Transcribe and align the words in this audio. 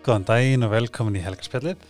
Góðan 0.00 0.22
daginn 0.24 0.64
og 0.64 0.70
velkomin 0.72 1.18
í 1.18 1.20
Helgarspjallið. 1.20 1.82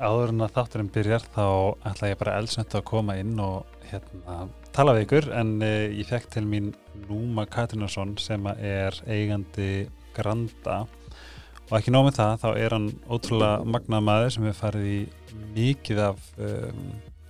Áður 0.00 0.30
en 0.32 0.44
að 0.46 0.54
þátturinn 0.54 0.86
byrjar 0.94 1.26
þá 1.34 1.44
ætla 1.90 2.08
ég 2.08 2.16
bara 2.22 2.36
eldsnött 2.40 2.76
að 2.78 2.86
koma 2.88 3.18
inn 3.20 3.34
og 3.44 3.82
hérna, 3.90 4.46
tala 4.72 4.94
við 4.96 5.04
ykkur 5.04 5.28
en 5.36 5.50
uh, 5.60 5.84
ég 5.92 6.08
fekk 6.08 6.30
til 6.32 6.46
mín 6.48 6.72
Núma 7.04 7.44
Katrinarsson 7.44 8.16
sem 8.16 8.48
er 8.54 8.96
eigandi 9.04 9.68
Granda 10.16 10.86
og 11.68 11.76
ekki 11.76 11.92
nóg 11.92 12.08
með 12.08 12.18
það 12.22 12.34
þá 12.46 12.48
er 12.54 12.78
hann 12.78 12.90
ótrúlega 13.12 13.70
magnað 13.76 14.08
maður 14.08 14.34
sem 14.38 14.48
hefur 14.48 14.60
farið 14.62 14.90
í 14.94 14.98
mikið 15.60 16.04
af, 16.08 16.26
um, 16.40 16.82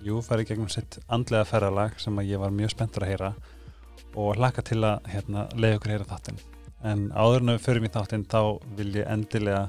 jú 0.07 0.23
farið 0.23 0.53
gegnum 0.53 0.71
sitt 0.71 1.03
andlega 1.11 1.51
ferralag 1.51 1.99
sem 1.99 2.23
ég 2.23 2.39
var 2.39 2.55
mjög 2.55 2.77
spenntur 2.79 3.03
að 3.03 3.17
heyra 3.17 3.37
og 4.15 4.37
hlaka 4.39 4.63
til 4.63 4.85
að 4.87 5.11
hérna, 5.11 5.49
leiða 5.59 5.81
ykkur 5.81 5.99
heyra 5.99 6.13
þáttinn. 6.15 6.45
En 6.83 7.07
áður 7.15 7.45
en 7.45 7.53
að 7.53 7.59
við 7.59 7.67
förum 7.69 7.87
í 7.87 7.93
þáttinn 7.95 8.27
þá 8.29 8.41
vil 8.77 8.91
ég 8.99 9.09
endilega 9.09 9.69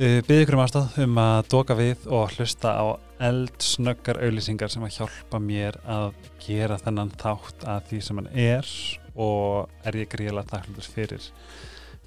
Uh, 0.00 0.22
Byggði 0.24 0.44
ykkur 0.46 0.56
um 0.56 0.60
aðstáð 0.62 0.94
um 1.02 1.18
að 1.20 1.38
doka 1.52 1.74
við 1.76 2.04
og 2.08 2.30
hlusta 2.32 2.70
á 2.72 2.84
eldsnöggar 3.20 4.16
auðlýsingar 4.24 4.72
sem 4.72 4.86
að 4.86 4.94
hjálpa 4.94 5.40
mér 5.44 5.76
að 5.84 6.14
gera 6.40 6.78
þennan 6.80 7.10
þátt 7.20 7.66
að 7.68 7.90
því 7.90 7.98
sem 8.06 8.20
hann 8.20 8.30
er 8.32 8.70
og 9.12 9.84
er 9.84 9.98
ég 10.00 10.08
gríðilega 10.08 10.54
þakklúður 10.54 10.88
fyrir 10.94 11.26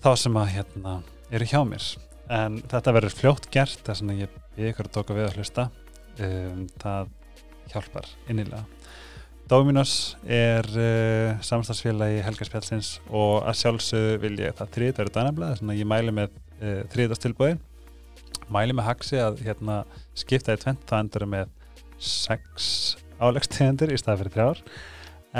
þá 0.02 0.10
sem 0.24 0.42
að 0.42 0.50
hérna 0.56 0.96
eru 1.30 1.50
hjá 1.52 1.60
mér. 1.70 1.86
En 2.34 2.58
þetta 2.72 2.96
verður 2.98 3.18
fljótt 3.20 3.50
gert 3.54 3.86
þess 3.86 4.02
að 4.02 4.24
ég 4.24 4.34
byggði 4.56 4.74
ykkur 4.74 4.90
að 4.90 4.98
doka 4.98 5.20
við 5.20 5.28
að 5.28 5.38
hlusta. 5.38 5.70
Um, 6.18 6.66
það 6.82 7.14
hjálpar 7.76 8.10
innilega. 8.26 8.66
Dominos 9.52 10.16
er 10.24 10.68
uh, 10.72 11.42
samstagsfélagi 11.44 12.24
Helgarspjálsins 12.24 12.96
og 13.10 13.44
að 13.44 13.60
sjálfsögðu 13.60 14.16
vil 14.24 14.34
ég 14.46 14.56
það 14.58 14.74
þrýtt 14.78 15.02
verður 15.02 15.16
dænablaði, 15.20 15.60
þannig 15.60 15.76
að 15.76 15.82
ég 15.84 15.90
mæli 15.92 16.16
með 16.16 16.34
uh, 16.34 16.82
þrýtastilbúið 16.94 17.62
mæli 18.52 18.76
með 18.76 18.88
haxi 18.90 19.20
að 19.22 19.42
hérna, 19.46 19.82
skipta 20.18 20.56
í 20.56 20.62
tvent, 20.62 20.84
það 20.90 21.04
endur 21.06 21.28
með 21.34 21.52
sex 22.04 22.70
álegstegendur 23.24 23.94
í 23.94 24.00
stað 24.00 24.24
fyrir 24.24 24.36
þrjár. 24.36 24.64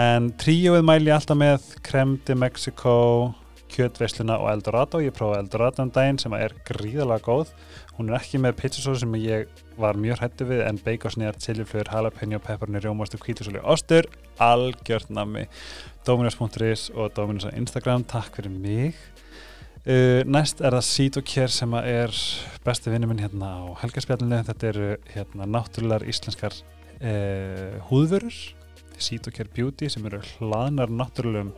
En 0.04 0.30
tríóið 0.42 0.86
mæli 0.88 1.14
alltaf 1.14 1.38
með 1.38 1.66
Creme 1.86 2.20
de 2.26 2.38
Mexico 2.40 2.96
kjötveisluna 3.74 4.38
og 4.42 4.50
Eldorado. 4.52 5.02
Ég 5.02 5.16
prófaði 5.16 5.44
Eldorado 5.44 5.84
um 5.86 5.92
daginn 5.94 6.20
sem 6.22 6.34
er 6.38 6.56
gríðalega 6.68 7.26
góð. 7.26 7.54
Hún 7.98 8.10
er 8.10 8.20
ekki 8.20 8.42
með 8.42 8.58
pizzasósu 8.62 9.04
sem 9.04 9.18
ég 9.22 9.50
var 9.80 9.98
mjög 10.00 10.22
hættu 10.24 10.48
við 10.50 10.62
en 10.68 10.80
beikosnýjar, 10.84 11.38
chiljuflöður, 11.42 11.90
jalapeno, 11.94 12.40
pepperoni, 12.44 12.82
rjómastu, 12.84 13.20
kvítusóli 13.22 13.62
og 13.62 13.74
ostur. 13.76 14.08
Algjört 14.42 15.12
nami 15.14 15.48
Dominos.is 16.08 16.90
og 16.94 17.14
Dominos 17.16 17.48
á 17.48 17.52
Instagram. 17.58 18.06
Takk 18.10 18.38
fyrir 18.38 18.54
mig. 18.54 18.98
Uh, 19.84 20.22
næst 20.24 20.62
er 20.64 20.78
það 20.78 20.86
Sítokjær 20.88 21.52
sem 21.52 21.74
er 21.82 22.14
besti 22.64 22.92
vinnu 22.94 23.10
minn 23.10 23.20
hérna 23.20 23.50
á 23.60 23.64
helgarspjallinu 23.82 24.38
þetta 24.48 24.70
eru 24.70 24.86
hérna 25.12 25.48
náttúrulegar 25.58 26.06
íslenskar 26.08 26.56
uh, 26.56 27.82
húðvörur. 27.90 28.38
Sítokjær 28.96 29.50
Beauty 29.52 29.90
sem 29.92 30.06
eru 30.08 30.22
hlaðnar 30.38 30.94
náttúrulegum 30.94 31.52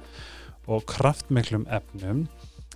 og 0.66 0.88
kraftmiklum 0.90 1.68
efnum. 1.70 2.26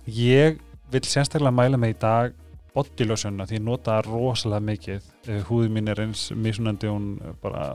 Ég 0.06 0.60
vil 0.90 1.02
sérstaklega 1.06 1.54
mæla 1.54 1.78
mig 1.80 1.96
í 1.96 2.00
dag 2.02 2.38
bodylotionna 2.74 3.46
því 3.48 3.58
ég 3.58 3.64
nota 3.66 3.98
rosalega 4.06 4.66
mikið. 4.68 5.08
Uh, 5.28 5.40
húði 5.48 5.72
mín 5.72 5.90
er 5.90 6.04
eins 6.04 6.28
misunandi 6.36 6.90
hún 6.90 7.16
bara 7.42 7.72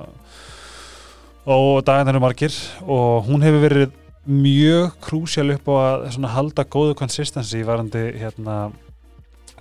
og 1.45 1.83
dagan 1.85 2.09
er 2.09 2.21
margir 2.21 2.55
og 2.81 3.27
hún 3.27 3.43
hefur 3.45 3.61
verið 3.67 3.91
mjög 4.25 4.95
krúsjál 5.05 5.53
upp 5.53 5.67
á 5.69 6.01
að 6.01 6.25
halda 6.33 6.65
góðu 6.65 6.95
konsistensi 6.97 7.61
varandi 7.61 8.07
hérna, 8.17 8.71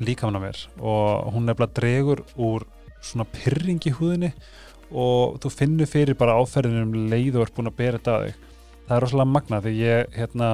líkamann 0.00 0.40
á 0.40 0.44
mér. 0.46 0.62
Og 0.80 1.34
hún 1.34 1.44
nefnilega 1.44 1.76
dregur 1.76 2.24
úr 2.36 2.64
svona 3.04 3.28
pyrring 3.28 3.84
í 3.84 3.92
húðinni 3.92 4.32
og 4.90 5.36
þú 5.42 5.52
finnur 5.52 5.90
fyrir 5.90 6.16
bara 6.16 6.38
áferðinum 6.40 6.94
um 6.94 7.10
leið 7.12 7.36
og 7.36 7.44
er 7.44 7.52
búin 7.56 7.68
að 7.68 7.78
bera 7.82 8.00
þetta 8.00 8.16
að 8.16 8.24
þig. 8.24 8.40
Það 8.84 8.96
er 8.96 9.04
rosalega 9.04 9.32
magnað 9.34 9.66
því 9.66 9.74
ég 9.82 10.16
hérna, 10.16 10.48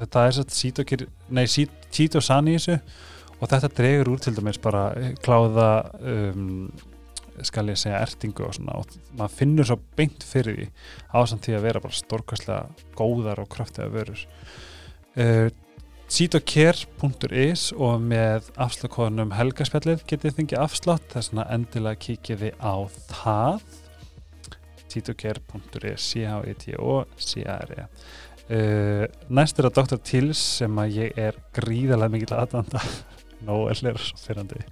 þetta 0.00 0.26
er 0.26 0.36
svona 0.38 0.58
sítokir 0.58 1.06
nei, 1.30 1.44
sítosani 1.46 2.54
í 2.54 2.58
þessu 2.58 2.80
og 3.44 3.50
þetta 3.52 3.68
dregur 3.76 4.14
úr 4.14 4.20
til 4.24 4.34
dæmis 4.36 4.60
bara 4.62 4.86
eh, 4.96 5.12
kláða 5.20 5.68
um, 6.00 6.70
skal 7.44 7.68
ég 7.72 7.78
segja 7.80 8.00
ertingu 8.00 8.46
og 8.46 8.54
svona 8.56 8.78
og 8.78 8.94
maður 9.18 9.36
finnur 9.40 9.68
svo 9.68 9.76
beint 9.98 10.24
fyrir 10.24 10.56
því 10.56 10.68
ásamt 11.12 11.44
því 11.44 11.58
að 11.58 11.66
vera 11.66 11.82
bara 11.84 11.98
stórkastlega 11.98 12.88
góðar 12.96 13.42
og 13.42 13.50
kraftið 13.52 13.84
að 13.84 13.94
verur 13.98 14.24
uh, 14.24 15.22
eh, 15.24 15.48
sitocare.is 16.14 17.62
og 17.74 17.94
með 18.04 18.50
afslagkóðunum 18.60 19.34
helgaspjallið 19.34 20.04
getið 20.08 20.36
þingið 20.38 20.62
afslátt 20.62 21.08
þess 21.12 21.32
að 21.34 21.50
endilega 21.56 22.02
kíkja 22.04 22.36
því 22.38 22.50
á 22.60 22.74
það. 23.08 23.64
Sitocare.is 24.92 26.04
C-H-I-T-O-C-A-R-E 26.12 27.88
Uh, 28.44 28.56
eh, 28.58 29.04
næst 29.32 29.56
er 29.56 29.70
að 29.70 29.78
Dr. 29.78 29.96
Tills 30.04 30.40
sem 30.58 30.74
að 30.76 30.98
ég 30.98 31.14
er 31.16 31.38
gríðalega 31.56 32.12
mikil 32.12 32.34
aðdanda 32.36 32.82
nóellir 33.46 34.00
svo 34.00 34.22
fyrrandi 34.26 34.64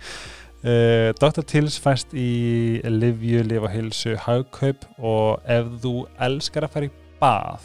Uh, 0.62 1.10
Dr. 1.19 1.43
Tills 1.43 1.75
fæst 1.83 2.12
í 2.15 2.78
Livju, 2.87 3.41
Liv 3.43 3.65
og 3.66 3.72
Hilsu 3.72 4.12
Haugkaup 4.15 4.84
og 5.03 5.41
ef 5.50 5.72
þú 5.83 6.05
elskar 6.22 6.69
að 6.69 6.77
fara 6.77 6.87
í 6.87 6.93
bað 7.19 7.65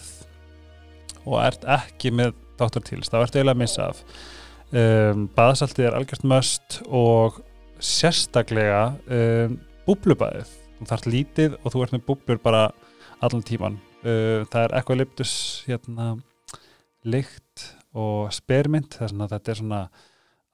og 1.28 1.36
ert 1.44 1.68
ekki 1.78 2.10
með 2.18 2.34
Dr. 2.58 2.82
Tills 2.88 3.12
þá 3.14 3.20
ertu 3.20 3.38
eiginlega 3.38 3.54
að 3.54 3.62
missa 3.62 3.86
af 3.92 4.02
um, 4.72 5.28
baðsaltið 5.38 5.90
er 5.92 6.00
algjörst 6.00 6.26
möst 6.26 6.80
og 6.90 7.38
sérstaklega 7.78 8.82
um, 9.06 9.60
búblubæðið 9.86 10.58
þú 10.80 10.90
þarf 10.90 11.08
lítið 11.14 11.58
og 11.62 11.74
þú 11.74 11.86
ert 11.86 11.96
með 12.00 12.06
búblur 12.10 12.42
bara 12.42 12.66
allan 13.22 13.46
tíman 13.46 13.78
uh, 13.78 14.42
það 14.50 14.62
er 14.64 14.78
eitthvað 14.80 15.04
liptus 15.04 15.34
hérna, 15.70 16.16
lykt 17.06 17.72
og 17.98 18.34
spermynd 18.34 18.98
þess 18.98 19.14
að 19.14 19.38
þetta 19.38 19.54
er 19.54 19.62
svona 19.62 19.88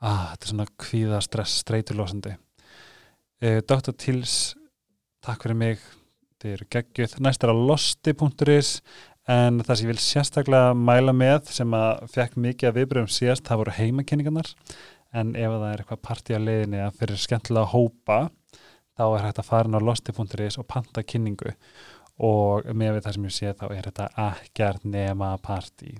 ah, 0.03 0.33
þetta 0.33 0.45
er 0.45 0.51
svona 0.51 0.67
kvíða 0.83 1.21
stress 1.23 1.63
streyturlósandi 1.63 2.35
eh, 3.43 3.61
Dr. 3.63 3.95
Tills 3.95 4.53
takk 5.23 5.45
fyrir 5.45 5.57
mig. 5.57 5.83
Þið 6.43 6.55
eru 6.57 6.69
geggjuð, 6.75 7.17
næst 7.23 7.45
er 7.45 7.53
að 7.53 7.63
losti.is 7.69 8.73
en 9.31 9.61
það 9.63 9.77
sem 9.77 9.85
ég 9.85 9.93
vil 9.93 10.03
sérstaklega 10.03 10.73
mæla 10.75 11.13
með 11.15 11.53
sem 11.55 11.75
að 11.77 12.03
fekk 12.11 12.35
mikið 12.43 12.69
að 12.69 12.79
viðbröðum 12.79 13.13
síðast, 13.15 13.45
það 13.47 13.61
voru 13.61 13.75
heimakenningarnar. 13.77 14.49
En 15.15 15.31
ef 15.39 15.53
það 15.53 15.67
er 15.69 15.83
eitthvað 15.83 16.03
partí 16.03 16.35
að 16.35 16.47
leiðinni 16.49 16.81
að 16.83 16.97
fyrir 16.99 17.21
skemmtilega 17.21 17.71
hópa 17.71 18.19
þá 18.97 19.03
er 19.05 19.25
hægt 19.27 19.39
að 19.39 19.47
fara 19.47 19.69
inn 19.69 19.79
á 19.79 19.87
losti.is 19.87 20.59
og 20.59 20.67
panta 20.67 21.05
kynningu. 21.07 21.53
Og 22.23 22.67
með 22.75 22.97
við 22.97 23.05
það 23.05 23.15
sem 23.15 23.27
ég 23.29 23.35
sé 23.37 23.53
þá 23.57 23.65
er 23.69 23.87
þetta 23.87 24.09
ekkert 24.27 24.83
nema 24.85 25.31
partí. 25.41 25.95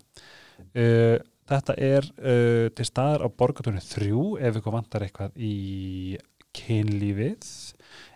Uh, 0.76 1.16
Þetta 1.50 1.76
er 1.76 2.08
uh, 2.24 2.70
til 2.76 2.86
staðar 2.88 3.26
á 3.26 3.28
borgatunni 3.28 3.84
þrjú 3.84 4.38
ef 4.40 4.60
ykkur 4.60 4.78
vantar 4.78 5.04
eitthvað 5.06 5.36
í 5.36 6.18
kynlífið 6.56 7.50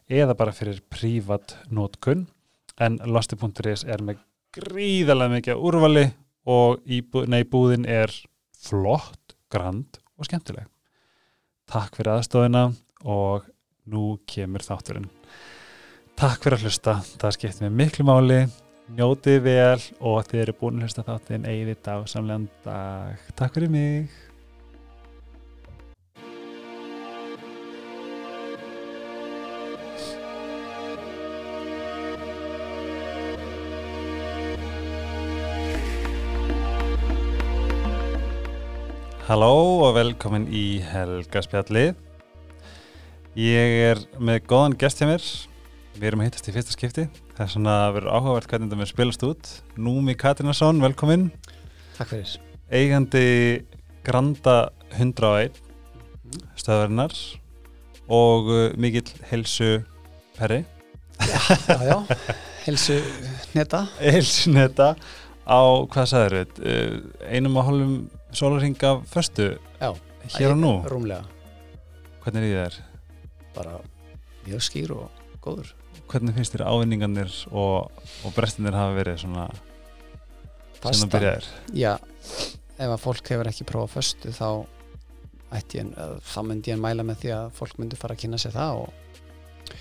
eða 0.08 0.38
bara 0.38 0.54
fyrir 0.56 0.80
prívat 0.94 1.58
nótkunn 1.74 2.28
en 2.80 3.00
losti.is 3.04 3.84
er 3.90 4.04
með 4.06 4.22
gríðarlega 4.58 5.34
mikið 5.34 5.64
úrvali 5.70 6.06
og 6.48 6.80
íbú, 6.86 7.26
nei, 7.28 7.44
búðin 7.44 7.88
er 7.90 8.14
flott, 8.56 9.36
grand 9.52 10.00
og 10.18 10.30
skemmtileg. 10.30 10.70
Takk 11.68 11.98
fyrir 12.00 12.14
aðstofina 12.16 12.70
og 13.04 13.48
nú 13.92 14.16
kemur 14.30 14.64
þátturinn. 14.64 15.09
Takk 16.18 16.46
fyrir 16.46 16.58
að 16.58 16.70
hlusta, 16.70 16.96
það 17.20 17.36
skipt 17.36 17.59
með 17.66 17.76
miklu 17.82 18.08
máli 18.08 18.40
njótið 18.96 19.42
vel 19.44 19.81
og 20.00 20.22
þið 20.30 20.44
eru 20.46 20.56
búin 20.61 20.79
að 20.79 20.88
hlusta 20.88 21.03
þáttinn 21.08 21.47
eigið 21.47 21.73
þetta 21.73 21.97
á 21.97 22.00
samlegan 22.08 22.47
dag. 22.64 23.28
Takk 23.35 23.58
fyrir 23.58 23.73
mig. 23.73 24.08
Halló 39.28 39.84
og 39.84 39.97
velkomin 39.97 40.46
í 40.56 40.79
Helgaspjalli 40.88 41.90
Ég 43.35 43.73
er 43.90 44.00
með 44.23 44.46
góðan 44.47 44.78
gest 44.79 45.02
hjá 45.02 45.09
mér 45.09 45.26
Við 45.97 46.11
erum 46.11 46.22
að 46.22 46.28
hittast 46.28 46.47
í 46.49 46.53
fyrsta 46.53 46.73
skipti. 46.76 47.03
Það 47.34 47.44
er 47.44 47.52
svona 47.52 47.76
að 47.88 47.96
vera 47.96 48.14
áhugavert 48.14 48.49
hvernig 48.52 48.67
þetta 48.70 48.78
með 48.78 48.90
spilast 48.91 49.23
út. 49.26 49.52
Númi 49.82 50.14
Katrinarsson, 50.20 50.82
velkomin. 50.84 51.23
Takk 51.97 52.11
fyrir. 52.11 52.34
Eigandi 52.70 53.23
Granda 54.05 54.58
101 54.94 55.58
stöðarinnar 56.59 57.16
og 58.14 58.52
uh, 58.52 58.59
mikill 58.78 59.09
helsu 59.32 59.72
perri. 60.38 60.61
Já, 61.17 61.40
já, 61.66 61.79
já. 61.90 61.97
Helsu 62.67 62.99
netta. 63.58 63.85
Helsu 63.97 64.53
netta 64.53 64.91
á, 65.47 65.59
hvað 65.90 66.11
sagður 66.11 66.38
þið, 66.38 66.61
uh, 66.61 67.26
einum 67.32 67.58
og 67.58 67.67
hálfum 67.72 67.97
sólarhinga 68.38 68.97
förstu 69.09 69.55
Já. 69.79 69.96
hér 70.38 70.53
og 70.53 70.61
nú. 70.61 70.73
Rúmlega. 70.85 71.23
hvernig 72.22 72.44
er 72.44 72.47
í 72.52 72.55
þér? 72.59 72.79
bara 73.58 73.79
mjög 74.46 74.61
skýr 74.61 74.91
og 74.94 75.23
góður 75.41 75.72
Hvernig 76.08 76.38
finnst 76.38 76.54
þér 76.56 76.66
ávinningarnir 76.72 77.34
og, 77.52 77.92
og 78.24 78.36
brestinir 78.36 78.76
hafa 78.78 78.96
verið 78.96 79.20
svona 79.26 79.48
sem 79.52 80.82
Fasta, 80.84 81.09
byrjaðir? 81.12 81.48
já, 81.76 81.94
ef 82.78 82.92
að 82.94 83.02
fólk 83.04 83.32
hefur 83.34 83.50
ekki 83.50 83.66
prófað 83.68 83.96
föstu 83.98 84.32
þá 84.36 84.48
ætti 85.58 85.80
ég, 85.82 85.90
eða 85.96 86.20
þá 86.28 86.40
myndi 86.48 86.72
ég 86.72 86.80
mæla 86.84 87.06
með 87.08 87.24
því 87.24 87.34
að 87.38 87.50
fólk 87.58 87.80
myndi 87.82 88.00
fara 88.00 88.16
að 88.16 88.22
kynna 88.24 88.40
sér 88.42 88.56
það 88.56 88.82
og 88.84 89.74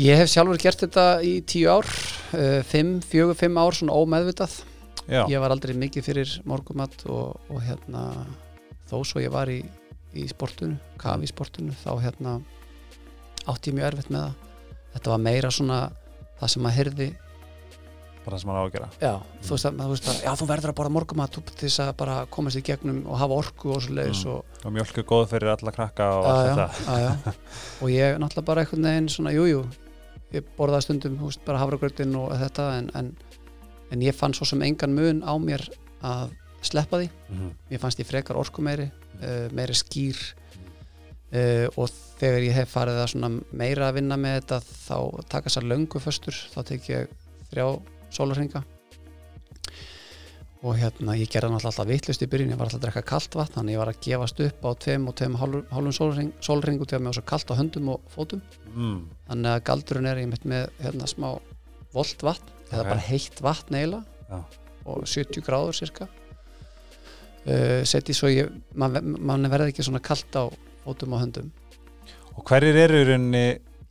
ég 0.00 0.20
hef 0.22 0.30
sjálfur 0.32 0.60
gert 0.62 0.84
þetta 0.84 1.06
í 1.24 1.34
tíu 1.48 1.68
ár 1.72 1.88
uh, 1.88 2.60
fimm, 2.68 2.96
fjögur, 3.04 3.36
fimm 3.38 3.60
ár 3.60 3.76
svona 3.76 3.96
ómeðvitað. 3.96 4.56
Já, 5.04 5.22
ég 5.28 5.42
var 5.42 5.52
aldrei 5.52 5.74
mikið 5.76 6.06
fyrir 6.06 6.30
morgumat 6.48 6.94
og, 7.12 7.36
og 7.52 7.60
hérna 7.60 8.06
þó 8.88 8.96
svo 9.04 9.20
ég 9.20 9.32
var 9.34 9.50
í, 9.52 9.58
í 10.16 10.24
sportunu 10.30 10.78
kafi 11.00 11.28
sportunu 11.28 11.74
þá 11.82 11.90
hérna 12.00 12.38
átti 13.44 13.68
ég 13.68 13.76
mjög 13.76 13.90
erfitt 13.90 14.12
með 14.14 14.24
það 14.24 14.53
þetta 14.94 15.12
var 15.14 15.22
meira 15.26 15.50
svona 15.54 15.82
það 16.40 16.52
sem 16.54 16.66
að 16.70 16.76
heyrði. 16.78 17.10
Bara 18.24 18.38
það 18.38 18.40
sem 18.40 18.48
maður 18.48 18.60
á 18.60 18.64
að 18.64 18.72
gera. 18.74 18.86
Já, 19.04 19.12
þú, 19.44 19.50
veist 19.52 19.66
að, 19.68 19.80
þú 19.82 19.88
veist 19.92 20.06
að 20.08 20.20
já, 20.24 20.30
þú 20.40 20.46
verður 20.48 20.70
að 20.72 20.76
borða 20.78 20.92
morgumat 20.96 21.34
til 21.36 21.56
þess 21.60 21.80
að 21.84 21.90
bara 22.00 22.14
komast 22.32 22.56
í 22.56 22.62
gegnum 22.64 23.02
og 23.04 23.18
hafa 23.20 23.36
orku 23.42 23.74
og 23.74 23.82
svo 23.84 23.96
leiðis 23.98 24.22
Mm. 24.24 24.30
og, 24.32 24.60
og 24.64 24.72
mjölk 24.72 25.00
er 25.02 25.06
góð 25.10 25.24
fyrir 25.34 25.52
alla 25.52 25.72
krakka 25.76 26.06
og 26.16 26.28
allt 26.30 26.60
þetta. 26.86 27.34
og 27.84 27.90
ég 27.92 28.16
náttúrulega 28.22 28.46
bara 28.48 28.64
einhvern 28.64 28.88
veginn 28.88 29.10
svona, 29.12 29.34
jújú 29.36 29.58
jú, 29.58 29.64
ég 30.32 30.48
borðaði 30.56 30.86
stundum 30.86 31.18
veist, 31.20 31.44
bara 31.44 31.60
hafragrötin 31.60 32.16
og 32.16 32.32
þetta 32.40 32.70
en, 32.78 32.88
en, 32.96 33.12
en 33.92 34.06
ég 34.08 34.16
fann 34.16 34.32
svo 34.34 34.48
sem 34.48 34.62
engan 34.64 34.96
mun 34.96 35.20
á 35.20 35.34
mér 35.36 35.66
að 36.00 36.32
sleppa 36.64 37.02
því. 37.02 37.10
Mhm. 37.28 37.50
mér 37.70 37.82
fannst 37.84 38.00
ég 38.00 38.08
frekar 38.08 38.40
orku 38.40 38.64
meiri 38.64 38.88
uh, 39.20 39.50
meiri 39.52 39.76
skýr 39.76 40.16
uh, 41.34 41.68
og 41.76 41.92
þegar 42.24 42.46
ég 42.46 42.56
hef 42.56 42.70
farið 42.72 43.00
að 43.04 43.40
meira 43.52 43.88
að 43.90 43.98
vinna 43.98 44.16
með 44.20 44.38
þetta 44.38 44.60
þá 44.64 45.24
taka 45.28 45.50
þessar 45.50 45.68
löngu 45.72 46.00
föstur 46.00 46.38
þá 46.54 46.60
tek 46.70 46.88
ég 46.88 47.12
þrjá 47.50 47.66
sólarringa 48.14 48.64
og 50.64 50.78
hérna 50.80 51.16
ég 51.18 51.28
gerði 51.28 51.52
náttúrulega 51.52 51.70
alltaf 51.74 51.88
vitlust 51.90 52.24
í 52.24 52.28
byrjun 52.32 52.54
ég 52.54 52.58
var 52.60 52.70
alltaf 52.70 52.80
að 52.80 52.86
drekka 52.86 53.04
kalt 53.10 53.36
vatn 53.36 53.58
þannig 53.58 53.74
ég 53.74 53.82
var 53.82 53.90
að 53.92 54.00
gefast 54.06 54.40
upp 54.46 54.64
á 54.64 54.70
tveim 54.80 55.08
og 55.10 55.16
tveim 55.18 55.36
hálfum 55.36 55.92
sólarring 55.92 56.80
og 56.80 56.88
til 56.88 56.96
að 56.96 57.02
mér 57.04 57.10
var 57.10 57.18
svo 57.18 57.24
kalt 57.28 57.52
á 57.52 57.58
höndum 57.58 57.90
og 57.92 58.06
fótum 58.14 58.40
mm. 58.72 58.98
þannig 59.28 59.50
að 59.52 59.64
galdurinn 59.68 60.08
er 60.08 60.22
ég 60.22 60.30
mitt 60.30 60.46
með 60.48 60.70
hérna 60.80 61.08
smá 61.10 61.28
volt 61.92 62.24
vatn 62.24 62.52
eða 62.70 62.80
Ok. 62.80 62.90
bara 62.94 63.06
heitt 63.10 63.42
vatn 63.44 63.76
eiginlega 63.76 64.30
Já. 64.30 64.38
og 64.88 65.04
70 65.04 65.44
gráður 65.44 65.76
cirka 65.82 66.08
uh, 66.08 67.82
setji 67.84 68.16
svo 68.16 68.32
ég 68.32 68.48
mann 68.72 69.18
man 69.20 69.50
verði 69.52 69.74
ekki 69.74 69.84
svona 69.84 70.00
kalt 70.04 70.32
á 70.32 70.48
fótum 70.86 71.12
og 71.12 71.26
höndum 71.26 71.52
Og 72.36 72.44
hverjir 72.48 72.76
eru 72.76 73.00
í 73.02 73.04
rauninni 73.08 73.44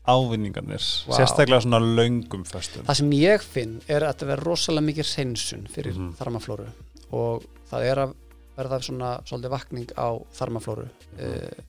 ávinningarnir? 0.03 0.83
Vá. 1.07 1.15
Sérstaklega 1.15 1.61
svona 1.63 1.79
löngum 1.79 2.43
föstum 2.43 2.83
það 2.83 2.97
sem 2.99 3.11
ég 3.15 3.41
finn 3.41 3.77
er 3.87 4.03
að 4.03 4.13
þetta 4.17 4.27
verður 4.33 4.49
rosalega 4.51 4.87
mikið 4.89 5.11
hreinsun 5.13 5.67
fyrir 5.71 5.93
Mhm. 5.95 6.09
þarmaflóru 6.19 6.65
og 7.11 7.43
það 7.71 7.85
er 7.91 7.97
að 8.03 8.15
verða 8.57 8.81
svona 8.83 9.11
svolítið 9.25 9.49
vakning 9.49 9.87
á 9.97 10.07
þarmaflóru 10.35 10.89
uh, 11.19 11.63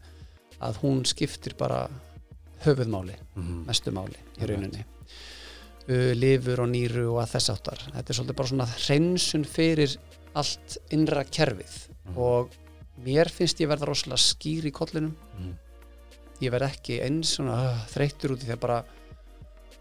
að 0.60 0.76
hún 0.82 1.04
skiptir 1.06 1.54
bara 1.56 1.88
höfuðmáli 2.64 3.14
Mhm. 3.36 3.64
mestu 3.66 3.90
máli 3.92 4.18
í 4.40 4.46
rauninni 4.50 4.84
uh, 5.88 6.12
lifur 6.14 6.60
og 6.60 6.68
nýru 6.68 7.06
og 7.14 7.22
að 7.22 7.36
þess 7.36 7.50
áttar 7.54 7.78
þetta 7.94 8.10
er 8.10 8.14
svolítið 8.18 8.36
bara 8.36 8.48
svona 8.48 8.66
hreinsun 8.66 9.44
fyrir 9.44 9.96
allt 10.34 10.78
innra 10.90 11.24
kerfið 11.24 11.88
Mhm. 12.04 12.18
og 12.18 12.50
mér 13.04 13.30
finnst 13.30 13.60
ég 13.60 13.68
verða 13.68 13.86
rosalega 13.86 14.18
skýr 14.18 14.64
í 14.66 14.72
kollinum 14.72 15.14
Mhm. 15.38 15.54
Ég 16.42 16.52
verð 16.54 16.70
ekki 16.70 17.00
eins 17.04 17.36
svona 17.36 17.58
uh, 17.70 17.82
þreyttur 17.92 18.34
út 18.34 18.42
í 18.42 18.48
því 18.48 18.56
að 18.56 18.62
bara 18.64 18.78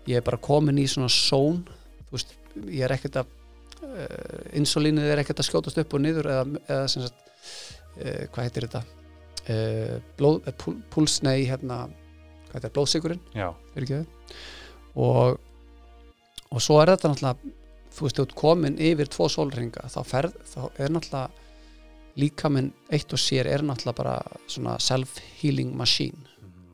ég 0.09 0.19
er 0.19 0.25
bara 0.25 0.41
komin 0.43 0.81
í 0.81 0.87
svona 0.89 1.11
són 1.11 1.63
þú 2.07 2.17
veist, 2.17 2.35
ég 2.67 2.83
er 2.85 2.95
ekkert 2.95 3.21
að 3.23 3.31
uh, 3.87 4.43
insulínið 4.59 5.13
er 5.13 5.23
ekkert 5.23 5.41
að 5.43 5.49
skjótast 5.49 5.81
upp 5.83 5.95
og 5.95 6.03
niður 6.03 6.29
eða, 6.33 6.61
eða 6.67 6.91
sem 6.91 7.05
sagt 7.05 7.23
uh, 7.23 8.27
hvað 8.33 8.43
heitir 8.45 8.67
þetta? 8.67 8.83
Uh, 9.43 9.97
blóð, 10.19 10.53
púl, 10.61 10.77
púls, 10.93 11.17
nei 11.25 11.43
hérna 11.49 11.85
hvað 12.51 12.59
heitir, 12.59 12.75
blóðsigurinn 12.77 13.23
og, 14.93 15.39
og 16.53 16.63
svo 16.63 16.79
er 16.79 16.93
þetta 16.93 17.11
náttúrulega 17.11 17.53
þú 17.93 18.05
veist, 18.05 18.17
þú 18.17 18.25
ert 18.27 18.35
komin 18.37 18.77
yfir 18.81 19.09
tvo 19.11 19.29
sólringa 19.29 19.87
þá, 19.91 20.01
ferð, 20.07 20.37
þá 20.49 20.61
er 20.81 20.93
náttúrulega 20.93 21.41
líkaminn 22.19 22.69
eitt 22.93 23.13
og 23.13 23.21
sér 23.21 23.49
er 23.49 23.63
náttúrulega 23.65 23.97
bara 23.97 24.15
svona 24.47 24.77
self-healing 24.81 25.73
machine. 25.77 26.29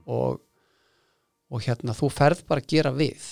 Og, 0.09 0.41
og 1.49 1.63
hérna 1.65 1.95
þú 1.97 2.09
ferð 2.13 2.43
bara 2.49 2.63
að 2.63 2.71
gera 2.73 2.93
við. 2.95 3.27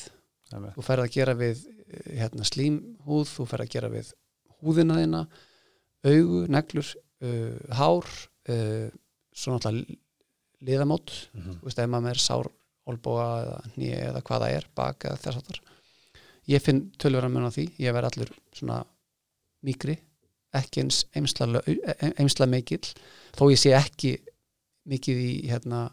Einmitt. 0.47 0.77
þú 0.77 0.85
ferð 0.87 1.03
að 1.03 1.13
gera 1.17 1.35
við 1.35 1.63
eh, 1.67 2.11
hérna, 2.21 2.47
slímhúð, 2.47 3.31
þú 3.33 3.47
ferð 3.51 3.65
að 3.65 3.73
gera 3.73 3.91
við 3.91 4.11
húðina 4.63 4.99
þína 5.01 5.23
augu, 6.07 6.43
neglur, 6.53 6.91
uh, 7.25 7.57
hár 7.75 8.05
uh, 8.07 8.87
svo 9.35 9.55
náttúrulega 9.55 9.97
liðamót. 10.67 11.11
Mhm. 11.35 11.57
þú 11.59 11.67
veist, 11.67 11.81
ef 11.81 11.89
maður 11.91 12.15
er 12.15 12.21
sár 12.23 12.51
olbóa 12.87 13.25
eða 13.43 13.57
nýja 13.75 13.97
eða 14.11 14.21
hvað 14.23 14.45
það 14.45 14.55
er, 14.57 14.69
bak 14.77 15.05
eða 15.09 15.19
þess 15.25 15.41
áttar 15.41 15.59
ég 16.47 16.63
finn 16.63 16.85
tölvera 16.99 17.29
mun 17.31 17.47
á 17.47 17.51
því. 17.51 17.67
Ég 17.83 17.95
verð 17.95 18.11
allur 18.11 18.31
svona 18.55 18.81
mýkri 19.67 19.97
ekki 20.57 20.83
eins 20.85 21.03
eimsla, 21.15 21.61
eimsla 22.17 22.47
mikill. 22.49 22.85
Þó 23.37 23.49
ég 23.51 23.61
sé 23.61 23.73
ekki 23.77 24.15
mikið 24.87 25.23
í 25.23 25.31
hérna 25.51 25.87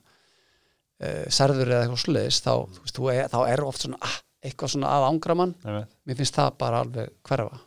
uh, 1.02 1.25
særður 1.32 1.73
eða 1.73 1.87
eitthvað 1.87 2.05
sluðis 2.05 2.41
þá, 2.44 2.52
veist, 2.81 2.99
þú 2.99 3.11
er, 3.14 3.26
þá 3.32 3.41
er 3.49 3.64
oft 3.64 3.85
svona 3.85 4.00
ah, 4.05 4.20
eitthvað 4.44 4.75
svona 4.75 4.93
að 4.93 5.08
ángra 5.08 5.37
mann. 5.41 5.56
Mér 5.64 6.20
finnst 6.20 6.38
það 6.38 6.56
bara 6.61 6.85
alveg 6.85 7.12
hverfa. 7.26 7.61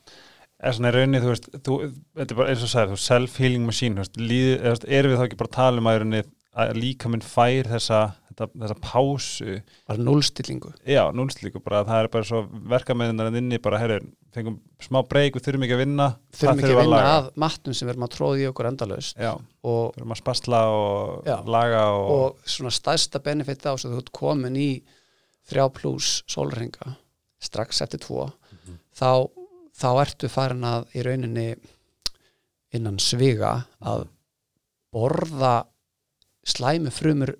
Er 0.57 0.73
svona 0.73 0.89
í 0.89 0.95
rauninni, 0.95 1.21
þú 1.21 1.33
veist, 1.33 1.49
þú, 1.65 1.75
þetta 2.17 2.33
er 2.33 2.39
bara 2.39 2.53
eins 2.53 2.63
og 2.65 2.71
sagði, 2.71 2.95
þú 2.95 3.03
self-healing 3.03 3.67
machine, 3.67 4.01
veist, 4.01 4.17
líð, 4.17 4.53
erum 4.89 5.13
við 5.13 5.19
þá 5.19 5.25
ekki 5.27 5.39
bara 5.41 5.51
að 5.51 5.57
tala 5.57 5.83
um 5.83 5.89
að, 5.91 6.31
að 6.57 6.79
líka 6.81 7.11
minn 7.13 7.25
fær 7.25 7.69
þessa, 7.75 7.99
þessa 8.37 8.75
pásu, 8.83 9.55
bara 9.89 10.03
núlstillingu 10.05 10.69
já, 10.85 11.01
núlslíku 11.17 11.61
bara, 11.65 11.79
að 11.81 11.87
það 11.89 12.01
er 12.03 12.09
bara 12.13 12.27
svo 12.29 12.41
verkamæðunar 12.73 13.37
inni, 13.39 13.57
bara, 13.63 13.79
herru, 13.81 13.97
fengum 14.35 14.59
smá 14.83 14.99
breyk, 15.09 15.33
við 15.39 15.47
þurfum 15.47 15.65
ekki 15.65 15.75
að 15.77 15.81
vinna, 15.81 16.07
þurfum 16.37 16.61
ekki 16.61 16.69
að 16.75 16.81
vinna 16.83 16.99
laga. 16.99 17.15
að 17.17 17.29
matnum 17.45 17.73
sem 17.77 17.87
við 17.87 17.93
erum 17.95 18.05
að 18.07 18.13
tróða 18.17 18.41
í 18.43 18.45
okkur 18.51 18.69
endalaust 18.69 19.17
Já, 19.17 19.31
og, 19.63 19.81
þurfum 19.95 20.13
að 20.13 20.21
spasla 20.21 20.59
og 20.75 21.25
Já. 21.31 21.37
laga 21.57 21.81
og, 21.95 22.11
og 22.17 22.53
svona 22.53 22.73
stærsta 22.77 23.23
benefit 23.25 23.65
á 23.65 23.73
þess 23.73 23.87
að 23.89 23.95
þú 23.97 24.03
ert 24.03 24.13
komin 24.21 24.59
í 24.61 24.69
þrjá 25.49 25.65
pluss 25.79 26.11
sólringa 26.29 26.93
strax 27.41 27.81
eftir 27.87 28.03
tvo 28.05 28.27
Mhm. 28.67 28.77
þá, 28.93 29.09
þá 29.77 29.87
ertu 30.03 30.27
farin 30.29 30.63
að 30.67 30.85
í 30.97 31.03
rauninni 31.05 31.47
innan 32.75 32.97
sviga 32.99 33.65
að 33.81 34.07
borða 34.93 35.65
slæmu 36.47 36.91
frumur 36.91 37.31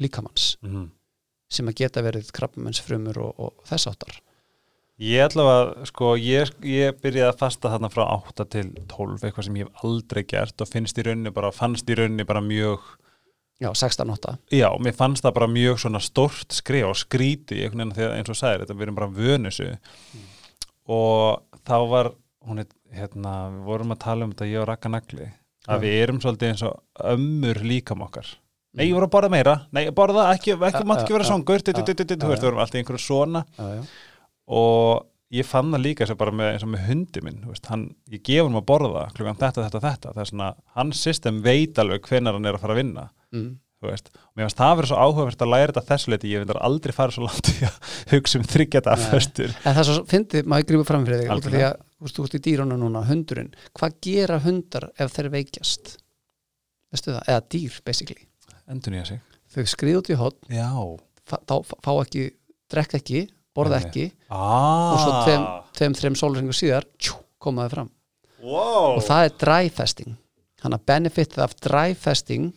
líkamanns 0.00 0.56
Mhm. 0.62 0.90
sem 1.50 1.66
að 1.68 1.74
geta 1.82 2.02
verið 2.02 2.30
krabbamenns 2.32 2.80
frumur 2.84 3.18
og, 3.18 3.34
og 3.38 3.64
þess 3.68 3.86
áttar 3.92 4.18
Ég 4.98 5.22
ætla 5.28 5.42
að, 5.46 5.68
sko, 5.86 6.16
ég, 6.18 6.48
ég 6.66 6.96
byrjaði 6.98 7.30
að 7.30 7.36
fasta 7.38 7.70
þarna 7.70 7.88
frá 7.94 8.02
8 8.16 8.44
til 8.50 8.72
12, 8.90 9.20
eitthvað 9.22 9.44
sem 9.46 9.54
ég 9.60 9.68
hef 9.68 9.84
aldrei 9.86 10.24
gert 10.26 10.60
og 10.60 10.66
finnst 10.68 10.98
í 10.98 11.04
rauninni 11.06 11.30
bara, 11.30 11.52
fannst 11.54 11.86
í 11.86 11.94
rauninni 11.94 12.26
bara 12.26 12.40
mjög, 12.42 12.80
já, 13.62 13.70
16-8 13.70 14.32
já, 14.50 14.66
mér 14.82 14.96
fannst 14.98 15.22
það 15.22 15.34
bara 15.38 15.46
mjög 15.46 15.78
svona 15.84 16.00
stort 16.02 16.50
skrif 16.50 16.88
og 16.90 16.96
skríti 16.98 17.60
einhvern 17.62 17.94
veginn 17.94 18.16
eins 18.18 18.28
og 18.34 18.40
sagðir 18.40 18.64
þetta, 18.66 18.74
við 18.74 18.82
erum 18.88 18.98
bara 18.98 19.14
vönusu 19.20 19.68
og 20.88 21.42
þá 21.68 21.76
var, 21.90 22.10
hún 22.48 22.62
er, 22.64 22.68
hérna, 22.98 23.36
við 23.54 23.64
vorum 23.68 23.94
að 23.94 24.02
tala 24.04 24.26
um 24.26 24.32
þetta, 24.34 24.50
ég 24.50 24.62
og 24.62 24.68
Raka 24.70 24.88
Nagli, 24.92 25.28
að 25.68 25.78
Já. 25.78 25.82
við 25.84 25.96
erum 26.02 26.20
svolítið 26.24 26.52
eins 26.52 26.62
og 26.66 27.06
ömmur 27.14 27.60
líkam 27.62 28.02
okkar. 28.06 28.26
Nei, 28.76 28.84
ég 28.90 28.94
voru 28.98 29.06
að 29.08 29.14
borða 29.14 29.30
meira, 29.32 29.54
nei, 29.72 29.84
borða 29.96 30.26
ekki, 30.34 30.52
ekki, 30.58 30.82
mátt 30.86 31.04
ekki 31.04 31.14
vera 31.16 31.24
songur, 31.26 31.62
þú 31.64 31.72
veist, 31.72 32.42
við 32.42 32.42
vorum 32.44 32.60
alltaf 32.60 32.76
í 32.76 32.82
einhverju 32.82 33.00
svona. 33.00 33.44
Og 34.48 35.06
ég 35.34 35.44
fann 35.48 35.72
það 35.74 35.82
líka 35.84 36.06
sem 36.08 36.16
bara 36.20 36.32
með, 36.32 36.50
eins 36.54 36.64
og 36.64 36.70
með 36.72 36.84
hundi 36.88 37.22
minn 37.24 37.40
veist, 37.50 37.66
hann, 37.68 37.86
ég 38.12 38.22
gef 38.24 38.46
hann 38.46 38.56
að 38.60 38.66
borða 38.70 39.06
klukkan 39.16 39.36
þetta, 39.40 39.64
þetta, 39.66 39.80
þetta. 39.84 40.12
Það 40.14 40.22
er 40.24 40.30
svona, 40.30 40.50
hans 40.78 41.00
system 41.04 41.40
veit 41.44 41.80
alveg 41.82 42.06
hvenar 42.08 42.36
hann 42.38 42.48
er 42.48 42.56
að 42.56 42.62
fara 42.66 42.76
að 42.76 42.82
vinna 42.84 43.08
Mm. 43.28 43.58
þú 43.82 43.90
veist, 43.90 44.06
og 44.08 44.30
mér 44.38 44.46
finnst 44.46 44.56
það 44.58 44.70
verið 44.78 44.88
svo 44.88 44.96
áhugavert 45.04 45.42
að 45.44 45.50
læra 45.52 45.72
þetta 45.76 45.82
þessu 45.90 46.08
leiti, 46.14 46.30
ég 46.32 46.46
vil 46.48 46.54
aldrei 46.64 46.94
fara 46.96 47.12
svo 47.12 47.26
langt 47.26 47.50
í 47.52 47.56
að 47.68 47.74
hugsa 48.14 48.38
um 48.40 48.46
þryggjata 48.48 48.94
en 49.52 49.74
það 49.76 49.80
er 49.82 49.88
svo 49.90 50.04
fyndið, 50.08 50.48
maður 50.48 50.66
grípa 50.70 50.86
fram 50.88 51.04
fyrir 51.04 51.20
þig 51.20 51.28
út 51.34 51.48
af 51.50 51.52
því 51.52 51.60
að 51.66 51.74
þú 51.82 52.06
veist, 52.06 52.16
þú 52.16 52.24
ert 52.24 52.36
í 52.38 52.40
dýrunum 52.46 52.80
núna, 52.80 53.02
hundurinn. 53.04 53.50
Hvað 53.76 53.98
gera 54.08 54.38
hundar 54.46 54.88
ef 54.96 55.12
þeir 55.18 55.28
veikjast? 55.36 55.92
Veistu 56.88 57.12
það, 57.12 57.28
eða 57.34 57.44
dýr 57.52 57.76
basically, 57.84 58.24
endur 58.70 58.94
nýja 58.94 59.06
sig. 59.12 59.24
Þau 59.54 59.64
skrið 59.72 60.00
út 60.02 60.12
í 60.12 60.16
já, 60.52 60.68
þá 61.28 61.54
fá 61.72 61.92
ekki, 62.02 62.28
drekka 62.68 63.00
ekki 63.00 63.26
borða 63.58 63.80
Nei. 63.80 63.88
ekki. 63.88 64.06
Ah, 64.30 64.92
og 64.92 65.00
svo 65.02 65.14
tveim, 65.26 65.46
tveim 65.78 65.96
þreim 65.98 66.18
sólringu 66.18 66.54
síðar 66.56 66.86
tjú, 67.00 67.18
komaði 67.42 67.74
fram. 67.74 67.92
Wow. 68.38 68.94
og 68.94 69.02
það 69.02 69.24
er 69.26 69.32
dry 69.42 69.70
fasting. 69.74 70.14
Hann 70.62 70.76
að 70.76 70.84
benefitið 70.86 71.42
af 71.42 71.56
dry 71.58 71.94
fasting 71.98 72.52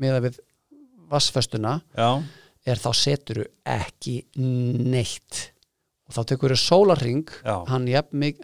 með 0.00 0.16
að 0.16 0.26
við 0.26 0.38
vassföstuna 1.12 1.74
já, 1.92 2.08
er 2.66 2.80
þá 2.80 2.88
seturu 2.96 3.44
ekki 3.68 4.16
neitt. 4.40 5.50
Og 6.08 6.16
þá 6.16 6.22
tekur 6.32 6.54
þú 6.54 6.58
sólarring 6.62 7.36
hann, 7.44 7.88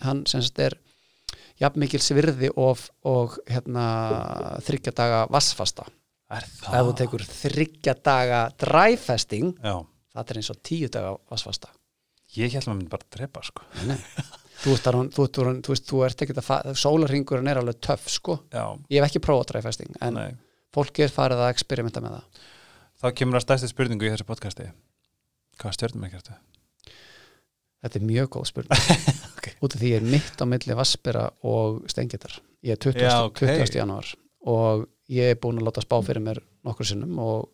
hann 0.04 0.22
sem 0.28 0.44
sagt 0.44 0.60
er 0.60 0.76
jafn 1.62 1.80
mikil 1.80 2.00
svirði 2.02 2.50
og, 2.58 2.84
og 3.08 3.38
hérna, 3.48 3.86
þryggja 4.66 4.94
daga 4.98 5.24
vassfasta 5.32 5.86
er 6.38 6.46
ef 6.46 6.60
það 6.66 6.86
þú 6.88 6.94
tekur 7.02 7.24
þryggja 7.28 7.94
daga 8.08 8.42
dræfesting 8.62 9.54
það 9.62 10.22
er 10.32 10.40
eins 10.42 10.52
og 10.54 10.60
tíu 10.66 10.88
daga 10.92 11.14
vassfasta 11.32 11.72
ég 12.36 12.52
held 12.54 12.62
að 12.64 12.70
maður 12.70 12.78
myndi 12.82 12.92
bara 12.94 13.10
drepa 13.16 13.42
sko 13.44 13.66
Nei. 13.88 13.98
þú, 14.62 14.76
þar- 14.84 15.00
þú, 15.12 15.26
þú, 15.26 15.44
þú, 15.66 15.74
veist, 15.74 15.88
þú 15.90 16.02
ert 16.06 16.24
ekki 16.24 16.36
að 16.40 16.70
sólarringurinn 16.80 17.50
er 17.52 17.60
alveg 17.60 17.80
töff 17.84 18.08
sko 18.12 18.38
já, 18.52 18.64
ég 18.92 19.02
hef 19.02 19.10
ekki 19.10 19.24
prófað 19.26 19.50
dræfesting 19.52 19.98
en 20.00 20.16
nei 20.20 20.30
fólki 20.72 21.04
er 21.04 21.12
farið 21.12 21.42
að 21.44 21.50
experimenta 21.52 22.00
með 22.00 22.14
það 22.16 22.46
þá 23.02 23.06
kemur 23.18 23.36
að 23.36 23.44
stærsti 23.44 23.68
spurningu 23.72 24.06
í 24.08 24.12
þessu 24.14 24.24
podcasti 24.28 24.70
hvað 25.60 25.74
stjörnum 25.76 26.06
ekki 26.08 26.16
ertu? 26.22 26.36
þetta 27.82 27.98
er 28.00 28.06
mjög 28.08 28.30
góð 28.36 28.46
spurning 28.52 28.86
Ok. 29.42 29.48
út 29.66 29.74
af 29.76 29.80
því 29.82 29.90
ég 29.90 29.98
er 30.00 30.06
mitt 30.14 30.40
á 30.40 30.44
milli 30.48 30.76
vassbera 30.78 31.26
og 31.50 31.82
steingetar 31.90 32.38
ég 32.62 32.76
er 32.76 32.80
20. 32.80 33.02
Já, 33.02 33.16
ok. 33.26 33.42
20. 33.42 33.76
januar 33.82 34.12
og 34.48 34.86
ég 35.12 35.34
er 35.34 35.40
búin 35.40 35.60
að 35.60 35.68
láta 35.68 35.84
spá 35.84 35.98
fyrir 36.04 36.24
mér 36.24 36.42
nokkur 36.66 36.88
sinnum 36.88 37.18
og 37.22 37.50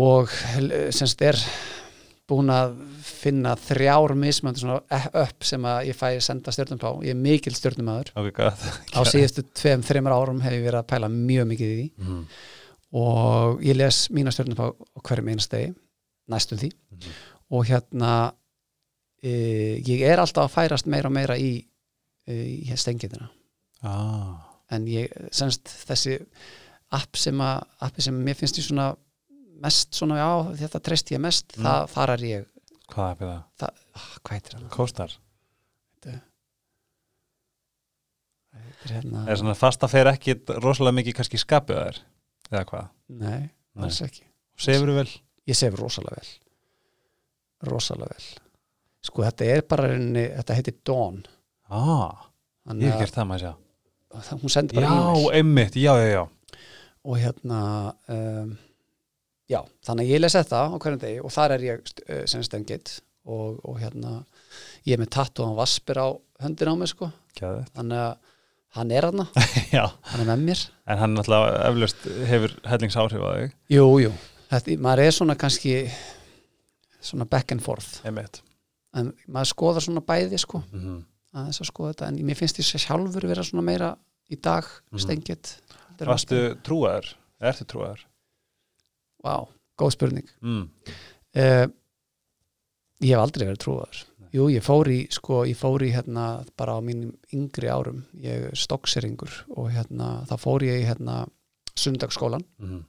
og 0.00 0.30
semst 0.94 1.22
er 1.26 1.38
búin 2.30 2.50
að 2.52 2.76
finna 3.04 3.56
þrjár 3.58 4.14
mismöndi 4.18 4.62
svona 4.62 5.00
upp 5.24 5.46
sem 5.46 5.64
að 5.66 5.90
ég 5.90 5.98
fæ 5.98 6.20
senda 6.22 6.52
stjörnum 6.54 6.82
á, 6.82 6.90
ég 7.04 7.14
er 7.14 7.18
mikil 7.18 7.54
stjörnumæður 7.56 8.12
ok, 8.14 8.30
gott. 8.36 8.66
Á 8.94 9.00
síðustu 9.08 9.44
tveim, 9.56 9.82
þreimur 9.86 10.14
árum 10.14 10.42
hef 10.44 10.54
ég 10.54 10.64
verið 10.64 10.80
að 10.82 10.90
pæla 10.92 11.10
mjög 11.12 11.48
mikið 11.52 11.72
í 11.72 11.78
því. 11.80 11.86
Mhm. 12.04 12.20
og 13.00 13.60
ég 13.62 13.78
les 13.78 13.98
mína 14.14 14.34
stjörnum 14.34 14.62
á 14.62 14.66
hverjum 15.06 15.32
einastegi, 15.32 15.74
næstum 16.30 16.58
því. 16.58 16.70
Mhm. 16.90 17.18
og 17.50 17.66
hérna 17.66 18.12
e, 19.22 19.82
ég 19.82 20.06
er 20.06 20.22
alltaf 20.22 20.46
að 20.46 20.54
færast 20.54 20.86
meira 20.86 21.10
og 21.10 21.14
meira 21.14 21.36
í, 21.36 21.64
e, 22.26 22.34
í 22.62 22.76
stengitina 22.76 23.28
ah, 23.82 24.38
en 24.70 24.86
ég, 24.90 25.12
semst 25.34 25.70
þessi 25.88 26.18
app 26.94 27.16
sem 27.18 27.38
að 27.42 27.64
appi 27.86 28.02
sem 28.02 28.16
mér 28.24 28.36
finnst 28.38 28.58
ég 28.60 28.66
svona 28.66 28.90
mest 29.60 29.92
svona, 29.98 30.16
já, 30.16 30.30
þetta 30.64 30.80
treyst 30.86 31.10
ég 31.12 31.20
mest 31.20 31.56
Mm. 31.56 31.64
það, 31.66 31.88
þar 31.94 32.12
er 32.14 32.22
ég, 32.24 32.46
hvað 32.90 33.10
er 33.10 33.16
það? 33.26 33.42
það, 33.60 33.82
ah, 33.94 34.06
hvað 34.24 34.36
heitir 34.38 34.54
hann? 34.58 34.68
Kostar? 34.74 35.16
Þetta 38.50 38.90
er 38.90 38.94
hérna, 38.96 39.24
er 39.28 39.38
svona 39.40 39.54
fast 39.58 39.84
að 39.84 39.92
fer 39.94 40.08
ekki 40.10 40.34
rosalega 40.64 40.96
mikið 41.00 41.16
kannski 41.20 41.40
skapið 41.42 41.80
þær 41.80 41.98
eða 42.50 42.64
hvað? 42.70 42.86
nei, 43.20 43.42
alls 43.78 44.00
ekki 44.06 44.24
Sefur 44.60 44.92
vel? 44.96 45.08
ég 45.48 45.56
sef 45.58 45.76
rosalega 45.78 46.20
vel 46.20 47.70
rosalega 47.70 48.16
vel 48.16 48.28
sko 49.06 49.24
þetta 49.26 49.50
er 49.54 49.62
bara 49.68 49.90
þetta 49.92 50.56
heitir 50.58 50.78
Dawn 50.88 51.22
ah, 51.70 52.26
ég 52.72 52.88
hef 52.88 52.96
að 52.96 53.04
gert 53.04 53.18
það 53.20 53.28
maður 53.30 53.44
sjá 53.44 53.52
það- 53.52 53.66
hún 54.10 54.52
sendi 54.52 54.76
bara 54.76 54.86
já, 54.86 54.96
e-mail 54.96 55.30
einmitt, 55.38 55.76
já, 55.76 55.94
já, 55.98 56.08
já. 56.12 56.24
Og 57.04 57.16
hérna 57.16 57.60
um, 58.08 58.56
já, 59.48 59.60
þannig 59.86 60.06
að 60.08 60.10
ég 60.14 60.20
les 60.20 60.36
þetta 60.36 60.64
á 60.66 60.76
hverjum 60.76 61.00
degi 61.00 61.20
og 61.24 61.32
þar 61.34 61.56
er 61.56 61.66
ég 61.68 61.92
uh, 62.08 62.24
sem 62.28 62.42
stengið 62.44 62.98
og, 63.24 63.60
og 63.64 63.78
hérna 63.80 64.20
ég 64.88 64.96
er 64.96 65.00
með 65.02 65.12
tattu 65.16 65.46
á 65.46 65.50
vaspir 65.56 66.00
á 66.00 66.08
höndin 66.42 66.72
á 66.72 66.74
mig 66.76 66.92
sko, 66.92 67.10
þannig 67.38 67.96
að 68.00 68.12
hann 68.76 68.92
er 68.94 69.08
hann, 69.08 69.24
já, 69.76 69.86
hann 70.12 70.22
er 70.22 70.28
með 70.30 70.44
mér. 70.46 70.64
En 70.86 71.00
hann 71.00 71.16
náttúrulega 71.16 71.64
eflaust 71.70 72.04
hefur 72.30 72.54
hellingsáhrif 72.70 73.24
á 73.24 73.30
þig. 73.34 73.56
Jú, 73.74 73.86
jú, 74.04 74.12
þetta, 74.52 74.76
maður 74.84 75.04
er 75.06 75.16
svona 75.16 75.36
kannski 75.38 75.74
svona 77.00 77.26
back 77.26 77.54
and 77.54 77.64
forth. 77.64 77.98
Einmitt. 78.06 78.42
En 78.96 79.12
maður 79.30 79.52
skoðar 79.52 79.86
svona 79.86 80.02
bæði 80.06 80.38
sko. 80.42 80.62
Mm 80.70 80.80
-hmm. 80.84 81.00
Aðeins 81.34 81.60
að 81.62 81.68
skoða 81.70 81.92
þetta, 81.94 82.08
en 82.08 82.20
mér 82.26 82.36
finnst 82.36 82.58
ég 82.58 82.66
sjálfur 82.86 83.26
vera 83.30 83.42
svona 83.46 83.62
meira 83.64 83.96
í 84.30 84.36
dag 84.40 84.64
Mhm. 84.92 84.98
stengið 85.04 85.56
Varstu 86.00 86.56
trúaður? 86.64 87.14
Ertu 87.40 87.64
trúaður? 87.68 88.04
Vá, 89.24 89.46
góð 89.78 89.92
spurning 89.92 90.28
Mm. 90.42 90.70
uh, 91.36 91.66
Ég 93.00 93.14
hef 93.16 93.18
aldrei 93.22 93.46
verið 93.48 93.58
trúaður 93.64 94.04
Jú, 94.32 94.44
ég 94.48 94.62
fór 94.62 94.86
í, 94.86 95.08
sko, 95.10 95.40
ég 95.44 95.56
fór 95.58 95.82
í 95.82 95.90
hérna 95.92 96.44
bara 96.56 96.76
á 96.78 96.80
mínum 96.80 97.16
yngri 97.34 97.66
árum 97.68 98.04
ég 98.14 98.50
er 98.50 98.54
stokkseringur 98.54 99.30
og 99.56 99.70
hérna 99.72 100.24
þá 100.28 100.36
fór 100.38 100.60
ég 100.62 100.82
í 100.82 100.86
hérna 100.86 101.28
sundagsskólan 101.76 102.44
Mm. 102.60 102.84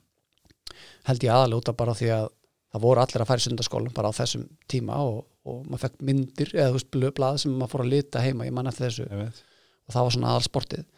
held 1.05 1.19
ég 1.23 1.31
aðalega 1.31 1.57
út 1.61 1.69
af 1.69 1.77
bara 1.77 1.93
því 1.93 2.07
að 2.13 2.29
það 2.73 2.81
voru 2.81 3.01
allir 3.01 3.21
að 3.21 3.27
í 3.41 3.45
sundagsskólan 3.49 3.93
bara 3.93 4.09
á 4.09 4.13
þessum 4.13 4.47
tíma 4.69 4.95
og, 4.97 5.25
og 5.47 5.61
maður 5.65 5.87
fekk 5.87 6.01
myndir 6.05 6.55
eða 6.55 6.69
þú 6.69 6.77
veist 6.77 6.91
blöð 6.93 7.13
blað 7.17 7.37
sem 7.43 7.53
maður 7.57 7.73
fór 7.73 7.85
að 7.85 7.93
lita 7.95 8.23
heima 8.25 8.47
ég 8.47 8.55
man 8.55 8.69
eftir 8.69 8.87
þessu. 8.87 9.07
Og 9.11 9.95
það 9.95 10.05
var 10.05 10.15
svona 10.17 10.33
aðal 10.33 10.47
sportið 10.47 10.89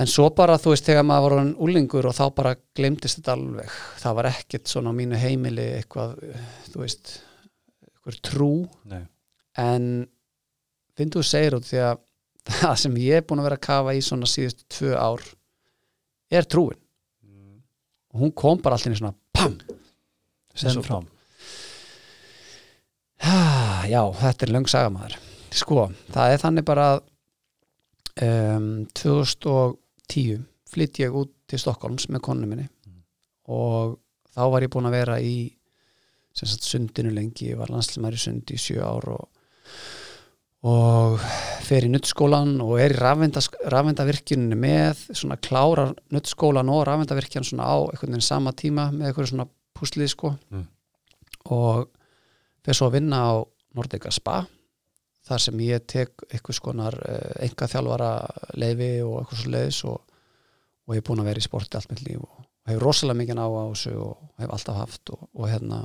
en 0.00 0.10
svo 0.10 0.26
bara 0.34 0.56
þú 0.58 0.72
veist 0.72 0.88
þegar 0.88 1.06
maður 1.06 1.36
var 1.36 1.50
úlingur 1.66 2.08
og 2.08 2.16
þá 2.16 2.24
bara 2.34 2.54
glemdist 2.76 3.20
þetta 3.20 3.36
alveg. 3.36 3.76
Það 4.02 4.16
var 4.18 4.30
ekkert 4.32 4.70
svona 4.70 4.90
á 4.90 4.98
mínu 4.98 5.20
heimili 5.20 5.68
eitthvað, 5.78 6.16
þú 6.72 6.82
veist 6.82 7.14
eitthvað 7.86 8.20
trú. 8.30 8.50
Nei. 8.90 9.04
en 9.60 9.84
finnst 10.98 11.14
þú 11.14 11.22
segir 11.26 11.58
út 11.58 11.68
því 11.68 11.82
að 11.86 12.02
það 12.60 12.76
sem 12.82 12.96
ég 13.04 13.20
er 13.20 13.26
búin 13.26 13.40
að 13.40 13.48
vera 13.48 13.60
að 13.60 13.66
kafa 13.68 13.94
í 13.94 14.02
svona 14.04 14.28
síðustu 14.28 14.66
tvö 14.78 14.98
ár 14.98 15.22
er 16.34 16.48
trúin. 16.50 16.80
Mm. 17.22 17.62
og 18.12 18.24
hún 18.24 18.34
kom 18.34 18.58
bara 18.62 18.76
alltaf 18.76 18.92
í 18.92 18.98
svona 18.98 19.14
PAM 19.34 19.58
frá. 20.54 20.98
Ah, 20.98 21.13
Já, 23.24 24.02
þetta 24.20 24.46
er 24.46 24.52
löng 24.54 24.66
sagamæður 24.70 25.14
Sko, 25.54 25.84
það 26.12 26.32
er 26.34 26.40
þannig 26.42 26.64
bara 26.66 26.86
um, 28.24 28.70
2010 28.98 30.42
flytt 30.74 30.98
ég 31.04 31.14
út 31.14 31.30
til 31.50 31.60
Stokkólms 31.62 32.08
með 32.10 32.24
konu 32.30 32.48
minni 32.50 32.68
Mm. 32.84 33.00
og 33.48 33.94
þá 34.34 34.42
var 34.52 34.64
ég 34.66 34.72
búin 34.74 34.88
að 34.90 34.96
vera 34.98 35.14
í 35.22 35.34
sagt 36.34 36.66
sundinu 36.66 37.12
lengi, 37.14 37.52
ég 37.52 37.56
var 37.60 37.70
landslismæri 37.70 38.18
sundi 38.18 38.56
í 38.56 38.60
sjö 38.60 38.82
ár 38.84 39.06
og, 39.14 39.28
og 40.66 41.22
fer 41.64 41.86
í 41.86 41.90
nuttskólan 41.92 42.56
og 42.64 42.74
er 42.82 42.92
í 42.96 42.98
rafvindavirkjunni 42.98 44.58
með 44.58 45.04
svona 45.14 45.38
klárar 45.40 45.94
nuttskólan 46.12 46.68
og 46.74 46.82
rafvindavirkjan 46.90 47.46
svona 47.46 47.68
á 47.72 47.76
einhvern 47.86 48.12
veginn 48.16 48.26
sama 48.26 48.52
tíma 48.52 48.88
með 48.92 49.12
einhverju 49.12 49.32
svona 49.32 49.48
púslið 49.78 50.10
sko 50.12 50.34
Mm. 50.50 50.66
og 51.54 51.88
fyrir 52.64 52.78
svo 52.78 52.88
að 52.90 52.96
vinna 52.98 53.20
á 53.20 53.32
Nordica 53.74 54.12
Spa 54.14 54.42
þar 55.24 55.40
sem 55.40 55.60
ég 55.64 55.84
tek 55.88 56.26
eitthvað 56.30 56.58
skonar 56.58 56.96
uh, 57.00 57.30
enga 57.44 57.68
þjálfara 57.70 58.10
leifi 58.60 58.90
og 59.04 59.20
eitthvað 59.20 59.42
svo 59.42 59.54
leiðis 59.54 59.82
og, 59.90 60.00
og 60.84 60.96
ég 60.96 61.02
er 61.02 61.06
búin 61.08 61.22
að 61.24 61.30
vera 61.30 61.42
í 61.42 61.46
sporti 61.46 61.78
allt 61.78 61.92
mitt 61.92 62.04
líf 62.06 62.20
og, 62.24 62.44
og 62.44 62.72
hefur 62.72 62.86
rosalega 62.88 63.20
mikið 63.22 63.40
á 63.40 63.48
á 63.48 63.64
þessu 63.72 63.94
og 64.04 64.42
hef 64.42 64.56
alltaf 64.56 64.80
haft 64.82 65.14
og, 65.16 65.28
og 65.32 65.48
hérna 65.48 65.84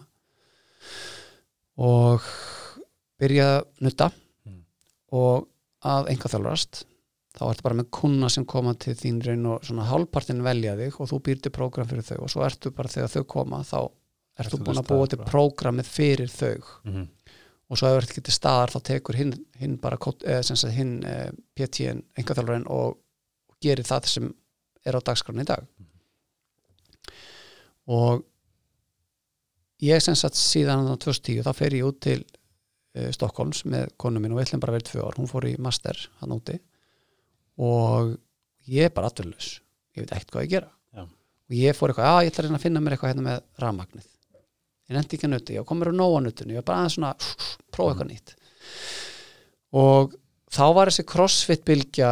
og 1.79 2.31
byrja 3.19 3.51
að 3.59 3.63
nutta 3.85 4.11
Mm. 4.47 4.63
og 5.11 5.49
að 5.83 6.09
enga 6.13 6.29
þjálfarast 6.31 6.83
þá 7.35 7.43
ertu 7.49 7.65
bara 7.65 7.77
með 7.79 7.89
kuna 7.95 8.29
sem 8.31 8.45
koma 8.47 8.73
til 8.79 8.95
þín 8.97 9.19
raun 9.25 9.45
og 9.53 9.65
svona 9.67 9.87
hálfpartin 9.87 10.43
velja 10.43 10.75
þig 10.79 10.97
og 10.99 11.09
þú 11.11 11.19
býr 11.27 11.41
til 11.43 11.53
prógram 11.55 11.87
fyrir 11.89 12.07
þau 12.07 12.25
og 12.25 12.31
svo 12.33 12.43
ertu 12.47 12.71
bara 12.75 12.91
þegar 12.91 13.11
þau 13.13 13.25
koma 13.35 13.61
þá 13.67 13.79
ertu 14.39 14.57
Ertu 14.57 14.65
búin 14.65 14.81
að 14.81 14.89
búa 14.89 15.09
til 15.09 15.19
prógramið 15.23 15.89
fyrir 15.89 16.31
þau? 16.33 16.69
Mm. 16.87 17.07
og 17.69 17.77
svo 17.77 17.89
ef 17.89 17.99
þú 17.99 18.07
ekki 18.07 18.23
til 18.25 18.33
staðar 18.33 18.73
þá 18.73 18.79
tekur 18.87 19.17
hinn, 19.19 19.35
hinn 19.61 19.75
bara 19.81 19.99
eh, 20.25 20.71
hinn 20.73 20.95
eh, 21.05 21.29
PT-in, 21.53 22.01
engaþjálfarinn 22.17 22.65
og 22.73 22.97
gerir 23.61 23.85
það 23.85 24.09
sem 24.09 24.31
er 24.87 24.97
á 24.97 25.01
dagskránu 25.05 25.43
í 25.43 25.49
dag. 25.49 25.67
Og 27.89 28.23
ég 29.85 30.01
sem 30.01 30.17
sagt 30.17 30.39
síðan 30.39 30.87
á 30.89 30.95
2010 30.95 31.45
þá 31.45 31.51
fer 31.57 31.77
ég 31.77 31.85
út 31.85 31.99
til 32.05 32.19
uh, 32.23 33.09
Stokkólms 33.13 33.63
með 33.69 33.89
konu 34.01 34.21
minn 34.21 34.33
og 34.33 34.39
við 34.39 34.49
ætlum 34.49 34.63
bara 34.63 34.75
vera 34.77 34.87
tvö 34.89 35.05
ár. 35.05 35.17
Hún 35.19 35.29
fór 35.29 35.49
í 35.49 35.55
master 35.61 35.99
hann 36.21 36.35
úti. 36.35 36.59
Og 37.59 38.15
ég 38.69 38.89
er 38.89 38.95
bara 38.95 39.09
atvinnlaus 39.11 39.57
ég 39.99 40.05
veit 40.05 40.15
ekkert 40.15 40.35
hvað 40.35 40.45
ég 40.45 40.53
gera. 40.55 40.71
Já. 40.95 41.03
og 41.03 41.57
ég 41.57 41.77
fór 41.77 41.91
eitthvað, 41.91 42.09
að 42.13 42.23
ég 42.23 42.31
ætla 42.31 42.43
að 42.43 42.47
reyna 42.47 42.59
að 42.59 42.65
finna 42.65 42.83
mér 42.83 42.95
eitthvað 42.95 43.13
hérna 43.13 43.25
með 43.25 43.43
rafmagnið 43.63 44.07
ég 44.89 44.97
nefndi 44.97 45.17
ekki 45.17 45.29
að 45.29 45.35
nuti, 45.35 45.55
ég 45.59 45.69
komur 45.69 45.91
að 45.91 45.99
nóa 45.99 46.23
nutinu 46.25 46.55
ég 46.55 46.63
var 46.63 46.67
bara 46.71 46.83
aðeins 46.83 46.97
svona, 46.97 47.13
prófa 47.75 47.93
eitthvað 47.93 48.11
nýtt. 48.11 48.35
Og 49.79 50.17
þá 50.49 50.65
var 50.75 50.91
þessi 50.91 51.07
crossfit 51.13 51.65
bylgja 51.67 52.11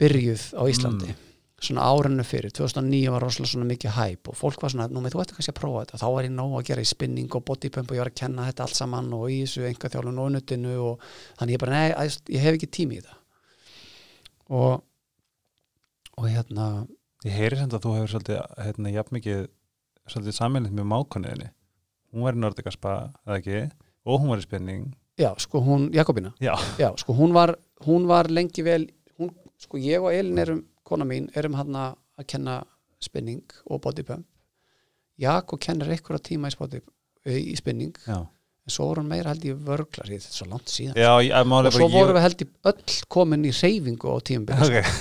byrjuð 0.00 0.48
á 0.58 0.62
Íslandi 0.70 1.18
svona 1.64 1.84
árinu 1.88 2.24
fyrir, 2.28 2.52
2009 2.52 3.12
var 3.14 3.22
rosalega 3.24 3.50
svona 3.54 3.66
mikið 3.70 3.94
hæp 3.96 4.28
og 4.28 4.36
fólk 4.36 4.60
var 4.60 4.72
svona, 4.74 4.86
nú 4.92 5.00
með 5.00 5.14
þú 5.14 5.22
ætti 5.22 5.36
kannski 5.36 5.52
að 5.54 5.60
prófa 5.62 5.84
þetta. 5.84 6.00
Þá 6.02 6.08
var 6.12 6.26
ég 6.26 6.34
nóg 6.34 6.56
að 6.58 6.66
gera 6.68 6.84
í 6.84 6.88
spinning 6.90 7.36
og 7.38 7.44
bodypump 7.48 7.88
og 7.88 7.96
ég 7.96 8.02
var 8.02 8.10
að 8.10 8.18
kenna 8.20 8.48
þetta 8.50 8.66
allt 8.66 8.76
saman 8.76 9.08
og 9.16 9.24
í 9.32 9.38
þessu 9.46 9.64
enga 9.70 9.90
þjálfun 9.94 10.20
og 10.20 10.32
nutinu 10.34 10.74
og 10.90 11.06
þannig 11.38 11.56
ég 11.56 11.62
bara, 11.62 11.78
nei, 11.78 12.10
ég 12.36 12.44
hef 12.44 12.58
ekki 12.58 12.68
tími 12.78 12.98
í 12.98 13.04
það 13.06 14.60
og 14.60 14.84
og 16.14 16.28
hérna 16.30 16.68
Ég 17.24 17.32
heyri 17.32 17.56
samt 17.56 17.72
að 17.72 17.86
þú 17.86 17.92
hefur 17.96 18.10
svolítið 18.12 18.40
hérna, 18.60 18.90
jafn 18.92 19.16
mikið 19.16 19.38
svolítið 20.12 20.34
saminleitt 20.36 20.74
með 20.76 20.90
mákunniðinni 20.90 21.46
hún 22.14 22.24
var 22.26 22.36
í 22.38 22.42
Nordigaspa, 22.42 22.94
eða 23.26 23.38
ekki? 23.40 23.62
Og 24.06 24.20
hún 24.22 24.30
var 24.32 24.42
í 24.42 24.46
spenning 24.46 24.92
já, 25.20 25.30
sko 25.38 25.60
hún, 25.62 25.88
Jakobina 25.94 26.32
já, 26.42 26.54
já, 26.78 26.90
sko 26.98 27.14
hún 27.14 27.34
var, 27.36 27.54
hún 27.86 28.06
var 28.10 28.26
lengi 28.30 28.64
vel 28.66 28.88
hún, 29.18 29.30
sko 29.62 29.78
ég 29.78 30.02
og 30.02 30.12
Elin 30.14 30.38
erum 30.42 30.62
kona 30.84 31.06
mín, 31.08 31.28
erum 31.38 31.54
hann 31.58 31.76
að 31.78 32.26
kenna 32.30 32.60
spinning 33.02 33.42
og 33.70 33.80
bodypump 33.84 34.24
Jakob 35.20 35.60
kennir 35.62 35.92
einhverja 35.94 36.24
tíma 36.26 36.50
í, 36.50 36.56
body, 36.58 36.80
í 37.30 37.54
spinning 37.58 37.94
já, 38.02 38.16
en 38.64 38.72
svo 38.72 38.88
voru 38.88 39.04
hann 39.04 39.10
meira 39.12 39.30
held 39.30 39.44
ég 39.46 39.60
vörglar 39.62 40.08
þetta 40.10 40.30
er 40.32 40.34
svo 40.34 40.46
langt 40.50 40.72
síðan. 40.72 40.96
Já 40.98 41.12
ég, 41.22 41.34
og 41.36 41.74
svo 41.76 41.88
vorum 41.92 42.16
við 42.18 42.24
held 42.24 42.42
ég 42.42 42.52
öll 42.72 42.98
komin 43.14 43.44
í 43.46 43.52
reyfingu 43.54 44.10
á 44.10 44.16
tíum 44.26 44.46
byrjum 44.48 44.80
ok, 44.80 44.92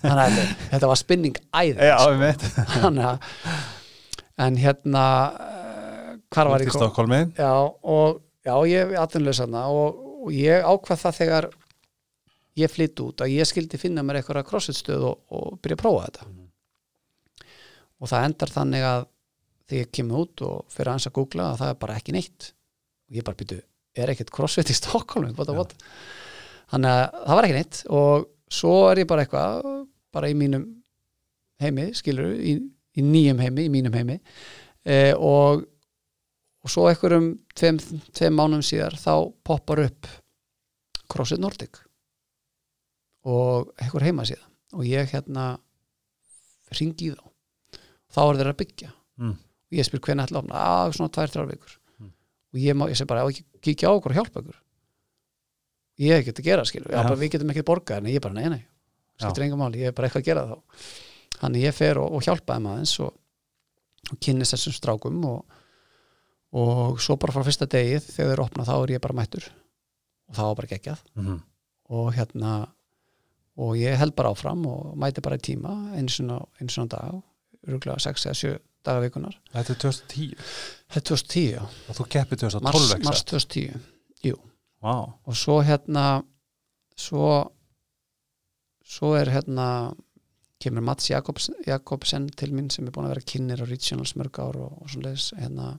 þannig 0.00 0.24
að 0.24 0.38
þetta- 0.70 0.90
var 0.94 1.00
spinning 1.02 1.36
já, 1.76 1.96
sko. 2.00 3.12
en 4.40 4.56
hérna 4.56 5.04
hvar 6.30 6.50
var 6.50 6.62
ég 6.62 6.70
kom 6.70 6.80
Stokkólmi 6.80 7.20
já 7.38 7.52
og 7.82 8.20
já 8.46 8.54
ég 8.70 8.92
er 8.94 9.02
atvinnlaus 9.02 9.40
þarna 9.42 9.66
og, 9.74 10.00
og 10.26 10.34
ég 10.34 10.64
ákvað 10.64 11.02
það 11.04 11.18
þegar 11.20 11.48
ég 12.60 12.72
flytt 12.72 13.02
út 13.04 13.24
að 13.24 13.34
ég 13.34 13.48
skildi 13.48 13.80
finna 13.80 14.04
mér 14.04 14.20
eitthvað 14.20 14.46
crossfit-stöð 14.48 15.06
og, 15.10 15.18
og 15.30 15.58
byrja 15.62 15.78
að 15.78 15.82
prófa 15.84 16.06
þetta. 16.06 16.28
Mhm. 16.28 16.46
og 18.00 18.08
það 18.10 18.26
endar 18.28 18.54
þannig 18.54 18.86
að 18.86 19.02
þegar 19.70 19.84
ég 19.84 19.92
kemur 19.96 20.24
út 20.24 20.42
og 20.46 20.72
fyrir 20.72 20.90
aðeins 20.90 21.08
að 21.10 21.16
googla 21.18 21.50
að 21.50 21.60
það 21.60 21.72
er 21.72 21.78
bara 21.84 21.96
ekki 22.00 22.14
neitt. 22.16 22.50
Og 23.10 23.18
ég 23.18 23.26
bara 23.26 23.38
byrju, 23.38 23.60
er 24.00 24.12
ekkert 24.12 24.32
crossfit 24.34 24.70
í 24.70 24.76
what? 25.54 25.74
þannig 26.70 26.90
að 26.90 27.04
það 27.26 27.36
var 27.36 27.46
ekki 27.46 27.58
neitt 27.58 27.80
og 27.90 28.28
svo 28.50 28.74
er 28.90 29.02
ég 29.02 29.08
bara 29.10 29.24
eitthvað 29.24 29.66
bara 30.14 30.30
í 30.30 30.36
mínum 30.38 30.66
heimi 31.60 31.90
skilur, 31.94 32.32
í, 32.34 32.56
í 32.96 33.04
nýjum 33.04 33.42
heimi 33.42 33.66
í 33.66 33.72
mínum 33.72 33.94
heimi. 33.94 34.18
E, 34.82 35.12
og, 35.14 35.66
og 36.60 36.72
svo 36.72 36.86
einhverjum 36.90 37.32
tveim, 37.56 37.80
tveim 38.16 38.36
mánum 38.36 38.64
síðar 38.64 38.96
þá 39.00 39.14
poppar 39.46 39.84
upp 39.86 40.08
CrossFit 41.10 41.42
Nordic. 41.42 41.80
Og 43.28 43.72
einhver 43.80 44.06
heima 44.06 44.24
síðan 44.28 44.48
og 44.76 44.86
ég 44.86 45.10
hérna 45.12 45.52
ringi 46.78 47.10
í 47.10 47.14
þá. 47.16 47.24
Þá 48.10 48.20
er 48.22 48.40
þeir 48.40 48.52
að 48.52 48.58
byggja. 48.62 48.90
Mm. 49.20 49.36
og 49.36 49.76
ég 49.76 49.86
spyr 49.86 50.00
hvernig 50.00 50.24
ætla 50.24 50.40
að 50.40 50.44
opna? 50.46 50.60
Að 50.64 50.94
svona 50.96 51.12
tvær, 51.12 51.32
þrjár 51.34 51.48
vikur. 51.50 51.72
Mm. 52.00 52.12
og 52.54 52.60
ég, 52.62 52.76
má, 52.78 52.86
ég 52.88 52.98
segi 52.98 53.10
bara, 53.10 53.26
ekki 53.28 53.44
kíkja 53.60 53.90
á 53.92 53.96
okkur 53.98 54.14
og 54.14 54.20
hjálpa 54.20 54.40
ykkur 54.40 54.60
ég 56.00 56.20
ekki 56.20 56.34
að 56.34 56.46
gera 56.46 56.64
Já. 56.64 57.02
bara, 57.02 57.16
við 57.18 57.34
getum 57.34 57.52
ekki 57.52 57.64
borgað 57.66 58.00
en 58.00 58.10
ég 58.12 58.22
bara, 58.24 58.36
nei, 58.36 58.48
nei, 58.48 58.62
skiptir 59.20 59.46
engum 59.46 59.60
máli. 59.60 59.82
Ég 59.82 59.92
er 59.92 59.96
bara 59.96 60.08
eitthvað 60.08 60.22
að 60.22 60.28
gera 60.30 60.44
þá. 60.48 60.86
Þannig 61.40 61.64
ég 61.66 61.76
fer 61.76 62.00
og, 62.00 62.14
og 62.16 62.24
hjálpa 62.24 62.56
þeim 62.56 62.68
aðeins 62.70 62.94
og, 63.04 63.16
og 64.10 64.20
kynnist 64.24 64.56
þessum 64.56 64.76
strákum 64.76 65.20
og, 65.28 65.58
og 66.52 67.00
svo 67.02 67.16
bara 67.20 67.34
frá 67.36 67.44
fyrsta 67.46 67.68
degið 67.70 68.06
þegar 68.10 68.32
þeir 68.34 68.42
opna 68.44 68.66
þá 68.66 68.74
er 68.78 68.92
ég 68.96 69.02
bara 69.04 69.18
mættur. 69.20 69.46
Og 70.30 70.36
það 70.38 70.48
var 70.50 70.58
bara 70.60 70.72
geggjað. 70.74 71.02
Mhm. 71.14 71.40
og 71.90 72.12
hérna 72.14 72.50
og 73.58 73.74
ég 73.76 73.96
held 73.98 74.14
bara 74.14 74.30
áfram 74.30 74.62
og 74.70 74.96
mæti 74.96 75.20
bara 75.20 75.36
í 75.36 75.42
tíma 75.42 75.72
einu 75.98 76.08
svona 76.08 76.88
dag 76.88 77.16
rúglega 77.66 77.98
6 77.98 78.26
eða 78.26 78.38
7 78.38 78.58
daga 78.86 79.00
vikunar 79.04 79.34
Þetta 79.52 79.74
er 79.74 79.80
2010 79.82 80.36
þetta 80.88 81.00
er 81.00 81.08
2010, 81.10 81.50
já, 81.56 81.62
og 81.88 81.98
þú 81.98 82.06
keppir 82.14 82.38
2012 82.38 82.62
mars, 82.62 82.92
ekki 82.94 83.08
mars 83.10 83.18
satt? 83.24 83.34
2010 83.34 84.38
Vá, 84.80 84.94
og 85.26 85.36
svo 85.36 85.58
hérna 85.66 86.22
svo 86.96 87.50
svo 88.86 89.12
er 89.18 89.28
hérna 89.34 89.66
kemur 90.60 90.84
Mats 90.84 91.10
Jakobs, 91.10 91.50
Jakobsen 91.66 92.28
til 92.36 92.52
mín 92.52 92.70
sem 92.72 92.86
er 92.86 92.92
búin 92.94 93.08
að 93.08 93.14
vera 93.16 93.28
kynir 93.32 93.60
á 93.60 93.66
Regionals 93.68 94.14
mörg 94.16 94.38
ár 94.40 94.56
og, 94.60 94.78
og 94.82 94.88
svona 94.88 95.10
leis 95.10 95.32
hérna 95.36 95.78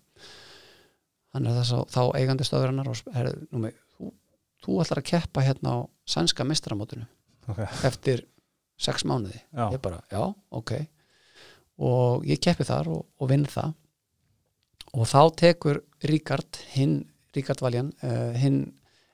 hann 1.36 1.48
er 1.48 1.58
þess 1.62 1.76
að 1.78 1.86
þá 1.94 2.02
eigandi 2.20 2.48
stöðurinnar 2.48 2.92
og 2.92 3.16
er, 3.16 3.32
númi, 3.54 3.72
þú, 3.96 4.12
þú 4.66 4.78
ætlar 4.84 5.02
að 5.02 5.10
keppa 5.12 5.46
hérna 5.46 5.76
á 5.76 5.80
sænska 6.12 6.46
mestramótinu 6.48 7.08
ok, 7.52 7.62
eftir 7.88 8.26
sex 8.82 9.06
mánuði. 9.08 9.40
Já, 9.54 9.68
ég 9.76 9.82
bara, 9.84 10.02
já, 10.12 10.24
ok. 10.58 10.74
Og 11.82 12.26
ég 12.30 12.42
keppi 12.42 12.66
þar 12.68 12.90
og, 12.94 13.06
og 13.22 13.32
vinn 13.32 13.46
það. 13.50 13.76
Og 14.98 15.08
þá 15.08 15.22
tekur 15.40 15.82
Ríkard, 16.10 16.60
hinn 16.74 17.04
Ríkard 17.36 17.62
Valjan, 17.64 17.94
uh, 18.04 18.34
hinn 18.36 18.64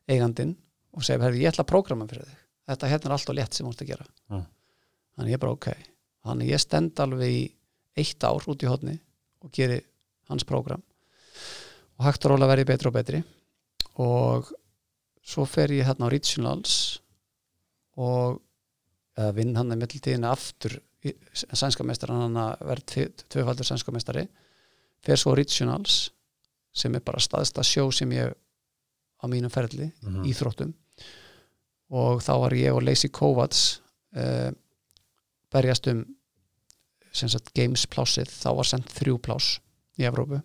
eigandinn 0.09 0.55
og 0.95 1.05
segir, 1.05 1.21
herri, 1.25 1.43
ég 1.43 1.51
ætla 1.51 1.65
að 1.67 1.71
prógrama 1.73 2.07
fyrir 2.09 2.25
þig. 2.25 2.39
Þetta 2.67 2.89
hérna 2.91 3.09
er 3.09 3.15
allt 3.15 3.31
og 3.31 3.37
létt 3.37 3.57
sem 3.57 3.67
þú 3.67 3.73
ert 3.75 3.83
að 3.83 3.91
gera. 3.91 4.07
Mm. 4.31 4.47
þannig 5.17 5.35
ég 5.35 5.41
bara, 5.43 5.57
ok. 5.57 5.67
Þannig 6.27 6.49
ég 6.51 6.63
stend 6.63 7.03
alveg 7.03 7.35
í 7.35 7.43
eitt 7.97 8.25
ár 8.27 8.49
út 8.51 8.63
í 8.63 8.69
hodni 8.69 8.97
og 9.43 9.51
geri 9.53 9.77
hans 10.31 10.45
prógram 10.47 10.81
og 11.97 12.05
hægt 12.05 12.25
og 12.25 12.31
róla 12.35 12.47
verði 12.49 12.65
betri 12.69 12.87
og 12.89 12.93
betri. 12.93 13.21
Og 14.03 14.51
svo 15.25 15.45
fer 15.49 15.67
ég 15.73 15.85
hérna 15.87 16.07
á 16.07 16.13
Regionals 16.13 16.99
og 17.97 18.41
vinn 19.33 19.55
hann 19.57 19.73
í 19.73 19.77
mittiltíðina 19.79 20.29
aftur 20.31 20.77
í- 21.03 21.15
sænska 21.33 21.83
meistaran 21.83 22.21
hann 22.27 22.37
að 22.37 22.61
verð 22.69 22.85
tvöfaldur 23.33 23.65
sænska 23.65 23.91
meistari. 23.95 24.27
Fer 25.01 25.17
svo 25.17 25.33
Regionals 25.35 26.09
sem 26.73 26.93
er 26.95 26.99
bara 27.01 27.19
staðsta 27.19 27.63
sjó 27.65 27.87
sem 27.93 28.09
ég 28.13 28.33
á 29.17 29.25
mínum 29.25 29.49
ferli 29.49 29.91
Mhm. 30.03 30.23
íþróttum. 30.29 30.73
Og 31.89 32.21
þá 32.21 32.31
var 32.39 32.51
ég 32.51 32.75
og 32.75 32.83
Lacey 32.83 33.09
Kovacs 33.09 33.79
uh, 34.15 34.51
berjast 35.51 35.87
um 35.87 36.05
sem 37.11 37.29
sagt 37.29 37.53
games 37.55 37.85
plássið. 37.87 38.27
Þá 38.29 38.55
var 38.55 38.63
sendt 38.65 38.89
þrjú 38.93 39.17
pláss 39.19 39.59
í 39.97 40.03
Evrópu 40.05 40.43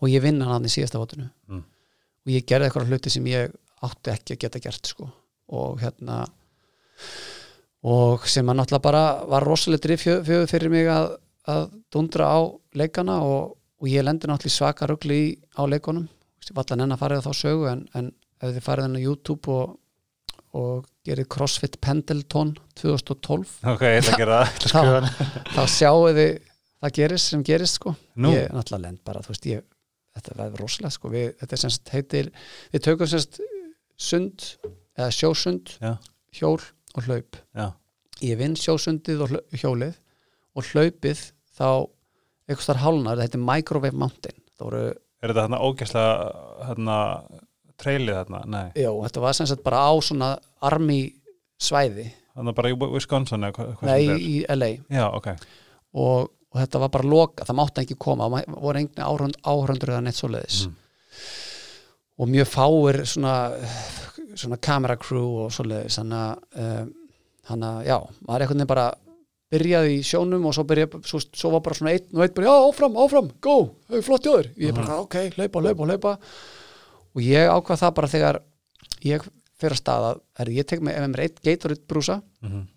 og 0.00 0.08
ég 0.10 0.22
vinna 0.24 0.48
hann 0.52 0.66
í 0.68 0.72
síðasta 0.72 1.00
votinu 1.02 1.28
Mm. 1.48 1.62
og 2.26 2.32
ég 2.32 2.46
gerði 2.46 2.68
eitthvað 2.70 2.88
hluti 2.92 3.10
sem 3.10 3.26
ég 3.26 3.52
átti 3.82 4.12
ekki 4.14 4.36
að 4.36 4.42
geta 4.46 4.60
gert 4.62 4.86
sko 4.92 5.08
og 5.52 5.80
hérna 5.82 6.20
og 7.82 8.26
sem 8.30 8.46
að 8.46 8.60
náttúrulega 8.60 8.84
bara 8.84 9.02
var 9.30 9.46
rosalega 9.46 9.82
drifjöð 9.88 10.46
fyrir 10.50 10.70
mig 10.72 10.86
að, 10.90 11.16
að 11.50 11.64
dundra 11.92 12.28
á 12.30 12.40
leikana 12.78 13.18
og, 13.26 13.56
og 13.82 13.90
ég 13.90 14.04
lendi 14.06 14.30
náttúrulega 14.30 14.54
svaka 14.58 14.86
rugli 14.90 15.18
í, 15.18 15.28
á 15.58 15.62
leikunum 15.66 16.06
ég 16.42 16.54
var 16.56 16.66
allan 16.68 16.86
enn 16.86 16.94
að 16.96 17.02
farið 17.02 17.26
þá 17.26 17.32
sögu 17.42 17.68
en, 17.72 17.82
en 17.98 18.12
ef 18.42 18.54
þið 18.56 18.64
farið 18.68 18.88
inn 18.88 18.98
á 18.98 19.04
YouTube 19.06 19.56
og, 19.56 19.74
og 20.58 20.86
gerir 21.06 21.26
CrossFit 21.30 21.80
Pendleton 21.82 22.54
2012 22.78 23.58
ok, 23.74 23.82
ég 23.82 24.00
ætla 24.02 24.14
að 24.14 24.22
gera 24.22 24.40
það 24.44 24.46
ég 24.46 24.54
ætla 24.54 24.62
að 24.62 24.72
skrifa 24.72 25.02
það. 25.02 25.52
þá 25.56 25.62
sjáu 25.76 26.06
þið 26.20 26.32
það 26.82 26.96
gerist 26.98 27.32
sem 27.32 27.44
gerist 27.46 27.78
sko. 27.78 27.94
Nú, 28.18 28.34
ég 28.34 28.48
er 28.48 28.56
náttúrulega 28.56 28.86
lend 28.88 29.02
bara, 29.06 29.22
þú 29.24 29.34
veist 29.34 29.48
ég 29.50 29.64
þetta 30.12 30.36
verður 30.38 30.64
rosalega 30.64 30.94
sko, 30.96 31.10
við, 31.12 31.28
þetta 31.40 31.56
er 31.56 31.62
semst 31.62 31.92
heitir 31.94 32.30
við 32.72 32.84
tökum 32.84 33.10
semst 33.10 33.40
sund 34.02 34.46
eða 34.98 35.08
sjósund, 35.14 35.76
Já. 35.80 35.94
hjól 36.36 36.58
og 36.92 37.06
hlaup. 37.06 37.38
Já, 37.56 37.70
ég 38.24 38.40
vinn 38.40 38.56
sjósundið 38.58 39.24
og 39.24 39.36
hjólið 39.56 39.96
og 40.58 40.68
hlaupið 40.68 41.22
þá 41.56 41.68
eitthvað 42.50 42.66
þar 42.66 42.82
hálnar, 42.82 43.22
þetta 43.22 43.38
er 43.38 43.46
Microwave 43.48 43.96
Mountain. 44.02 44.38
Voru, 44.60 44.82
er 44.92 45.32
þetta 45.32 45.46
hérna 45.46 45.62
ógæslega 45.64 46.12
hérna, 46.68 46.98
trailið 47.80 48.18
hérna, 48.20 48.42
nei. 48.52 48.66
Já, 48.76 48.90
þetta 49.06 49.24
var 49.24 49.38
semst 49.38 49.64
bara 49.64 49.86
á 49.88 49.92
svona 50.04 50.34
army 50.62 51.00
svæði. 51.62 52.10
Þannig 52.36 52.56
bara 52.58 52.72
í 52.72 52.76
Wisconsin 52.82 53.48
eða 53.48 53.56
hvað, 53.56 53.72
nei, 53.88 53.98
sem 54.04 54.12
þetta 54.12 54.28
í 54.28 54.36
LA 54.56 54.68
er 54.72 55.00
já, 55.00 55.06
ok, 55.08 55.28
og, 56.00 56.30
og 56.52 56.60
þetta 56.60 56.80
var 56.82 56.92
bara 56.92 57.08
loka, 57.08 57.46
það 57.48 57.58
mátti 57.58 57.82
ekki 57.82 57.98
koma. 58.00 58.28
Það 58.28 58.56
voru 58.60 58.82
engni 58.82 59.04
áhörundur 59.42 59.92
eða 59.94 60.04
neitt 60.04 60.20
svoleiðis. 60.20 60.66
Mhm. 60.66 60.78
og 62.22 62.28
mjög 62.28 62.46
fáir 62.46 62.98
svona, 63.08 63.36
svona 64.36 64.58
camera 64.60 64.96
crew 64.96 65.46
og 65.46 65.52
svoleiðis. 65.52 65.96
Þannig 65.98 66.18
að 66.20 67.78
um, 67.80 67.86
já, 67.88 67.96
maður 68.26 68.44
einhvern 68.44 68.58
veginn 68.60 68.68
bara 68.70 68.84
byrjaði 69.52 69.96
í 69.96 70.02
sjónum 70.06 70.44
og 70.46 70.54
svo 70.54 70.64
byrjaði 70.68 71.00
svo, 71.08 71.20
svo 71.20 71.50
var 71.54 71.62
bara 71.64 71.78
svona 71.78 71.94
einn 71.96 72.06
og 72.14 72.22
einn 72.24 72.34
bara, 72.36 72.46
já, 72.46 72.68
áfram, 72.68 72.98
áfram, 73.00 73.30
go, 73.44 73.56
hey, 73.90 74.04
flott 74.04 74.28
jóður 74.28 74.52
ég 74.60 74.76
bara, 74.76 75.00
ok, 75.02 75.16
hlaupa, 75.36 75.64
hlaupa, 75.64 75.88
hlaupa. 75.88 76.14
Og 77.12 77.24
ég 77.26 77.50
ákvað 77.52 77.82
það 77.82 77.96
bara 77.98 78.12
þegar 78.12 78.40
ég 79.08 79.26
fyrir 79.60 79.76
að 79.76 79.82
staða 79.82 80.14
er, 80.38 80.52
ég 80.52 80.68
tek 80.68 80.84
með, 80.84 80.96
ef 81.00 81.10
mér 81.12 81.24
eitt 81.26 81.42
Gatorade 81.42 81.88
brúsa. 81.88 82.20
Mm 82.44 82.68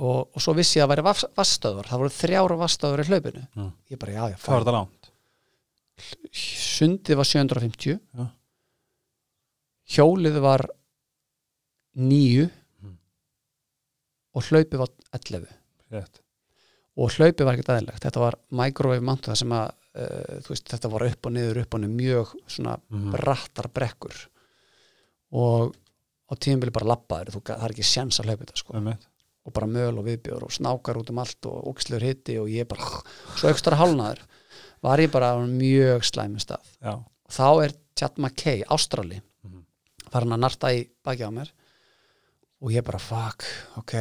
og, 0.00 0.30
og 0.34 0.40
svo 0.42 0.54
vissi 0.58 0.78
ég 0.80 0.84
að 0.84 0.90
það 0.90 1.04
væri 1.06 1.28
vassstöðvar 1.38 1.86
það 1.90 2.00
voru 2.02 2.14
þrjára 2.18 2.56
vassstöðvar 2.64 3.02
í 3.04 3.08
hlaupinu 3.10 3.42
Mm. 3.54 3.72
ég 3.90 3.98
bara, 3.98 4.12
já, 4.12 4.24
já, 4.32 4.36
hvað 4.42 4.54
var 4.54 4.64
þetta 4.64 4.76
langt? 4.78 5.10
sundið 6.34 7.16
var 7.20 7.24
750 7.30 8.00
Já. 8.18 8.24
hjólið 9.94 10.40
var 10.42 10.64
9 11.94 12.50
Mm. 12.82 12.96
og 14.34 14.42
hlaupið 14.48 14.78
var 14.82 14.88
11 15.14 15.46
Rétt. 15.92 16.20
og 16.96 17.10
hlaupið 17.14 17.44
var 17.46 17.54
ekkert 17.54 17.70
aðeinlegt 17.74 18.02
þetta 18.02 18.20
var 18.20 18.34
microwave 18.50 19.00
mount 19.02 19.22
það 19.28 19.36
sem 19.38 19.52
að 19.54 19.70
uh, 19.94 20.40
veist, 20.48 20.66
þetta 20.66 20.90
var 20.90 21.04
upp 21.06 21.26
og 21.26 21.32
niður 21.36 21.60
upp 21.62 21.74
og 21.74 21.80
niður 21.84 21.94
mjög 22.00 22.34
svona 22.50 22.76
Mhm. 22.90 23.12
brattar 23.14 23.68
brekkur 23.70 24.26
og 25.32 25.74
á 26.26 26.32
tímabili 26.34 26.72
bara 26.72 26.86
labbaður, 26.96 27.30
þú, 27.36 27.42
ga- 27.44 27.58
það 27.60 27.64
er 27.64 27.70
ekki 27.74 27.84
sjens 27.86 28.18
að 28.20 28.24
hlaupa 28.26 28.44
þetta 28.44 28.56
sko. 28.58 28.72
Og 29.44 29.52
bara 29.52 29.66
möl 29.68 29.98
og 30.00 30.06
viðbjör 30.06 30.42
og 30.46 30.52
snákar 30.56 30.96
út 30.96 31.10
um 31.12 31.18
allt 31.20 31.44
og 31.46 31.66
ógslur 31.68 32.00
hitti 32.00 32.38
og 32.40 32.48
ég 32.48 32.64
bara 32.68 32.80
svo 33.36 33.50
aukstra 33.50 33.76
hálnaður 33.76 34.22
var 34.84 34.98
ég 34.98 35.10
bara 35.12 35.34
á 35.36 35.40
mjög 35.44 36.04
slæmi 36.04 36.40
stað. 36.40 36.64
Já, 36.80 36.94
þá 37.28 37.64
er 37.64 37.74
Chad 37.96 38.16
McKay, 38.18 38.62
Ástrali 38.68 39.20
Mhm. 39.44 39.64
farin 40.10 40.32
að 40.32 40.40
narta 40.40 40.72
í 40.72 40.88
baki 41.04 41.22
á 41.24 41.30
mér 41.30 41.50
og 42.62 42.70
ég 42.72 42.82
bara 42.84 42.98
fuck, 42.98 43.44
ok. 43.76 43.94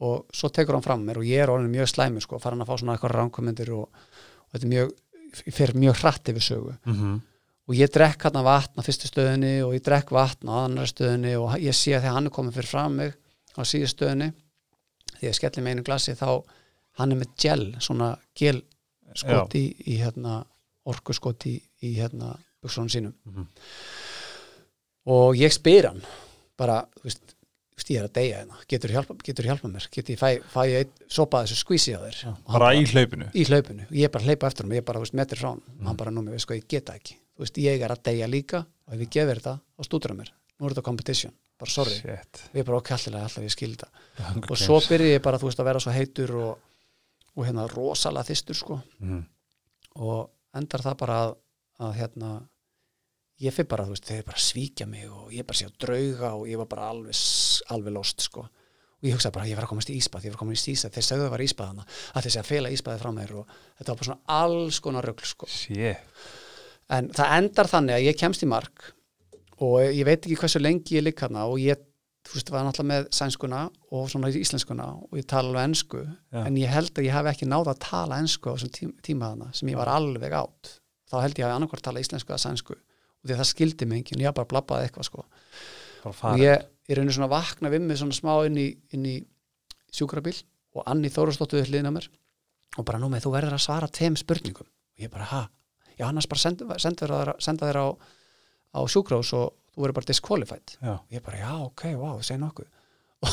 Og 0.00 0.26
svo 0.32 0.48
tekur 0.48 0.72
hann 0.74 0.82
fram 0.82 1.04
mér 1.04 1.18
og 1.18 1.24
ég 1.24 1.42
er 1.42 1.48
orðin 1.50 1.70
mjög 1.74 1.88
slæmi 1.92 2.20
sko, 2.22 2.38
farin 2.38 2.60
að 2.62 2.66
fá 2.70 2.78
svona 2.78 2.96
eitthvað 2.96 3.16
ránkomendir 3.18 3.72
og, 3.74 3.88
og 3.90 4.52
þetta 4.54 4.64
er 4.64 4.72
mjög 4.72 5.52
fer 5.52 5.72
mjög 5.76 5.96
hratt 6.00 6.24
yfir 6.32 6.40
sögu. 6.48 6.76
Mhm, 6.86 7.20
og 7.68 7.74
ég 7.76 7.90
drekk 7.92 8.22
hann 8.22 8.44
vatn 8.44 8.80
á 8.80 8.82
fyrstu 8.86 9.08
stöðinni 9.10 9.60
og 9.66 9.74
ég 9.76 9.82
drekk 9.84 10.08
vatn 10.10 10.48
á 10.48 10.64
annar 10.64 10.86
stöðinni 10.88 11.34
og 11.36 11.58
ég 11.60 11.74
sé 11.76 11.92
að 11.92 12.00
þegar 12.06 12.14
hann 12.14 12.26
er 12.26 12.30
komið 12.30 12.54
fyrir 12.56 12.70
fram 12.72 12.96
mig 12.96 13.14
á 13.58 13.60
síðu 13.60 13.88
stöðinni 13.92 14.32
því 15.18 15.28
ég 15.28 15.34
skelli 15.38 15.62
með 15.62 15.74
einu 15.76 15.82
glasi 15.86 16.14
þá 16.18 16.28
hann 16.98 17.12
er 17.12 17.20
með 17.20 17.34
gel, 17.38 17.64
svona 17.80 18.12
gel 18.34 18.62
skot 19.14 19.54
í, 19.58 19.64
í 19.86 19.98
hérna 20.02 20.44
orku 20.88 21.12
skot 21.16 21.46
í, 21.46 21.60
hérna 21.82 22.36
buksunum 22.62 22.88
sínum. 22.90 23.14
Mhm. 23.28 23.46
og 25.08 25.36
ég 25.38 25.52
spyr 25.54 25.86
hann 25.88 26.02
bara, 26.58 26.82
þú 26.98 27.04
veist, 27.08 27.34
ég 27.88 28.00
er 28.02 28.08
að 28.08 28.12
deyja 28.18 28.38
hérna. 28.42 28.56
Getur 28.68 28.90
hjálpa, 28.92 29.14
getur 29.24 29.46
hjálpa 29.46 29.68
mér, 29.70 29.84
getur 29.94 30.12
ég 30.16 30.18
fæ, 30.20 30.30
fæ 30.52 30.62
ég 30.68 30.88
sopa 31.08 31.44
þessu 31.46 31.56
skvísi 31.62 31.94
á 31.96 32.00
þér? 32.02 32.34
Bara 32.50 32.72
í 32.76 32.82
hlaupinu? 32.90 33.28
Í 33.32 33.44
hlaupinu, 33.48 33.86
ég 33.94 34.08
er 34.08 34.12
bara 34.12 34.24
að 34.24 34.28
hleypa 34.32 34.50
eftir 34.50 34.66
hann 34.66 34.74
ég 34.74 34.82
er 34.82 34.88
bara, 34.90 34.98
þú 34.98 35.06
veist, 35.06 35.14
metri 35.14 35.38
frá 35.38 35.48
hann, 35.54 35.62
Mhm. 35.62 35.86
hann 35.86 35.96
bara 35.96 36.10
nú 36.10 36.22
mér 36.26 36.34
veist 36.36 36.46
hvað 36.50 36.58
ég 36.60 36.68
geta 36.68 36.92
ekki, 36.98 37.14
þú 37.36 37.44
veist, 37.46 37.54
ég 37.62 37.80
er 37.80 37.88
að 37.94 38.02
deyja 38.02 38.26
líka 38.28 38.66
og 38.88 38.94
ef 38.94 39.00
ég 39.00 39.10
gefur 39.10 39.38
þetta, 39.40 39.60
þá 39.78 39.84
stútur 39.86 40.08
hann 40.10 40.18
mér 40.18 40.30
nú 40.58 40.66
er 40.66 40.74
þetta 40.74 40.86
competition, 40.88 41.34
bara 41.58 41.70
sorry. 41.70 41.94
Shit. 42.02 42.42
við 42.52 42.62
er 42.62 42.68
bara 42.68 42.80
okkallilega 42.82 43.28
alltaf 43.28 43.46
ég 43.46 43.54
skilda 43.54 43.88
Hunger 44.18 44.54
og 44.54 44.58
svo 44.60 44.80
byrja 44.88 45.16
ég 45.16 45.24
bara, 45.24 45.38
þú 45.38 45.50
veist, 45.50 45.62
að 45.62 45.70
vera 45.70 45.82
svo 45.82 45.94
heitur 45.94 46.34
og, 46.38 46.68
og 47.36 47.46
hérna 47.46 47.66
rosalega 47.70 48.30
þystur 48.32 48.58
sko. 48.58 48.80
Mhm. 48.98 49.24
og 49.98 50.30
endar 50.58 50.82
það 50.82 50.96
bara 51.00 51.18
að, 51.24 51.34
að 51.86 51.98
hérna 52.02 52.30
ég 53.42 53.54
fyrir 53.54 53.68
bara, 53.70 53.86
þú 53.86 53.94
veist, 53.94 54.08
þeir 54.08 54.24
bara 54.26 54.42
svíkja 54.42 54.86
mig 54.90 55.06
og 55.10 55.32
ég 55.34 55.46
bara 55.46 55.58
sé 55.58 55.68
á 55.70 55.72
drauga 55.78 56.32
og 56.34 56.48
ég 56.50 56.58
var 56.58 56.66
bara 56.70 56.88
alveg, 56.90 57.14
alveg 57.74 57.94
lost, 57.94 58.24
sko. 58.26 58.48
Og 58.98 59.06
ég 59.06 59.14
hugsaði 59.14 59.34
bara, 59.36 59.46
ég 59.46 59.54
var 59.54 59.66
að 59.68 59.70
komast 59.70 59.90
í 59.92 59.94
ísbað, 59.94 60.24
ég 60.26 60.32
var 60.32 60.40
að 60.40 60.42
komast 60.42 60.66
í 60.66 60.74
ísbað 60.74 60.96
þeir 60.96 61.06
segðu 61.06 61.22
að 61.22 61.28
það 61.28 61.34
var 61.36 61.44
ísbaðana, 61.44 61.84
að 61.86 62.24
þeir 62.24 62.32
segja 62.34 62.42
að 62.42 62.48
fela 62.48 62.72
ísbaði 62.74 63.02
frá 63.04 63.10
mér 63.14 63.34
og 63.38 63.52
þetta 63.78 63.92
var 63.92 64.00
bara 64.00 64.08
svona 64.08 64.38
alls 64.40 64.80
konar 64.82 65.06
rögl, 65.06 65.28
sko. 65.30 65.50
En 66.98 67.10
það 67.14 67.34
endar 67.36 67.70
þannig 67.70 67.94
að 67.94 68.06
ég 68.08 68.18
kemst 68.18 68.42
í 68.42 68.48
mark 68.50 68.88
og 69.64 69.78
ég 69.82 70.04
veit 70.06 70.20
ekki 70.20 70.38
hversu 70.38 70.60
lengi 70.62 70.98
ég 70.98 71.04
ligg 71.06 71.20
hana 71.22 71.46
og 71.50 71.58
ég, 71.62 71.80
þú 72.28 72.36
veist, 72.36 72.50
var 72.54 72.66
náttúrulega 72.66 72.90
með 72.92 73.08
sænskuna 73.18 73.62
og 73.94 74.10
svona 74.12 74.30
íslenskuna 74.30 74.88
og 75.06 75.18
ég 75.18 75.26
tala 75.28 75.50
alveg 75.50 75.70
ensku, 75.70 76.02
Já. 76.32 76.42
en 76.44 76.58
ég 76.60 76.70
held 76.72 76.92
að 76.94 77.08
ég 77.08 77.16
hef 77.16 77.30
ekki 77.32 77.48
náð 77.48 77.72
að 77.72 77.80
tala 77.86 78.20
ensku 78.22 78.52
á 78.52 78.54
þessum 78.54 78.74
tíma, 78.76 78.94
tíma 79.08 79.32
hana 79.32 79.48
sem 79.56 79.72
ég 79.72 79.80
var 79.80 79.90
alveg 79.92 80.36
átt. 80.38 80.74
Þá 81.08 81.16
held 81.24 81.40
ég 81.40 81.48
að 81.48 81.56
annarkvort 81.56 81.86
tala 81.86 82.02
íslensku 82.04 82.34
eða 82.34 82.44
sænsku 82.44 82.76
og 82.76 83.26
því 83.26 83.34
að 83.34 83.40
það 83.40 83.50
skildi 83.50 83.88
mig 83.88 84.02
enginn, 84.02 84.22
ég 84.22 84.36
bara 84.36 84.50
blabbaði 84.50 84.88
eitthvað 84.88 85.08
sko. 85.08 85.24
Og 86.06 86.38
ég 86.38 86.54
er 86.88 86.96
rauninu 86.98 87.16
svona 87.16 87.26
að 87.28 87.34
vakna 87.34 87.72
við 87.72 87.84
mig 87.88 87.98
svona 88.00 88.16
smá 88.16 88.32
inn 88.46 88.58
í, 88.60 88.68
inn 88.94 89.06
í 89.08 89.16
sjúkrabíl 89.92 90.36
og 90.76 90.84
Anni 90.86 91.10
Þórustóttu 91.12 91.58
við 91.58 91.72
hliðina 91.72 91.90
á 91.90 91.96
mér 91.96 92.08
og 92.78 92.86
bara 92.86 93.00
nú 93.02 93.08
með 93.10 93.26
þú 93.26 93.32
verður 93.34 93.56
að 93.56 93.64
svara 93.64 93.88
tveim 93.90 94.16
spurningum. 94.18 94.68
Og 94.68 95.02
ég 95.02 95.10
bara 95.10 95.26
ha, 95.32 95.42
já 95.98 96.06
annars 96.06 96.28
bara 96.30 96.42
senda, 96.44 96.78
senda, 96.78 97.34
senda 97.42 97.68
þér 97.68 97.80
á, 97.82 97.86
á 98.74 98.80
sjúkrós 98.90 99.30
og 99.38 99.54
þú 99.74 99.84
verður 99.84 99.96
bara 100.00 100.08
disqualified 100.10 100.74
Já. 100.82 100.92
og 100.98 101.14
ég 101.14 101.22
bara 101.24 101.38
já 101.40 101.52
ok, 101.64 101.84
wow, 102.00 102.18
segi 102.24 102.40
nokkuð 102.42 102.68
og 103.28 103.30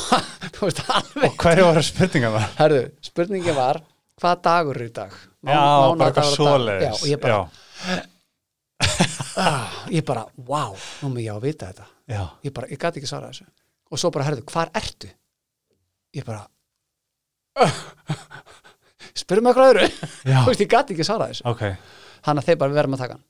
þú 0.55 0.65
veist 0.69 0.81
alveg 0.89 1.27
Og 1.29 1.35
hverju 1.43 1.65
voru 1.67 1.83
spurningar 1.85 2.33
það? 2.35 2.47
herðu, 2.61 2.81
spurningin 3.05 3.57
var 3.57 3.81
hvað 4.21 4.41
dagur 4.47 4.79
er 4.79 4.87
í 4.87 4.93
dag 4.95 5.11
Má- 5.45 5.51
Já, 5.51 5.59
bara 5.59 5.91
mánaðardagur 5.91 6.31
eitthvað 6.31 6.85
já, 6.85 6.91
og 6.95 7.07
ég 7.11 7.19
bara, 7.21 7.39
ah, 9.37 9.75
ég 9.93 10.05
bara 10.07 10.23
wow, 10.47 10.73
nú 11.03 11.11
með 11.13 11.25
ég 11.27 11.35
á 11.35 11.37
að 11.37 11.45
vita 11.45 11.69
þetta 11.69 11.85
já. 12.15 12.23
ég 12.47 12.53
bara, 12.55 12.69
ég 12.71 12.81
gæti 12.81 13.01
ekki 13.01 13.09
svara 13.11 13.29
þessu 13.33 13.45
og 13.91 14.01
svo 14.01 14.09
bara, 14.15 14.25
herðu, 14.29 14.45
hvar 14.49 14.71
ertu? 14.75 15.11
ég 16.15 16.25
bara 16.25 16.45
spyrum 19.15 19.45
mig 19.45 19.53
eitthvað 19.53 19.69
öðru 19.73 19.89
þú 20.43 20.49
veist, 20.49 20.63
ég 20.65 20.71
gæti 20.71 20.95
ekki 20.95 21.05
svara 21.07 21.29
þessu 21.31 21.45
Ok. 21.51 21.63
hann 22.27 22.41
að 22.41 22.49
þeir 22.49 22.59
bara 22.63 22.77
verðum 22.79 22.97
að 22.97 23.03
taka 23.05 23.17
hann 23.19 23.25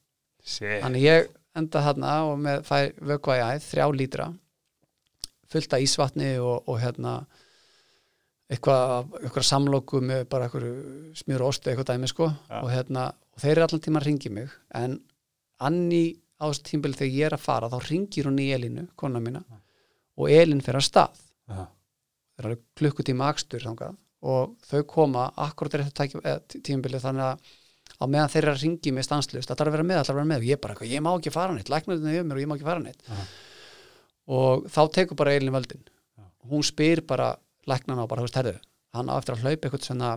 Shit. 0.46 0.80
þannig 0.86 1.06
ég 1.06 1.28
enda 1.56 1.82
þarna 1.86 2.13
og 2.30 2.39
með 2.44 2.63
fæ 2.68 2.78
vökva 3.12 3.38
í 3.39 3.44
æð, 3.46 3.65
þrjá 3.70 3.86
lítra 3.96 4.28
fullt 5.52 5.74
af 5.78 5.84
ísvatni 5.86 6.30
og, 6.41 6.63
og 6.68 6.80
hérna 6.82 7.13
eitthvað, 8.52 9.13
eitthvað 9.24 9.48
samloku 9.48 10.02
með 10.06 10.26
bara 10.30 10.48
eitthvað 10.48 10.65
smjör 11.18 11.44
og 11.46 11.54
ostu 11.54 11.72
eitthvað 11.72 11.91
dæmi 11.94 12.10
sko 12.12 12.28
Ja. 12.50 12.62
og 12.62 12.70
hérna, 12.74 13.08
og 13.34 13.41
þeir 13.41 13.52
eru 13.56 13.65
allan 13.68 13.84
tíma 13.86 14.02
að 14.02 14.08
ringi 14.10 14.32
mig 14.34 14.52
en 14.76 15.00
Anni 15.65 16.04
á 16.41 16.46
þessu 16.52 16.65
tímbili 16.68 16.98
þegar 17.00 17.13
ég 17.15 17.26
er 17.30 17.36
að 17.38 17.46
fara, 17.46 17.70
þá 17.72 17.78
ringir 17.89 18.28
hún 18.28 18.41
í 18.44 18.50
Elinu 18.52 18.88
kona 19.00 19.22
mína, 19.24 19.39
og 20.20 20.30
Elin 20.30 20.62
fyrir 20.62 20.82
að 20.82 20.88
stað 20.89 21.22
Já. 21.48 21.62
það 21.63 22.39
er 22.44 22.50
alveg 22.50 22.63
klukkutíma 22.82 23.30
akstur 23.32 23.65
og 24.26 24.56
þau 24.65 24.82
koma 24.89 25.30
akkurat 25.38 25.78
rétt 25.80 26.58
tímbili 26.65 27.00
þannig 27.00 27.30
að 27.32 27.54
á 27.95 28.04
meðan 28.08 28.30
þeir 28.34 28.43
eru 28.43 28.52
að 28.56 28.62
ringi 28.65 28.91
mig 28.91 29.06
stanslust 29.08 29.48
það 29.50 29.58
þarf 29.62 29.67
að 29.71 29.76
vera 29.78 29.84
með, 29.88 29.98
það 30.00 30.06
þarf 30.08 30.15
að 30.15 30.19
vera 30.21 30.30
með. 30.32 30.38
Og 30.43 30.48
ég 30.50 30.62
bara, 30.62 30.76
ég 30.91 31.02
má 31.06 31.12
ekki 31.15 31.32
fara 31.32 31.54
neitt, 31.56 31.69
læknarinn 31.71 32.10
yfir 32.12 32.24
mér 32.28 32.36
og 32.39 32.43
ég 32.43 32.50
má 32.52 32.56
ekki 32.58 32.67
fara 32.69 32.80
neitt. 32.84 33.02
Já. 33.08 33.26
og 34.28 34.65
þá 34.74 34.80
tekur 34.91 35.15
bara 35.19 35.34
Elin 35.38 35.54
völdin. 35.54 35.84
Hún 36.50 36.63
spyr 36.65 37.02
bara 37.06 37.36
læknarna 37.69 38.04
og 38.06 38.10
bara, 38.10 38.21
þú 38.24 38.30
veist, 38.30 38.39
herðu 38.39 38.56
hann 38.95 39.10
á 39.12 39.15
eftir 39.19 39.36
að 39.36 39.43
hlaupa 39.43 39.67
eitthvað 39.67 39.84
svona, 39.86 40.10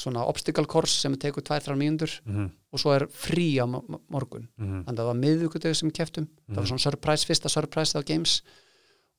svona 0.00 0.22
obstacle 0.30 0.64
course 0.70 1.00
sem 1.02 1.12
tekur 1.20 1.42
2-3 1.44 1.76
mínútur 1.76 2.12
Mhm. 2.24 2.50
og 2.72 2.78
svo 2.80 2.94
er 2.94 3.06
frí 3.08 3.58
á 3.60 3.66
mo- 3.68 3.84
mo- 3.88 4.00
morgun. 4.08 4.48
Mhm. 4.58 4.84
þannig 4.84 4.96
að 4.96 5.02
það 5.02 5.10
var 5.10 5.20
miðvikudegi 5.20 5.76
sem 5.76 5.90
keftum 5.90 6.28
það 6.48 6.56
var 6.56 6.64
svona 6.66 6.80
surprise, 6.86 7.26
fyrsta 7.26 7.48
surprise 7.50 7.92
á 7.98 8.02
games. 8.06 8.42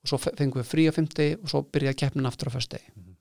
Og 0.03 0.09
svo 0.09 0.17
fe- 0.17 0.35
fengum 0.35 0.61
við 0.63 0.69
frí 0.71 0.87
á 0.89 0.93
fymti 0.93 1.33
og 1.43 1.47
svo 1.49 1.61
byrjaði 1.69 1.95
keppnin 1.97 2.25
aftur 2.25 2.49
á 2.49 2.55
föstudegi. 2.57 2.89
Mhm. 2.95 3.15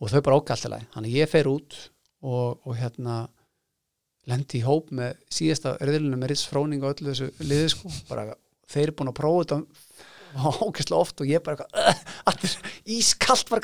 og 0.00 0.10
þau 0.10 0.20
bara 0.22 0.36
ókaltilega 0.40 0.86
þannig 0.92 1.12
að 1.12 1.20
ég 1.22 1.28
fer 1.28 1.44
út 1.46 1.74
og, 2.22 2.58
og 2.66 2.76
hérna 2.76 3.28
lendi 4.30 4.60
í 4.60 4.64
hóp 4.64 4.90
með 4.94 5.18
síðasta 5.32 5.76
örðilinu 5.84 6.16
með 6.20 6.32
Ritz 6.32 6.46
Fróning 6.48 6.84
og 6.84 6.94
öllu 6.94 7.12
þessu 7.12 7.30
liði 7.44 7.68
sko, 7.74 7.92
bara 8.08 8.30
þeir 8.70 8.86
eru 8.88 8.96
búin 9.00 9.10
að 9.12 9.18
prófa 9.20 9.44
þetta 9.44 9.58
ókesslega 10.66 10.98
oft 11.00 11.20
og 11.22 11.28
ég 11.30 11.42
bara 11.44 11.56
eitthvað, 11.56 11.92
"Ugh, 11.92 12.14
allir 12.32 12.54
ískalt 12.96 13.50
var 13.52 13.60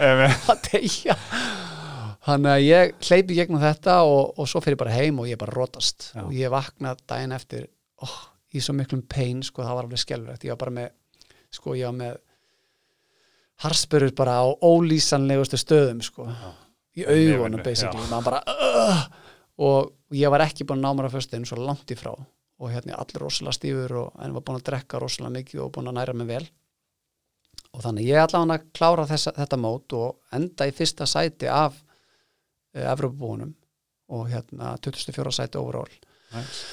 Ef- 0.00 0.48
að 0.54 0.62
deyja. 0.70 1.16
Þannig 2.24 2.50
að 2.52 2.62
ég 2.64 2.94
hleypi 3.08 3.36
gegnum 3.36 3.60
þetta 3.62 3.98
og, 4.04 4.34
og 4.38 4.48
svo 4.48 4.60
fer 4.64 4.74
ég 4.76 4.80
bara 4.80 4.94
heim 4.94 5.18
og 5.20 5.28
ég 5.28 5.38
bara 5.40 5.52
rótast 5.56 6.10
og 6.20 6.32
ég 6.36 6.52
vakna 6.52 6.94
daginn 7.08 7.32
eftir 7.32 7.66
oh, 8.04 8.16
í 8.54 8.60
svo 8.60 8.74
miklum 8.76 9.02
pain, 9.08 9.42
sko, 9.42 9.62
það 9.64 9.76
var 9.78 9.86
alveg 9.88 10.02
skelfilegt. 10.02 10.44
Ég 10.44 10.52
var 10.54 10.60
bara 10.64 10.74
með, 10.78 10.90
sko, 11.52 11.74
ég 11.78 11.86
var 11.88 11.96
með 11.96 12.18
harspörur 13.64 14.12
bara 14.16 14.38
á 14.40 14.46
ólýsanlegustu 14.64 15.58
stöðum, 15.60 16.00
sko. 16.04 16.26
Í 16.96 17.04
augunum, 17.06 17.60
basically, 17.64 18.04
maður 18.10 18.26
bara 18.30 18.40
uh, 18.50 19.02
og 19.60 19.90
ég 20.16 20.30
var 20.32 20.44
ekki 20.46 20.64
búin 20.68 20.80
að 20.80 20.86
ná 20.88 20.96
mér 20.98 21.08
að 21.10 21.16
föstu 21.18 21.40
svo 21.48 21.58
langt 21.60 21.90
í 21.92 21.98
frá 21.98 22.12
og 22.60 22.68
hérna 22.72 22.98
allir 23.00 23.22
rosalega 23.24 23.56
stífur 23.56 23.94
og 24.02 24.24
en 24.24 24.34
var 24.36 24.44
búin 24.44 24.58
að 24.60 24.66
drekka 24.68 25.00
rosalega 25.00 25.34
mikið 25.38 25.62
og 25.64 25.70
búin 25.76 25.90
að 25.90 25.96
næra 26.00 26.14
mig 26.16 26.28
vel 26.28 26.44
og 27.70 27.84
þannig 27.84 28.08
ég 28.10 28.20
allavega 28.24 28.56
að 28.58 28.66
klára 28.76 29.06
þessa, 29.08 29.32
þetta 29.36 29.58
mót 29.60 29.94
og 29.96 30.36
enda 30.36 30.66
í 30.68 30.74
fyrsta 30.76 31.06
sæti 31.08 31.48
af 31.48 31.76
uh, 31.80 32.84
Evropabúunum 32.92 33.52
og 34.10 34.26
hérna 34.32 34.74
24. 34.82 35.32
sæti 35.32 35.60
overall 35.60 35.92
Nice. 36.30 36.64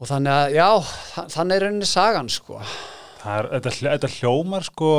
og 0.00 0.08
þannig 0.10 0.32
að 0.34 0.54
já, 0.56 0.68
þa- 1.14 1.26
þannig 1.36 1.56
er 1.56 1.64
rauninni 1.66 1.86
sagan 1.90 2.30
sko 2.32 2.60
Það 3.20 3.36
er, 3.36 3.48
þetta, 3.52 3.72
þetta 3.84 4.08
hljómar 4.16 4.64
sko 4.64 4.92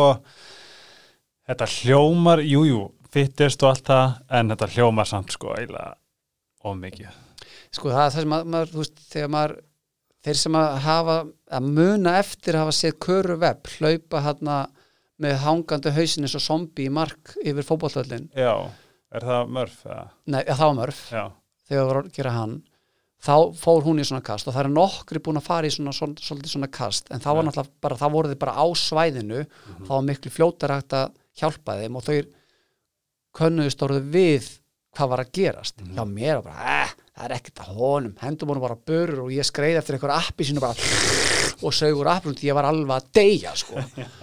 þetta 1.49 1.67
hljómar, 1.73 2.43
jújú 2.45 2.67
jú, 2.69 2.81
fittist 3.11 3.63
og 3.65 3.71
allt 3.73 3.87
það, 3.89 4.11
en 4.37 4.53
þetta 4.53 4.69
hljómar 4.75 5.09
samt 5.09 5.33
sko 5.35 5.55
eiginlega 5.57 5.95
of 6.63 6.77
mikið 6.77 7.09
sko 7.71 7.89
það 7.89 8.05
er 8.05 8.11
það 8.11 8.19
sem 8.21 8.33
að, 8.37 8.45
maður, 8.53 8.71
þú 8.73 8.81
veist, 8.83 9.03
þegar 9.11 9.31
maður 9.35 9.55
þeir 10.21 10.37
sem 10.41 10.55
að 10.59 10.75
hafa 10.85 11.15
að 11.57 11.69
muna 11.79 12.15
eftir 12.19 12.55
að 12.57 12.63
hafa 12.65 12.77
séð 12.77 12.97
köru 13.07 13.37
web 13.41 13.71
hlaupa 13.79 14.21
hérna 14.27 14.57
með 15.21 15.37
hangandi 15.43 15.93
hausin 15.95 16.25
eins 16.27 16.35
og 16.37 16.43
zombi 16.45 16.87
í 16.87 16.91
mark 16.93 17.35
yfir 17.43 17.65
fótbollvöllin 17.65 18.27
Já, 18.37 18.53
er 19.13 19.25
það 19.27 19.49
mörf? 19.57 19.79
eða? 19.85 20.03
nei, 20.33 20.41
það 20.49 20.65
var 20.67 20.77
mörf, 20.81 21.01
Já, 21.13 21.23
þegar 21.69 21.81
það 21.81 21.89
var 21.91 22.01
að 22.03 22.11
gera 22.19 22.35
hann 22.37 22.55
þá 23.21 23.33
fór 23.61 23.83
hún 23.85 24.01
í 24.01 24.05
svona 24.07 24.23
kast 24.25 24.47
og 24.49 24.55
það 24.55 24.63
er 24.65 24.71
nokkri 24.73 25.19
búin 25.21 25.37
að 25.37 25.45
fara 25.45 25.69
í 25.69 25.73
svona, 25.75 25.91
svona, 25.93 26.47
svona 26.49 26.69
kast 26.73 27.11
en 27.13 27.21
það 27.21 27.35
var 27.37 27.45
náttúrulega 27.45 27.81
bara, 27.85 27.97
það 28.01 28.13
voru 28.15 28.31
þið 28.31 28.39
bara 28.41 28.55
á 28.57 28.65
svæðinu 28.81 29.41
Mhm. 29.45 29.83
þá 29.85 29.91
var 29.93 30.07
miklu 30.07 30.31
fljótar 30.33 30.73
hægt 30.77 30.95
að 30.97 31.11
hjálpa 31.41 31.75
þeim 31.81 31.95
og 31.99 32.03
þau 32.07 32.17
könnuðust 33.37 33.83
orðið 33.85 34.09
við 34.15 34.49
hvað 34.97 35.09
var 35.13 35.19
að 35.23 35.31
gerast 35.37 35.81
Mhm. 35.81 35.93
hjá 35.95 36.03
mér 36.07 36.37
og 36.37 36.43
bara, 36.49 36.83
eh, 36.83 36.89
það 37.17 37.25
er 37.29 37.35
ekkert 37.37 37.61
að 37.63 37.75
honum 37.77 38.15
hendum 38.21 38.49
honum 38.49 38.61
bara 38.61 38.75
börur 38.75 39.23
og 39.25 39.31
ég 39.31 39.45
skreið 39.47 39.77
eftir 39.79 39.95
einhver 39.97 40.15
appi 40.17 40.43
sínu 40.43 40.59
bara 40.59 40.73
og 41.61 41.71
sögur 41.73 42.07
appi 42.11 42.29
og 42.29 42.35
ég 42.43 42.53
var 42.53 42.65
alveg 42.65 42.97
að 42.97 43.11
deyja 43.13 43.55
sko 43.55 43.75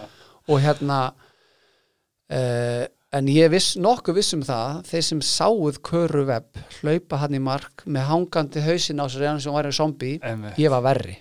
og 0.49 0.61
hérna 0.61 1.13
uh, 2.31 2.85
en 3.13 3.29
ég 3.33 3.49
viss, 3.53 3.77
nokkuð 3.81 4.19
viss 4.21 4.35
um 4.37 4.43
það 4.45 4.83
þeir 4.91 5.05
sem 5.07 5.21
sáuð 5.25 5.79
köru 5.89 6.27
web 6.29 6.59
hlaupa 6.83 7.23
hann 7.23 7.37
í 7.39 7.41
mark 7.41 7.85
með 7.87 8.05
hangandi 8.11 8.61
hausin 8.67 9.01
á 9.01 9.07
sér 9.09 9.25
og 9.25 9.41
hann 9.41 9.55
var 9.57 9.71
zombie 9.73 10.19
Einmitt. 10.21 10.59
ég 10.61 10.69
var 10.71 10.83
verri, 10.85 11.17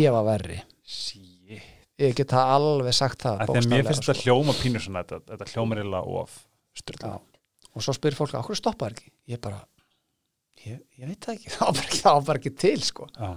ég 0.00 0.10
var 0.14 0.24
verri 0.26 0.58
Shit. 0.84 1.62
ég 1.98 2.14
get 2.18 2.28
það 2.34 2.50
alveg 2.56 2.94
sagt 2.96 3.22
það 3.22 3.44
því 3.46 3.60
að 3.62 3.70
Mér 3.70 3.86
finnst 3.86 4.02
sko. 4.02 4.12
þetta 4.12 4.24
hljóma 4.26 4.56
pínur 4.58 4.82
svona 4.82 5.04
Þetta, 5.04 5.36
þetta 5.38 5.52
hljóma 5.54 5.78
reyla 5.78 6.02
of 6.02 6.34
styrla 6.74 7.12
Já. 7.14 7.20
Og 7.74 7.84
svo 7.84 7.94
spyrir 7.96 8.18
fólk, 8.18 8.36
okkur 8.38 8.58
stoppar 8.58 8.94
ekki? 8.94 9.10
Ég 9.30 9.40
bara, 9.42 9.60
ég, 10.64 10.80
ég 10.98 11.10
veit 11.10 11.20
það 11.26 11.38
ekki. 11.38 11.54
Það 11.58 11.72
bara 11.72 11.86
ekki, 11.88 12.02
það 12.02 12.18
var 12.18 12.28
bara 12.28 12.42
ekki 12.42 12.54
til 12.64 12.84
sko. 12.84 13.08
Já. 13.18 13.32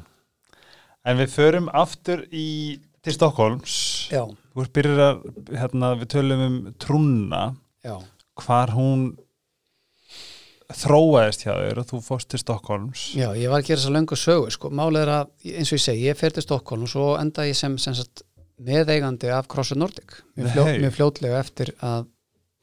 En 1.08 1.20
við 1.22 1.32
förum 1.32 1.70
aftur 1.72 2.26
í 2.36 2.48
til 3.06 3.16
Stokkólms 3.16 3.78
hérna, 4.12 5.94
við 5.96 6.10
tölum 6.12 6.44
um 6.44 6.58
trúna. 6.82 7.44
Já, 7.86 7.96
hvar 8.44 8.74
hún 8.76 9.14
þróaðist 10.76 11.46
hjá 11.46 11.54
þér 11.54 11.80
og 11.80 11.88
þú 11.88 12.00
fórst 12.04 12.30
til 12.34 12.42
Stokkólms 12.42 13.04
já, 13.16 13.30
ég 13.40 13.48
var 13.48 13.62
að 13.62 13.70
gera 13.70 13.80
þess 13.80 13.88
að 13.88 13.96
löngu 13.96 14.18
sögu 14.20 14.50
sko, 14.52 14.72
málið 14.76 15.06
er 15.06 15.12
að, 15.14 15.30
eins 15.54 15.72
og 15.72 15.78
ég 15.78 15.84
segi, 15.86 16.08
ég 16.10 16.20
fer 16.20 16.36
til 16.36 16.44
Stokkólm 16.44 16.84
og 16.90 17.14
enda 17.22 17.46
ég 17.48 17.56
sem, 17.56 17.78
sem 17.80 17.96
sagt, 17.96 18.26
meðeigandi 18.68 19.32
af 19.32 19.48
CrossFit 19.52 19.80
Nordic. 19.80 20.18
Mjög, 20.36 20.52
fljó, 20.52 20.66
mjög 20.84 20.96
fljótlega 20.98 21.40
eftir 21.40 21.72
að 21.80 22.10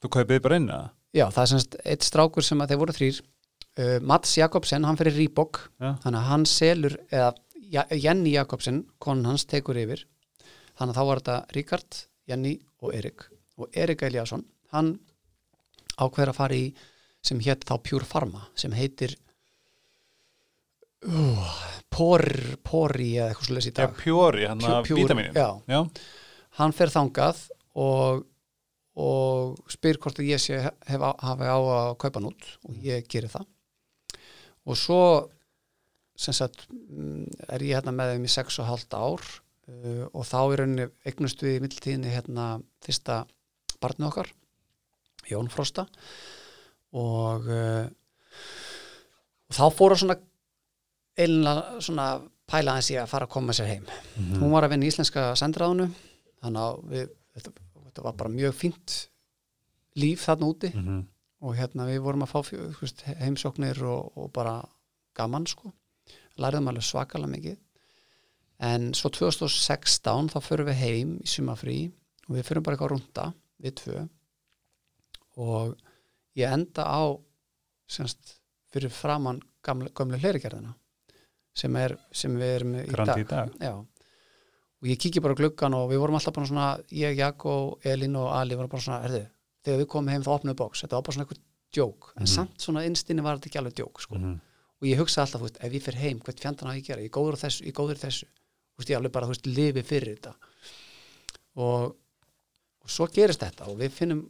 Þú 0.03 0.11
kaupið 0.13 0.41
bara 0.43 0.59
inn 0.59 0.69
að 0.69 0.85
já, 1.15 1.25
það 1.31 1.41
er 1.45 1.49
sem 1.51 1.63
sagt 1.63 1.77
eitt 1.85 2.05
strákur 2.05 2.45
sem 2.45 2.61
að 2.63 2.73
þeir 2.73 2.81
voru 2.83 2.95
þrýr 2.97 3.21
uh, 3.23 3.97
Mats 4.11 4.35
Jakobsen, 4.37 4.85
hann 4.87 4.99
fyrir 4.99 5.15
Reebok. 5.17 5.61
Já. 5.79 5.93
þannig 6.03 6.19
að 6.21 6.29
hann 6.33 6.45
selur 6.49 6.97
eða 7.09 7.33
Ja- 7.73 7.87
Jenny 7.97 8.35
Jakobsen, 8.35 8.83
konan 9.01 9.25
hans 9.31 9.47
tekur 9.49 9.77
yfir. 9.81 10.03
Þannig 10.77 10.91
að 10.93 10.99
þá 10.99 11.07
var 11.09 11.21
þetta 11.23 11.37
Ríkard, 11.55 11.97
Jenny 12.29 12.51
og 12.85 12.93
Erik. 12.93 13.23
Og 13.57 13.71
Erik 13.73 14.03
Eliasson, 14.05 14.43
hann 14.75 14.91
ákveður 15.97 16.29
að 16.33 16.37
fara 16.37 16.59
í 16.59 16.67
sem 17.25 17.39
hétt 17.41 17.65
þá 17.65 17.73
Pure 17.81 18.05
Pharma 18.05 18.43
sem 18.59 18.75
heitir 18.77 19.15
uh, 21.07 21.55
Por, 21.89 22.25
Pori 22.65 23.15
eða 23.15 23.31
eitthvað 23.31 23.49
svo 23.49 23.71
í 23.71 23.75
dag. 23.79 23.97
Pjóri, 23.99 24.45
hann 24.49 24.61
að 24.67 24.91
vítaminin 24.91 25.89
hann 26.59 26.75
fer 26.75 26.91
þangað 26.93 27.41
og, 27.75 28.23
og 28.95 29.71
spyr 29.71 29.99
hvort 29.99 30.19
að 30.21 30.29
ég 30.29 30.41
sé 30.41 30.59
hef, 30.63 31.01
hafi 31.03 31.47
á 31.51 31.59
að 31.59 31.95
kaupa 31.99 32.19
hann 32.19 32.29
út 32.31 32.45
og 32.67 32.77
ég 32.85 33.07
geri 33.11 33.31
það. 33.31 33.47
Og 34.65 34.79
svo 34.79 35.01
sagt 36.15 36.67
mm, 36.71 37.25
er 37.51 37.65
ég 37.65 37.75
hérna 37.75 37.93
með 37.95 38.13
þeim 38.13 38.27
í 38.29 38.31
sex 38.31 38.61
og 38.63 38.69
hálft 38.69 38.95
ár 38.95 39.19
uh, 39.19 40.05
og 40.13 40.23
þá 40.23 40.39
er 40.39 40.61
rauninni 40.61 40.87
eignustu 41.05 41.49
í 41.51 41.59
mittiltíðinni 41.63 42.13
hérna 42.13 42.47
fyrsta 42.85 43.25
barnið 43.83 44.09
okkar 44.11 44.31
Jón 45.27 45.51
Frosta. 45.51 45.87
Og 46.95 47.51
uh, 47.51 47.83
og 49.45 49.57
þá 49.57 49.65
fóru 49.75 49.99
svona 49.99 50.17
eiginlega 51.15 51.83
svona 51.83 52.07
pælaðins 52.49 52.91
ég 52.93 53.01
að 53.01 53.11
fara 53.11 53.27
að 53.27 53.35
koma 53.35 53.53
sér 53.55 53.71
heim. 53.73 53.85
Mhm. 54.15 54.39
hún 54.41 54.51
var 54.53 54.65
að 54.65 54.75
vinna 54.75 54.85
í 54.85 54.91
íslenska 54.91 55.33
sendiráðinu 55.39 55.89
þannig 56.41 56.61
að 56.61 56.81
við, 56.91 57.13
þetta, 57.95 58.03
var 58.03 58.17
bara 58.19 58.33
mjög 58.35 58.55
fínt 58.59 58.95
líf 59.95 60.25
þarna 60.27 60.49
úti. 60.51 60.71
Mhm. 60.75 61.03
og 61.45 61.53
hérna 61.55 61.85
við 61.85 61.99
vorum 62.01 62.23
að 62.23 62.31
fá 62.31 62.39
veist, 62.79 63.01
heimsóknir 63.05 63.77
og, 63.85 64.17
og 64.17 64.31
bara 64.33 64.63
gaman 65.13 65.45
sko. 65.45 65.71
Lærðum 66.41 66.71
alveg 66.71 66.83
svakalega 66.83 67.29
mikið. 67.29 67.57
En 68.65 68.93
svo 68.93 69.11
2016 69.13 70.31
þá 70.31 70.39
förum 70.41 70.69
við 70.71 70.79
heim 70.79 71.11
í 71.21 71.27
sumafrí 71.27 71.91
og 72.27 72.37
við 72.37 72.47
förum 72.47 72.63
bara 72.65 72.77
eitthvað 72.77 72.87
að 72.87 72.93
rúnda 72.95 73.25
við 73.61 73.75
tvö. 73.81 74.05
Og 75.43 75.75
ég 76.39 76.55
enda 76.55 76.87
á 76.87 77.03
semst 77.87 78.39
fyrir 78.71 78.89
framann 78.89 79.43
gamle, 79.61 79.91
gamle 79.93 80.17
hlerigerðina 80.17 80.73
sem, 81.55 81.75
er, 81.75 81.97
sem 82.11 82.33
við 82.35 82.55
erum 82.55 82.79
í 82.79 82.87
Grandi 82.89 83.11
dag. 83.11 83.21
í 83.21 83.29
dag. 83.29 83.53
Já. 83.61 83.75
Og 84.81 84.87
ég 84.89 84.99
kíkja 85.01 85.21
bara 85.23 85.35
gluggan 85.37 85.73
og 85.77 85.89
við 85.91 86.01
vorum 86.03 86.15
alltaf 86.19 86.33
bara 86.35 86.45
svona, 86.49 86.67
ég, 86.91 87.15
Jakko, 87.17 87.79
Elín 87.83 88.15
og 88.19 88.31
Ali 88.35 88.55
vorum 88.55 88.69
bara 88.69 88.81
svona, 88.83 89.03
erðu, 89.07 89.23
þegar 89.65 89.79
við 89.83 89.87
komum 89.93 90.11
heim 90.13 90.23
þá 90.25 90.31
opnuðu 90.35 90.57
bóks, 90.61 90.83
þetta 90.83 90.97
var 90.99 91.01
bara 91.07 91.15
svona 91.17 91.25
eitthvað 91.27 91.43
djók 91.75 92.09
en 92.15 92.23
Mhm. 92.23 92.31
samt 92.35 92.57
svona 92.61 92.85
innstinni 92.85 93.23
var 93.23 93.37
þetta 93.37 93.49
ekki 93.49 93.59
alveg 93.61 93.73
djók 93.79 94.01
sko. 94.01 94.15
Mhm. 94.15 94.39
og 94.81 94.87
ég 94.87 94.97
hugsa 94.99 95.21
alltaf, 95.23 95.41
veist, 95.41 95.57
ef 95.63 95.71
ég 95.73 95.81
fyrir 95.81 95.99
heim 95.99 96.19
hvert 96.19 96.39
fjandan 96.39 96.67
á 96.67 96.75
ég 96.75 96.83
að 96.83 96.87
gera, 96.87 97.01
ég 97.01 97.09
góður 97.11 97.37
þessu, 97.39 97.63
ég 97.65 97.73
góður 97.73 97.95
þessu. 97.97 98.25
Veist, 98.77 98.89
ég 98.89 98.97
alveg 98.97 99.11
bara, 99.11 99.25
þú 99.25 99.29
veist, 99.31 99.45
lifi 99.47 99.81
fyrir 99.83 100.17
þetta. 100.17 100.33
Og, 101.55 101.95
og 102.83 102.89
svo 102.91 103.07
gerist 103.07 103.39
þetta 103.39 103.67
og 103.71 103.77
við 103.79 103.89
finnum 103.95 104.25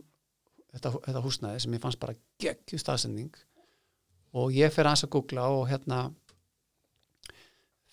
þetta, 0.71 0.91
þetta 1.01 1.23
húsnæði 1.25 1.62
sem 1.62 1.73
ég 1.73 1.81
fannst 1.81 1.99
bara 1.99 2.13
geggjum 2.39 2.79
staðsending. 2.79 3.34
Og 4.36 4.51
ég 4.53 4.71
fer 4.71 4.86
aðeins 4.86 5.03
að 5.03 5.10
googla 5.10 5.47
og 5.49 5.67
hérna 5.67 6.13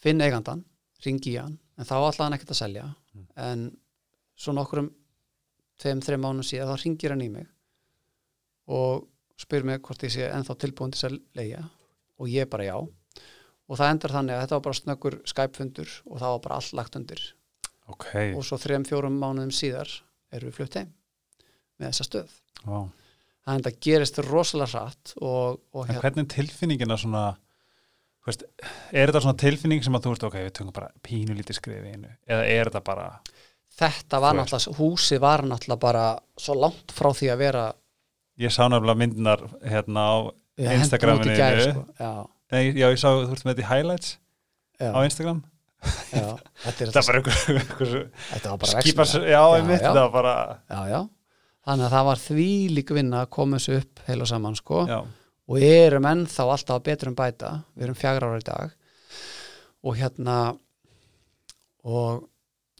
finn 0.02 0.20
eigandan, 0.20 0.64
ringi 1.06 1.32
í 1.34 1.38
hann 1.40 1.58
en 1.78 1.88
þá 1.88 1.94
ætlaði 1.98 2.24
hann 2.24 2.36
ekkert 2.38 2.54
að 2.54 2.60
selja. 2.62 2.88
Mm. 3.12 3.26
en 3.44 3.64
svo 4.38 4.54
nokkrum 4.56 4.88
tveim, 5.82 6.00
þreim 6.04 6.22
mánum 6.24 6.46
síðan 6.46 6.70
þá 6.70 6.84
ringir 6.84 7.14
hann 7.14 7.24
í 7.24 7.28
mig 7.32 7.48
og 8.72 9.06
spyr 9.40 9.66
mig 9.66 9.82
hvort 9.82 10.02
ég 10.06 10.14
sé 10.14 10.28
ennþá 10.30 10.56
tilbúin 10.62 10.94
til 10.94 11.08
að 11.08 11.18
leigja. 11.38 11.62
Og 12.22 12.30
ég 12.30 12.48
bara 12.50 12.68
já. 12.68 12.76
Og 12.78 13.78
það 13.78 13.92
endar 13.94 14.14
þannig 14.14 14.36
að 14.36 14.42
þetta 14.44 14.56
var 14.56 14.64
bara 14.66 14.78
snöggur 14.78 15.16
Skype-fundur 15.32 15.94
og 16.06 16.20
það 16.20 16.34
var 16.34 16.42
bara 16.46 16.58
allt 16.60 16.74
lagt 16.78 16.98
undir. 16.98 17.22
Ok, 17.90 18.08
og 18.36 18.44
svo 18.46 18.58
þreim, 18.62 18.84
fjórum 18.86 19.16
mánuðum 19.18 19.52
síðar 19.54 19.90
erum 20.32 20.52
við 20.52 20.58
flutt 20.60 20.76
heim 20.78 20.92
með 21.80 21.88
þessa 21.88 22.06
stöð. 22.06 22.34
Vá. 22.62 22.78
þannig 23.42 23.48
að 23.48 23.64
þetta 23.64 23.86
gerist 23.88 24.20
rosalega 24.28 24.70
hratt 24.70 25.14
og, 25.18 25.58
og 25.74 25.88
En 25.90 25.98
hvernig 25.98 26.28
er 26.28 26.34
tilfinningina 26.36 26.98
svona 27.00 27.24
veist, 28.28 28.44
er 28.92 29.10
þetta 29.10 29.22
svona 29.24 29.40
tilfinning 29.42 29.84
sem 29.84 29.96
að 29.96 30.06
þú 30.06 30.14
veist, 30.14 30.26
ok, 30.28 30.38
við 30.46 30.52
tökum 30.58 30.74
bara 30.76 30.90
pínu 31.06 31.36
lítið 31.38 31.58
skrifið 31.58 31.94
einu, 31.94 32.12
eða 32.28 32.48
er 32.48 32.70
þetta 32.70 32.84
bara 32.86 33.06
þetta 33.78 34.20
var 34.22 34.36
náttúrulega, 34.38 34.76
húsið 34.78 35.22
var 35.22 35.44
náttúrulega 35.48 35.82
bara 35.82 36.04
svo 36.40 36.56
langt 36.58 36.92
frá 36.94 37.10
því 37.16 37.30
að 37.32 37.40
vera 37.42 37.64
ég 38.42 38.52
sá 38.52 38.64
nefnilega 38.68 39.00
myndinar 39.00 39.46
hérna 39.64 40.04
á 40.04 40.14
hentum 40.60 40.84
Instagraminu 40.84 41.24
út 41.26 41.32
í 41.32 41.38
gær, 41.38 41.62
þínu. 41.62 41.72
sko. 41.72 41.86
já, 41.98 42.12
Nei, 42.52 42.62
já, 42.76 42.86
ég 42.92 43.00
sá, 43.00 43.08
þú 43.08 43.32
veist 43.32 43.46
með 43.46 43.54
þetta 43.54 43.64
í 43.64 43.70
highlights 43.70 44.12
já, 44.76 44.90
á 44.92 44.98
Instagram 45.08 45.40
já, 46.12 46.28
þetta, 46.66 46.84
er 46.84 46.92
var 47.08 47.18
einhver, 47.18 47.40
einhver 47.56 47.96
þetta 48.28 48.52
var 48.52 48.62
bara 48.62 48.84
skipa, 48.84 49.08
já, 49.24 49.40
einmitt, 49.56 49.80
já. 49.80 49.88
þetta 49.88 50.04
var 50.04 50.14
bara 50.14 50.36
já, 50.68 50.80
já. 50.92 51.00
þannig 51.66 51.88
að 51.88 51.96
það 51.96 52.08
var 52.10 52.22
því 52.26 52.48
líka 52.76 52.98
vinna 52.98 53.24
að 53.24 53.32
koma 53.38 53.58
þessu 53.58 53.80
upp 53.80 54.04
heil 54.08 54.20
og 54.20 54.30
saman 54.30 54.58
sko. 54.58 54.84
já, 54.90 55.00
og 55.52 55.60
erum 55.60 56.06
ennþá 56.08 56.48
alltaf 56.48 56.82
betur 56.86 57.10
en 57.10 57.16
bæta 57.18 57.52
við 57.76 57.86
erum 57.86 57.98
fjagra 57.98 58.30
ára 58.30 58.40
í 58.40 58.46
dag. 58.46 58.76
Og 59.82 59.98
hérna 59.98 60.36
og 61.84 62.22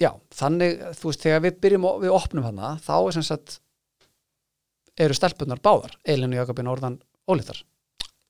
já, 0.01 0.13
þannig 0.35 0.81
þú 0.97 1.11
veist, 1.11 1.25
þegar 1.27 1.45
við 1.45 1.61
byrjum, 1.65 1.87
við 2.05 2.17
opnum 2.17 2.47
hana 2.49 2.77
þá 2.83 2.95
er 2.97 3.17
sem 3.17 3.27
sagt 3.27 3.59
eru 5.03 5.17
stelpunar 5.17 5.61
báðar, 5.63 5.97
Eilin 6.07 6.33
og 6.33 6.43
Jakobin 6.43 6.71
orðan 6.71 6.99
ólítar, 7.29 7.63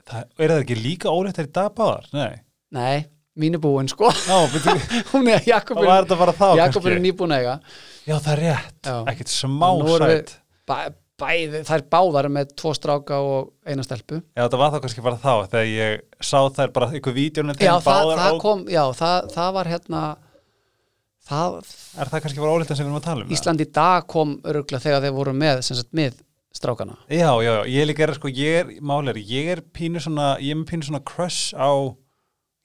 það, 0.07 0.29
er 0.39 0.55
það 0.55 0.63
ekki 0.65 0.79
líka 0.79 1.13
óléttar 1.13 1.49
í 1.49 1.53
dag 1.55 1.73
báðar? 1.77 2.09
Nei, 2.15 2.41
nei, 2.75 3.05
mín 3.39 3.59
er 3.59 3.63
búin 3.63 3.91
sko, 3.91 4.11
já, 4.15 4.37
betur, 4.55 4.83
hún 5.13 5.31
er 5.33 5.45
Jakobin 5.49 5.91
Jakobin 6.63 6.97
er 6.97 7.05
nýbúin 7.05 7.37
eiga. 7.37 7.59
Já, 8.07 8.17
það 8.17 8.33
er 8.35 8.45
rétt, 8.47 8.93
ekkert 9.13 9.35
smá 9.35 9.69
sætt 9.99 10.37
bæði, 11.21 11.63
þær 11.69 11.85
báðar 11.93 12.29
með 12.33 12.53
tvo 12.59 12.73
stráka 12.77 13.21
og 13.23 13.53
eina 13.69 13.85
stelpu. 13.87 14.21
Já, 14.35 14.45
það 14.47 14.59
var 14.63 14.73
þá 14.75 14.79
kannski 14.85 15.05
bara 15.05 15.21
þá, 15.21 15.33
þegar 15.53 15.71
ég 15.71 16.03
sá 16.25 16.39
þær 16.57 16.75
bara 16.75 16.91
ykkur 16.99 17.17
vídjónu 17.17 17.57
já, 17.61 17.75
það, 17.85 18.13
það 18.19 18.39
kom, 18.43 18.67
já, 18.73 18.83
það, 18.99 19.31
það 19.37 19.55
var 19.59 19.71
hérna 19.73 20.03
það, 21.29 21.57
er 21.97 22.13
það 22.13 22.25
kannski 22.27 22.43
bara 22.43 22.57
óléttar 22.57 22.79
sem 22.79 22.87
við 22.87 22.91
erum 22.91 23.01
að 23.01 23.09
tala 23.09 23.25
um 23.25 23.31
eða? 23.31 23.39
Ísland 23.39 23.65
í 23.65 23.69
dag 23.79 24.07
kom 24.11 24.37
öruglega 24.53 24.85
þegar 24.87 25.05
þeir 25.07 25.17
voru 25.19 25.35
með, 25.37 25.65
sem 25.67 25.79
sagt, 25.79 25.93
með 25.97 26.21
strákana. 26.53 26.99
Já, 27.09 27.31
já, 27.45 27.51
já, 27.51 27.63
ég 27.73 27.89
líka 27.89 28.07
er 28.07 28.15
sko, 28.19 28.33
ég 28.33 28.59
er, 28.63 28.73
málega, 28.85 29.23
ég 29.33 29.53
er 29.57 29.63
pínu 29.75 30.03
svona, 30.03 30.35
ég 30.43 30.57
er 30.57 30.67
pínu 30.69 30.89
svona 30.89 31.03
crush 31.09 31.55
á 31.57 31.71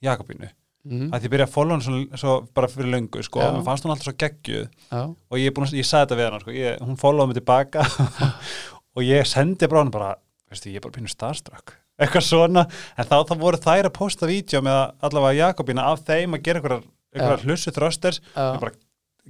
Jakobínu, 0.05 0.49
mm. 0.85 1.09
að 1.15 1.27
ég 1.27 1.33
byrja 1.33 1.47
að 1.47 1.53
follow 1.53 1.77
hann 1.77 2.19
svo, 2.19 2.35
bara 2.55 2.69
fyrir 2.71 2.91
löngu, 2.93 3.23
sko, 3.25 3.41
og 3.43 3.57
mér 3.57 3.65
fannst 3.67 3.85
hún 3.85 3.93
alltaf 3.93 4.09
svo 4.09 4.15
geggjuð. 4.23 4.69
Já, 4.91 5.01
og 5.07 5.41
ég 5.41 5.55
búin 5.55 5.69
ég 5.71 5.87
sagði 5.87 6.05
þetta 6.05 6.19
við 6.19 6.29
hann, 6.29 6.43
sko, 6.43 6.55
ég, 6.55 6.79
hún 6.83 6.99
followði 7.01 7.31
mig 7.31 7.39
tilbaka. 7.41 7.87
Og 8.97 9.05
ég 9.05 9.27
sendi 9.29 9.67
bara 9.69 9.83
hann 9.83 9.93
bara, 9.93 10.13
veistu, 10.49 10.71
ég 10.71 10.79
er 10.79 10.81
bara 10.81 10.95
pínu 10.95 11.11
starstruck, 11.11 11.75
eitthvað 12.01 12.23
svona, 12.25 12.63
en 12.97 13.05
þá, 13.05 13.19
þá 13.29 13.33
voru 13.37 13.59
þær 13.61 13.91
að 13.91 13.93
posta 13.93 14.29
vídeo 14.29 14.63
með 14.65 14.79
allavega 15.05 15.51
Jakobína 15.51 15.85
af 15.91 16.01
þeim 16.07 16.33
að 16.33 16.47
gera 16.47 16.61
einhverjar, 16.63 16.87
einhverjar 17.13 17.45
hlussu 17.45 17.73
þrösters, 17.75 18.17
já, 18.33 18.47
bara 18.57 18.73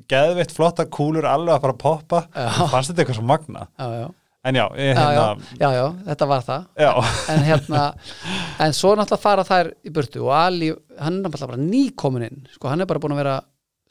geðveitt 0.07 0.53
flotta 0.55 0.85
kúlur 0.87 1.27
alveg 1.27 1.57
að 1.57 1.65
fara 1.65 1.75
að 1.75 1.83
poppa, 1.83 2.21
fannst 2.71 2.93
þetta 2.93 3.03
eitthvað 3.03 3.19
svo 3.19 3.27
magna, 3.27 3.67
já, 3.75 4.05
já, 4.05 4.07
en 4.47 4.57
já, 4.59 4.63
ég, 4.79 4.93
já, 4.95 5.03
já, 5.13 5.23
hérna, 5.27 5.57
já, 5.61 5.69
já, 5.75 5.83
þetta 6.07 6.27
var 6.31 6.45
það. 6.47 6.65
Já, 6.83 6.91
en 7.33 7.43
hérna, 7.47 7.83
en 8.65 8.75
svo 8.77 8.93
náttúrulega 8.95 9.23
fara 9.23 9.45
þær 9.47 9.69
í 9.83 9.93
burtu 9.93 10.23
og 10.25 10.33
Ali, 10.37 10.71
hann 10.97 11.19
er 11.19 11.25
náttúrulega 11.25 11.51
bara 11.51 11.61
nýkomin 11.65 12.27
inn, 12.29 12.41
sko, 12.55 12.71
hann 12.71 12.83
er 12.83 12.89
bara 12.89 13.01
búin 13.03 13.15
að 13.17 13.21
vera 13.23 13.35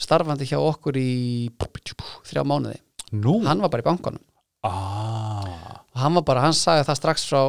starfandi 0.03 0.49
hjá 0.49 0.59
okkur 0.61 0.99
í 1.01 1.11
þrjá 1.57 2.45
mánuði, 2.49 2.81
nú, 3.17 3.39
hann 3.47 3.63
var 3.65 3.73
bara 3.73 3.85
í 3.85 3.89
bankanum. 3.91 4.25
Ah, 4.67 5.83
og 5.95 6.01
hann 6.03 6.17
var 6.19 6.27
bara, 6.27 6.47
hann 6.49 6.57
sagði 6.57 6.89
það 6.89 7.01
strax 7.01 7.27
frá 7.31 7.43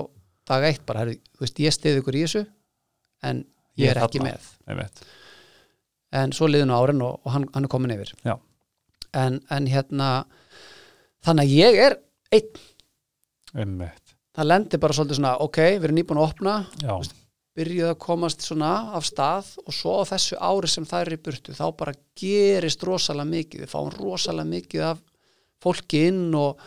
dag 0.48 0.66
eitt 0.68 0.84
bara, 0.88 1.04
herri, 1.04 1.18
þú 1.36 1.44
veist, 1.46 1.62
ég 1.64 1.76
stiði 1.76 2.02
ykkur 2.04 2.18
í 2.20 2.26
þessu 2.28 2.44
en 3.28 3.42
ég, 3.78 3.88
Ég 3.88 3.94
er 3.96 4.04
ekki 4.06 4.22
með. 4.24 4.52
En 6.18 6.32
svo 6.36 6.48
liðinu 6.48 6.76
árin 6.78 7.02
og, 7.04 7.18
og 7.26 7.34
hann, 7.34 7.48
hann 7.56 7.68
er 7.68 7.72
komin 7.72 7.92
yfir. 7.96 8.14
En, 9.18 9.42
en 9.52 9.68
hérna 9.68 10.12
þannig 11.26 11.44
að 11.48 11.56
ég 11.58 11.80
er 11.88 11.98
einn 12.38 12.62
einmitt, 13.58 14.16
það 14.38 14.48
lendir 14.52 14.80
bara 14.84 14.94
svolítið 14.98 15.20
svona, 15.20 15.36
ok, 15.44 15.58
við 15.78 15.88
erum 15.90 15.98
nýbúin 16.00 16.20
að 16.22 16.28
opna. 16.30 16.56
Já, 16.84 16.96
byrjuð 17.58 17.90
að 17.90 17.98
komast 18.04 18.44
svona 18.46 18.72
af 18.94 19.06
stað 19.08 19.48
og 19.66 19.74
svo 19.74 19.96
á 19.98 20.04
þessu 20.12 20.38
ári 20.46 20.70
sem 20.70 20.86
það 20.86 21.02
er 21.08 21.14
í 21.16 21.22
burtu 21.26 21.56
þá 21.58 21.64
bara 21.80 21.94
gerist 22.22 22.84
rosalega 22.86 23.32
mikið. 23.32 23.64
Við 23.66 23.72
fáum 23.72 23.90
rosalega 23.98 24.52
mikið 24.52 24.84
af 24.92 25.00
fólki 25.64 26.04
inn 26.12 26.36
og, 26.38 26.60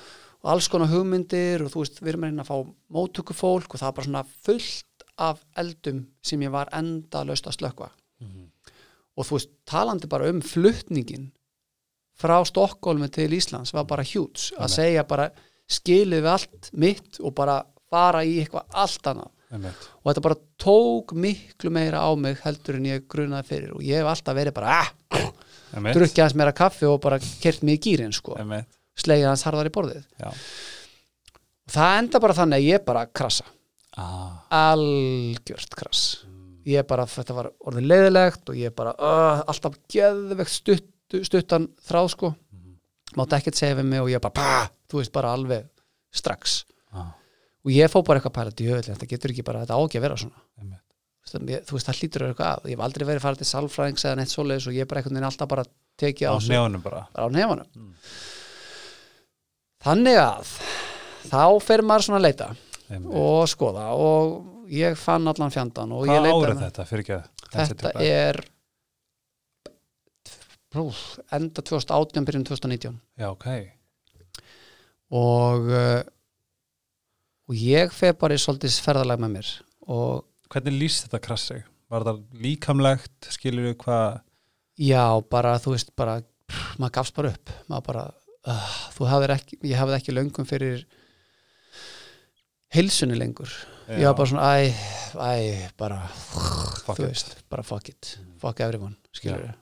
og 0.43 0.51
alls 0.51 0.67
konar 0.73 0.91
hugmyndir 0.91 1.63
og 1.63 1.71
þú 1.71 1.85
veist, 1.85 2.01
við 2.03 2.11
erum 2.15 2.27
að 2.27 2.33
reyna 2.33 2.43
að 2.43 2.51
fá 2.51 2.57
móttöku 2.97 3.37
fólk 3.39 3.71
og 3.77 3.79
það 3.85 3.89
er 3.93 3.97
bara 4.01 4.09
svona 4.09 4.25
fullt 4.49 5.05
af 5.21 5.45
eldum 5.63 6.01
sem 6.27 6.43
ég 6.43 6.51
var 6.51 6.73
enda 6.75 7.23
löst 7.29 7.47
að 7.47 7.59
slökva 7.61 7.91
Mhm. 8.21 8.51
og 9.17 9.25
þú 9.25 9.37
veist, 9.39 9.51
talandi 9.65 10.09
bara 10.11 10.29
um 10.29 10.41
fluttningin 10.43 11.31
frá 12.21 12.43
Stokkólmi 12.45 13.09
til 13.15 13.31
Íslands 13.33 13.73
var 13.73 13.87
bara 13.89 14.03
hjúts 14.05 14.51
að 14.59 14.69
segja 14.75 15.07
bara 15.09 15.31
skilið 15.71 16.25
við 16.25 16.33
allt 16.33 16.71
mitt 16.83 17.21
og 17.23 17.35
bara 17.37 17.61
fara 17.91 18.23
í 18.27 18.41
eitthvað 18.43 18.81
allt 18.83 19.13
annað. 19.13 19.31
Einmitt. 19.51 19.87
Og 20.01 20.11
þetta 20.11 20.23
bara 20.23 20.39
tók 20.63 21.15
miklu 21.19 21.73
meira 21.75 22.03
á 22.07 22.11
mig 22.15 22.39
heldur 22.45 22.79
en 22.79 22.87
ég 22.87 23.07
grunaði 23.11 23.49
fyrir 23.49 23.73
og 23.75 23.83
ég 23.83 23.99
hef 23.99 24.11
alltaf 24.13 24.37
verið 24.39 24.55
bara 24.61 24.77
ah, 24.79 24.91
drukkið 25.91 26.23
hans 26.23 26.37
meira 26.39 26.55
kaffi 26.55 26.87
og 26.87 27.01
bara 27.03 27.19
kert 27.43 27.65
mig 27.67 27.81
í 27.81 27.83
gýrin 27.89 28.15
sko, 28.15 28.37
slegið 28.99 29.31
hans 29.33 29.43
harðar 29.47 29.71
í 29.71 29.75
borðið. 29.75 30.05
Já. 30.23 30.31
Það 31.71 31.97
enda 31.99 32.23
bara 32.23 32.39
þannig 32.39 32.61
að 32.61 32.69
ég 32.69 32.87
bara 32.87 33.07
krassa. 33.11 33.47
Ah, 33.99 34.47
algjört 34.55 35.75
krass. 35.79 36.05
Ég 36.69 36.87
bara, 36.87 37.09
þetta 37.11 37.35
var 37.35 37.51
orðið 37.67 37.91
leiðilegt 37.91 38.53
og 38.53 38.59
ég 38.61 38.75
bara, 38.77 38.95
uh, 39.03 39.43
alltaf 39.51 39.81
geðvegt 39.91 40.53
stutt, 40.53 40.91
stuttan 41.27 41.67
þráð 41.89 42.11
sko 42.15 42.33
mátti 43.19 43.37
ekkert 43.39 43.59
segja 43.59 43.79
við 43.81 43.89
mig 43.91 44.01
og 44.05 44.11
ég 44.13 44.21
bara 44.23 44.37
pah, 44.37 44.69
þú 44.91 45.01
veist 45.01 45.13
bara 45.13 45.33
alveg 45.35 45.67
strax. 46.15 46.65
Ah, 46.93 47.11
og 47.65 47.71
ég 47.75 47.91
fó 47.93 48.01
bara 48.07 48.21
eitthvað 48.21 48.37
pæla 48.39 48.55
djöðlega, 48.59 48.95
þetta 48.95 49.11
getur 49.15 49.31
ekki 49.35 49.45
bara, 49.47 49.65
þetta 49.65 49.79
á 49.79 49.81
ekki 49.85 49.99
að 50.01 50.07
vera 50.07 50.17
svona. 50.21 50.43
Einmitt. 50.61 50.87
Þú 51.31 51.77
veist, 51.77 51.87
það 51.87 51.99
hlýtur 52.01 52.23
að 52.25 52.31
eitthvað 52.33 52.51
að 52.51 52.71
ég 52.71 52.77
hef 52.79 52.85
aldrei 52.87 53.07
verið 53.07 53.23
farið 53.27 53.43
til 53.43 53.51
salfræðings 53.51 54.05
eða 54.09 54.17
neitt 54.19 54.33
svoleiðis 54.33 54.67
og 54.71 54.75
ég 54.79 54.89
bara 54.91 55.01
einhvern 55.03 55.15
veginn 55.19 55.29
alltaf 55.31 55.49
bara 55.53 55.65
tekið 56.01 56.27
á, 56.27 56.33
á 56.35 56.39
nefunum 56.51 56.83
bara. 56.83 57.03
bara 57.15 57.27
á 57.27 57.31
nefanum 57.31 57.67
Mm. 57.77 57.93
þannig 59.85 60.19
að 60.21 60.55
þá 61.31 61.43
fer 61.65 61.83
maður 61.87 62.07
svona 62.09 62.21
að 62.21 62.27
leita 62.27 62.49
einmitt. 62.91 63.13
og 63.21 63.45
skoða 63.53 63.85
og 63.97 64.71
ég 64.73 64.97
fann 64.99 65.29
allan 65.31 65.53
fjandan 65.55 65.93
og 65.97 66.07
ég 66.09 66.19
hvað 66.21 66.35
árið 66.49 66.63
þetta? 66.65 66.87
Fyrir 66.91 67.05
ekki 67.05 67.21
þetta 67.55 67.93
er 68.05 68.41
Prúf, 70.71 71.19
enda 71.35 71.63
2018 71.67 72.27
byrjun 72.29 72.47
2019 72.47 72.99
já, 73.19 73.27
ok, 73.31 73.47
og 75.11 75.67
uh, 75.67 76.03
og 77.51 77.59
ég 77.59 77.91
fer 77.91 78.15
bara 78.15 78.37
í 78.37 78.41
svolítið 78.41 78.77
ferðalag 78.85 79.19
með 79.19 79.33
mér. 79.35 79.49
Og 79.91 80.23
hvernig 80.53 80.77
lýst 80.79 81.07
þetta 81.07 81.23
krassi 81.25 81.59
var 81.91 82.05
þetta 82.07 82.43
líkamlegt, 82.45 83.31
skilur 83.35 83.67
við 83.67 83.77
hvað? 83.83 84.21
Já, 84.81 85.03
bara 85.33 85.57
þú 85.59 85.75
veist 85.75 85.91
bara, 85.99 86.21
pff, 86.47 86.77
maður 86.79 86.95
gafst 87.01 87.17
bara 87.17 87.33
upp. 87.35 87.55
Maður 87.67 87.87
bara, 87.89 88.05
uh, 88.55 88.77
þú 88.95 89.09
hafðir 89.11 89.35
ekki 89.35 89.59
ég 89.67 89.81
hafði 89.83 89.97
ekki 89.99 90.15
löngum 90.15 90.47
fyrir 90.47 90.85
heilsunni 92.77 93.19
lengur. 93.19 93.51
Ég 93.91 94.07
var 94.07 94.15
bara 94.21 94.31
svona, 94.31 94.53
æ, 94.55 94.71
æ 95.19 95.73
bara, 95.81 96.05
fuck 96.15 96.95
þú 96.95 97.03
it. 97.03 97.09
veist, 97.09 97.35
bara 97.51 97.67
fuck 97.67 97.91
it. 97.91 98.15
Fuck 98.39 98.63
everyone, 98.63 98.95
skilur 99.11 99.43
við 99.49 99.59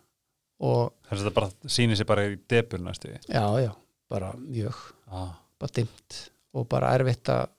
þess 0.59 1.15
að 1.15 1.23
þetta 1.23 1.35
bara 1.37 1.75
sýnir 1.75 1.99
sér 1.99 2.09
bara 2.09 2.27
í 2.27 2.39
debur 2.51 2.83
næstu 2.83 3.13
já, 3.15 3.45
já, 3.63 3.71
bara 4.11 4.33
mjög. 4.41 4.79
Ah, 5.09 5.37
bara 5.61 5.75
dimmt 5.79 6.23
og 6.57 6.67
bara 6.71 6.95
erfitt 6.99 7.31
að 7.33 7.51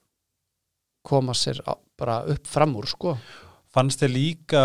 koma 1.06 1.34
sér 1.36 1.62
á, 1.64 1.72
bara 1.96 2.20
upp 2.28 2.48
fram 2.50 2.74
úr 2.76 2.88
sko. 2.90 3.14
Fannst 3.72 4.02
þið 4.02 4.12
líka 4.12 4.64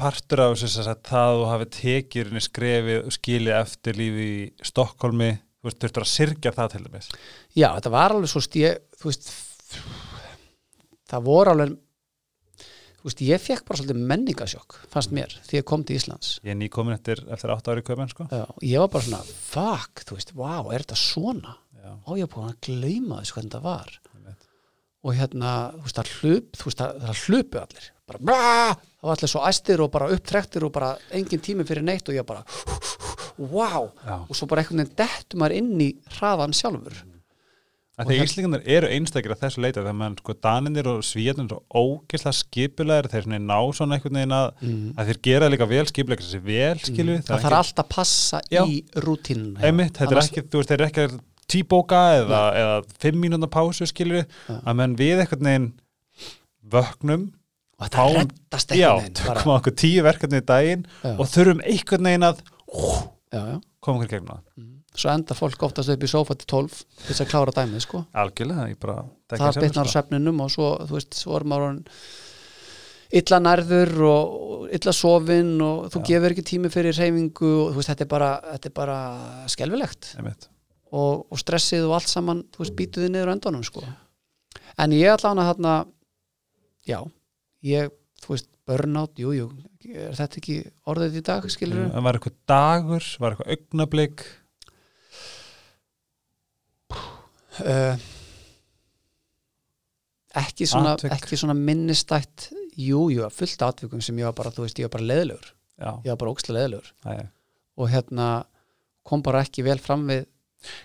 partur 0.00 0.42
af 0.46 0.56
þess 0.58 0.80
að 0.80 1.04
það 1.06 1.36
þú 1.36 1.46
hafi 1.50 1.68
tekið 1.76 2.34
skrefið 2.46 3.00
og 3.04 3.14
skilið 3.14 3.56
eftir 3.58 3.98
lífi 4.00 4.26
í 4.32 4.66
Stokkólmi 4.66 5.30
þú 5.60 5.68
veist, 5.68 5.80
þurftur 5.82 6.06
að 6.06 6.12
syrgja 6.14 6.54
það 6.56 6.72
til 6.72 6.82
dæmis? 6.86 7.10
Já, 7.52 7.68
þetta 7.76 7.92
var 7.92 8.14
alveg 8.16 8.32
svo 8.32 8.42
stíð 8.44 8.78
þú 8.96 9.10
veist 9.10 9.30
það 11.10 11.26
voru 11.26 11.54
alveg 11.54 11.76
þú 13.00 13.08
veist, 13.08 13.22
ég 13.24 13.40
fekk 13.42 13.64
bara 13.68 13.80
svolítið 13.80 14.02
menningasjokk 14.12 14.76
fannst 14.92 15.14
mér, 15.16 15.32
því 15.48 15.58
ég 15.60 15.66
kom 15.68 15.84
til 15.86 15.96
Íslands. 15.96 16.34
Ég 16.44 16.52
er 16.54 16.58
nýkomin 16.60 16.94
eftir, 16.96 17.22
eftir 17.32 17.52
8 17.54 17.72
ári 17.72 17.84
köpen 17.86 18.10
sko. 18.12 18.26
já, 18.30 18.44
ég 18.62 18.82
var 18.84 18.92
bara 18.92 19.06
svona, 19.06 19.22
fuck, 19.24 20.04
þú 20.08 20.18
veist 20.18 20.34
wow, 20.36 20.70
er 20.74 20.84
þetta 20.84 21.00
svona? 21.00 21.56
já, 21.80 21.90
Á 21.96 22.10
ég 22.18 22.26
er 22.26 22.32
búin 22.34 22.50
að 22.52 22.60
gleyma 22.68 23.22
þessu 23.22 23.38
hvernig 23.38 23.56
það 23.56 23.66
var. 23.70 23.96
Og 25.00 25.14
hérna, 25.16 25.50
þú 25.78 25.86
veist, 25.86 25.96
það 25.96 26.10
hlup 26.20 26.56
þú 26.60 26.68
veist, 26.68 26.80
það, 26.84 27.20
hlupu 27.24 27.60
allir. 27.62 27.86
Bara, 28.10 28.18
brá, 28.20 28.74
það 29.00 29.06
var 29.08 29.16
allir 29.16 29.30
svo 29.32 29.44
æstir 29.48 29.80
og 29.80 29.92
bara 29.94 30.10
upptrektir 30.12 30.66
og 30.66 30.72
bara 30.74 30.90
engin 31.16 31.40
tími 31.40 31.64
fyrir 31.64 31.86
neitt 31.86 32.08
og 32.10 32.18
ég 32.18 32.26
bara 32.28 32.42
wow, 33.40 33.86
já. 34.04 34.16
og 34.28 34.36
svo 34.36 34.48
bara 34.50 34.60
einhvern 34.60 34.82
veginn 34.82 34.98
dettum 34.98 35.40
maður 35.40 35.56
inn 35.56 35.80
í 35.80 35.86
hraðan 36.18 36.52
sjálfur 36.52 36.98
Að 38.00 38.08
því 38.10 38.16
það- 38.16 38.26
Íslingarnir 38.26 38.62
eru 38.76 38.88
einstakir 38.96 39.32
að 39.34 39.40
þessu 39.44 39.62
leita 39.64 39.80
þegar 39.82 39.96
mann 40.00 40.14
sko 40.20 40.34
daninir 40.46 40.86
og 40.88 41.00
svíjarnir 41.04 41.52
og 41.52 41.62
ógislega 41.80 42.32
skipulegar 42.40 43.08
þeir 43.12 43.26
ná 43.38 43.58
svona 43.76 43.98
einhvern 43.98 44.16
veginn 44.20 44.36
að, 44.36 44.46
mm. 44.62 44.86
að 44.96 45.10
þeir 45.10 45.20
gera 45.28 45.50
líka 45.52 45.68
vel 45.68 45.84
skipulegar 45.90 46.24
þessi 46.24 46.40
vel 46.46 46.78
skilu 46.84 47.18
það 47.26 47.44
þarf 47.44 47.58
alltaf 47.60 47.84
að 47.84 47.90
passa 47.96 48.40
Já. 48.50 48.62
í 48.64 48.78
rútínuna 49.04 49.60
einmitt, 49.68 49.92
þetta 50.00 50.16
er 50.16 50.22
ekki, 50.24 50.46
þú 50.48 50.62
veist, 50.62 50.70
þeir 50.72 50.80
eru 50.80 50.88
ekki 50.90 51.04
að 51.08 51.18
tíbóka 51.50 52.00
eða, 52.22 52.40
eða 52.62 52.74
fimm 53.02 53.20
mínúna 53.24 53.48
pásu 53.50 53.86
skilu 53.90 54.22
Já. 54.24 54.56
að 54.64 54.76
menn 54.80 54.96
við 54.96 55.24
einhvern 55.26 55.48
veginn 55.50 55.68
vöknum 56.70 57.28
og 57.80 57.86
þetta 57.88 57.96
fáum- 58.04 58.18
reddast 58.20 58.74
já, 58.76 58.90
einhvern 58.90 59.04
veginn 59.04 59.26
bara, 59.26 59.40
tökum 59.40 59.54
okkur 59.58 59.76
tíu 59.82 60.02
verkefni 60.04 60.40
í 60.42 60.46
daginn 60.46 60.84
já, 61.02 61.14
og 61.18 61.26
þurfum 61.32 61.62
einhvern 61.64 62.08
veginn 62.10 62.28
að 62.28 62.42
já, 63.32 63.40
já. 63.40 63.60
koma 63.80 63.98
okkur 64.00 64.12
gegnum 64.14 64.34
það 64.34 64.42
Mm. 64.60 64.69
Svo 64.96 65.12
enda 65.12 65.36
fólk 65.38 65.62
oftast 65.62 65.92
upp 65.92 66.02
í 66.02 66.10
sófa 66.10 66.34
til 66.38 66.48
12 66.50 66.80
til 66.80 67.06
þess 67.10 67.22
að 67.24 67.30
klára 67.30 67.54
dæmið 67.54 67.84
sko 67.84 68.02
algjörlega, 68.22 68.66
ég 68.72 68.80
bara 68.82 69.04
það 69.30 69.46
á 69.46 69.52
sko. 69.70 69.84
svefninum 69.92 70.42
og 70.42 70.50
svo, 70.50 70.72
þú 70.88 70.96
veist, 70.96 71.18
svo 71.18 71.36
er 71.38 71.46
maður 71.52 71.78
illa 73.20 73.40
nærður 73.42 73.92
og, 74.06 74.64
illa 74.74 74.94
sofin 74.94 75.54
og 75.66 75.88
þú 75.94 76.02
Já. 76.02 76.06
gefur 76.10 76.34
ekki 76.34 76.46
tími 76.46 76.70
fyrir 76.72 76.96
reyfingu 76.98 77.52
og 77.64 77.72
þú 77.72 77.80
veist, 77.80 77.92
þetta 77.92 78.06
er 78.06 78.10
bara, 78.10 78.30
þetta 78.52 78.70
er 78.70 78.76
bara 78.76 78.98
skelfilegt 79.50 80.12
Einmitt. 80.18 80.50
og, 80.90 81.24
og 81.30 81.42
stressið 81.42 81.88
og 81.88 81.96
allt 81.98 82.10
saman, 82.10 82.44
þú 82.54 82.64
veist, 82.64 82.76
býtuði 82.78 83.10
niður 83.10 83.30
á 83.30 83.34
endunum 83.36 83.66
sko. 83.66 83.86
en 84.78 84.94
ég 84.98 85.14
ætla 85.14 85.34
hana 85.34 85.48
þarna 85.52 85.74
já, 86.86 87.00
ég 87.66 87.90
þú 88.22 88.34
veist, 88.34 88.50
burnout, 88.66 89.18
jú, 89.18 89.34
jú 89.34 89.50
er 89.90 90.14
þetta 90.14 90.38
ekki 90.42 90.58
orðið 90.90 91.18
í 91.18 91.24
dag, 91.26 91.46
skilur 91.50 91.88
En 91.88 92.04
var 92.04 92.18
eitthvað 92.18 92.36
dagur, 92.50 93.06
var 93.22 93.34
eitthvað 93.34 93.54
augnablik 93.56 94.24
uh, 97.64 98.08
ekki 100.40 100.68
svona 100.70 100.94
ekki 101.10 101.38
svona 101.40 101.56
minnistætt 101.58 102.50
jú, 102.78 103.08
jú, 103.12 103.26
fullt 103.34 103.66
atvikum 103.66 104.02
sem 104.04 104.18
ég 104.20 104.30
var 104.30 104.36
bara 104.38 104.54
þú 104.54 104.66
veist, 104.66 104.78
ég 104.78 104.88
var 104.88 104.96
bara 104.98 105.08
leðilegur, 105.10 105.52
já, 105.76 105.90
ég 106.04 106.10
var 106.12 106.20
bara 106.22 106.34
ókslega 106.34 106.58
leðilegur 106.58 106.92
og 107.80 107.90
hérna 107.90 108.28
kom 109.06 109.24
bara 109.26 109.42
ekki 109.46 109.64
vel 109.66 109.80
fram 109.82 110.06
við 110.10 110.26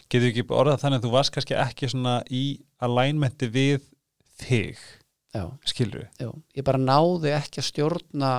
getur 0.09 0.29
ekki 0.31 0.47
orðað 0.49 0.81
þannig 0.85 1.01
að 1.01 1.07
þú 1.07 1.13
varst 1.17 1.35
kannski 1.35 1.57
ekki 1.59 1.91
svona 1.91 2.17
í 2.31 2.43
alignmenti 2.85 3.51
við 3.51 3.85
þig, 4.41 4.81
já, 5.35 5.45
skilur 5.67 6.09
já, 6.17 6.29
ég 6.55 6.67
bara 6.67 6.81
náði 6.81 7.35
ekki 7.35 7.61
að 7.61 7.69
stjórna 7.69 8.33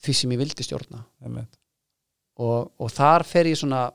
því 0.00 0.16
sem 0.16 0.34
ég 0.34 0.40
vildi 0.40 0.66
stjórna. 0.66 1.02
Við 1.20 1.40
og, 2.40 2.70
og 2.80 2.92
þar 2.92 3.26
fer 3.28 3.50
ég 3.50 3.58
svona 3.60 3.88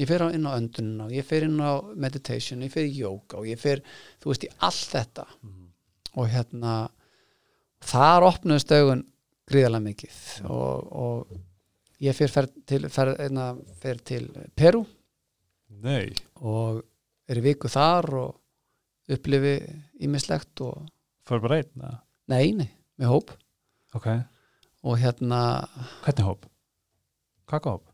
ég 0.00 0.08
fer 0.08 0.24
inn 0.30 0.48
á 0.48 0.56
öndunina 0.56 1.06
og 1.06 1.14
ég 1.14 1.26
fer 1.26 1.44
inn 1.46 1.60
á 1.60 1.76
meditation, 1.94 2.64
ég 2.64 2.72
fer 2.72 2.88
í 2.88 2.94
yoga 3.02 3.40
og 3.40 3.48
ég 3.48 3.60
fer, 3.60 3.82
þú 4.22 4.32
veist, 4.32 4.46
í 4.46 4.52
allt 4.66 4.94
þetta. 4.94 5.26
Og 6.16 6.30
hérna 6.32 6.74
þar 7.86 8.26
opnuðust 8.30 8.72
augun 8.76 9.04
gríðarlega 9.50 9.86
mikið 9.86 10.16
og, 10.50 10.90
og 10.90 12.00
ég 12.02 12.16
fer, 12.16 12.32
fer, 12.32 12.48
til, 12.68 12.86
fer, 12.92 13.14
einna, 13.26 13.52
fer 13.80 14.00
til 14.06 14.28
Peru 14.56 14.84
Nei, 15.80 16.10
og 16.42 16.82
er 17.30 17.38
í 17.38 17.44
viku 17.44 17.70
þar 17.70 18.08
og 18.20 19.12
upplifi 19.14 19.54
ímislegt 20.04 20.62
og 20.66 20.88
fór 21.26 21.42
bara 21.44 21.60
einn 21.60 21.84
nei, 22.30 22.50
nei, 22.58 22.68
með 22.98 23.12
hóp. 23.12 23.32
Ok, 23.96 24.08
og 24.86 24.98
hérna, 25.00 25.40
hvernig 26.04 26.26
hóp? 26.26 26.44
Kakahóp? 27.50 27.89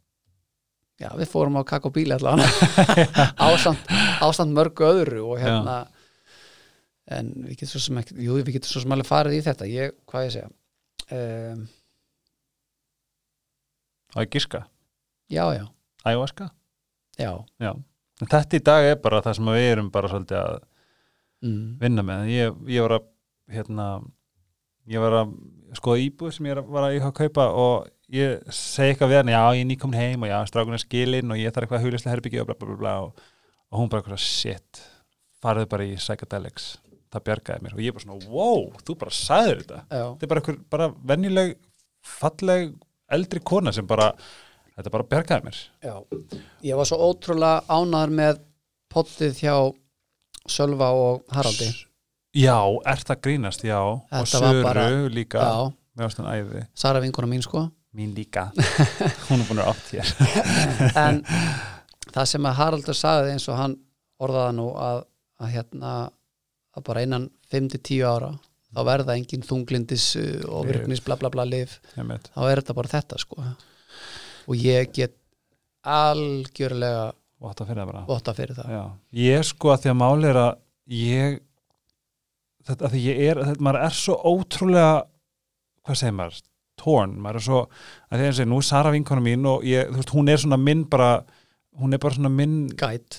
Já, 1.02 1.10
við 1.18 1.30
fórum 1.30 1.58
á 1.60 1.62
kakk 1.68 1.88
og 1.90 1.94
bíli 1.96 2.14
allavega 2.16 2.48
ásamt, 3.48 3.90
ásamt 4.24 4.56
mörgu 4.56 4.88
öðru 4.88 5.24
og 5.30 5.40
hérna 5.42 5.78
en 7.16 7.32
við 7.44 7.60
getum 7.60 7.72
svo 7.74 7.82
sem 7.86 8.02
ekki 8.02 8.18
jú, 8.26 8.38
við 8.40 8.56
getum 8.56 8.72
svo 8.72 8.82
sem 8.82 8.94
alveg 8.96 9.08
farið 9.08 9.38
í 9.38 9.42
þetta 9.46 9.70
ég, 9.70 9.96
hvað 10.10 10.26
ég 10.26 10.36
segja? 10.36 10.52
Um, 11.06 11.66
á 14.16 14.18
að 14.24 14.30
giska, 14.32 14.64
já, 15.30 15.44
já, 15.54 15.66
ayahuasca 16.02 16.50
já. 17.16 17.32
Já, 17.60 17.72
þetta 18.24 18.58
í 18.58 18.62
dag 18.64 18.88
er 18.90 18.98
bara 19.02 19.22
það 19.24 19.38
sem 19.38 19.52
við 19.54 19.68
erum 19.70 19.90
bara 19.92 20.10
svolítið 20.12 20.38
að 20.40 20.56
mm, 21.44 21.66
vinna 21.82 22.06
með. 22.06 22.30
Ég, 22.32 22.62
ég 22.76 22.86
var 22.86 22.96
að 22.98 23.06
hérna, 23.56 23.88
ég 24.90 25.04
var 25.04 25.18
að 25.22 25.36
skoða 25.76 26.02
íbúð 26.04 26.34
sem 26.36 26.48
ég 26.50 26.60
var 26.64 26.88
að, 26.88 26.96
ég 26.98 27.06
að 27.06 27.16
kaupa 27.20 27.48
og 27.52 27.90
ég 28.14 28.42
segi 28.54 28.92
eitthvað 28.92 29.10
við 29.12 29.18
hann 29.20 29.32
já 29.34 29.40
ég 29.56 29.60
er 29.64 29.68
nýkomin 29.70 29.98
heim 29.98 30.22
og 30.26 30.30
já 30.30 30.38
strákun 30.46 30.76
er 30.76 30.82
skilin 30.82 31.32
og 31.34 31.40
ég 31.40 31.52
þarf 31.54 31.66
eitthvað 31.66 31.84
huglislega 31.86 32.14
herbyggja 32.14 32.42
og 32.44 32.50
bla 32.50 32.56
bla 32.60 32.68
bla, 32.68 32.76
bla 32.82 32.94
og, 33.06 33.22
og 33.72 33.80
hún 33.80 33.90
bara 33.90 34.02
eitthvað 34.04 34.22
shit 34.22 34.82
farðu 35.42 35.66
bara 35.70 35.84
í 35.86 35.94
psychedelics. 35.98 36.76
Það 37.12 37.24
bjargaði 37.28 37.62
mér 37.64 37.74
og 37.76 37.80
ég 37.84 37.94
bara 37.94 38.04
svona 38.04 38.30
wow 38.30 38.64
þú 38.86 38.96
bara 38.98 39.14
sagður 39.14 39.60
þetta. 39.62 39.80
Já, 39.90 40.04
þetta 40.12 40.26
er 40.26 40.30
bara 40.32 40.40
eitthvað 40.42 40.60
bara 40.74 40.88
venjuleg 41.12 41.54
falleg 42.06 42.74
eldri 43.16 43.40
kona 43.46 43.72
sem 43.74 43.86
bara 43.86 44.10
þetta 44.76 44.92
bara 44.94 45.08
bjargaði 45.12 45.46
mér. 45.48 45.60
Já. 45.86 45.96
Ég 46.66 46.78
var 46.78 46.88
svo 46.90 46.98
ótrúlega 47.10 47.62
ánæður 47.70 48.14
með 48.20 48.40
pottið 48.92 49.42
hjá 49.42 49.54
Sölva 50.46 50.92
og 50.94 51.24
Haraldi. 51.34 51.72
Já, 52.36 52.58
ert 52.86 53.08
það 53.08 53.22
grínast, 53.24 53.64
já. 53.66 53.78
Og 53.82 54.02
Þetta 54.12 54.40
var 54.42 54.52
Söru 54.52 54.62
bara- 54.62 55.08
líka. 55.10 55.42
Já, 55.42 56.66
Sara 56.76 57.00
vinkona 57.00 57.26
mín 57.30 57.42
sko 57.42 57.70
mín 57.96 58.14
líka. 58.16 58.48
Hún 59.28 59.42
er 59.42 59.48
búin 59.48 59.62
að 59.62 59.70
átt 59.72 59.92
hér. 59.94 60.12
En 61.06 61.22
það 62.14 62.30
sem 62.32 62.48
að 62.48 62.58
Haraldur 62.60 62.98
sagði 62.98 63.34
eins 63.34 63.48
og 63.50 63.60
hann 63.60 63.76
orðaða 64.22 64.52
nú 64.56 64.68
að, 64.80 65.02
að 65.42 65.54
hérna 65.56 65.94
að 66.76 66.86
bara 66.88 67.04
innan 67.06 67.30
5-10 67.52 68.04
ára 68.06 68.32
þá 68.76 68.80
verða 68.84 69.16
engin 69.16 69.44
þunglindis 69.46 70.10
uh, 70.20 70.42
og 70.52 70.66
virknis 70.68 71.00
bla 71.04 71.16
bla 71.16 71.30
bla 71.32 71.46
Einmitt. 71.46 72.28
þá 72.34 72.40
er 72.44 72.60
þetta 72.60 72.76
bara 72.76 72.92
þetta 72.92 73.20
sko. 73.22 73.44
Og 74.46 74.60
ég 74.60 74.92
get 74.94 75.16
algjörlega 75.86 77.08
að 77.46 77.66
fyrir 77.68 77.98
votta 78.08 78.34
fyrir 78.34 78.56
það. 78.56 78.72
Já. 78.72 78.82
ég 79.22 79.44
sko 79.46 79.72
að 79.72 79.82
því 79.84 79.90
að 79.92 79.98
máli 80.00 80.28
er 80.30 80.38
að 80.40 80.52
ég 80.96 81.38
þetta 82.66 82.88
að 82.88 82.94
því 82.94 83.02
ég 83.04 83.22
er, 83.30 83.40
þetta, 83.50 83.64
maður 83.66 83.80
er 83.86 83.96
svo 83.96 84.16
ótrúlega 84.26 84.94
hvað 85.86 86.00
segir 86.00 86.16
maður, 86.16 86.40
torn 86.86 87.16
maður 87.18 87.40
er 87.42 87.46
svo, 87.50 87.64
að 88.10 88.20
því 88.22 88.28
að 88.30 88.36
segja, 88.38 88.50
nú 88.54 88.60
er 88.62 88.68
Sara 88.70 88.94
vinkona 88.94 89.24
mín 89.26 89.46
og 89.50 89.66
ég, 89.66 89.90
þú 89.90 89.98
veist, 90.00 90.14
hún 90.14 90.30
er 90.32 90.40
svona 90.44 90.58
minn 90.62 90.86
bara 90.90 91.10
hún 91.76 91.92
er 91.92 92.00
bara 92.00 92.14
svona 92.16 92.30
minn 92.32 92.54
gæt 92.72 93.18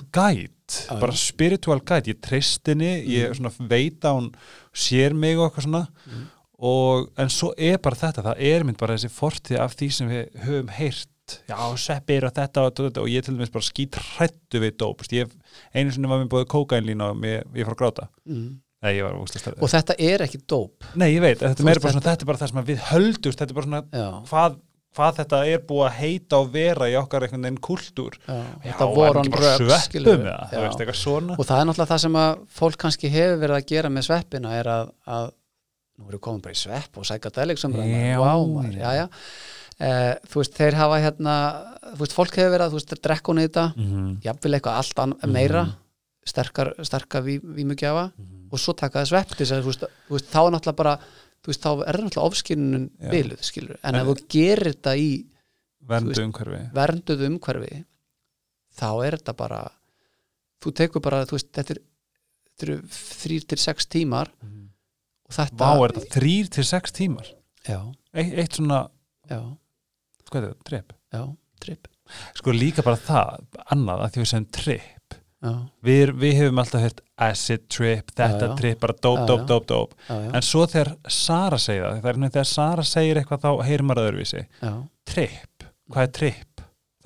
bara 0.99 1.13
spiritual 1.15 1.79
guide 1.85 2.09
ég 2.15 2.17
treyst 2.25 2.65
henni, 2.67 2.89
ég 3.05 3.29
Mm. 3.29 3.35
svona 3.37 3.69
veit 3.69 4.01
að 4.07 4.15
hún 4.17 4.31
sér 4.73 5.13
mig 5.13 5.37
og 5.37 5.45
eitthvað 5.51 5.67
svona 5.67 5.83
Mm. 6.07 6.23
og, 6.59 7.11
en 7.21 7.29
svo 7.29 7.51
er 7.57 7.77
bara 7.77 7.95
þetta 7.95 8.23
það 8.25 8.41
er 8.49 8.63
mynd 8.65 8.77
bara 8.81 8.95
þessi 8.97 9.11
fortið 9.13 9.59
af 9.61 9.75
því 9.77 9.89
sem 9.93 10.09
við 10.09 10.31
höfum 10.47 10.69
heyrt, 10.73 11.07
já, 11.47 11.59
seppir 11.77 12.25
og 12.25 12.33
þetta 12.33 12.63
og, 12.65 12.73
þetta 12.73 13.01
og 13.03 13.07
ég 13.13 13.23
til 13.23 13.35
dæmis 13.37 13.51
bara 13.53 13.67
skít 13.67 13.95
hrættu 13.99 14.59
við 14.63 14.77
dóp, 14.79 15.03
Þú 15.03 15.05
veist, 15.05 15.13
ég, 15.13 15.35
einu 15.75 15.91
sinni 15.91 16.07
var 16.09 16.23
mér 16.23 16.31
búið 16.33 16.47
kókainlína 16.55 17.11
og 17.11 17.17
mér, 17.21 17.43
ég 17.53 17.67
fór 17.67 17.75
að 17.75 17.81
gráta 17.83 18.07
mm. 18.25 18.57
Nei, 18.85 19.01
og 19.01 19.69
þetta 19.71 19.95
er 19.97 20.21
ekki 20.27 20.39
dóp 20.45 20.85
Nei, 20.93 21.09
ég 21.15 21.21
veit, 21.23 21.39
þetta, 21.41 21.63
er 21.63 21.65
meira 21.65 21.79
veist, 21.79 21.83
bara 21.87 21.93
svona, 21.95 22.05
þetta 22.11 22.25
er 22.25 22.29
bara 22.29 22.41
það 22.43 22.51
sem 22.51 22.59
að 22.61 22.67
við 22.71 22.81
höldust 22.91 23.39
þetta 23.41 23.53
er 23.53 23.57
bara 23.57 23.67
svona, 23.67 23.79
hvað, 24.29 24.57
hvað 24.97 25.15
þetta 25.17 25.39
er 25.53 25.63
búið 25.71 25.85
að 25.87 25.95
heita 25.97 26.37
og 26.43 26.51
vera 26.53 26.89
í 26.91 26.95
okkar 26.99 27.25
einhvern 27.25 27.47
veginn 27.47 27.57
kultúr 27.67 28.19
já. 28.19 28.35
Já, 28.37 28.43
þetta 28.67 28.85
var 28.85 28.95
voru 28.99 29.23
ekki 29.23 29.31
on 29.31 29.33
bara 29.33 29.55
sveppum 29.57 30.05
með 30.21 30.29
það, 30.51 30.61
veist, 30.67 30.79
eitthvað 30.85 30.99
svona 31.01 31.37
og 31.37 31.49
það 31.49 31.63
er 31.63 31.67
náttúrulega 31.71 31.91
það 31.93 32.03
sem 32.05 32.19
að 32.21 32.37
fólk 32.59 32.77
kannski 32.85 33.11
hefur 33.17 33.41
verið 33.43 33.57
að 33.57 33.67
gera 33.73 33.89
með 33.97 34.07
sveppina 34.11 34.53
er 34.59 34.71
að, 34.75 34.93
að 35.17 35.27
nú 35.97 36.05
erum 36.07 36.19
við 36.19 36.23
komin 36.29 36.45
bara 36.45 36.53
í 36.53 36.61
svepp 36.61 36.97
og 37.01 37.09
Já, 37.97 38.19
wow. 38.21 38.45
Uh, 39.77 40.15
þú 40.25 40.39
veist, 40.41 40.55
þeir 40.57 40.73
hafa 40.73 40.97
hérna 41.03 41.33
þú 41.91 41.99
veist, 42.01 42.13
fólk 42.17 42.37
hefur 42.39 42.53
verið 42.55 42.63
að, 42.65 42.71
þú 42.73 42.77
veist, 42.79 42.93
drekka 43.05 43.29
hún 43.29 43.41
í 43.41 43.43
þetta 43.45 43.65
mm 43.75 43.89
-hmm. 43.91 44.15
jafnvel 44.25 44.53
eitthvað 44.57 44.77
allt 44.81 44.99
meira 45.33 45.61
Mhm. 45.65 45.75
sterkar, 46.25 46.73
sterkar 46.81 47.21
ví, 47.23 47.35
vímugjafa 47.41 48.11
Mhm. 48.17 48.36
Og 48.51 48.59
svo 48.61 48.73
taka 48.77 49.01
það 49.03 49.09
svepp 49.11 49.33
til 49.35 49.45
þess 49.45 49.55
að, 49.57 50.21
þá 50.31 50.39
er 50.43 50.53
náttúrulega 50.55 50.79
bara 50.81 50.95
veist, 51.47 51.63
þá 51.63 51.69
er 51.87 51.99
náttúrulega 52.03 52.27
ofskinnun 52.31 52.87
biluð, 53.11 53.41
skilur, 53.47 53.77
en 53.83 53.95
En- 53.95 54.01
ef 54.01 54.07
þú 54.11 54.15
gerir 54.35 54.73
þetta 54.73 54.95
í 54.99 55.09
verndu 55.87 56.11
veist, 56.13 56.23
umhverfi. 56.25 56.61
vernduðu 56.75 57.29
umhverfi 57.31 57.83
þá 58.77 58.89
er 59.07 59.17
þetta 59.19 59.35
bara 59.39 59.61
þú 60.63 60.73
tekur 60.81 61.01
bara, 61.05 61.23
veist, 61.29 61.51
þetta 61.55 61.75
er 61.77 61.83
eru 62.65 62.75
þrýr 62.89 63.43
til 63.47 63.57
sex 63.61 63.85
tímar 63.85 64.31
og 64.41 65.33
þetta 65.35 65.57
Vá, 65.61 65.71
er 65.85 65.91
þetta 65.93 66.15
þrýr 66.19 66.47
til 66.55 66.63
sex 66.65 66.91
tímar? 66.97 67.27
Já, 67.67 67.77
eitt, 68.17 68.55
svona, 68.57 68.79
já, 69.29 69.41
hvað 70.31 70.41
er 70.41 70.47
þetta, 70.49 70.63
trip 70.71 70.93
já, 71.13 71.21
tripp 71.61 71.87
sko 72.39 72.53
líka 72.55 72.81
bara 72.87 72.97
það, 72.97 73.45
annað 73.75 74.01
að 74.05 74.11
því 74.15 74.21
við 74.23 74.29
segjum 74.31 74.49
trip 74.57 74.96
við, 75.85 76.13
við 76.17 76.35
hefum 76.41 76.61
alltaf 76.63 76.83
hört 76.83 77.01
acid 77.27 77.67
trip, 77.69 78.11
þetta 78.13 78.45
Já, 78.45 78.49
já. 78.49 78.57
trip, 78.59 78.79
bara 78.81 78.95
dope, 78.97 79.21
Já, 79.21 79.27
dope, 79.29 79.47
dope, 79.49 79.67
dope. 79.71 80.19
En 80.33 80.45
svo 80.45 80.65
þegar 80.69 80.95
Sara 81.07 81.59
segir 81.61 81.85
það, 81.85 82.03
það 82.03 82.11
er 82.13 82.35
þegar 82.35 82.51
Sara 82.51 82.85
segir 82.87 83.21
eitthvað 83.21 83.45
þá 83.45 83.65
heyrir 83.69 83.85
maður 83.87 84.11
öðruvísi. 84.11 84.45
Trip, 85.07 85.67
hvað 85.93 86.07
er 86.07 86.13
trip? 86.19 86.57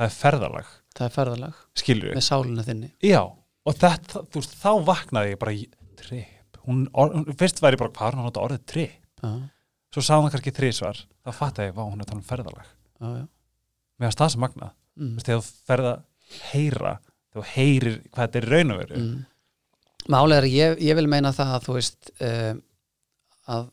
það 0.01 0.07
er 0.07 0.15
ferðalag, 0.17 0.69
það 0.97 1.07
er 1.07 1.13
ferðalag. 1.15 1.61
Skilur 1.77 2.09
við 2.09 2.17
með 2.17 2.25
sálinu 2.25 2.65
þinni. 2.65 2.89
Já, 3.05 3.21
og 3.21 3.77
þetta, 3.77 4.23
þú 4.33 4.41
veist, 4.41 4.55
þá 4.57 4.71
vaknaði 4.87 5.33
ég 5.33 5.41
bara 5.41 5.55
trip, 6.01 6.59
hún, 6.65 6.81
hún 6.95 7.37
fyrst 7.37 7.61
væri 7.61 7.79
bara, 7.81 7.93
hvað 7.97 8.15
að 8.15 8.25
nota 8.25 8.45
orðið 8.45 8.65
trip? 8.71 8.97
Svo 9.91 10.03
sá 10.05 10.15
hann 10.15 10.31
kannski 10.31 10.53
þrísvar, 10.55 11.03
þá 11.21 11.31
fattaði 11.35 11.69
ég, 11.69 11.77
vá, 11.77 11.83
hún 11.83 11.99
er 11.99 12.05
að 12.05 12.11
tala 12.13 12.21
um 12.21 12.27
ferðalag. 12.29 12.71
Já, 12.95 13.07
já. 13.19 13.25
Mér 13.99 14.09
finnst 14.09 14.23
það 14.23 14.33
sem 14.33 14.43
magna, 14.45 14.71
mm. 14.97 15.11
þú 15.11 15.17
veist, 15.19 15.27
þegar 15.27 15.41
þú 15.43 15.71
ferða 15.71 15.93
heyra, 16.51 16.93
þú 17.31 17.43
heyrir 17.53 17.99
hvað 18.09 18.25
þetta 18.25 18.41
er 18.41 18.49
raun 18.51 18.73
og 18.75 18.81
veru 18.83 19.01
mm. 19.01 19.19
Málega 20.11 20.41
er, 20.41 20.47
ég, 20.49 20.79
ég 20.81 20.97
vil 20.97 21.07
meina 21.11 21.29
það 21.35 21.51
að 21.55 21.65
þú 21.67 21.73
veist 21.77 22.09
um, 22.25 22.61
að, 23.53 23.67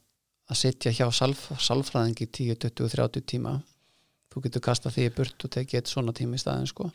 að 0.53 0.59
sitja 0.61 0.93
hjá 0.93 1.07
salf, 1.17 1.47
salfræðingi 1.57 2.27
10, 2.29 2.59
20, 2.69 2.91
30 2.95 3.25
tíma 3.33 3.55
þú 4.29 4.43
getur 4.45 4.65
kastað 4.69 4.99
því 4.99 5.07
burt 5.17 5.47
og 5.49 5.53
tekið 5.57 5.81
eitt 5.81 5.93
svona 5.93 6.13
tíma 6.17 6.37
í 6.37 6.43
staðin 6.43 6.69
sko 6.69 6.91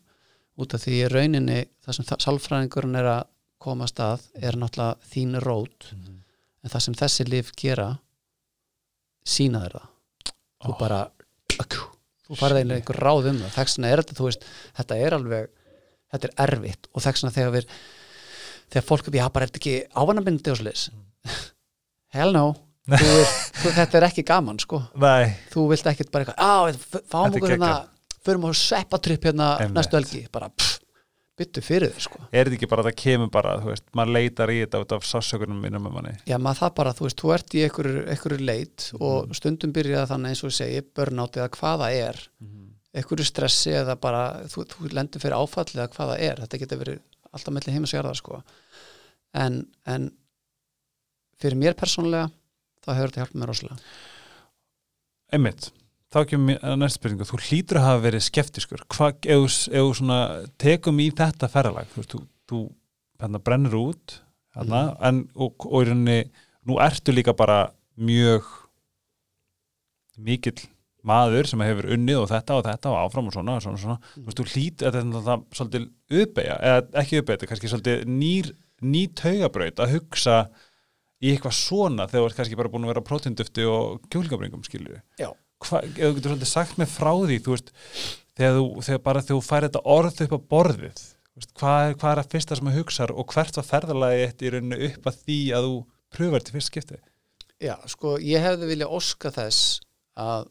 út 0.61 0.75
af 0.77 0.83
því 0.83 0.99
í 0.99 1.07
rauninni 1.09 1.59
það 1.81 1.97
sem 1.97 2.09
salfræðingurinn 2.27 2.99
er 3.01 3.09
að 3.15 3.23
koma 3.63 3.87
að 3.87 3.93
stað 3.95 4.27
er 4.37 4.59
náttúrulega 4.59 5.09
þín 5.13 5.39
rót 5.41 5.89
Mhm. 5.93 6.19
en 6.63 6.69
það 6.71 6.83
sem 6.85 6.93
þessi 7.01 7.25
lif 7.27 7.51
gera 7.59 7.89
sína 9.25 9.63
það 9.65 9.89
þú 10.63 10.75
Ó. 10.75 10.79
bara 10.79 11.01
þú 12.27 12.37
einlega 12.61 12.79
einhver 12.79 12.99
ráð 13.03 13.29
um 13.31 13.41
það 13.41 13.55
þess 13.57 13.77
vegna 13.77 13.89
er 13.91 14.01
þetta, 14.01 14.17
þú 14.19 14.27
veist, 14.29 14.45
þetta 14.77 14.97
er 15.07 15.15
alveg 15.17 15.49
þetta 16.13 16.29
er 16.31 16.43
erfitt 16.47 16.89
og 16.93 17.03
þess 17.03 17.23
vegna 17.23 17.35
þegar 17.37 17.55
við 17.57 17.73
þegar 18.73 18.85
fólk, 18.89 19.09
já 19.13 19.25
bara 19.29 19.45
er 19.47 19.51
þetta 19.51 19.61
ekki 19.63 19.75
ávanabindi 19.97 20.53
og 20.53 20.61
sliðis 20.61 20.85
hell 22.17 22.33
no. 22.35 22.45
Er, 22.91 23.01
þetta 23.79 23.99
er 24.01 24.05
ekki 24.09 24.25
gaman 24.27 24.57
sko. 24.59 24.81
Nei, 24.99 25.31
þú 25.53 25.69
vilt 25.71 25.87
ekkert 25.87 26.09
bara 26.11 26.25
eitthvað, 26.25 26.43
á, 26.43 27.01
fáum 27.07 27.37
okkur 27.37 27.53
hérna 27.55 27.73
förum 28.23 28.47
á 28.47 28.51
sveppatripp 28.55 29.29
hérna 29.29 29.53
Einmitt. 29.61 29.77
næstu 29.77 29.95
helgi. 29.99 30.23
Bara, 30.35 30.49
pff, 30.51 30.81
byttu 31.39 31.63
fyrir 31.63 31.93
þér 31.95 32.05
sko. 32.05 32.19
Er 32.31 32.43
þetta 32.49 32.57
ekki 32.59 32.69
bara 32.73 32.83
að 32.83 32.89
það 32.89 32.97
kemur 33.03 33.31
bara, 33.33 33.53
þú 33.63 33.71
veist, 33.71 33.85
maður 33.95 34.13
leitar 34.17 34.51
í 34.53 34.59
þetta 34.65 34.83
út 34.83 34.95
af 34.97 35.07
sásökunum 35.07 35.63
minnum 35.63 35.87
með 35.87 35.95
manni. 35.95 36.13
Já, 36.27 36.35
maður 36.43 36.59
það 36.59 36.75
bara, 36.81 36.93
þú 36.97 37.07
veist, 37.07 37.23
þú 37.23 37.33
ert 37.37 37.55
í 37.55 37.63
einhverju, 37.69 38.39
leit 38.43 38.89
og 38.99 39.33
stundum 39.39 39.73
byrjaði 39.79 40.11
þannig 40.11 40.35
eins 40.35 40.43
og 40.43 40.51
ég 40.51 40.57
segi, 40.59 40.83
burnout 40.99 41.39
eða 41.39 41.49
hvað 41.55 41.85
það 41.85 41.97
er 42.03 42.21
einhverju 42.93 43.25
stressi 43.25 43.73
eða 43.73 43.95
bara 43.99 44.23
þú, 44.51 44.65
þú 44.69 44.89
lendur 44.93 45.21
fyrir 45.23 45.37
áfalli 45.39 45.79
eða 45.79 45.89
hvað 45.95 46.11
það 46.13 46.25
er 46.29 46.41
þetta 46.43 46.59
getur 46.63 46.81
verið 46.83 46.99
alltaf 47.33 47.55
melli 47.55 47.73
heimis 47.73 47.93
og 47.93 47.97
jarðar 47.97 48.19
sko. 48.19 48.41
en, 49.33 49.63
en 49.89 50.11
fyrir 51.41 51.57
mér 51.57 51.73
persónulega 51.79 52.27
þá 52.83 52.91
hefur 52.93 53.09
þetta 53.13 53.23
hjálpað 53.23 53.39
mér 53.41 53.49
rosalega. 53.49 53.77
Einmitt, 55.33 55.69
þá 56.13 56.19
kemur 56.29 56.45
mér 56.51 56.59
að 56.69 56.77
næsta 56.83 56.99
spurningu 56.99 57.25
þú 57.29 57.39
hlýtur 57.47 57.79
að 57.79 57.87
hafa 57.87 58.03
verið 58.03 58.25
skeptiskur. 58.27 58.83
Hvað, 58.93 59.15
ef, 59.23 59.41
þú- 59.41 59.71
ef 59.73 59.87
þú 59.87 59.93
svona 59.97 60.19
tekum 60.61 60.99
í 61.01 61.07
þetta 61.17 61.49
ferralag, 61.49 61.89
þú 61.95 62.05
þú, 62.11 62.21
þú 62.51 62.59
hérna, 63.23 63.41
brennur 63.41 63.79
út 63.79 64.17
hérna, 64.53 64.83
en, 65.09 65.23
og, 65.33 65.65
og 65.65 65.81
í 65.81 65.87
rauninni 65.89 66.19
nú 66.69 66.77
ertu 66.83 67.15
líka 67.15 67.33
bara 67.33 67.71
mjög 67.97 68.45
mikill 70.21 70.59
maður 71.07 71.49
sem 71.49 71.63
hefur 71.65 71.89
unnið 71.95 72.19
og 72.21 72.29
þetta 72.31 72.57
og 72.57 72.65
þetta 72.67 72.91
og 72.91 72.99
áfram 73.01 73.29
og 73.29 73.35
svona 73.35 73.57
svona, 73.63 73.79
svona. 73.81 73.97
þú 74.15 74.25
veist, 74.27 74.39
þú 74.39 74.45
hlýt 74.53 74.83
þetta 74.83 74.99
er 74.99 75.07
náttúrulega 75.09 75.59
svolítið 75.59 75.87
uppeyja, 76.23 76.57
eða 76.69 77.01
ekki 77.03 77.19
uppeyja 77.19 77.37
þetta 77.37 77.47
er 77.47 77.51
kannski 77.51 77.71
svolítið 77.71 78.05
nýr, 78.13 78.51
ný 78.83 79.03
taugabraut 79.19 79.83
að 79.83 79.95
hugsa 79.97 80.37
í 81.23 81.31
eitthvað 81.31 81.55
svona 81.59 82.07
þegar 82.07 82.23
þú 82.23 82.29
ert 82.29 82.39
kannski 82.39 82.59
bara 82.59 82.71
búin 82.71 82.87
að 82.87 82.93
vera 82.93 83.05
prótindufti 83.07 83.67
og 83.67 84.03
Já. 85.19 85.29
Hva, 85.63 85.79
ef 85.83 85.99
þú 85.99 86.13
getur 86.17 86.33
svolítið 86.33 86.51
sagt 86.51 86.79
með 86.79 86.91
frá 86.91 87.11
því 87.13 87.39
þú 87.43 87.55
veist, 87.55 87.73
þegar 88.37 88.57
þú, 88.57 88.65
þegar 88.87 89.03
bara 89.05 89.25
þú 89.27 89.39
fær 89.45 89.67
þetta 89.67 89.83
orð 89.93 90.23
upp 90.25 90.35
á 90.35 90.39
borðið 90.55 91.03
veist, 91.37 91.53
hvað, 91.59 91.85
er, 91.87 91.95
hvað 92.01 92.11
er 92.11 92.21
að 92.23 92.33
fyrsta 92.33 92.57
sem 92.59 92.69
þú 92.69 92.75
hugsar 92.79 93.13
og 93.13 93.31
hvert 93.33 93.59
var 93.59 93.69
ferðalagi 93.69 94.25
eitt 94.27 94.43
í 94.43 94.51
rauninu 94.53 94.79
upp 94.89 95.09
að 95.09 95.21
því 95.23 95.39
að 95.55 95.67
þú 95.67 95.77
pröfur 96.13 96.43
til 96.43 96.55
fyrst 96.57 96.71
skipti 96.71 96.99
Já, 97.63 97.77
sko, 97.87 98.17
ég 98.19 98.43
hefði 98.43 98.67
vilja 98.73 98.91
óska 98.91 99.31
þess 99.31 99.79
að 100.19 100.49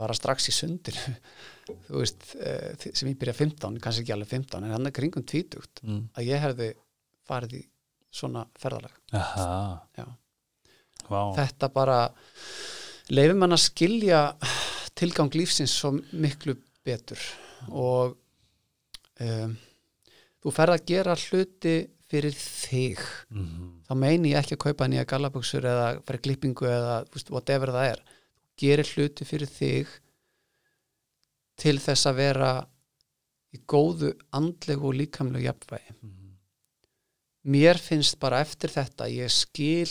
bara 0.00 0.16
strax 0.16 0.48
í 0.50 0.54
sundir 0.54 0.96
þú 1.86 2.00
veist, 2.00 2.34
eh, 2.40 2.74
sem 2.90 3.10
ég 3.10 3.18
byrja 3.20 3.36
15 3.38 3.78
kannski 3.82 4.04
ekki 4.04 4.16
alveg 4.16 4.32
15, 4.32 4.64
en 4.64 4.74
hann 4.74 4.90
er 4.90 4.94
kringum 4.96 5.24
20 5.26 5.62
mm. 5.84 6.02
að 6.18 6.28
ég 6.28 6.44
hefði 6.44 6.70
farið 7.28 7.60
í 7.60 7.62
svona 8.14 8.44
Já. 9.96 10.06
vá. 11.08 11.20
Þetta 11.38 11.70
bara 11.74 11.98
leifir 13.10 13.38
mann 13.38 13.56
að 13.56 13.64
skilja 13.64 14.20
tilgang 14.94 15.34
lífsins 15.34 15.74
svo 15.74 15.94
miklu 16.12 16.56
betur. 16.86 17.20
Og 17.74 18.14
um, 19.24 19.56
þú 20.44 20.54
ferð 20.54 20.76
að 20.76 20.86
gera 20.92 21.16
hluti 21.18 21.76
fyrir 22.12 22.36
þig. 22.36 23.00
Mm. 23.34 23.70
þá 23.88 23.94
meini 23.98 24.34
ég 24.34 24.44
ekki 24.44 24.58
að 24.58 24.64
kaupa 24.68 24.86
nýja 24.86 25.06
gallabuxur 25.08 25.64
eða 25.66 25.86
fyrir 26.04 26.22
klippingu 26.28 26.68
eða 26.68 27.00
veist, 27.10 27.32
whatever 27.32 27.72
það 27.74 27.94
er 27.94 28.04
gerir 28.60 28.86
hluti 28.94 29.24
fyrir 29.26 29.50
þig 29.50 29.88
til 31.60 31.76
þess 31.78 32.06
að 32.10 32.16
vera 32.18 32.50
í 33.54 33.60
góðu 33.70 34.12
andlegu 34.34 34.88
og 34.90 34.96
líkamlegu 34.98 35.44
jafnvægi 35.46 35.94
Mm. 36.02 36.36
mér 37.46 37.78
finnst 37.78 38.18
bara 38.20 38.40
eftir 38.40 38.70
þetta 38.72 39.06
ég 39.10 39.30
skil 39.30 39.86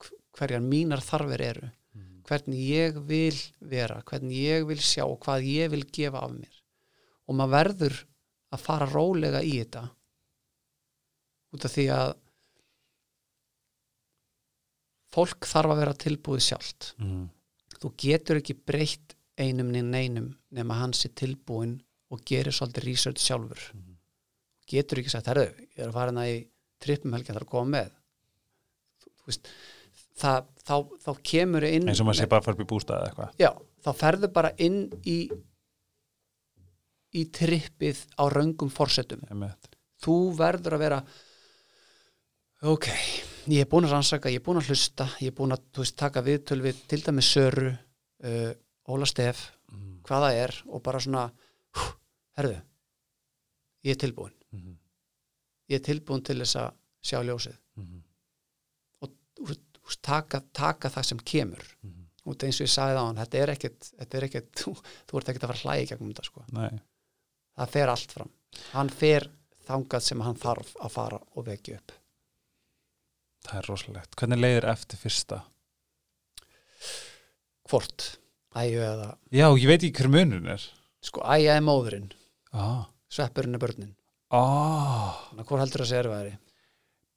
hv- 0.00 0.18
hverjar 0.36 0.60
mínar 0.64 1.00
þarfir 1.04 1.40
eru 1.40 1.70
Mm. 1.94 2.22
hvernig 2.24 2.60
ég 2.70 2.98
vil 3.06 3.36
vera 3.60 4.02
hvernig 4.02 4.36
ég 4.36 4.66
vil 4.66 4.76
sjá 4.78 5.04
og 5.06 5.20
hvað 5.24 5.42
ég 5.48 5.70
vil 5.70 5.84
gefa 5.84 6.18
af 6.24 6.30
mér 6.32 6.60
og 7.28 7.34
maður 7.34 7.56
verður 7.56 8.04
að 8.52 8.60
fara 8.60 8.86
rólega 8.86 9.40
í 9.42 9.56
þetta 9.64 9.90
út 11.52 11.64
af 11.64 11.72
því 11.74 11.86
að 11.94 12.14
fólk 15.14 15.46
þarf 15.50 15.72
að 15.74 15.80
vera 15.82 15.94
tilbúið 16.04 16.44
sjálft 16.48 16.92
Mm. 17.00 17.28
þú 17.80 17.92
getur 17.96 18.36
ekki 18.40 18.54
breytt 18.66 19.14
einum 19.40 19.70
niður 19.72 19.90
neinum 19.90 20.28
nema 20.52 20.74
hans 20.80 21.04
er 21.06 21.10
tilbúin 21.16 21.80
og 22.10 22.20
gerir 22.26 22.52
svolítið 22.52 22.84
research 22.84 23.18
sjálfur 23.24 23.60
Mhm. 23.74 23.96
getur 24.70 24.98
ekki 25.00 25.10
sagt, 25.10 25.26
herðu, 25.26 25.48
ég 25.76 25.78
er 25.78 25.88
að 25.88 25.92
fara 25.92 26.10
hérna 26.12 26.26
í 26.28 26.46
trippum 26.80 27.12
helgin, 27.12 27.34
það 27.34 27.40
er 27.40 27.44
að 27.46 27.50
koma 27.50 27.70
með 27.78 27.90
þú, 29.00 29.08
þú 29.18 29.26
veist 29.26 29.48
það, 30.20 30.46
þá, 30.64 30.74
þá 31.04 31.10
kemur 31.22 31.64
inn 31.64 31.88
eins 31.88 32.00
og 32.00 32.06
maður 32.06 32.20
sé 32.20 32.28
bara 32.28 32.42
fyrir 32.46 32.66
bústað 32.66 33.00
eða 33.00 33.08
eitthvað 33.10 33.34
já, 33.38 33.50
þá 33.84 33.90
ferðu 33.96 34.32
bara 34.32 34.52
inn 34.58 34.90
í 35.06 35.30
í 37.14 37.24
trippið 37.34 38.04
á 38.20 38.24
röngum 38.30 38.70
forsetum 38.70 39.22
Einmitt. 39.30 39.70
þú 40.02 40.36
verður 40.38 40.76
að 40.76 40.78
vera 40.84 41.00
ok, 42.62 42.86
ég 43.48 43.60
er 43.64 43.68
búin 43.70 43.86
að 43.86 43.94
rannsaka 43.96 44.30
ég 44.32 44.40
er 44.40 44.44
búin 44.46 44.58
að 44.60 44.68
hlusta, 44.70 45.06
ég 45.20 45.30
er 45.32 45.36
búin 45.36 45.54
að 45.54 45.62
veist, 45.80 45.96
taka 45.96 46.22
viðtöl 46.26 46.60
við 46.64 46.80
til 46.90 47.00
dæmis 47.06 47.30
Söru 47.34 47.70
uh, 47.70 48.52
Óla 48.90 49.06
Stef, 49.06 49.50
Mm. 49.70 50.00
hvað 50.02 50.24
það 50.24 50.36
er 50.42 50.54
og 50.66 50.80
bara 50.82 50.98
svona 50.98 51.20
hú, 51.78 51.84
herðu, 52.36 52.56
ég 53.86 53.92
er 53.94 53.98
tilbúin 54.02 54.32
Mhm. 54.52 54.72
ég 55.70 55.76
er 55.78 55.84
tilbúin 55.86 56.24
til 56.24 56.40
þess 56.40 56.56
að 56.58 56.72
sjá 57.06 57.20
ljósið 57.22 57.56
Mhm. 57.76 58.00
og 59.02 59.10
þú 59.38 59.46
veist, 59.46 60.02
taka, 60.02 60.40
taka 60.52 60.88
það 60.90 61.04
sem 61.04 61.18
kemur 61.20 61.62
Mhm. 61.84 62.04
og 62.26 62.34
eins 62.42 62.60
og 62.60 62.66
ég 62.66 62.74
sagði 62.74 62.98
á 62.98 63.06
hann, 63.06 63.16
þetta 63.16 63.38
er 63.42 63.48
ekkit, 63.54 63.78
þetta 64.00 64.14
er 64.18 64.22
ekkit 64.26 64.50
þú, 64.52 64.74
þú 65.06 65.18
ert 65.18 65.28
ekkit 65.28 65.42
að 65.48 65.54
fara 65.56 65.78
í 65.78 65.86
gegnum 65.86 66.12
þetta 66.12 66.24
sko. 66.24 66.44
Nei. 66.52 66.80
það 67.56 67.68
fer 67.70 67.88
allt 67.88 68.12
fram 68.12 68.30
hann 68.72 68.88
fer 68.88 69.30
þangað 69.68 70.02
sem 70.02 70.20
hann 70.20 70.34
þarf 70.34 70.74
að 70.80 70.90
fara 70.90 71.20
og 71.36 71.44
vekja 71.46 71.76
upp 71.78 71.92
það 73.46 73.60
er 73.60 73.70
rosalegt. 73.70 74.18
Hvernig 74.18 74.42
leiðir 74.42 74.68
eftir 74.72 75.00
fyrsta? 75.00 75.40
Hvort, 77.70 78.06
æju 78.58 78.82
eða 78.82 79.10
já, 79.30 79.46
ég 79.46 79.66
veit 79.70 79.80
ekki 79.86 80.02
hver 80.02 80.12
munun 80.16 80.52
er. 80.56 80.62
Sko 81.04 81.22
æja 81.22 81.56
er 81.56 81.64
móðurinn, 81.64 82.10
ah. 82.52 82.88
sveppurinn 83.12 83.56
er 83.56 83.62
börnin. 83.62 83.92
Ah. 84.30 85.26
þannig 85.28 85.44
að 85.44 85.50
hvort 85.50 85.64
heldur 85.64 85.84
að 85.84 85.92
segja 85.92 86.04
erfæri 86.04 86.38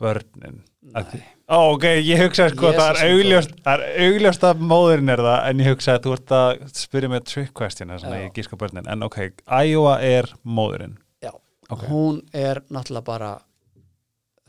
börnin. 0.04 0.62
Að 0.98 1.14
Nei, 1.14 1.24
Ó, 1.48 1.58
ok, 1.76 1.86
ég 2.02 2.22
hugsa 2.24 2.48
sko, 2.52 2.72
Jesus 2.72 2.80
það 2.80 2.90
er 2.90 3.14
augljóst 3.14 3.56
það 3.64 3.84
er 3.84 4.06
augljóst 4.08 4.46
að 4.48 4.62
móðurinn 4.72 5.14
er 5.14 5.22
það 5.24 5.48
en 5.50 5.64
ég 5.64 5.70
hugsa 5.74 5.96
að 5.96 6.06
þú 6.06 6.14
ert 6.18 6.34
að 6.38 6.52
spyrja 6.80 7.12
með 7.14 7.26
trick 7.30 7.54
question 7.60 7.94
þannig 7.94 8.18
að 8.18 8.24
ég 8.24 8.38
gíska 8.38 8.60
börnin. 8.60 8.90
En 8.90 9.06
ok, 9.08 9.20
Iowa 9.48 9.96
er 10.04 10.30
móðurinn 10.44 10.96
Já. 11.24 11.32
ok, 11.70 11.86
hún 11.92 12.22
er 12.34 12.64
náttúrulega 12.74 13.08
bara 13.08 13.32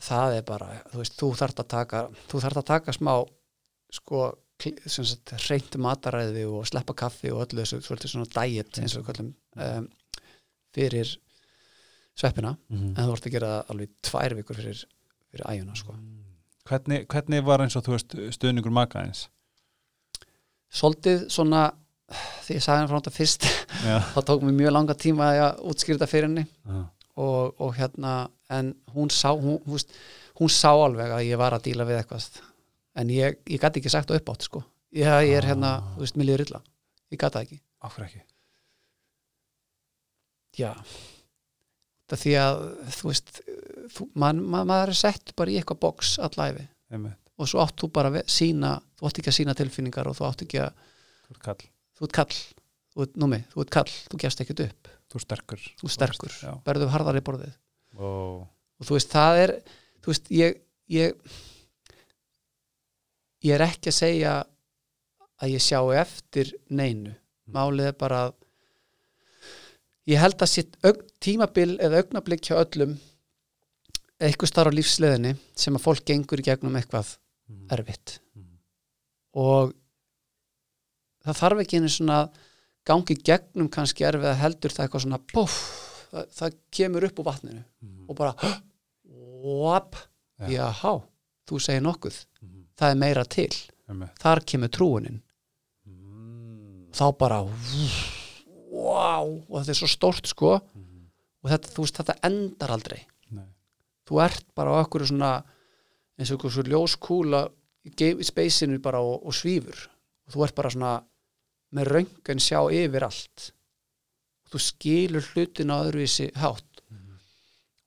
það 0.01 0.37
er 0.37 0.41
bara, 0.43 0.67
þú 0.91 0.97
veist, 1.01 1.15
þú 1.19 1.29
þarft 1.39 1.59
að 1.63 1.67
taka 1.67 2.01
þú 2.31 2.41
þarft 2.43 2.57
að 2.61 2.65
taka 2.65 2.91
smá 2.93 3.13
sko, 3.95 4.23
kl- 4.59 4.81
sem 4.89 5.05
sagt, 5.05 5.33
reynt 5.49 5.77
mataræði 5.79 6.43
og 6.49 6.65
sleppa 6.67 6.93
kaffi 6.93 7.31
og 7.31 7.45
öllu 7.45 7.63
þessu 7.63 7.79
svona 8.07 8.25
diet 8.35 8.79
eins 8.81 8.97
og 8.99 9.05
kallum 9.07 9.33
um, 9.55 9.87
fyrir 10.75 11.15
sveppina 12.15 12.57
Mhm. 12.69 12.93
en 12.97 13.05
þú 13.05 13.09
vart 13.11 13.25
að 13.27 13.31
gera 13.31 13.53
alveg 13.69 13.89
tvær 14.01 14.35
vikur 14.35 14.55
fyrir, 14.55 14.85
fyrir 15.31 15.45
æjuna 15.51 15.75
sko. 15.75 15.95
hvernig, 16.65 17.07
hvernig 17.07 17.43
var 17.45 17.59
eins 17.61 17.75
og 17.75 17.83
þú 17.83 17.91
veist 17.95 18.15
stuðningur 18.39 18.71
makaðins 18.71 19.27
Svolítið 20.75 21.29
svona 21.31 21.69
því 22.45 22.57
ég 22.57 22.63
sagði 22.63 22.79
hann 22.81 22.89
frá 22.91 22.99
þetta 22.99 23.13
fyrst 23.15 23.45
þá 24.13 24.19
tók 24.27 24.43
mér 24.45 24.57
mjög 24.59 24.73
langa 24.75 24.93
tíma 24.99 25.29
að 25.39 25.61
útskýra 25.71 25.97
þetta 25.97 26.09
fyrir 26.11 26.27
henni 26.29 26.43
Já. 26.45 26.81
Og, 27.15 27.55
og 27.61 27.73
hérna 27.77 28.29
en 28.51 28.73
hún 28.95 29.09
sá, 29.13 29.31
hún, 29.33 29.59
hún, 29.65 29.79
hún 30.39 30.51
sá 30.51 30.71
alveg 30.73 31.11
að 31.15 31.25
ég 31.29 31.39
var 31.41 31.55
að 31.57 31.65
díla 31.69 31.87
við 31.87 32.01
eitthvað. 32.01 32.41
En 32.95 33.09
ég, 33.11 33.39
ég 33.49 33.59
gæti 33.61 33.81
ekki 33.81 33.91
sagt 33.91 34.11
upp 34.15 34.29
átt 34.35 34.47
sko. 34.47 34.63
ég, 34.95 35.07
ég 35.27 35.35
er 35.37 35.43
hérna, 35.49 35.75
Ah. 35.79 35.91
þú 35.95 36.05
veist, 36.05 36.15
líður 36.17 36.45
illa. 36.45 36.61
Ég 37.11 37.19
gæti 37.19 37.35
það 37.37 37.41
ekki. 37.47 37.59
Af 37.83 37.95
hverju 37.97 38.07
ekki? 38.09 38.23
Já. 40.55 40.71
Það 42.09 42.21
því 42.21 42.33
að 42.39 42.59
þú 42.95 43.09
veist 43.09 43.31
þú, 43.95 44.07
man, 44.13 44.39
man, 44.45 44.67
maður 44.69 44.93
er 44.93 44.99
sett 44.99 45.33
bara 45.37 45.51
í 45.51 45.57
eitthvað 45.59 45.79
box 45.81 46.15
allæfi 46.21 46.67
og 47.35 47.49
svo 47.49 47.59
átt 47.63 47.81
þú 47.81 47.89
bara 47.91 48.11
að 48.13 48.29
sína 48.31 48.75
þú 48.95 49.07
átt 49.09 49.19
ekki 49.19 49.31
að 49.31 49.37
sína 49.39 49.55
tilfinningar 49.57 50.07
og 50.07 50.15
þú 50.15 50.27
átt 50.29 50.43
ekki 50.45 50.61
að 50.63 50.69
þú 51.25 51.33
ert 51.35 51.41
kall, 51.47 51.65
þú 51.97 52.05
ert 52.07 52.13
kall, 52.19 52.37
þú 52.93 53.01
ert 53.07 53.17
númi, 53.19 53.39
þú 53.51 53.63
ert 53.65 53.73
kall 53.75 53.89
þú 54.13 54.19
gefst 54.21 54.43
ekkert 54.45 54.63
upp, 54.67 54.91
þú 55.13 55.21
sterkur. 55.23 55.65
Þú 55.81 55.89
sterkur. 55.93 56.35
Verður 56.65 56.93
harðar 56.93 57.19
í 57.19 57.23
borðið. 57.25 57.55
Og 57.95 58.45
og 58.75 58.87
þú 58.89 58.97
veist, 58.97 59.11
það 59.13 59.37
er 59.45 59.51
þú 60.03 60.11
veist, 60.11 60.31
ég 60.35 60.57
ég, 60.91 61.13
ég 63.45 63.55
er 63.55 63.63
ekki 63.65 63.91
að 63.91 63.97
segja 63.99 64.33
að 65.41 65.53
ég 65.55 65.63
sjá 65.63 65.79
eftir 66.01 66.51
neinu. 66.69 67.13
Málið 67.51 67.91
er 67.91 67.97
bara 67.99 68.21
að 68.27 68.33
ég 70.09 70.21
held 70.21 70.41
að 70.41 70.51
sitt 70.51 70.77
tímabil 71.23 71.75
eða 71.81 72.01
augnablík 72.03 72.43
hjá 72.45 72.57
öllum 72.61 72.95
eitthvað 74.21 74.51
starf 74.51 74.71
á 74.71 74.77
lífsleðinni 74.77 75.33
sem 75.59 75.75
að 75.75 75.83
fólk 75.85 76.05
gengur 76.07 76.39
í 76.41 76.45
gegnum 76.49 76.75
eitthvað 76.79 77.17
Mhm. 77.45 77.67
erfitt. 77.69 78.19
Mhm. 78.33 78.57
og 79.37 79.73
það 81.25 81.37
þarf 81.37 81.59
ekki 81.61 81.77
einu 81.77 81.89
svona 81.93 82.19
gangi 82.85 83.15
gegnum 83.25 83.69
kannski 83.69 84.05
erfið 84.05 84.29
að 84.31 84.39
heldur 84.43 84.71
það 84.75 84.85
eitthvað 84.85 85.03
svona 85.05 85.19
puff, 85.33 85.55
það, 86.11 86.25
það 86.37 86.57
kemur 86.71 87.07
upp 87.09 87.19
úr 87.19 87.25
vatninu 87.31 87.63
Mhm. 87.81 88.09
og 88.09 88.15
bara 88.15 88.35
wap, 89.05 89.95
Já. 90.39 90.47
jáhá 90.49 90.93
þú 91.47 91.59
segir 91.61 91.81
nokkuð, 91.81 92.25
Mhm. 92.41 92.65
það 92.77 92.91
er 92.91 92.95
meira 92.95 93.23
til 93.25 93.49
Einmitt. 93.89 94.15
þar 94.19 94.39
kemur 94.45 94.69
trúunin 94.69 95.21
Mhm. 95.87 96.91
þá 96.91 97.17
bara 97.17 97.41
wow, 98.71 99.43
og 99.49 99.61
þetta 99.61 99.69
er 99.73 99.79
svo 99.79 99.87
stórt 99.89 100.27
sko 100.27 100.59
Mhm. 100.75 101.05
og 101.43 101.51
þetta, 101.51 101.69
þú 101.73 101.83
veist, 101.83 101.97
þetta 101.99 102.19
endar 102.23 102.69
aldrei 102.71 103.01
Nei. 103.31 103.45
þú 104.07 104.23
ert 104.25 104.45
bara 104.55 104.71
á 104.71 104.83
okkur 104.85 105.05
svona 105.07 105.43
eins 106.19 106.31
og 106.31 106.39
svo 106.51 106.63
ljóskúla 106.63 107.49
í 107.85 107.91
í 107.91 108.23
speysinu 108.23 108.79
bara 108.81 108.99
og, 108.99 109.25
og 109.25 109.33
svífur 109.33 109.87
og 110.27 110.33
þú 110.33 110.43
ert 110.45 110.55
bara 110.55 110.69
svona 110.69 111.03
með 111.75 111.89
röngan 111.91 112.39
sjá 112.41 112.59
yfir 112.71 113.03
allt. 113.07 113.49
Þú 114.51 114.61
skilur 114.63 115.25
hlutin 115.33 115.73
á 115.73 115.77
öðruvísi 115.83 116.29
hátt. 116.39 116.63
Mhm. 116.89 117.17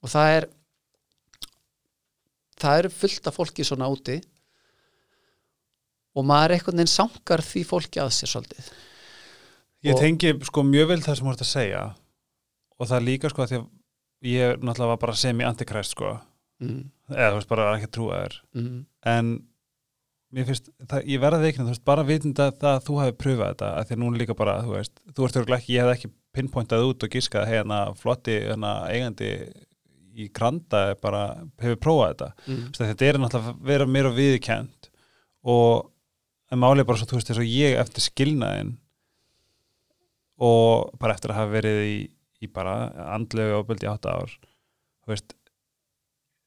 og 0.02 0.10
það 0.10 0.36
er 0.36 0.48
það 2.58 2.78
eru 2.82 2.90
fullt 2.90 3.26
af 3.30 3.36
fólki 3.38 3.64
svona 3.66 3.88
úti. 3.90 4.18
Og 6.18 6.24
maður 6.26 6.56
einhvern 6.56 6.80
veginn 6.80 6.90
sangar 6.90 7.42
því 7.46 7.62
fólki 7.68 8.00
að 8.02 8.10
sér 8.16 8.32
svolítið. 8.32 8.70
Ég 9.84 9.94
Og- 9.94 10.00
tengi 10.00 10.32
sko 10.44 10.62
mjög 10.66 10.88
vel 10.88 11.00
það 11.00 11.16
sem 11.16 11.26
þú 11.26 11.30
ert 11.32 11.40
að 11.46 11.52
segja. 11.54 11.94
Og 12.80 12.86
það 12.88 12.96
er 12.96 13.06
líka 13.06 13.30
sko 13.30 13.42
að 13.42 13.48
því 13.48 13.58
að 13.58 13.68
ég 14.22 14.56
náttúrulega 14.58 14.86
var 14.88 14.96
bara 14.96 15.14
sem 15.14 15.38
í 15.38 15.44
antikræst 15.46 15.90
sko. 15.94 16.20
Mm, 16.60 16.90
eða 17.10 17.30
þú 17.30 17.34
veist 17.38 17.48
bara 17.48 17.76
ekki 17.76 17.86
að 17.86 17.90
trúa 17.94 18.16
þér 18.18 18.40
mm, 18.54 18.86
en 19.06 19.47
mér 20.34 20.48
finnst, 20.48 20.70
það, 20.90 21.06
ég 21.08 21.22
verði 21.22 21.44
veikna, 21.46 21.64
þú 21.66 21.72
veist, 21.72 21.84
bara 21.88 22.04
vitunda 22.06 22.48
það 22.52 22.74
að 22.74 22.82
þú 22.88 22.96
hefði 23.02 23.16
pröfað 23.22 23.52
þetta, 23.52 23.70
að 23.78 23.88
því 23.88 23.98
núna 24.02 24.20
líka 24.20 24.36
bara, 24.38 24.56
þú 24.64 24.74
veist, 24.74 24.94
þú 25.16 25.28
ert 25.28 25.38
örgulega 25.40 25.62
ekki, 25.62 25.76
ég 25.76 25.86
hef 25.86 25.92
ekki 25.94 26.10
pinpointað 26.38 26.88
út 26.88 27.06
og 27.06 27.14
giskað, 27.14 27.48
hérna, 27.48 27.78
flotti, 27.98 28.36
hérna, 28.44 28.72
eigandi 28.92 29.30
í 30.18 30.26
Granda 30.34 30.82
er 30.92 30.98
bara, 31.00 31.22
hefur 31.62 31.78
prófað 31.80 32.10
þetta. 32.12 32.28
mm. 32.48 32.66
Veist, 32.66 32.82
þetta 32.82 33.08
er 33.08 33.20
náttúrulega 33.22 33.54
að 33.54 33.62
vera 33.70 33.88
mér 33.88 34.10
og 34.10 34.18
viðkjönd 34.18 34.90
og 35.48 35.88
en 36.52 36.62
málið 36.62 36.88
bara 36.88 37.00
svo, 37.00 37.08
þú 37.08 37.18
veist, 37.18 37.30
þess 37.30 37.42
að 37.44 37.54
ég 37.54 37.78
eftir 37.80 38.04
skilnaðin 38.04 38.76
og 40.38 40.92
bara 41.00 41.16
eftir 41.16 41.32
að 41.32 41.40
hafa 41.40 41.54
verið 41.56 41.80
í, 41.86 41.96
í 42.44 42.50
bara 42.52 42.76
andlegu 43.16 43.62
ábyldi 43.62 43.90
átta 43.90 44.18
ár, 44.20 44.34
þú 45.04 45.14
veist, 45.14 45.37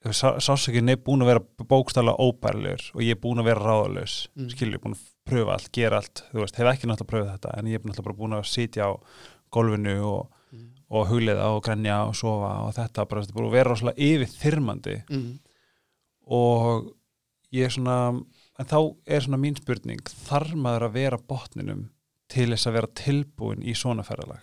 sásökinn 0.09 0.89
er 0.89 0.97
búin 0.97 1.21
að 1.21 1.29
vera 1.29 1.43
bókstala 1.69 2.15
óbærlegur 2.17 2.87
og 2.95 3.01
ég 3.05 3.11
er 3.13 3.19
búin 3.21 3.37
að 3.41 3.45
vera 3.51 3.61
ráðalaus 3.67 4.27
Mm. 4.35 4.49
skilur, 4.49 4.79
búin 4.81 4.95
að 4.95 5.03
pröfa 5.29 5.53
allt, 5.53 5.71
gera 5.71 5.97
allt 6.01 6.23
þú 6.33 6.39
veist, 6.41 6.55
hef 6.57 6.67
ekki 6.71 6.87
náttúrulega 6.89 7.11
pröfað 7.11 7.33
þetta 7.37 7.57
en 7.59 7.65
ég 7.67 7.75
er 7.75 7.85
náttúrulega 7.85 8.17
búin 8.17 8.33
að 8.39 8.45
sitja 8.49 8.87
á 8.89 8.91
gólfinu 9.51 9.95
og, 10.03 10.31
Mm. 10.51 10.71
og 10.89 11.07
hugleiða 11.07 11.45
og 11.55 11.63
grænja 11.63 12.07
og 12.07 12.15
sofa 12.15 12.49
og 12.67 12.73
þetta 12.73 13.05
bara, 13.07 13.21
þetta 13.21 13.29
er 13.31 13.37
búin 13.37 13.47
að 13.47 13.51
vera 13.51 13.69
rosalega 13.69 13.97
yfir 13.97 14.27
þyrmandi 14.41 15.03
Mm. 15.09 15.39
og 16.27 16.93
ég 17.53 17.65
er 17.65 17.69
svona 17.69 17.97
en 18.59 18.65
þá 18.65 18.95
er 19.07 19.21
svona 19.21 19.39
mín 19.41 19.55
spurning 19.57 20.01
þarf 20.27 20.53
maður 20.55 20.87
að 20.89 20.93
vera 20.93 21.17
botninum 21.17 21.89
til 22.31 22.49
þess 22.49 22.67
að 22.67 22.73
vera 22.73 22.87
tilbúin 22.87 23.63
í 23.63 23.73
svona 23.75 24.03
ferðalag 24.03 24.39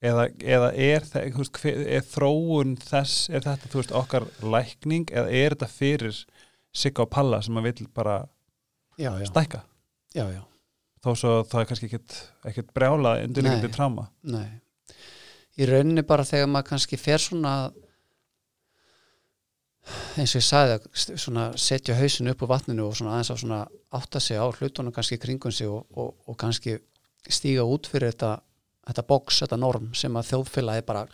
eða, 0.00 0.26
eða 0.40 0.70
er, 0.74 1.06
veist, 1.36 1.60
er 1.64 2.04
þróun 2.08 2.76
þess, 2.80 3.28
er 3.32 3.44
þetta 3.44 3.72
veist 3.74 3.96
okkar 3.96 4.28
lækning 4.42 5.10
eða 5.12 5.28
er 5.28 5.56
þetta 5.56 5.70
fyrir 5.72 6.22
Sigga 6.70 7.02
og 7.02 7.10
Palla 7.10 7.40
sem 7.42 7.56
maður 7.56 7.80
vil 7.80 7.90
bara 7.94 8.16
já, 9.00 9.10
já, 9.18 9.26
stækka? 9.26 9.64
Já, 10.14 10.24
þó 11.02 11.12
svo 11.18 11.36
það 11.50 11.62
er 11.62 11.70
kannski 11.70 11.90
ekkit 12.50 12.74
brjála 12.76 13.16
undirleikandi 13.24 13.72
tráma 13.74 14.08
nei. 14.22 14.60
Í 15.60 15.66
rauninni 15.68 16.04
bara 16.06 16.24
þegar 16.24 16.48
maður 16.48 16.70
kannski 16.70 16.96
fer 17.00 17.20
svona 17.20 17.54
eins 20.20 20.34
og 20.34 20.40
ég 20.40 20.46
sagði 20.46 20.76
að 21.40 21.56
setja 21.60 21.96
hausin 21.98 22.30
upp 22.30 22.44
úr 22.44 22.50
vatninu 22.52 22.86
og 22.86 22.96
svona 22.98 23.16
aðeins 23.16 23.32
að 23.34 23.42
svona 23.42 23.60
átta 23.96 24.22
sig 24.22 24.38
á 24.38 24.46
hlutunum 24.46 24.94
kannski 24.94 25.18
kringum 25.20 25.54
sig 25.54 25.68
og, 25.68 25.86
og, 25.96 26.14
og 26.28 26.38
kannski 26.38 26.76
stíga 27.28 27.64
út 27.66 27.88
fyrir 27.90 28.12
þetta, 28.12 28.38
þetta 28.90 29.06
box, 29.06 29.40
þetta 29.44 29.58
norm 29.60 29.90
sem 29.96 30.16
að 30.18 30.32
þjóðfélagi 30.32 30.84
bara 30.88 31.04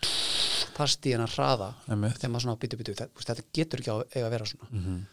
fast 0.77 1.05
í 1.09 1.13
hennar 1.15 1.31
hraða 1.33 1.71
þegar 1.87 2.31
maður 2.31 2.43
svona 2.45 2.57
býtu 2.61 2.79
býtu, 2.79 2.95
þetta, 2.97 3.45
getur 3.55 3.81
ekki 3.81 3.93
eiga 4.13 4.25
að 4.27 4.33
vera 4.35 4.49
svona. 4.49 4.67
Mm 4.71 4.83
-hmm. 4.83 5.05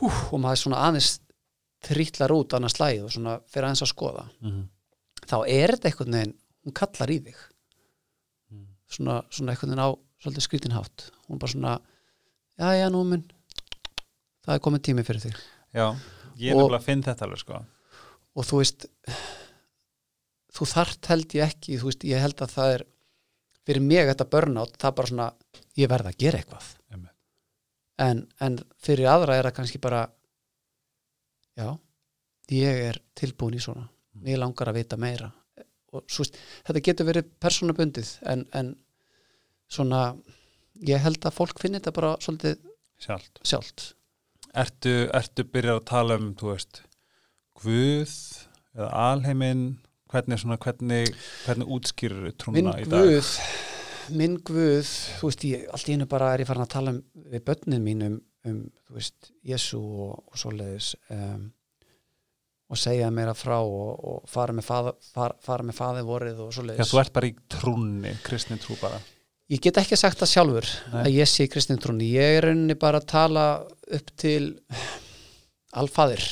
Hú, 0.00 0.10
og 0.32 0.40
maður 0.40 0.62
svona 0.62 0.82
aðeins 0.88 1.10
trítlar 1.86 2.32
út 2.34 2.56
annars 2.56 2.76
slæð 2.76 3.04
og 3.04 3.12
svona 3.12 3.36
fyrir 3.46 3.68
aðeins 3.68 3.84
að 3.84 3.92
skoða. 3.92 4.24
Þá 5.26 5.36
er 5.48 5.74
þetta 5.76 5.88
einhvern 5.90 6.16
veginn 6.18 6.34
hún 6.66 6.74
kallar 6.74 7.10
í 7.10 7.18
þig. 7.28 7.36
Mm. 8.50 8.66
svona, 8.88 9.22
svona 9.30 9.52
einhvern 9.52 9.70
veginn 9.70 9.86
á 9.86 9.90
svolítið 10.22 10.46
skrítinhátt 10.46 11.10
hún 11.28 11.38
bara 11.38 11.52
svona 11.52 11.80
já 12.58 12.68
já 12.80 12.88
nú 12.90 13.04
mun 13.04 13.24
það 14.46 14.54
er 14.54 14.60
komið 14.60 14.82
tími 14.82 15.04
fyrir 15.04 15.20
þig. 15.20 15.36
Já, 15.74 15.96
ég 16.38 16.54
Og- 16.54 16.62
nefnilega 16.62 16.84
finn 16.84 17.02
þetta 17.02 17.26
alveg 17.26 17.38
sko. 17.38 17.64
Og 18.36 18.44
þú 18.44 18.60
veist 18.60 18.86
þú 20.56 20.68
þart 20.72 21.10
held 21.12 21.36
ég 21.36 21.50
ekki 21.50 21.80
þú 21.80 21.90
veist 21.90 22.06
ég 22.08 22.22
held 22.22 22.42
að 22.42 22.54
það 22.56 22.74
er 22.76 22.86
fyrir 23.66 23.82
mig 23.84 24.10
þetta 24.10 24.28
burnout 24.32 24.76
það 24.76 24.90
er 24.90 24.96
bara 25.00 25.12
svona 25.12 25.28
ég 25.76 25.90
verð 25.92 26.10
að 26.12 26.20
gera 26.22 26.40
eitthvað. 26.40 26.72
En, 27.96 28.26
en 28.44 28.58
fyrir 28.84 29.08
aðra 29.08 29.38
er 29.38 29.46
það 29.48 29.56
kannski 29.56 29.80
bara 29.80 30.02
já 31.56 31.70
ég 32.52 32.82
er 32.90 32.98
tilbúin 33.16 33.56
í 33.56 33.62
svona. 33.62 33.86
Ég 34.26 34.38
langar 34.40 34.70
að 34.70 34.82
vita 34.82 34.98
meira. 35.00 35.30
Og 35.96 36.04
svo 36.10 36.24
veist, 36.24 36.36
þetta 36.66 36.82
getur 36.88 37.08
verið 37.08 37.30
persónabundið 37.40 38.10
en, 38.28 38.44
en 38.56 38.74
svona 39.72 40.02
ég 40.86 41.00
held 41.02 41.24
að 41.24 41.36
fólk 41.36 41.60
finni 41.62 41.80
þetta 41.80 41.94
bara 41.96 42.12
svolítið 42.22 42.60
sjálft. 43.00 43.40
sjálft. 43.44 43.86
Ertu, 44.56 44.94
ertu 45.16 45.44
byrjað 45.52 45.80
að 45.80 45.88
tala 45.90 46.20
um, 46.20 46.30
þú 46.38 46.52
veist, 46.52 46.82
Guð 47.56 48.12
eða 48.76 48.88
alheiminn, 49.12 49.64
hvernig, 50.12 50.38
svona, 50.42 50.58
hvernig, 50.62 51.10
hvernig 51.46 51.72
útskýrur 51.76 52.30
trúna 52.38 52.76
í 52.80 52.86
dag? 52.88 53.10
guð 53.10 53.32
minn 54.14 54.36
guð, 54.46 54.86
þú 55.18 55.30
veist 55.30 55.44
ég 55.48 55.66
allt 55.74 55.88
í 55.90 55.96
einu 55.96 56.06
bara 56.10 56.32
er 56.34 56.44
ég 56.44 56.48
farin 56.48 56.66
að 56.66 56.72
tala 56.76 56.94
um, 56.94 57.02
við 57.32 57.44
börnin 57.48 57.82
mín 57.82 58.04
um, 58.06 58.16
um 58.46 58.60
þú 58.86 58.98
veist, 58.98 59.30
Jésu 59.46 59.80
og, 59.80 60.20
og 60.30 60.38
svoleiðis 60.38 60.92
um, 61.10 61.48
og 62.70 62.80
segja 62.80 63.10
meira 63.14 63.34
frá 63.38 63.58
og, 63.62 63.90
og 63.98 64.30
fara 64.30 64.54
með 64.54 65.76
faði 65.78 66.06
vorið 66.06 66.40
og 66.44 66.50
Já, 66.50 66.56
svoleiðis 66.60 66.92
þú 66.92 67.02
ert 67.02 67.14
bara 67.18 67.30
í 67.30 67.36
trúnni, 67.56 68.14
kristin 68.26 68.62
trú 68.62 68.78
bara. 68.80 68.98
ég 69.50 69.62
get 69.62 69.78
ekki 69.82 69.98
sagt 69.98 70.22
það 70.22 70.32
sjálfur 70.32 70.70
Nei. 70.92 71.00
að 71.04 71.12
ég 71.20 71.30
sé 71.30 71.46
kristin 71.50 71.82
trúni, 71.82 72.10
ég 72.14 72.38
er 72.40 72.48
rauninni 72.50 72.78
bara 72.78 73.02
að 73.02 73.10
tala 73.14 73.46
upp 73.98 74.14
til 74.18 74.54
alfaðir 75.76 76.26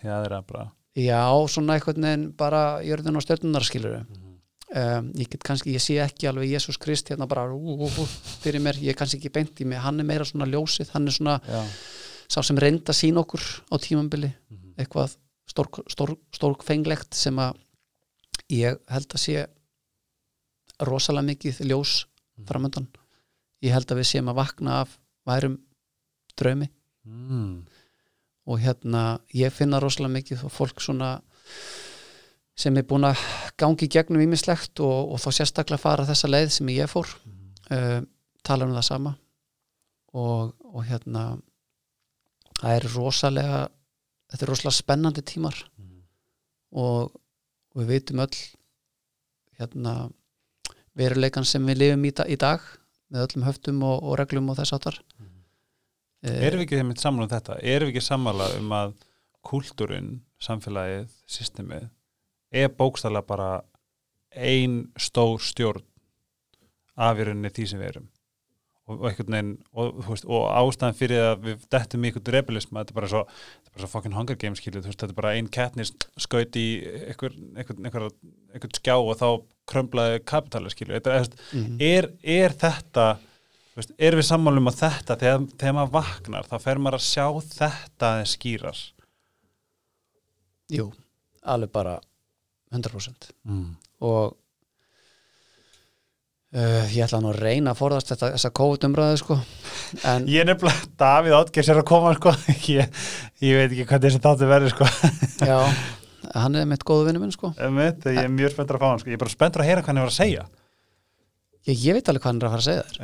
Já, 0.00 0.14
það 0.16 0.26
er 0.30 0.34
að 0.38 0.44
bara. 0.48 0.68
Já, 0.96 1.22
svona 1.48 1.74
einhvern 1.78 2.02
veginn 2.02 2.32
bara 2.36 2.80
jörðin 2.82 3.16
og 3.16 3.22
stjörnunar 3.22 3.62
skilur 3.64 4.00
Mhm. 4.00 4.26
um, 4.74 5.12
ég 5.14 5.28
get 5.30 5.42
kannski, 5.44 5.72
ég 5.74 5.80
sé 5.82 5.98
ekki 6.02 6.28
alveg 6.28 6.50
Jésús 6.50 6.78
Krist 6.78 7.08
hérna 7.10 7.26
bara 7.28 7.46
ú, 7.52 7.76
ú, 7.78 7.86
ú, 7.86 8.06
fyrir 8.42 8.60
mér, 8.60 8.74
ég 8.80 8.90
er 8.90 8.94
kannski 8.94 9.18
ekki 9.18 9.32
beint 9.32 9.60
í 9.60 9.64
mig 9.66 9.78
hann 9.78 10.00
er 10.00 10.04
meira 10.04 10.24
svona 10.24 10.46
ljósið, 10.46 10.90
hann 10.90 11.06
er 11.06 11.12
svona 11.12 11.40
Já. 11.46 11.64
sá 12.28 12.42
sem 12.42 12.56
reynda 12.56 12.92
sín 12.92 13.16
okkur 13.18 13.40
á 13.70 13.76
tímambili 13.78 14.32
Mhm. 14.50 14.74
eitthvað 14.78 15.16
stórk, 15.48 15.82
stór, 15.90 16.16
stórkfenglegt 16.32 17.14
sem 17.14 17.36
að 17.36 17.56
ég 18.50 18.78
held 18.88 19.08
að 19.08 19.18
sé 19.18 19.46
rosalega 20.80 21.26
mikið 21.34 21.60
ljós 21.68 22.06
Mhm. 22.38 22.46
framöndan 22.46 22.86
ég 23.62 23.72
held 23.72 23.86
að 23.86 23.98
við 23.98 24.06
séum 24.10 24.30
að 24.30 24.36
vakna 24.36 24.80
af 24.80 24.98
værum 25.26 25.58
draumi 26.36 26.68
Mm. 27.06 27.64
Og 28.48 28.60
hérna 28.62 29.20
ég 29.36 29.52
finna 29.52 29.80
rosalega 29.82 30.16
mikið 30.16 30.44
fólk 30.52 30.80
svona 30.82 31.18
sem 32.60 32.76
er 32.76 32.86
búin 32.88 33.06
að 33.08 33.20
gangi 33.60 33.88
gegnum 33.88 34.22
ímislegt 34.24 34.80
og, 34.84 35.12
og 35.14 35.20
þá 35.22 35.28
sérstaklega 35.38 35.80
fara 35.80 36.06
þessa 36.08 36.28
leið 36.28 36.50
sem 36.54 36.72
ég 36.74 36.90
fór. 36.90 37.08
Uh, 37.70 38.00
tala 38.44 38.66
um 38.66 38.74
það 38.74 38.86
sama. 38.88 39.14
Og, 40.16 40.50
og 40.66 40.84
hérna 40.88 41.24
það 42.58 42.74
er 42.76 42.88
rosalega 42.94 43.60
þetta 44.30 44.46
er 44.46 44.52
rosalega 44.52 44.78
spennandi 44.78 45.26
tímar. 45.26 45.56
Mhm. 45.78 46.02
og, 46.70 47.12
og 47.70 47.82
við 47.82 47.92
vitum 47.94 48.22
öll 48.24 48.36
hérna 49.60 49.94
veruleikan 50.98 51.46
sem 51.46 51.64
við 51.66 51.82
lifum 51.82 52.04
í, 52.08 52.12
í 52.34 52.36
dag 52.40 52.64
með 53.10 53.26
öllum 53.26 53.46
höftum 53.46 53.82
og, 53.86 54.14
reglum 54.18 54.50
og 54.50 54.58
þess 54.58 54.76
áttar 54.76 55.00
Erum 56.20 56.60
við 56.60 56.66
ekki 56.66 56.80
þeim 56.80 56.92
sammála 57.00 57.26
um 57.26 57.32
þetta? 57.32 57.58
Erum 57.62 57.88
við 57.88 57.94
ekki 57.94 58.06
sammála 58.06 58.48
um 58.58 58.74
að 58.76 58.94
kúltúrin, 59.46 60.12
samfélagið, 60.42 61.08
systemið 61.30 61.88
er 62.50 62.72
bókstæðlega 62.76 63.28
bara 63.28 63.50
ein 64.34 64.80
stór 65.00 65.40
stjórn 65.42 65.84
af 67.00 67.20
í 67.20 67.26
rauninni 67.28 67.52
því 67.54 67.68
sem 67.70 67.80
við 67.80 67.92
erum? 67.94 68.08
Og, 68.90 68.96
og 68.98 69.06
veginn 69.22 69.52
og, 69.78 70.00
veist, 70.08 70.26
og 70.26 70.48
ástæðan 70.50 70.96
fyrir 70.98 71.22
að 71.22 71.44
við 71.46 71.66
dettum 71.70 72.04
í 72.04 72.10
einhvern 72.10 72.32
rebelisma, 72.34 72.82
þetta 72.82 72.92
er 72.92 72.98
bara 72.98 73.10
svo 73.12 73.20
er 73.70 73.84
svo 73.84 73.90
fucking 73.92 74.16
Hunger 74.16 74.38
Games 74.40 74.58
skilur, 74.58 74.82
þú 74.82 74.90
veist, 74.90 75.00
þetta 75.04 75.14
er 75.14 75.20
bara 75.20 75.34
ein 75.38 75.50
kettnis 75.52 75.92
skaut 76.20 76.58
í 76.58 76.66
einhver, 77.12 77.36
skjá 78.80 78.96
og 78.96 79.14
þá 79.20 79.28
krömblaði 79.70 80.22
kapitali 80.26 80.72
skilur, 80.74 80.98
þetta 80.98 81.18
er, 81.20 81.30
mm 81.54 81.84
er, 81.86 82.10
er 82.22 82.56
þetta 82.58 83.06
veist, 83.78 83.94
er 83.98 84.16
við 84.18 84.26
sammálum 84.28 84.70
að 84.70 84.80
þetta 84.82 85.18
þegar, 85.20 85.46
þegar 85.60 85.76
maður 85.78 85.94
vaknar 85.98 86.48
þá 86.50 86.56
fer 86.64 86.82
maður 86.82 86.98
að 86.98 87.06
sjá 87.06 87.26
þetta 87.54 88.10
aðeins 88.14 88.34
skýrar 88.36 88.82
Jú, 90.70 90.86
alveg 91.42 91.72
bara 91.74 91.96
100% 92.70 93.32
mm. 93.48 93.70
og 94.06 94.36
uh, 96.54 96.84
ég 96.92 97.02
ætla 97.06 97.22
nú 97.22 97.32
að 97.32 97.40
reyna 97.42 97.74
að 97.74 97.80
forðast 97.80 98.12
þetta, 98.12 98.32
þessa 98.36 98.52
COVID-umræðu 98.60 99.22
sko 99.22 99.38
en 100.06 100.28
ég 100.30 100.44
er 100.44 100.50
nefnilega, 100.52 100.92
Davíð 101.00 101.38
Átgers 101.40 101.72
er 101.72 101.80
að 101.80 101.88
koma 101.90 102.14
sko. 102.18 102.34
ég, 102.76 103.02
ég 103.42 103.58
veit 103.58 103.70
ekki 103.72 103.88
hvað 103.90 104.06
þessi 104.06 104.22
þáttu 104.22 104.50
verður 104.50 104.76
sko. 104.76 104.90
já, 105.50 105.58
hann 106.36 106.60
er 106.60 106.70
mitt 106.70 106.86
góðu 106.86 107.08
vinnu 107.10 107.24
minn 107.24 107.34
sko 107.34 107.52
Einmitt, 107.58 108.06
ég 108.06 108.22
er 108.26 108.32
mjög 108.32 108.54
spenntur 108.54 108.78
að 108.78 108.84
fá 108.84 108.90
hann 108.92 109.02
sko. 109.02 109.10
ég 109.10 109.18
er 109.18 109.24
bara 109.24 109.34
spenntur 109.34 109.64
að 109.64 109.72
heyra 109.72 109.82
hvað 109.82 109.94
hann 109.94 110.02
er 110.04 110.12
að 110.12 110.18
segja 110.20 110.46
ég, 111.70 111.78
ég 111.86 111.96
veit 111.96 112.08
alveg 112.10 112.22
hvað 112.24 112.30
hann 112.32 112.40
er 112.40 112.46
að 112.48 112.52
fara 112.54 112.62
að 112.62 112.68
segja 112.68 112.84
þér. 112.90 113.00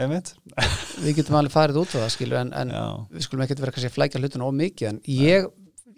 Við 1.06 1.16
getum 1.20 1.38
alveg 1.40 1.54
farið 1.54 1.78
út 1.82 1.94
á 1.94 1.98
það 2.02 2.12
skilu 2.16 2.36
en, 2.40 2.52
en 2.62 2.70
við 3.12 3.24
skulum 3.26 3.44
ekkert 3.46 3.62
vera 3.64 3.74
kannski 3.76 3.90
að 3.90 3.96
flækja 3.96 4.20
hlutuna 4.22 4.46
of 4.48 4.54
mikið 4.58 4.88
en 4.90 5.00
ég, 5.12 5.48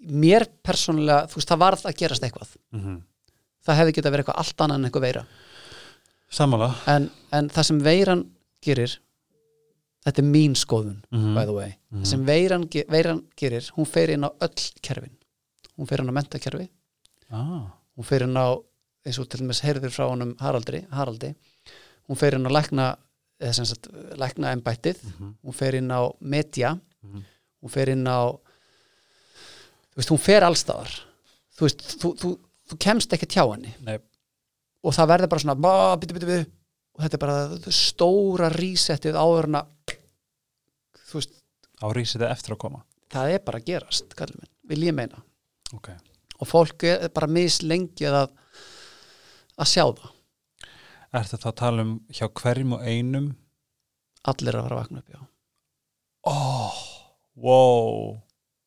mér 0.08 0.46
persónulega 0.66 1.26
þú 1.30 1.40
veist, 1.40 1.48
það 1.52 1.62
varð 1.64 1.84
að 1.90 1.98
gerast 2.02 2.24
eitthvað. 2.28 2.54
Mm 2.74 2.80
-hmm. 2.84 2.98
það 3.66 3.78
hefði 3.82 3.92
getað 3.98 4.12
verið 4.14 4.24
eitthvað 4.24 4.40
allt 4.44 4.60
annað 4.64 4.78
en 4.78 4.84
eitthvað 4.88 5.06
veira. 5.08 5.24
Sammála. 6.30 6.70
En, 6.86 7.10
en 7.32 7.48
það 7.48 7.62
sem 7.70 7.78
veiran 7.84 8.24
gerir 8.64 8.98
þetta 10.04 10.22
er 10.22 10.28
mín 10.28 10.54
skoðun 10.56 11.02
Mhm. 11.12 11.34
by 11.34 11.44
the 11.44 11.52
way, 11.52 11.74
Mhm. 11.92 12.04
sem 12.04 12.24
veiran, 12.24 12.68
veiran 12.88 13.22
gerir, 13.36 13.70
hún 13.76 13.86
fer 13.86 14.10
inn 14.10 14.24
á 14.24 14.30
öll 14.40 14.70
kerfin. 14.82 15.16
Hún 15.78 15.86
fer 15.86 16.00
inn 16.00 16.08
á 16.10 16.12
mentakerfi 16.12 16.68
ah. 17.30 17.70
hún 17.96 18.04
fer 18.04 18.22
inn 18.22 18.34
á, 18.36 18.56
eins 19.06 19.18
og 19.18 19.28
til 19.28 19.40
dæmis 19.40 19.60
heyrður 19.62 19.90
frá 19.94 20.08
honum 20.08 20.34
Haraldri, 20.40 20.86
Haraldi 20.90 21.34
hún 22.08 22.16
fer 22.18 22.34
inn 22.38 22.46
á 22.48 22.50
lækna 22.52 22.86
sagt, 23.54 23.88
lækna 24.18 24.52
embættið 24.56 24.98
Mhm. 25.04 25.34
hún 25.44 25.54
fer 25.54 25.74
inn 25.78 25.90
á 25.90 26.00
media. 26.20 26.78
Mhm. 27.04 27.22
hún 27.62 27.70
fer 27.70 27.88
inn 27.90 28.04
á 28.06 28.32
þú 29.92 29.96
veist, 30.00 30.10
hún 30.10 30.18
fer 30.22 30.42
allstaðar 30.46 30.90
þú 31.58 31.66
veist, 31.66 31.82
þú, 32.00 32.12
þú, 32.20 32.28
þú 32.70 32.78
kemst 32.78 33.12
ekki 33.12 33.26
tjá 33.26 33.44
henni. 33.52 33.74
Nei. 33.80 33.98
og 34.84 34.94
það 34.94 35.08
verður 35.10 35.28
bara 35.28 35.40
svona 35.42 35.58
bá, 35.58 35.96
bitu, 36.00 36.14
bitu, 36.14 36.26
bitu, 36.26 36.50
og 36.94 37.02
þetta 37.04 37.14
er 37.14 37.18
bara 37.18 37.72
stóra 37.74 38.48
rísettið 38.54 39.16
áður 39.18 39.48
en 39.50 39.58
að 39.58 39.96
þú 41.08 41.18
veist, 41.18 41.32
Árísið 41.82 42.22
það 42.24 42.30
eftir 42.34 42.54
að 42.54 42.58
koma? 42.58 42.82
það 43.10 43.32
er 43.34 43.38
bara 43.46 43.58
að 43.58 43.64
gerast 43.66 44.14
kallið 44.18 44.38
minn, 44.38 44.52
vil 44.68 44.82
ég 44.86 44.94
meina. 44.94 45.22
Ok. 45.74 45.88
Og 46.40 46.46
fólk 46.48 46.84
er 46.84 47.08
bara 47.14 47.26
mislengið 47.26 48.14
að 48.22 48.30
að 49.58 49.66
sjá 49.72 49.84
það 49.90 50.10
Ertu 51.16 51.38
þá 51.40 51.48
að 51.48 51.58
tala 51.62 51.84
um 51.86 51.92
hjá 52.12 52.26
hverjum 52.28 52.74
og 52.76 52.84
einum? 52.84 53.28
Allir 54.28 54.58
að 54.58 54.66
fara 54.66 54.76
að 54.76 54.82
vakna 54.82 55.02
upp, 55.02 55.12
já. 55.14 55.20
Oh, 56.28 56.80
wow. 57.40 58.18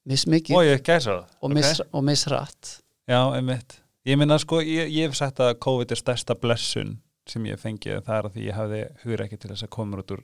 Mismikið 0.09 0.57
Ó, 0.57 0.59
ég 0.65 0.81
gæsa 0.81 1.11
það? 1.13 1.35
Og, 1.41 1.53
mis, 1.53 1.81
og 1.91 2.05
misrætt 2.07 2.71
Já, 3.09 3.19
einmitt. 3.35 3.77
Ég 4.07 4.17
minna 4.17 4.39
sko, 4.41 4.63
ég, 4.65 4.89
ég 4.89 5.09
hef 5.09 5.17
sagt 5.19 5.41
að 5.43 5.59
COVID 5.61 5.93
er 5.93 5.99
stærsta 5.99 6.33
blessun 6.39 6.95
sem 7.29 7.43
ég 7.45 7.53
hef 7.53 7.65
fengið 7.67 7.99
það 8.07 8.15
er 8.17 8.27
að 8.27 8.35
því 8.35 8.45
ég 8.47 8.57
hafði 8.57 8.79
hugur 9.03 9.23
ekki 9.25 9.37
til 9.37 9.51
þess 9.51 9.67
að 9.67 9.73
koma 9.75 9.99
út 10.01 10.13
úr 10.15 10.23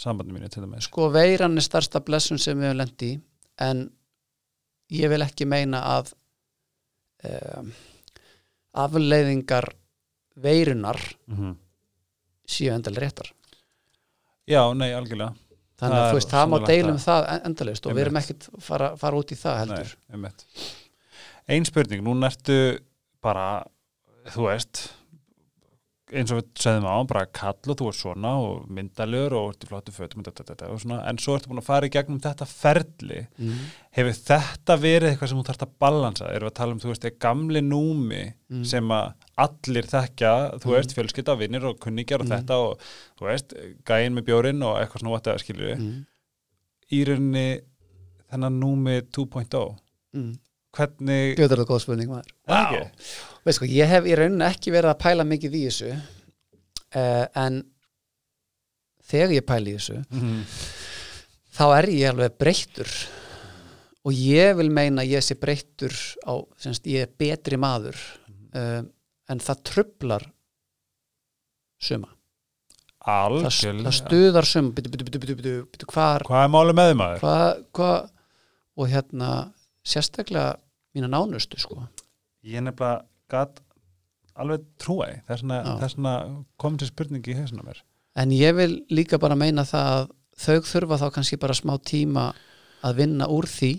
sambandi 0.00 0.34
mínu 0.34 0.50
til 0.50 0.64
dæmis. 0.64 0.88
Sko 0.88 1.06
veiran 1.14 1.54
er 1.58 1.64
starsta 1.64 2.02
blessun 2.02 2.40
sem 2.42 2.58
við 2.58 2.72
höfum 2.72 2.80
lent 2.80 3.06
í 3.06 3.12
en 3.62 3.84
ég 4.94 5.12
vil 5.12 5.22
ekki 5.22 5.46
meina 5.46 5.84
að 5.94 6.10
um, 7.30 7.70
afleiðingar 8.84 9.70
veirunar 10.36 10.98
mm 11.26 11.36
-hmm. 11.36 11.56
séu 12.46 12.74
endalega 12.74 13.06
réttar. 13.06 13.32
Já, 14.46 14.74
nei, 14.74 14.92
algjörlega. 14.92 15.34
Þannig 15.80 15.96
Það 15.96 16.04
að 16.04 16.10
þú 16.10 16.14
veist, 16.14 16.30
það 16.30 16.48
má 16.48 16.66
deilum 16.66 16.98
það. 16.98 17.24
það 17.26 17.46
endalist 17.46 17.86
og 17.86 17.94
við 17.94 18.00
erum 18.00 18.16
ekkert 18.16 18.48
fara, 18.58 18.96
fara 18.96 19.16
út 19.16 19.32
í 19.32 19.36
það 19.36 19.58
heldur. 19.58 19.94
Nei, 19.94 20.12
einmitt. 20.12 20.44
Ein 21.48 21.64
spurning, 21.64 22.04
núna 22.04 22.26
ertu 22.30 22.78
bara, 23.22 23.64
þú 24.32 24.46
veist 24.48 24.94
eins 26.14 26.30
og 26.32 26.38
við 26.40 26.46
segðum 26.62 26.86
á, 26.86 26.96
bara 27.10 27.24
kall 27.26 27.70
og 27.72 27.76
þú 27.80 27.88
ert 27.90 27.98
svona 27.98 28.30
og 28.40 28.68
myndalur 28.70 29.34
og 29.38 29.48
ert 29.52 29.64
í 29.64 29.68
flottu 29.70 29.92
fötum 29.94 30.20
og, 30.22 30.26
þetta, 30.28 30.44
þetta, 30.50 30.68
og 30.72 30.80
svona, 30.82 30.98
en 31.10 31.18
svo 31.18 31.34
ertu 31.36 31.50
búin 31.50 31.60
að 31.62 31.66
fara 31.68 31.88
í 31.88 31.92
gegnum 31.94 32.20
þetta 32.24 32.46
ferli 32.50 33.20
mm. 33.38 33.58
hefur 33.98 34.16
þetta 34.30 34.76
verið 34.84 35.08
eitthvað 35.10 35.32
sem 35.32 35.40
þú 35.42 35.46
þarft 35.50 35.66
að 35.66 35.74
balansa 35.84 36.30
erum 36.30 36.46
við 36.48 36.52
að 36.52 36.58
tala 36.60 36.76
um, 36.76 36.80
þú 36.84 36.92
veist, 36.92 37.04
er 37.10 37.18
gamli 37.26 37.64
númi 37.68 38.24
Mm. 38.54 38.60
sem 38.68 38.90
að 38.92 39.14
allir 39.40 39.86
þekkja 39.90 40.32
þú 40.62 40.68
Mm. 40.68 40.74
veist, 40.76 40.92
fjölskylda, 40.94 41.34
vinnir 41.40 41.64
og 41.66 41.78
kunningjar 41.80 42.20
og 42.20 42.26
Mm. 42.28 42.34
þetta 42.36 42.58
og, 42.60 42.78
þú 43.18 43.24
veist, 43.26 43.54
gæin 43.88 44.14
með 44.14 44.26
bjórin 44.28 44.62
og 44.62 44.76
eitthvað 44.78 45.00
svona 45.00 45.14
vatið 45.16 45.32
að 45.34 45.42
skilju 45.42 45.76
Mm. 45.80 46.06
í 46.92 47.00
rauninni 47.08 47.60
þennan 48.30 48.60
númi 48.60 49.00
2.0 49.10 49.76
Mm. 50.14 50.38
Hvernig, 50.76 51.34
Gjöður 51.38 51.62
það 51.62 51.68
góð 51.72 51.82
spurning 51.84 52.10
maður 52.12 52.30
Er 52.34 52.54
það 52.54 52.74
ekki? 52.78 53.12
Veist 53.44 53.58
sko, 53.60 53.68
ég 53.68 53.90
hef 53.92 54.06
í 54.08 54.14
rauninni 54.18 54.46
ekki 54.48 54.72
verið 54.74 54.92
að 54.94 55.02
pæla 55.04 55.26
mikið 55.28 55.56
í 55.58 55.62
þessu 55.68 55.90
uh, 55.94 57.26
en 57.44 57.60
þegar 59.04 59.34
ég 59.36 59.46
pæli 59.48 59.74
í 59.74 59.78
þessu 59.78 59.98
Mhm. 60.14 60.38
þá 61.54 61.64
er 61.78 61.88
ég 61.94 62.08
alveg 62.10 62.38
breyttur 62.40 62.90
og 64.04 64.12
ég 64.16 64.56
vil 64.58 64.70
meina 64.74 65.04
ég 65.06 65.22
sé 65.24 65.36
breyttur 65.40 65.92
á, 66.28 66.34
semst, 66.60 66.84
ég 66.90 67.06
er 67.06 67.12
betri 67.20 67.56
maður 67.60 67.96
uh, 68.56 68.82
en 69.30 69.40
það 69.40 69.62
trublar 69.70 70.24
suma 71.84 72.08
það, 73.04 73.12
algjörlega 73.14 73.84
það 73.90 73.96
stuðar 74.00 74.48
suma 74.48 74.72
byttu, 74.76 74.90
byttu, 74.92 75.04
byttu, 75.06 75.20
byttu, 75.22 75.36
byttu, 75.38 75.54
byttu, 75.76 75.88
hvar 75.92 76.24
hvað 76.26 76.44
er 76.46 76.52
málið 76.56 76.78
með 76.80 76.90
þið 76.90 76.98
maður? 77.02 77.22
hvað, 77.24 77.64
hvað 77.78 78.10
og 78.74 78.90
hérna 78.90 79.30
sérstaklega 79.84 80.54
mína 80.94 81.10
nánustu 81.10 81.60
sko. 81.60 81.86
Ég 82.44 82.64
nefnilega 82.64 83.04
gat 83.32 83.60
alveg 84.34 84.64
trúi 84.80 85.10
þess 85.28 85.46
Já. 85.46 85.76
vegna 85.80 86.14
kom 86.60 86.78
til 86.78 86.90
spurningi 86.90 87.34
í 87.34 87.38
hausuna 87.38 87.66
mér. 87.66 87.80
En 88.18 88.30
ég 88.34 88.54
vil 88.56 88.84
líka 88.94 89.18
bara 89.18 89.38
meina 89.38 89.64
það 89.66 89.92
að 89.94 90.10
þau 90.44 90.58
þurfa 90.70 91.00
þá 91.02 91.06
kannski 91.14 91.38
bara 91.40 91.56
smá 91.56 91.74
tíma 91.82 92.28
að 92.84 93.00
vinna 93.00 93.28
úr 93.30 93.48
því 93.48 93.72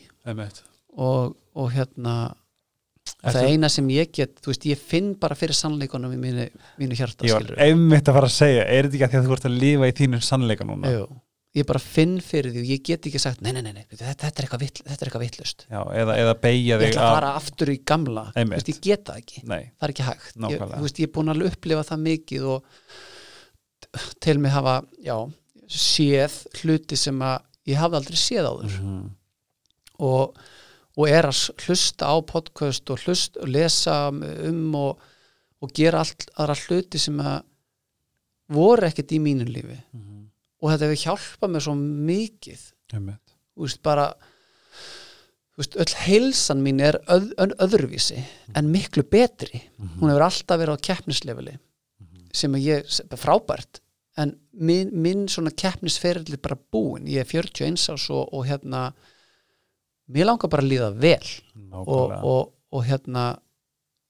og, 0.96 1.36
og 1.56 1.72
hérna 1.76 2.16
það 3.22 3.50
eina 3.52 3.70
sem 3.72 3.90
ég 3.94 4.12
get, 4.16 4.40
þú 4.42 4.52
veist, 4.52 4.68
ég 4.72 4.82
finn 4.82 5.12
bara 5.20 5.38
fyrir 5.38 5.58
sannleikunum 5.58 6.14
í 6.16 6.20
mínu, 6.20 6.48
mínu 6.82 6.98
hjarta 6.98 7.28
ég 7.28 7.36
var 7.36 7.62
einmitt 7.62 8.10
að 8.10 8.18
fara 8.18 8.30
að 8.32 8.36
segja 8.38 8.66
er 8.66 8.88
þetta 8.88 8.98
ekki 8.98 9.06
að 9.06 9.14
því 9.14 9.20
að 9.20 9.28
þú 9.28 9.36
ert 9.36 9.48
að 9.50 9.58
lifa 9.64 9.90
í 9.90 9.96
þínu 10.00 10.22
sannleika 10.26 10.68
núna? 10.68 10.94
Jú, 10.96 11.06
ég 11.56 11.64
bara 11.68 11.80
finn 11.80 12.18
fyrir 12.24 12.52
því 12.52 12.62
og 12.62 12.72
ég 12.74 12.82
get 12.84 13.08
ekki 13.08 13.20
sagt, 13.22 13.42
nei, 13.46 13.54
nei, 13.56 13.62
nei, 13.64 13.72
nei 13.78 13.84
þetta, 13.88 14.14
þetta 14.26 14.42
er 14.42 14.48
eitthvað 14.48 15.24
vittlust 15.24 15.66
eða, 15.70 16.18
eða 16.20 16.34
beigja 16.44 16.76
ég 16.76 16.82
þig 16.82 16.90
ætla 16.92 17.06
að 17.06 17.16
fara 17.16 17.32
aftur 17.40 17.72
í 17.72 17.78
gamla. 17.88 18.26
Veist, 18.36 18.72
ég 18.74 18.82
get 18.84 19.06
það 19.08 19.22
ekki, 19.22 19.44
nei, 19.48 19.62
það 19.72 19.88
er 19.88 19.94
ekki 19.94 20.08
hægt. 20.10 20.34
Ég, 20.52 20.66
veist, 20.74 21.00
ég 21.00 21.08
er 21.08 21.14
búin 21.16 21.32
að 21.32 21.46
upplifa 21.48 21.86
það 21.88 22.04
mikið 22.10 22.50
og 22.56 22.68
til 24.26 24.36
mig 24.44 24.52
hafa 24.52 24.76
já, 25.06 25.16
séð 25.72 26.36
hluti 26.60 27.00
sem 27.00 27.24
að 27.24 27.38
ég 27.72 27.80
hafði 27.80 28.02
aldrei 28.02 28.20
séð 28.20 28.52
áður. 28.52 28.76
Mhm. 28.82 29.06
og, 30.06 30.40
og 31.00 31.08
er 31.08 31.30
að 31.30 31.42
hlusta 31.66 32.12
á 32.12 32.16
podcast 32.28 32.92
og 32.92 33.00
hlust 33.06 33.40
og 33.40 33.48
lesa 33.48 34.10
um 34.12 34.76
og, 34.76 35.00
og 35.64 35.72
gera 35.76 36.04
allt 36.04 36.28
aðra 36.36 36.60
hluti 36.66 37.00
sem 37.00 37.20
að 37.24 37.46
voru 38.52 38.90
ekkert 38.90 39.16
í 39.16 39.24
mínu 39.24 39.48
lífi. 39.48 39.80
Mhm. 39.96 40.25
Og 40.62 40.72
þetta 40.72 40.88
hefur 40.88 41.04
hjálpað 41.04 41.54
mér 41.54 41.66
svo 41.66 41.76
mikið. 41.80 42.64
Þú 43.56 43.68
veist 43.68 43.82
bara 43.86 44.08
þú 45.56 45.64
veist, 45.64 45.78
öll 45.80 45.96
heilsan 46.04 46.64
mín 46.64 46.82
er 46.84 46.98
öð, 47.08 47.30
öð, 47.40 47.56
öðruvísi 47.64 48.20
en 48.56 48.72
miklu 48.74 49.06
betri. 49.08 49.62
Mhm. 49.78 50.00
hún 50.02 50.12
hefur 50.12 50.28
alltaf 50.28 50.60
verið 50.60 50.76
á 50.76 50.86
keppnislefili 50.90 51.58
að 52.36 52.60
ég, 52.60 52.84
sem 52.92 53.08
er 53.10 53.18
frábært 53.18 53.80
en 54.20 54.34
minn, 54.52 54.92
minn 54.92 55.28
svona 55.32 55.52
keppnisferðli 55.56 56.36
er 56.36 56.44
bara 56.44 56.58
búin, 56.58 57.08
ég 57.08 57.24
er 57.24 57.26
41 57.26 57.80
ás 57.96 58.10
og, 58.12 58.28
og 58.34 58.46
hérna 58.48 58.94
mér 60.12 60.28
langar 60.30 60.52
bara 60.52 60.64
að 60.64 60.72
líða 60.72 60.92
vel 61.00 61.30
og, 61.72 62.12
og, 62.12 62.54
og 62.72 62.86
hérna 62.88 63.40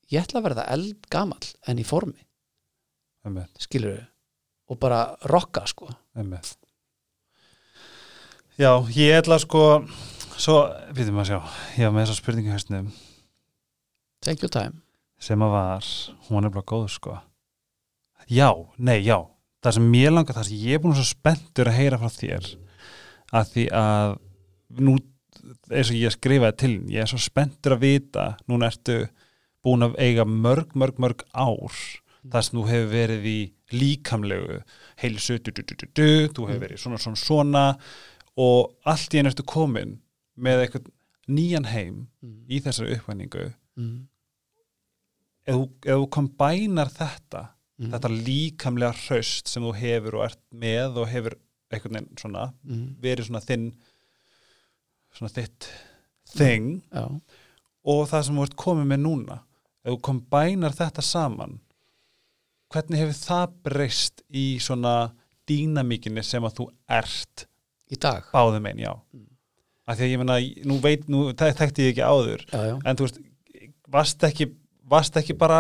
ég 0.09 0.21
ætla 0.21 0.41
að 0.41 0.47
verða 0.49 0.67
eldgamall 0.73 1.47
en 1.67 1.81
í 1.81 1.85
formi, 1.85 2.21
skilur 3.61 3.95
við 3.95 4.03
og 4.69 4.79
bara 4.81 5.01
rocka 5.29 5.65
sko. 5.69 5.89
Einmitt. 6.17 6.55
Já, 8.55 8.71
ég 8.95 9.19
ætla 9.19 9.37
sko 9.43 9.83
svo, 10.39 10.61
við 10.95 11.11
maður 11.11 11.21
að 11.21 11.29
sjá 11.29 11.79
ég 11.79 11.87
var 11.87 11.95
með 11.95 12.05
þessa 12.05 12.17
spurningu 12.21 12.51
í 12.51 12.55
hausnum. 12.55 12.91
Take 14.23 14.45
your 14.45 14.53
time. 14.53 14.81
Sem 15.21 15.41
að 15.43 15.55
var, 15.55 15.89
hún 16.29 16.47
er 16.47 16.53
bara 16.53 16.67
góð 16.67 16.87
sko. 16.95 17.17
Já, 18.31 18.49
nei, 18.77 19.01
já. 19.05 19.19
Það 19.65 19.77
sem 19.77 19.97
ég 19.97 20.13
langar, 20.13 20.37
það 20.37 20.47
sem 20.49 20.63
ég 20.65 20.77
er 20.77 20.81
búin 20.83 20.95
svo 20.97 21.05
spenntur 21.07 21.69
að 21.69 21.77
heyra 21.79 21.99
frá 22.01 22.11
þér 22.13 22.47
að 23.35 23.51
því 23.51 23.65
að 23.75 24.15
nú 24.85 24.95
eins 25.69 25.91
og 25.91 25.97
ég 25.97 26.13
skrifaði 26.13 26.57
til 26.61 26.73
ég 26.93 27.03
er 27.03 27.09
svo 27.09 27.19
spenntur 27.21 27.75
að 27.75 27.85
vita, 27.85 28.25
núna 28.49 28.69
ertu 28.71 29.03
búin 29.65 29.85
að 29.85 29.97
eiga 30.01 30.25
mörg, 30.29 30.73
mörg, 30.77 30.99
mörg 31.01 31.25
ár 31.33 31.79
það 32.31 32.41
sem 32.47 32.57
þú 32.59 32.65
hefur 32.69 32.89
verið 32.93 33.25
í 33.29 33.37
líkamlegu 33.75 34.59
heilsu, 35.01 35.37
du, 35.39 35.51
du, 35.51 35.63
du, 35.65 36.09
þú 36.33 36.47
hefur 36.49 36.61
verið 36.63 36.81
svona, 36.81 36.97
svona, 37.01 37.21
svona 37.21 37.63
og 38.37 38.73
allt 38.85 39.13
í 39.15 39.19
einu 39.21 39.31
ertu 39.31 39.45
komin 39.47 39.97
með 40.35 40.65
eitthvað 40.65 40.89
nýjan 41.31 41.65
heim 41.71 41.95
mm. 42.21 42.35
í 42.49 42.61
þessari 42.65 42.97
uppvæningu 42.99 43.51
Mm. 43.75 44.05
ef 45.45 45.55
þú, 45.57 45.63
ef 45.83 45.97
þú 45.99 46.05
kombænar 46.15 46.91
þetta 46.95 47.41
Mm. 47.75 47.89
þetta 47.91 48.09
líkamlega 48.23 48.93
hraust 48.95 49.49
sem 49.51 49.63
þú 49.63 49.73
hefur 49.75 50.15
og 50.15 50.23
ert 50.29 50.39
með 50.55 50.95
og 51.01 51.09
hefur 51.11 51.33
einhvern 51.73 51.97
veginn 51.97 52.17
svona 52.21 52.45
Mm. 52.63 52.85
verið 53.03 53.27
svona 53.27 53.41
þinn 53.43 53.65
svona 55.15 55.31
þitt 55.35 55.67
thing 56.37 56.81
já, 56.93 57.03
og 57.85 58.07
það 58.09 58.23
sem 58.29 58.35
þú 58.39 58.45
ert 58.47 58.55
komið 58.55 58.87
með 58.93 59.01
núna 59.03 59.37
ef 59.83 59.91
þú 59.91 59.99
kombænar 60.07 60.71
þetta 60.79 61.03
saman 61.03 61.59
hvernig 62.75 63.01
hefur 63.01 63.17
það 63.21 63.55
breyst 63.69 64.21
í 64.35 64.45
svona 64.63 64.95
dýnamíkinni 65.49 66.23
sem 66.25 66.43
að 66.47 66.59
þú 66.59 66.67
ert? 66.99 67.45
Í 67.93 67.97
dag? 68.01 68.27
Báðum 68.33 68.65
einn, 68.69 68.79
já. 68.81 68.91
Mm. 69.15 69.25
af 69.85 69.97
því 69.99 70.05
að 70.07 70.11
ég 70.15 70.21
menna, 70.21 70.35
nú 70.65 70.75
veit, 70.81 71.03
nú 71.13 71.19
þek- 71.37 71.57
þekkti 71.59 71.83
ég 71.85 71.91
ekki 71.93 72.05
áður 72.09 72.41
já, 72.49 72.61
já, 72.71 72.75
en 72.89 72.97
þú 72.97 73.05
veist, 73.05 73.19
varst 73.93 74.23
ekki 74.25 74.47
varst 74.89 75.17
ekki 75.21 75.35
bara 75.37 75.59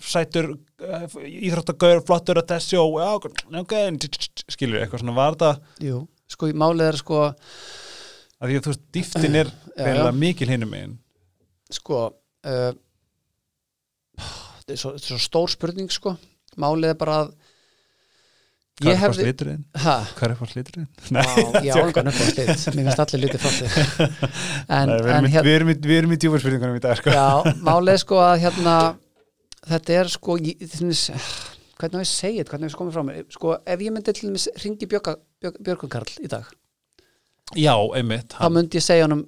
sætur 0.00 0.52
uh, 0.54 1.16
íþróttagauður, 1.26 2.04
flottur 2.06 2.38
að 2.40 2.52
þessi 2.54 2.78
og 2.78 2.94
já, 3.02 3.08
ok, 3.60 3.74
skilur 4.54 4.78
eitthvað 4.84 5.02
svona, 5.02 5.16
var 5.18 5.36
það? 5.42 5.58
Jú. 5.84 5.98
Sko 6.30 6.52
málið 6.62 6.86
er 6.92 6.98
sko 7.02 7.18
að 7.26 8.46
því 8.46 8.60
að 8.60 8.64
þú 8.68 8.72
veist, 8.72 8.84
dýftin 8.94 9.40
er 9.42 9.50
já, 9.98 10.06
mikil 10.14 10.48
hinum 10.54 10.70
megin. 10.72 10.94
Sko 11.74 11.98
uh, 12.06 12.72
þetta 14.16 14.74
er 14.76 14.80
svo, 14.80 14.94
svo 15.02 15.18
stór 15.20 15.50
spurning 15.58 15.90
sko 15.92 16.14
málið 16.58 16.92
er 16.94 16.98
bara 17.00 17.16
að 17.24 17.30
hvað 18.80 18.88
ég 18.90 18.96
er 18.96 19.02
fórst 19.12 19.20
liturinn? 19.26 19.64
hvað 19.76 20.24
er 20.30 20.36
fórst 20.38 20.56
liturinn? 20.56 20.86
Vá, 21.12 21.24
ég 21.66 21.76
álgan 21.76 22.08
upp 22.10 22.20
á 22.20 22.24
slit 22.30 22.48
mér 22.74 22.86
finnst 22.88 23.02
allir 23.04 23.20
en, 24.78 24.92
Nei, 24.94 25.34
við, 25.44 25.52
erum 25.58 25.72
í- 25.74 25.78
djúfarspurningunum 26.22 26.78
í 26.78 26.82
dag 26.84 26.96
sko. 27.00 27.12
já, 27.12 27.26
málið 27.68 27.92
er 27.94 28.02
sko 28.04 28.20
að 28.24 28.36
hérna 28.46 28.76
þetta 29.68 29.98
er 30.00 30.10
sko 30.14 30.38
hvernig 31.80 32.00
á 32.00 32.04
ég 32.04 32.14
þetta, 32.14 32.48
hvernig 32.52 32.68
á 32.68 32.72
ég 32.72 32.78
koma 32.80 32.94
frá 32.96 33.04
mér 33.10 33.26
sko 33.36 33.52
ef 33.60 33.84
ég 33.84 33.92
myndi 33.92 34.14
til 34.16 34.30
dæmis 34.30 34.48
ringi 34.64 34.88
Björgun 34.90 35.92
Karl 35.92 36.16
í 36.24 36.28
dag 36.32 36.48
já, 37.60 37.74
einmitt, 37.98 38.32
þá 38.40 38.48
myndi 38.52 38.80
ég 38.80 38.84
segja 38.88 39.04
honum 39.10 39.26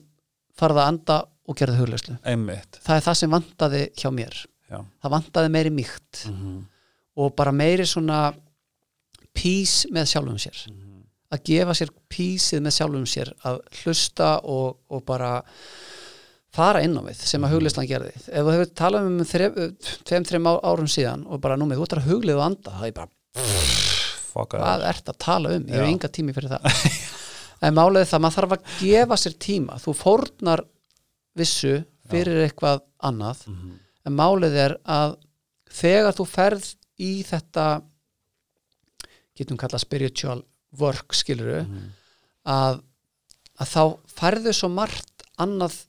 farða 0.57 0.87
að 0.87 0.91
anda 0.95 1.21
og 1.49 1.57
gera 1.59 1.75
það 1.77 1.85
hugleyslu 1.85 2.17
einmitt 2.29 2.81
það 2.85 2.97
er 3.01 3.05
það 3.11 3.17
sem 3.21 3.33
vantaði 3.37 3.81
hjá 4.01 4.09
mér 4.17 4.37
já. 4.73 4.79
það 5.03 5.15
vantaði 5.19 5.53
meiri 5.61 5.73
mýkt 5.77 6.27
Mhm. 6.33 6.61
Og 7.17 7.35
bara 7.37 7.53
meiri 7.53 7.85
svona 7.87 8.33
pís 9.37 9.87
með 9.93 10.07
sjálfum 10.13 10.39
sér 10.41 10.59
Mhm. 10.69 11.03
að 11.33 11.43
gefa 11.49 11.75
sér 11.75 11.91
písið 12.13 12.61
með 12.61 12.77
sjálfum 12.77 13.07
sér 13.09 13.33
að 13.45 13.61
hlusta 13.83 14.41
og, 14.45 14.77
og 14.91 15.05
bara 15.07 15.43
fara 16.53 16.83
inn 16.85 16.97
á 16.97 17.01
við 17.03 17.17
sem 17.17 17.41
Mhm. 17.41 17.49
að 17.49 17.53
hugleyslan 17.55 17.89
gerði 17.89 18.13
ef 18.29 18.45
þú 18.45 18.53
hefur 18.53 18.75
talað 18.75 19.07
um 19.07 19.19
tveim, 19.25 20.25
þreim 20.25 20.47
árum 20.63 20.87
síðan 20.89 21.27
og 21.27 21.41
bara 21.41 21.57
númið, 21.57 21.77
þú 21.81 21.87
ætlar 21.87 22.03
að 22.03 22.11
huglið 22.11 22.37
og 22.37 22.45
anda 22.51 22.71
það 22.71 22.87
er 22.87 22.93
bara, 22.93 23.09
Fuck 24.33 24.51
hvað 24.57 24.85
ert 24.89 25.05
að 25.09 25.19
tala 25.19 25.49
um 25.57 25.65
ég 25.67 25.75
hef 25.77 25.85
Já. 25.87 25.93
enga 25.93 26.09
tími 26.09 26.33
fyrir 26.35 26.49
það 26.49 26.63
en 27.63 27.75
málið 27.75 28.07
það, 28.09 28.21
maður 28.21 28.37
þarf 28.37 28.53
að 28.57 28.63
gefa 28.81 29.17
sér 29.21 29.35
tíma 29.39 29.79
þú 29.81 29.95
fórnar 29.97 30.61
vissu 31.37 31.85
fyrir 32.11 32.47
eitthvað 32.49 32.81
annað 33.03 33.47
Mhm. 33.49 33.79
en 34.07 34.13
málið 34.17 34.57
er 34.67 34.77
að 34.85 35.17
þegar 35.73 36.13
þú 36.17 36.27
ferð 36.29 36.75
í 37.01 37.23
þetta 37.25 37.83
getum 39.37 39.57
kallað 39.57 39.81
spiritual 39.87 40.43
work 40.79 41.13
skiluru 41.15 41.63
Mhm. 41.65 41.91
að, 42.47 42.83
að 43.61 43.69
þá 43.75 43.83
færðu 44.09 44.53
svo 44.55 44.69
margt 44.69 45.23
annað 45.39 45.87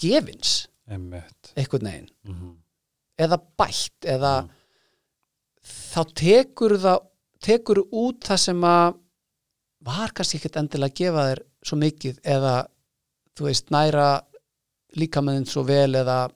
gefins 0.00 0.66
einmitt 0.90 1.52
einhvern 1.56 1.86
veginn 1.90 2.08
Mhm. 2.24 2.56
eða 3.18 3.38
bætt 3.58 4.00
eða 4.06 4.42
Mhm. 4.42 4.50
þá 5.62 6.00
tekur 6.14 6.76
það 6.78 7.06
tekur 7.42 7.78
út 7.92 8.20
það 8.20 8.38
sem 8.38 8.60
að 8.60 8.98
var 9.82 10.08
kannski 10.12 10.38
ekkert 10.38 10.56
endilega 10.56 10.90
að 10.92 10.94
gefa 10.94 11.22
þér 11.28 11.42
svo 11.64 11.76
mikið 11.78 12.20
eða 12.24 12.66
þú 13.36 13.44
veist 13.44 13.70
næra 13.70 14.22
líkamæðin 14.96 15.46
svo 15.46 15.62
vel 15.64 15.92
eða 15.94 16.30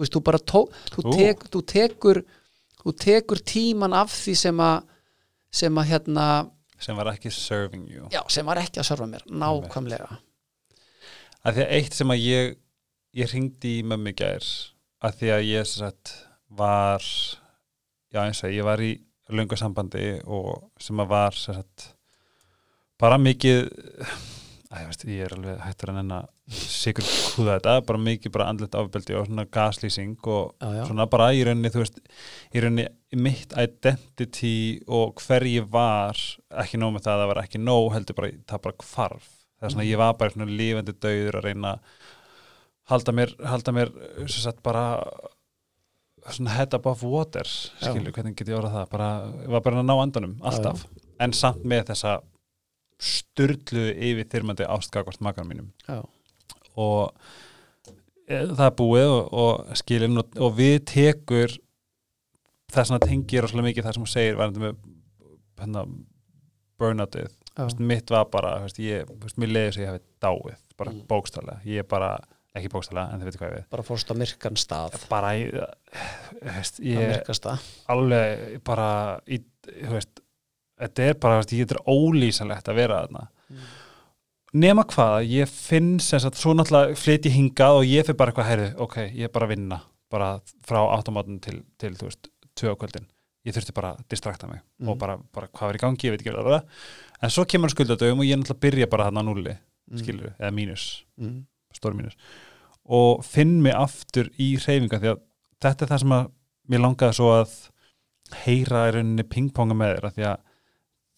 þú 0.00 0.04
veist 0.04 0.16
þú 0.16 0.22
bara 0.24 0.40
tó, 0.40 0.62
þú, 0.94 1.04
tek, 1.12 1.44
þú 1.52 1.60
tekur 1.68 2.22
þú 2.80 2.94
tekur 3.04 3.42
tíman 3.44 3.92
af 3.92 4.14
því 4.16 4.34
sem 4.40 4.64
að 4.64 4.88
sem 5.60 5.80
að 5.82 5.90
hérna 5.90 6.26
sem 6.80 6.96
var 6.96 7.10
ekki 7.12 7.28
serving 7.28 7.84
you. 7.92 8.06
Já, 8.08 8.22
sem 8.32 8.46
var 8.48 8.56
ekki 8.56 8.80
að 8.80 8.86
sörfa 8.88 9.04
mér, 9.10 9.24
nákvæmlega. 9.28 10.16
Að 11.44 11.58
því 11.58 11.64
að 11.66 11.74
eitt 11.76 11.98
sem 11.98 12.12
að 12.14 12.22
ég 12.24 12.54
ég 13.20 13.32
ringdi 13.34 13.74
í 13.80 13.84
mömmu 13.84 14.14
gær 14.16 14.46
að 15.04 15.20
því 15.20 15.30
að 15.34 15.46
ég 15.50 15.68
sagt 15.68 16.14
var 16.56 17.04
já 18.10 18.22
eins 18.24 18.42
og 18.46 18.54
ég 18.54 18.66
var 18.66 18.80
í 18.80 18.94
löngu 19.30 19.58
sambandi 19.58 20.16
og 20.24 20.70
sem 20.82 21.00
að 21.02 21.12
var 21.12 21.36
sagt 21.38 21.90
bara 23.00 23.18
mikið 23.20 23.68
ég 24.78 24.86
veist, 24.86 25.02
ég 25.10 25.24
er 25.26 25.32
alveg 25.34 25.62
hættur 25.64 25.90
en 25.90 25.98
enn 26.04 26.12
að 26.14 26.28
sigur 26.54 27.06
húða 27.34 27.56
þetta, 27.56 27.72
bara 27.88 28.02
mikið 28.06 28.32
bara 28.36 28.46
andlet 28.52 28.76
afbeldi 28.78 29.16
og 29.18 29.26
svona 29.26 29.46
gaslýsing 29.50 30.28
og 30.30 30.52
já, 30.62 30.68
já, 30.76 30.82
svona 30.86 31.06
bara 31.10 31.32
í 31.34 31.42
rauninni, 31.46 31.72
þú 31.74 31.82
veist 31.82 31.98
í 32.54 32.62
rauninni 32.62 32.86
mitt 33.18 33.56
identity 33.58 34.52
og 34.86 35.18
hver 35.24 35.48
ég 35.50 35.66
var 35.72 36.20
ekki 36.62 36.78
nóg 36.78 36.94
með 36.94 37.08
það 37.08 37.16
að 37.16 37.24
það 37.24 37.32
var 37.32 37.42
ekki 37.42 37.62
nóg 37.64 37.90
heldur 37.96 38.20
bara, 38.20 38.32
það 38.52 38.64
bara 38.68 38.86
hvarf. 38.92 39.28
Það 39.60 39.66
er 39.66 39.74
svona, 39.74 39.88
ég 39.90 40.00
var 40.00 40.16
bara 40.22 40.34
svona 40.36 40.56
lífandi 40.62 40.96
dauður 41.02 41.40
að 41.40 41.46
reyna 41.50 41.74
halda 42.90 43.14
mér, 43.18 43.34
halda 43.50 43.74
mér 43.74 43.92
sem 44.22 44.40
sagt 44.46 44.62
bara 44.66 44.86
svona 46.30 46.54
head 46.54 46.74
above 46.78 47.06
water 47.10 47.46
Já. 47.48 47.90
skilur, 47.90 48.12
hvernig 48.14 48.38
get 48.38 48.50
ég 48.52 48.58
orðað 48.60 48.78
það? 48.78 48.90
Bara, 48.94 49.10
ég 49.42 49.54
var 49.54 49.66
bara 49.66 49.82
að 49.82 49.88
ná 49.90 49.96
andanum, 49.98 50.36
alltaf. 50.46 50.86
En 51.20 51.34
samt 51.36 51.66
með 51.68 51.90
þessa 51.90 52.20
sturlu 53.00 53.86
yfir 53.94 54.28
þyrmandi 54.32 54.66
ástgagvart 54.68 55.22
makar 55.24 55.46
mínum. 55.48 55.70
Já, 55.88 56.02
og 56.80 57.14
e, 58.28 58.44
það 58.52 58.64
er 58.68 58.76
búið 58.78 59.08
og, 59.14 59.32
og 59.44 59.76
skilin 59.80 60.20
og, 60.22 60.36
og 60.40 60.54
við 60.58 60.78
tekur 60.92 61.56
það 62.70 62.86
svona 62.90 63.02
tengir 63.08 63.42
rosalega 63.44 63.66
mikið 63.70 63.86
það 63.88 63.96
sem 63.96 64.04
hún 64.06 64.12
segir 64.12 64.36
varandi 64.38 64.62
með 64.62 64.76
hérna, 65.60 65.84
burnoutið. 66.80 67.32
Mitt 67.82 68.08
var 68.12 68.28
bara, 68.32 68.54
veist, 68.62 68.78
ég, 68.80 69.08
mér 69.36 69.50
leiði 69.50 69.72
sem 69.74 69.82
ég 69.84 69.90
hefði 69.90 70.04
dáið, 70.22 70.60
bara 70.80 70.92
Mm. 70.94 71.00
bókstálega 71.10 71.58
ég 71.68 71.88
bara, 71.90 72.12
ekki 72.56 72.70
bókstálega, 72.72 73.12
en 73.12 73.20
þið 73.20 73.28
veit 73.28 73.36
hvað 73.40 73.50
ég 73.50 73.56
við. 73.58 73.66
Bara 73.74 73.82
fórst 73.84 74.08
á 74.08 74.14
myrkan 74.16 74.56
stað. 74.56 74.96
Bara, 75.10 75.32
ég, 75.36 75.58
veist, 76.46 76.80
ég 76.80 77.26
alveg 77.92 78.62
bara 78.64 78.86
í, 79.28 79.42
veist, 79.90 80.19
þetta 80.80 81.06
er 81.10 81.14
bara, 81.22 81.42
ég 81.52 81.70
er 81.74 81.82
ólýsanlegt 81.86 82.68
að 82.72 82.80
vera 82.82 83.02
þarna 83.04 83.28
Mm. 83.50 83.62
nema 84.62 84.84
hvað, 84.86 85.24
ég 85.26 85.48
finn 85.50 85.96
sem 86.02 86.20
sagt, 86.22 86.36
svo 86.38 86.52
náttúrulega 86.54 86.94
flyt 86.98 87.24
ég 87.26 87.34
hingað 87.34 87.78
og 87.80 87.86
ég 87.88 88.04
fyrir 88.06 88.16
bara 88.18 88.30
eitthvað 88.30 88.46
herðu, 88.50 88.68
ok, 88.84 88.96
ég 89.10 89.24
er 89.26 89.32
bara 89.34 89.46
að 89.48 89.52
vinna 89.56 89.78
bara 90.10 90.28
frá 90.66 90.78
áttamátun 90.96 91.40
til, 91.42 91.56
til 91.78 91.90
þú 91.98 92.06
veist, 92.08 92.28
tvö 92.58 92.72
á 92.74 92.78
kvöldin, 92.78 93.06
ég 93.46 93.54
þurfti 93.56 93.74
bara 93.74 93.92
að 93.96 94.04
distrakta 94.10 94.46
mig 94.50 94.60
Mm. 94.80 94.88
og 94.88 94.98
bara, 94.98 95.16
bara 95.34 95.48
hvað 95.48 95.66
var 95.72 95.78
í 95.78 95.82
gangi, 95.82 96.06
ég 96.06 96.14
veit 96.14 96.22
ekki 96.22 96.34
hvað 96.34 96.50
það 96.50 96.62
en 97.22 97.30
svo 97.34 97.44
kemur 97.44 97.70
skuldadögum 97.74 98.22
og 98.22 98.26
ég 98.30 98.38
náttúrulega 98.38 98.60
byrja 98.66 98.90
bara 98.90 99.08
þarna 99.10 99.24
núli, 99.26 99.56
skilur, 99.98 100.34
eða 100.38 100.52
mínus 100.54 101.04
mm. 101.18 101.40
stór 101.74 101.94
mínus 101.98 102.14
og 102.86 103.24
finn 103.26 103.60
mig 103.62 103.74
aftur 103.74 104.30
í 104.38 104.52
hreyfinga 104.58 104.98
því 105.02 105.10
að 105.14 105.20
þetta 105.62 105.84
er 105.84 105.90
það 105.90 106.00
sem 106.04 106.14
að 106.16 106.30
mér 106.70 106.80
langaði 106.86 107.18
svo 107.18 107.32
að 107.34 107.56
heyra 108.44 108.86
í 108.88 108.94
rauninni 108.94 109.26
pingponga 109.26 109.74
með 109.74 109.96
þér 109.96 110.06
að 110.08 110.14
því 110.18 110.26
að 110.30 110.46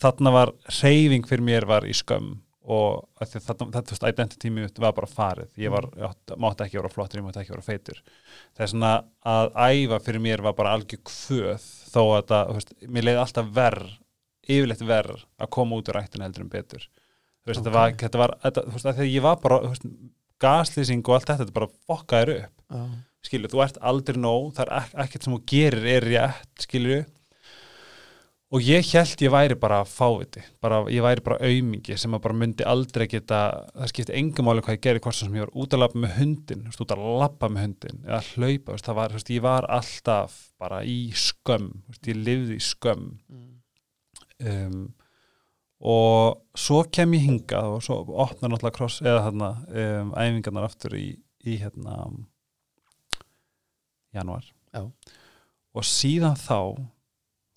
þarna 0.03 0.33
var 0.35 0.53
hreyfing 0.81 1.27
fyrir 1.29 1.45
mér 1.47 1.67
var 1.71 1.87
í 1.89 1.95
skömm 1.97 2.35
og 2.73 3.09
þetta 3.19 3.57
þú 3.59 3.91
veist, 3.91 4.05
identity 4.07 4.51
mitt 4.55 4.77
var 4.79 4.93
bara 4.95 5.09
farið. 5.11 5.49
Ég 5.59 5.73
var, 5.75 5.89
ég 5.99 6.05
átt- 6.07 6.35
mátti 6.39 6.63
ekki 6.63 6.79
vera 6.79 6.91
flottur, 6.93 7.19
ég 7.19 7.27
mátti 7.27 7.41
ekki 7.43 7.51
vera 7.57 7.65
feitur. 7.67 7.99
Það 8.55 8.63
er 8.67 8.71
svona 8.71 8.93
að 9.27 9.49
æfa 9.67 9.99
fyrir 10.05 10.23
mér 10.23 10.45
var 10.47 10.55
bara 10.55 10.77
algjör 10.77 11.03
kvöð 11.11 11.65
þó 11.91 12.01
að 12.05 12.17
þetta, 12.21 12.41
þú 12.49 12.55
veist, 12.61 12.73
mér 12.87 13.07
leiði 13.09 13.23
alltaf 13.25 13.51
verð 13.57 13.91
yfirleitt 14.47 14.85
verð 14.87 15.25
að 15.43 15.51
koma 15.59 15.79
út 15.81 15.91
úr 15.91 15.99
rættinu 15.99 16.27
heldur 16.29 16.45
en 16.47 16.53
betur. 16.55 16.87
Þú 17.43 17.51
veist, 17.51 17.61
þetta 17.65 17.75
var, 17.75 17.97
þetta 18.05 18.19
var 18.23 18.37
þetta, 18.47 18.65
þú 18.69 18.77
veist, 18.79 18.91
að 18.93 19.11
ég 19.11 19.23
var 19.27 19.41
bara, 19.43 19.59
þú 19.67 19.73
veist, 19.75 19.89
gaslýsing 20.43 21.03
og 21.09 21.17
allt 21.19 21.27
þetta, 21.33 21.43
þetta 21.45 21.59
bara 21.59 21.73
fokkaðir 21.91 22.33
upp. 22.45 22.63
Já, 22.71 22.85
skilur, 23.27 23.51
þú 23.53 23.61
ert 23.63 23.77
aldrei 23.91 24.19
nóg 24.19 24.49
það 24.57 24.65
er 24.67 24.73
ek 24.83 24.95
ekkert 25.05 25.27
sem 25.27 25.35
þú 25.37 25.43
gerir 25.53 25.85
er 25.93 26.07
rétt 26.11 26.65
skilur 26.65 27.05
og 28.53 28.61
ég 28.61 28.85
held 28.93 29.23
ég 29.25 29.33
væri 29.33 29.57
bara 29.57 29.81
fáviti 29.89 30.43
bara, 30.61 30.83
ég 30.93 31.05
væri 31.05 31.25
bara 31.25 31.39
aumingi 31.49 31.97
sem 31.97 32.13
að 32.13 32.23
bara 32.27 32.37
myndi 32.37 32.67
aldrei 32.69 33.07
geta, 33.09 33.41
það 33.73 33.93
skipti 33.93 34.17
engum 34.19 34.49
máli 34.49 34.65
hvað 34.65 34.77
ég 34.77 34.83
gerir 34.85 35.05
hvort 35.05 35.17
sem 35.17 35.39
ég 35.39 35.47
var 35.47 35.55
út 35.57 35.73
að 35.73 35.85
labba 35.85 36.03
með 36.03 36.17
hundin 36.19 36.67
veist, 36.67 36.83
út 36.85 36.93
að 36.93 37.05
labba 37.23 37.51
með 37.53 37.67
hundin 37.67 38.03
eða 38.05 38.21
hlaupa, 38.33 38.75
veist, 38.75 38.89
það 38.89 38.99
var, 39.01 39.17
veist, 39.17 39.33
ég 39.33 39.47
var 39.47 39.69
alltaf 39.79 40.37
bara 40.61 40.83
í 40.85 40.99
skömm, 41.17 41.71
ég 41.97 42.21
lifði 42.21 42.59
í 42.59 42.67
skömm 42.69 43.09
mm. 43.33 43.49
um, 44.53 44.83
og 45.83 46.45
svo 46.55 46.85
kem 46.93 47.17
ég 47.17 47.27
hingað 47.27 47.79
og 47.79 47.87
svo 47.89 48.03
opnar 48.05 48.53
náttúrulega 48.53 48.77
kross 48.77 49.01
eða 49.03 49.27
hérna 49.31 49.53
um, 49.67 50.13
æfingarnar 50.13 50.69
aftur 50.69 51.01
í, 51.01 51.09
í 51.49 51.57
hérna 51.63 52.05
januar 54.13 54.45
Já. 54.73 54.91
og 55.73 55.87
síðan 55.89 56.37
þá 56.37 56.59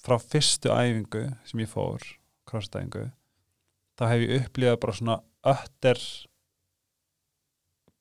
frá 0.06 0.18
fyrstu 0.22 0.70
æfingu 0.74 1.24
sem 1.50 1.64
ég 1.64 1.72
fór 1.72 2.04
krossæfingu 2.50 3.08
þá 3.98 4.04
hef 4.12 4.26
ég 4.26 4.44
upplifað 4.46 4.80
bara 4.84 4.98
svona 5.00 5.18
ötter 5.56 6.02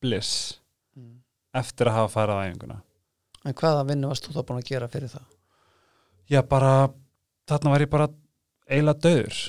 bliss 0.02 0.60
Mm. 0.96 1.22
eftir 1.54 1.88
að 1.90 1.96
hafa 1.96 2.12
farið 2.12 2.36
á 2.38 2.42
æfinguna. 2.46 2.76
En 3.44 3.54
hvaða 3.58 3.86
vinnu 3.88 4.06
varst 4.10 4.28
þú 4.28 4.34
þá 4.36 4.44
búin 4.46 4.60
að 4.60 4.68
gera 4.68 4.88
fyrir 4.88 5.10
það? 5.10 5.24
Já 6.30 6.40
bara 6.46 6.88
þarna 7.50 7.72
var 7.72 7.82
ég 7.82 7.90
bara 7.90 8.06
eiginlega 8.70 9.00
döður 9.02 9.40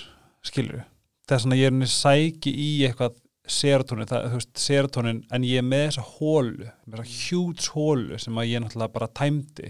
skilur 0.43 0.81
þess 1.29 1.45
að 1.45 1.55
ég 1.59 1.67
er 1.69 1.71
henni 1.75 1.85
sæki 1.91 2.49
í 2.51 2.71
eitthvað 2.87 3.19
serotonin, 3.47 4.07
það, 4.09 4.25
þú 4.31 4.39
veist, 4.39 4.51
serotonin 4.57 5.21
en 5.31 5.45
ég 5.45 5.61
er 5.61 5.67
með 5.69 5.83
þessa 5.91 6.05
hólu 6.15 6.65
með 6.87 6.97
þessa 6.97 7.29
hjúts 7.29 7.69
hólu 7.75 8.17
sem 8.19 8.41
að 8.41 8.49
ég 8.49 8.63
náttúrulega 8.65 8.93
bara 8.97 9.07
tæmdi 9.21 9.69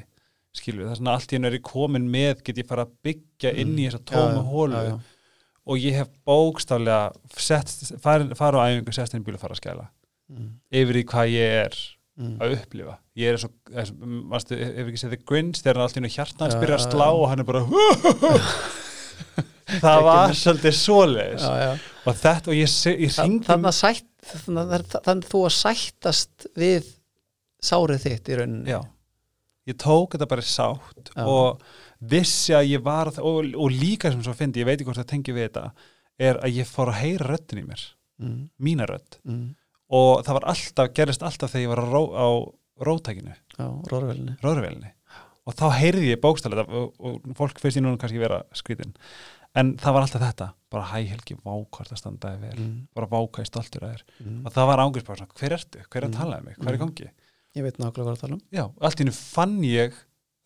skilur, 0.62 0.88
þess 0.92 1.04
að 1.04 1.12
allt 1.14 1.34
í 1.34 1.38
henni 1.38 1.50
er 1.52 1.58
ég 1.60 1.66
komin 1.68 2.08
með 2.12 2.44
get 2.48 2.62
ég 2.62 2.70
fara 2.70 2.86
að 2.88 2.94
byggja 3.08 3.54
inn 3.62 3.76
í 3.80 3.88
þessa 3.90 4.04
tóma 4.12 4.44
hólu 4.50 4.80
já, 4.80 4.92
já. 4.92 4.96
og 5.66 5.82
ég 5.82 5.98
hef 6.00 6.12
bókstaflega 6.28 7.38
sett, 7.38 7.74
farið 8.04 8.36
far 8.40 8.58
á 8.60 8.64
æfingu 8.70 8.96
sest 8.96 9.16
inn 9.18 9.24
í 9.24 9.28
bíl 9.28 9.38
og 9.38 9.44
fara 9.44 9.58
að 9.58 9.62
skæla. 9.64 9.88
Mm. 10.32 10.48
yfir 10.74 11.02
í 11.02 11.06
hvað 11.12 11.36
ég 11.36 11.60
er 11.66 11.84
Mm. 12.16 12.38
að 12.40 12.54
upplifa. 12.56 12.94
Ég 13.20 13.34
er 13.34 13.38
svo, 13.42 13.50
varstu, 14.32 14.56
ef 14.56 14.86
ekki 14.88 15.00
The 15.12 15.18
Grinch 15.28 15.58
þegar 15.60 15.76
hann 15.76 15.84
allt 15.84 15.98
í 16.00 16.04
nú 16.06 16.12
hjarta 16.14 16.46
hans 16.46 16.54
Já, 16.56 16.60
byrja 16.62 16.78
að 16.78 16.86
slá 16.86 17.08
og 17.12 17.26
hann 17.28 17.42
er 17.44 17.48
bara 17.50 17.64
það 19.84 20.00
var 20.06 20.32
svolítið 20.38 20.78
já. 21.60 21.74
og 22.08 22.16
þetta 22.22 22.54
og 22.54 22.56
ég, 22.56 22.72
ég 23.04 23.12
ringdi 23.26 23.50
að 23.68 23.76
að- 24.78 24.86
þannig 25.10 25.28
að 25.28 25.34
þú 25.34 25.42
að 25.50 25.54
sættast 25.58 26.48
við 26.56 26.88
sárið 27.66 28.06
þitt 28.06 28.32
í 28.32 28.38
rauninni. 28.40 28.72
Já, 28.72 28.80
ég 29.70 29.78
tók 29.82 30.16
þetta 30.16 30.28
bara 30.30 30.46
sátt 30.46 31.12
Já. 31.16 31.26
og 31.26 31.62
vissi 32.00 32.54
að 32.54 32.70
ég 32.76 32.84
var 32.86 33.10
og, 33.18 33.46
og 33.56 33.70
líka 33.74 34.12
sem 34.14 34.24
svo 34.26 34.34
fyndi, 34.38 34.62
ég 34.62 34.68
veit 34.70 34.78
ekki 34.80 34.90
hvort 34.90 35.02
það 35.02 35.12
tengi 35.14 35.36
við 35.36 35.48
þetta 35.50 35.66
er 36.22 36.40
að 36.46 36.60
ég 36.62 36.70
fór 36.70 36.92
að 36.94 37.00
heyra 37.02 37.30
röddin 37.34 37.62
í 37.64 37.66
mér 37.68 37.86
mm. 38.22 38.42
mína 38.62 38.86
rödd 38.90 39.20
Mm. 39.26 39.56
og 39.90 40.26
það 40.26 40.38
var 40.40 40.46
alltaf, 40.54 40.92
gerist 40.98 41.24
alltaf 41.24 41.52
þegar 41.54 41.66
ég 41.66 41.72
var 41.74 41.82
á, 41.82 41.88
ró, 41.90 42.04
á 42.14 42.28
rótækinu, 42.86 43.34
róruvelinni 43.90 44.36
róðurvelinni 44.44 44.92
og 45.46 45.54
þá 45.56 45.66
heyrði 45.78 46.12
ég 46.12 46.22
bókstælega 46.24 46.66
og, 46.68 46.94
og 47.00 47.36
fólk 47.38 47.60
finnst 47.62 47.78
ég 47.80 47.86
núna 47.86 48.00
kannski 48.02 48.20
vera 48.22 48.42
skrítin 48.58 48.96
en 49.56 49.76
það 49.80 49.94
var 49.96 50.06
alltaf 50.06 50.24
þetta, 50.26 50.48
bara 50.74 50.88
hæ 50.92 50.98
Helgi 51.14 51.38
vákvart 51.46 51.94
að 51.96 52.02
standaði 52.02 52.42
vel, 52.42 52.56
mm. 52.60 52.80
bara 52.98 53.08
í 53.46 53.48
stoltur 53.48 53.86
að 53.88 53.94
þér 53.96 54.02
mm. 54.26 54.40
og 54.46 54.56
það 54.58 54.68
var 54.72 54.82
svona, 55.22 55.38
hver 55.40 55.56
ertu, 55.56 55.84
hver 55.86 56.02
er 56.02 56.08
að 56.10 56.12
Mm. 56.12 56.18
tala 56.20 56.40
um 56.42 56.46
mig, 56.50 56.58
hvað 56.60 56.72
er 56.74 56.76
Mm. 56.76 56.84
gangi 56.84 57.10
ég 57.56 57.64
veit 57.64 57.78
nákvæmlega 57.80 58.06
hvað 58.06 58.16
að 58.18 58.22
tala 58.26 58.34
um. 58.38 58.42
Já, 58.52 58.66
allt 58.82 59.00
í 59.00 59.04
hennu 59.06 59.16
fann 59.16 59.60
ég 59.64 59.94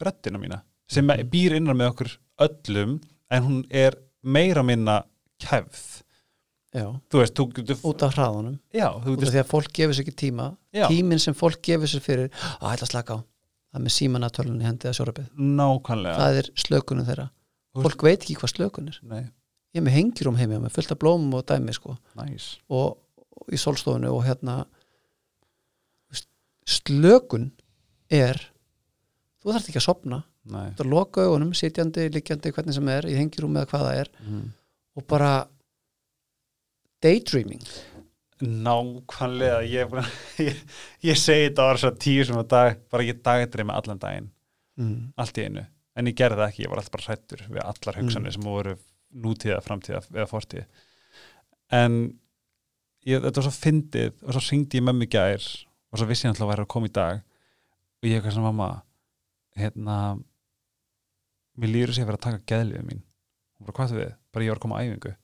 röddina 0.02 0.40
mína 0.42 0.62
sem 0.90 1.06
Mhm. 1.06 1.30
býr 1.30 1.56
innan 1.58 1.78
með 1.78 1.92
okkur 1.94 2.18
öllum 2.40 3.02
en 3.32 3.44
hún 3.44 3.66
er 3.72 3.96
meira 4.24 4.64
minna 4.64 5.04
kæfð. 5.40 6.04
Já, 6.74 6.86
þú 7.10 7.18
veist, 7.22 7.34
þú 7.34 7.46
getur 7.54 7.76
út 7.84 8.04
af 8.04 8.14
hraðunum 8.16 8.60
já, 8.74 8.90
þú 9.02 9.16
getur, 9.18 9.32
því 9.34 9.40
að 9.42 9.48
fólk 9.50 9.72
gefur 9.74 9.94
sér 9.98 10.04
ekki 10.06 10.16
tíma. 10.32 10.58
Já, 10.74 10.88
tíminn 10.88 11.20
sem 11.20 11.34
fólk 11.34 11.62
gefur 11.66 11.88
sér 11.90 12.02
fyrir 12.06 12.30
að 12.62 12.76
ætla 12.76 12.86
að 12.86 12.92
slaka 12.94 13.14
á. 13.18 13.20
Það 13.74 13.82
með 13.86 13.94
símana 13.96 14.30
tölunni 14.30 14.66
hendið 14.66 14.90
að 14.90 14.98
sjórabið. 14.98 15.30
Nákvæmlega. 15.38 16.18
Það 16.18 16.38
er 16.38 16.50
slökunum 16.56 17.06
þeirra. 17.06 17.30
Þú 17.30 17.82
veist- 17.82 17.86
fólk 17.90 18.02
veit 18.04 18.20
ekki 18.22 18.36
hvað 18.38 18.54
slökun 18.54 18.88
er. 18.90 19.00
Nei, 19.04 19.24
ég 19.76 19.82
með 19.84 19.94
hengjur 19.98 20.28
um 20.28 20.36
heimi 20.36 20.58
með 20.62 20.72
fullt 20.72 20.92
af 20.92 21.00
blómum 21.00 21.34
og 21.34 21.46
dæmi 21.46 21.74
sko. 21.74 21.98
Næs 22.18 22.58
og, 22.70 22.98
og 23.18 23.48
í 23.52 23.58
sólstofinu 23.58 24.10
og 24.14 24.24
hérna 24.26 24.66
þú 24.66 24.66
veist, 24.66 24.79
slökun 26.70 27.50
er 28.10 28.40
þú 29.40 29.54
þarft 29.54 29.72
ekki 29.72 29.82
að 29.82 29.88
sopna 29.88 30.20
nei, 30.50 30.74
þú 30.78 30.90
loka 30.92 31.26
augunum, 31.28 31.54
sitjandi, 31.58 32.10
liggjandi 32.14 32.54
hvernig 32.56 32.78
sem 32.78 32.92
er, 32.94 33.08
í 33.10 33.16
hengjur 33.18 33.50
með 33.52 33.70
hvað 33.72 33.86
það 33.88 34.02
er 34.04 34.12
mm. 34.26 34.44
og 35.00 35.08
bara 35.10 35.32
daydreaming 37.04 37.66
nákvæmlega 38.40 39.64
ég, 39.68 39.96
ég, 40.48 40.62
ég 41.10 41.20
segi 41.20 41.50
þetta 41.50 41.66
ára 41.68 41.82
svo 41.82 41.92
tíu 42.00 42.28
sem 42.28 42.40
að 42.40 42.52
dag, 42.54 42.78
bara 42.92 43.08
ég 43.08 43.24
dagdreima 43.26 43.76
allan 43.76 44.00
daginn 44.02 44.30
mm. 44.80 45.00
allt 45.20 45.42
í 45.42 45.48
einu, 45.50 45.66
en 45.96 46.12
ég 46.12 46.20
gerði 46.20 46.42
það 46.44 46.54
ekki 46.54 46.66
ég 46.66 46.72
var 46.72 46.82
alltaf 46.82 46.96
bara 46.96 47.08
hrættur 47.10 47.46
við 47.50 47.66
allar 47.66 48.00
hugsanir 48.02 48.30
Mm. 48.32 48.38
sem 48.38 48.48
voru 48.48 48.78
nútíða, 49.10 49.62
framtíða 49.66 50.04
eða 50.14 50.30
fortíð 50.30 50.66
en 51.74 51.96
ég, 53.08 53.20
þetta 53.24 53.42
var 53.42 53.48
svo 53.48 53.56
fyndið 53.56 54.24
og 54.24 54.36
svo 54.36 54.44
syngdi 54.46 54.80
ég 54.80 54.86
mömmu 54.86 55.08
í 55.08 55.12
gær 55.12 55.48
og 55.90 56.00
svo 56.00 56.08
vissi 56.10 56.28
ég 56.28 56.34
alltaf 56.34 56.46
að 56.48 56.52
væri 56.54 56.66
að 56.66 56.72
koma 56.74 56.90
í 56.90 56.96
dag. 56.96 57.22
Og 58.00 58.10
ég 58.10 58.20
eitthvað 58.20 58.36
sem 58.38 58.46
mamma 58.46 58.70
hérna 59.60 59.96
mér 61.60 61.74
líður 61.74 61.94
þess 61.94 62.04
að 62.04 62.12
verið 62.12 62.20
að 62.20 62.28
taka 62.28 62.46
geðlið 62.52 62.86
mín. 62.88 63.02
Og 63.60 63.68
bara 63.68 63.78
hvað 63.80 63.98
við, 63.98 64.14
bara 64.34 64.46
ég 64.46 64.54
var 64.54 64.62
að 64.62 64.66
koma 64.66 64.80
á 64.80 64.82
æfingu. 64.86 65.16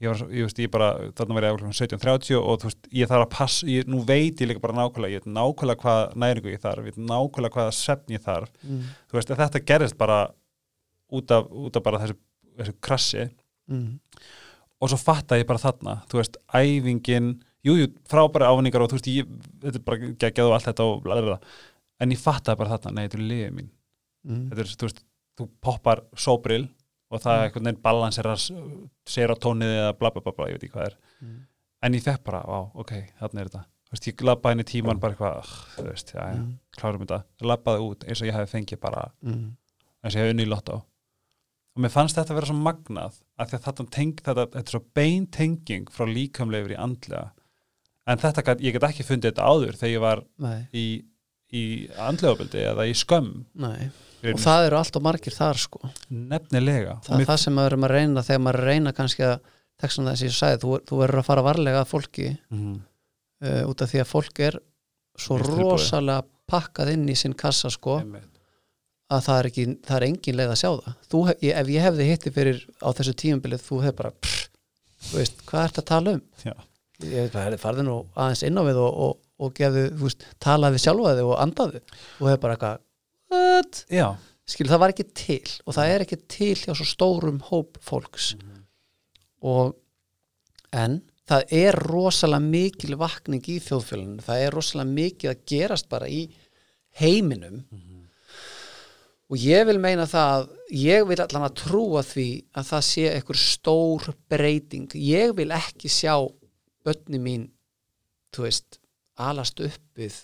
Ég 0.00 0.08
var, 0.08 0.20
ég 0.32 0.46
veist, 0.46 0.60
ég 0.62 0.70
bara 0.72 0.86
þarna 1.12 1.36
verið 1.36 1.54
ákveðum 1.54 1.74
17.30 1.76 2.38
og 2.40 2.60
þú 2.62 2.68
veist, 2.70 2.86
ég 2.96 3.08
þarf 3.10 3.24
að 3.26 3.32
passa 3.34 3.66
ég, 3.68 3.88
nú 3.90 3.98
veit 4.08 4.40
ég 4.40 4.48
líka 4.48 4.62
bara 4.62 4.76
nákvæmlega 4.78 5.12
ég 5.12 5.26
veit 5.26 5.34
nákvæmlega 5.36 5.82
hvað 5.82 6.14
næringu 6.22 6.54
ég 6.54 6.62
þarf, 6.62 6.86
ég 6.86 6.96
veit 6.96 7.10
nákvæmlega 7.10 7.58
hvaða 7.58 7.74
svefn 7.76 8.14
ég 8.14 8.22
þarf. 8.24 8.54
Mm. 8.64 8.86
þú 9.10 9.18
veist, 9.18 9.34
þetta 9.42 9.62
gerist 9.68 9.98
bara 10.00 10.22
út 11.12 11.34
af, 11.36 11.50
út 11.52 11.76
af 11.76 11.84
bara 11.84 12.00
þessu, 12.00 12.16
þessu 12.62 12.76
krassi. 12.80 13.26
Mm. 13.68 13.98
og 14.80 14.90
svo 14.90 14.96
fatta 14.98 15.36
ég 15.36 15.44
bara 15.46 15.60
þarna, 15.60 15.98
þú 16.08 16.22
veist, 16.22 16.40
æfingin 16.56 17.34
jújú, 17.64 17.84
jú, 17.84 17.88
frábæra 18.08 18.48
ávinningar 18.50 18.82
og 18.82 18.90
þú 18.90 18.98
veist, 18.98 19.10
ég, 19.12 19.26
þetta 19.60 19.76
er 19.80 19.84
bara 19.84 19.98
geggjað 20.24 20.46
og 20.48 20.54
allt 20.56 20.68
þetta 20.70 20.86
og 20.88 21.02
blablabla, 21.04 21.38
en 22.00 22.10
ég 22.14 22.18
fattaði 22.22 22.56
bara 22.58 22.78
þarna, 22.78 22.92
nei, 22.96 23.08
þetta 23.08 23.18
er 23.20 23.28
liðið 23.32 23.54
mín 23.58 23.70
Mm. 24.20 24.50
þetta 24.50 24.60
er, 24.60 24.64
þú 24.76 24.84
veist, 24.88 24.98
þú 25.40 25.48
poppar 25.64 26.02
sóbril 26.14 26.68
og 27.10 27.20
það 27.22 27.32
er 27.32 27.38
Mm. 27.40 27.44
einhvern 27.50 27.64
veginn 27.64 27.82
balansera 27.82 28.34
serotónið 29.08 29.72
eða 29.78 29.92
bla 29.98 30.10
bla 30.10 30.20
bla, 30.24 30.32
bla 30.36 30.46
ég 30.50 30.58
veit 30.58 30.64
ekki 30.68 30.74
hvað 30.76 30.86
er 30.90 30.96
Mm. 31.22 31.38
en 31.82 31.92
ég 31.94 32.02
fekk 32.02 32.24
bara, 32.24 32.40
á, 32.44 32.70
ok, 32.74 32.92
þarna 33.20 33.40
er 33.40 33.48
þetta 33.48 33.64
þú 33.64 33.92
veist, 33.92 34.06
ég 34.06 34.22
labbaði 34.24 34.52
inn 34.52 34.60
í 34.60 34.68
tíman 34.70 35.00
bara 35.00 35.14
eitthvað 35.14 35.48
þú 35.76 35.84
veist, 35.88 36.12
já, 36.14 36.20
já, 36.20 36.36
Mm. 36.36 36.58
klárum 36.76 37.00
þetta 37.06 37.24
labbaði 37.42 37.80
út 37.88 38.04
eins 38.08 38.20
og 38.22 38.28
ég 38.28 38.34
hefði 38.34 38.54
fengið 38.54 38.80
bara 38.80 39.10
Mm. 39.24 39.56
eins 40.04 40.14
og 40.14 40.20
ég 40.20 40.24
hefði 40.24 40.30
unni 40.30 40.44
í 40.44 40.48
lottó 40.52 40.74
og 41.76 41.78
mér 41.82 41.90
fannst 41.90 42.16
þetta 42.16 42.30
að 42.30 42.34
vera 42.34 42.46
svo 42.46 42.60
magnað 42.62 43.14
að 43.38 43.50
þetta, 43.50 43.90
teng, 43.90 44.12
þetta, 44.16 44.46
þetta 44.46 44.58
er 44.58 44.78
svo 44.78 44.84
bein 44.94 45.26
tenging 45.26 45.86
frá 45.90 46.04
líkamleifur 46.06 46.72
í 46.76 46.78
andlega 46.78 47.30
en 48.10 48.20
þetta, 48.20 48.44
gat, 48.46 48.64
ég 48.64 48.76
get 48.76 48.86
ekki 48.90 49.06
fundið 49.06 49.32
þetta 49.32 49.48
áður 49.48 49.78
þegar 49.80 49.94
ég 49.94 50.04
var 50.04 50.22
Nei, 50.44 50.58
í, 50.74 50.84
í 51.54 51.64
andlegabildi 52.08 52.64
eða 52.72 52.86
í 52.90 52.94
skömm. 52.98 53.32
Nei. 53.60 53.90
og 54.32 54.42
það 54.42 54.66
eru 54.68 54.80
alltaf 54.80 55.04
margir 55.04 55.36
þar 55.36 55.62
sko. 55.62 55.80
Nefnilega. 56.10 56.98
Það 57.06 57.22
er 57.22 57.30
það 57.30 57.40
sem 57.44 57.56
maður 57.56 57.74
erum 57.74 57.88
að 57.88 57.94
reyna 57.96 58.26
þegar 58.26 58.44
maður 58.46 58.60
að 58.60 58.70
reyna 58.72 58.94
kannski 58.96 59.26
að 59.28 59.38
þess 59.80 60.02
að 60.02 60.24
ég 60.26 60.34
sagði, 60.36 60.60
þú, 60.64 60.72
þú 60.88 60.98
verður 61.00 61.22
að 61.22 61.28
fara 61.30 61.44
varlega 61.46 61.84
að 61.84 61.90
fólki 61.90 62.26
mm, 62.52 62.74
uh, 63.46 63.62
út 63.70 63.84
af 63.84 63.92
því 63.92 64.02
að 64.02 64.10
fólk 64.10 64.42
er 64.48 64.58
svo 65.20 65.38
rosalega 65.40 66.26
pakkað 66.50 66.92
inn 66.94 67.08
í 67.08 67.16
sinn 67.18 67.36
kassa 67.38 67.70
sko 67.72 68.00
einmitt. 68.00 68.26
að 69.12 69.24
það 69.26 69.38
er, 69.38 69.48
ekki, 69.50 69.66
það 69.86 69.96
er 69.96 70.06
engin 70.08 70.38
leið 70.40 70.52
að 70.54 70.60
sjá 70.60 70.70
það. 70.70 70.98
Þú, 71.12 71.22
ég, 71.32 71.52
ef 71.62 71.72
ég 71.74 71.86
hefði 71.86 72.08
hitti 72.10 72.34
fyrir 72.34 72.60
á 72.82 72.88
þessu 72.98 73.14
tíumbilið 73.22 73.64
þú 73.66 73.80
hefði 73.84 73.98
bara 74.02 74.12
pff, 74.18 74.48
þú 75.06 75.20
veist, 75.20 75.44
hvað 75.48 75.68
ert 75.68 75.80
að 75.82 75.88
tala 75.92 76.16
um? 76.16 76.22
Já. 76.44 76.54
Farið 77.00 77.84
nú 77.86 77.96
aðeins 78.14 78.44
inn 78.46 78.60
á 78.60 78.62
við 78.66 78.80
og, 78.82 79.02
og, 79.06 79.20
og 79.40 79.54
gefði, 79.56 79.86
þú 79.96 80.08
veist, 80.08 80.26
talaði 80.42 80.82
sjálfa 80.82 81.14
þig 81.18 81.30
og 81.30 81.38
andaði 81.44 81.82
og 81.82 82.26
hefði 82.28 82.42
bara 82.44 82.56
eitthvað 82.56 82.86
skil, 84.50 84.66
það 84.70 84.82
var 84.82 84.94
ekki 84.94 85.06
til 85.14 85.54
og 85.64 85.76
það 85.76 85.92
er 85.94 86.04
ekki 86.06 86.20
til 86.34 86.56
hjá 86.58 86.72
svo 86.74 86.88
stórum 86.88 87.40
hóp 87.50 87.78
fólks. 87.84 88.34
Og 89.40 89.76
en 90.76 91.00
það 91.30 91.54
er 91.60 91.78
rosalega 91.86 92.42
mikil 92.42 92.98
vakning 93.00 93.46
í 93.46 93.60
þjóðfélaginu, 93.62 94.24
það 94.26 94.44
er 94.44 94.56
rosalega 94.56 94.96
mikið 94.98 95.32
að 95.32 95.44
gerast 95.52 95.90
bara 95.92 96.10
í 96.10 96.24
heiminum. 97.00 97.62
Og 99.30 99.38
ég 99.38 99.62
vil 99.68 99.78
meina 99.78 100.08
það 100.10 100.32
að 100.34 100.46
ég 100.74 101.04
vil 101.06 101.20
allan 101.22 101.46
að 101.46 101.58
trúa 101.60 102.02
því 102.02 102.28
að 102.58 102.70
það 102.72 102.86
sé 102.88 103.04
einhver 103.12 103.38
stór 103.38 104.08
breyting. 104.30 104.90
Ég 104.98 105.36
vil 105.38 105.52
ekki 105.54 105.90
sjá 105.92 106.16
börni 106.86 107.20
mín 107.22 107.46
þú 108.34 108.46
veist, 108.46 108.80
alast 109.20 109.60
upp 109.60 109.98
við 109.98 110.16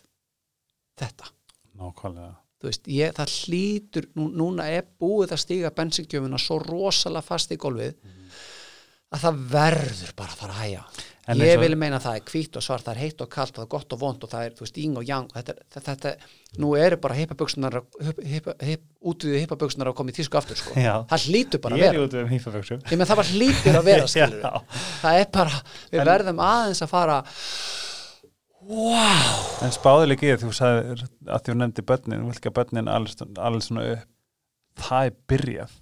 þetta. 0.98 1.30
Nákvæmlega. 1.76 2.34
Veist, 2.66 2.86
ég, 2.90 3.12
það 3.14 3.34
hlýtur 3.44 4.06
nú, 4.16 4.30
núna 4.32 4.64
er 4.72 4.86
búið 4.98 5.34
að 5.36 5.42
stíga 5.42 5.70
bensingjöfuna 5.76 6.38
svo 6.40 6.56
rosalega 6.62 7.22
fast 7.22 7.52
í 7.54 7.58
golfið 7.60 7.98
að 9.12 9.22
það 9.22 9.42
verður 9.52 10.14
bara 10.18 10.32
að 10.34 10.40
fara 10.40 10.56
að 10.56 10.62
hæja 10.64 10.86
En 11.26 11.40
ég 11.42 11.58
vil 11.58 11.74
meina 11.74 11.96
að 11.98 12.04
það 12.06 12.16
er 12.20 12.24
hvítt 12.30 12.56
og 12.56 12.62
svart 12.62 12.84
það 12.86 12.92
er 12.94 13.00
heitt 13.02 13.22
og 13.24 13.28
kalt 13.34 13.50
og 13.50 13.56
það 13.58 13.64
er 13.66 13.70
gott 13.72 13.94
og 13.96 13.98
vond 13.98 14.24
og 14.26 14.30
það 14.30 14.44
er, 14.46 14.52
þú 14.54 14.62
veist, 14.62 14.76
yng 14.78 14.98
og 15.00 15.08
yang. 15.08 15.24
Og 15.32 15.38
þetta, 15.40 15.54
þetta, 15.74 15.94
þetta, 15.96 16.12
nú 16.62 16.68
eru 16.78 16.98
bara 17.02 17.16
hip, 17.18 17.32
útviðu 19.06 19.40
hippaböksunar 19.42 19.90
að 19.90 19.96
koma 19.98 20.12
í 20.12 20.16
tísku 20.16 20.38
aftur 20.38 20.58
sko. 20.60 20.76
Já. 20.78 20.94
það 21.10 21.24
hlýtur 21.30 21.62
bara 21.64 21.74
að 21.76 21.82
ég 21.82 21.88
er 21.90 21.96
vera. 21.98 22.04
út 22.06 22.14
um 22.20 22.30
hýfaföksum 22.30 22.84
ég 22.86 23.00
menn 23.00 23.10
það 23.10 23.20
bara 23.22 23.34
hlýtur 23.34 23.78
að 23.80 23.88
vera 23.90 24.06
skilur 24.12 24.44
Já. 24.46 24.52
það 25.02 25.18
er 25.22 25.28
bara, 25.34 25.60
við 25.90 26.00
En- 26.04 26.08
verðum 26.12 26.42
aðeins 26.46 26.82
að 26.86 26.92
fara 26.94 27.18
wow 28.66 29.64
en 29.66 29.74
spáði 29.74 30.08
líka 30.10 30.26
í 30.26 30.32
því 30.34 30.46
þú 30.46 30.52
sagði 30.56 31.08
að 31.30 31.44
þú 31.48 31.56
nefndi 31.60 31.84
börnin, 31.90 32.22
þú 32.22 32.30
vilt 32.30 32.40
ekki 32.40 32.50
að 32.52 32.56
börnin 32.60 32.90
alls 32.92 33.68
svona 33.68 33.84
upp. 33.96 34.06
Það 34.76 35.06
er 35.10 35.14
byrjað 35.32 35.76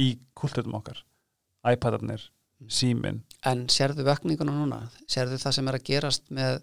í 0.00 0.06
kultutum 0.38 0.76
okkar. 0.78 1.02
iPadarnir, 1.68 2.22
símin 2.72 3.18
En 3.48 3.64
sérðu 3.72 4.04
vökninguna 4.04 4.52
núna? 4.52 4.80
Sérðu 5.08 5.38
það 5.40 5.56
sem 5.56 5.70
er 5.70 5.78
að 5.78 5.86
gerast 5.86 6.26
með 6.34 6.60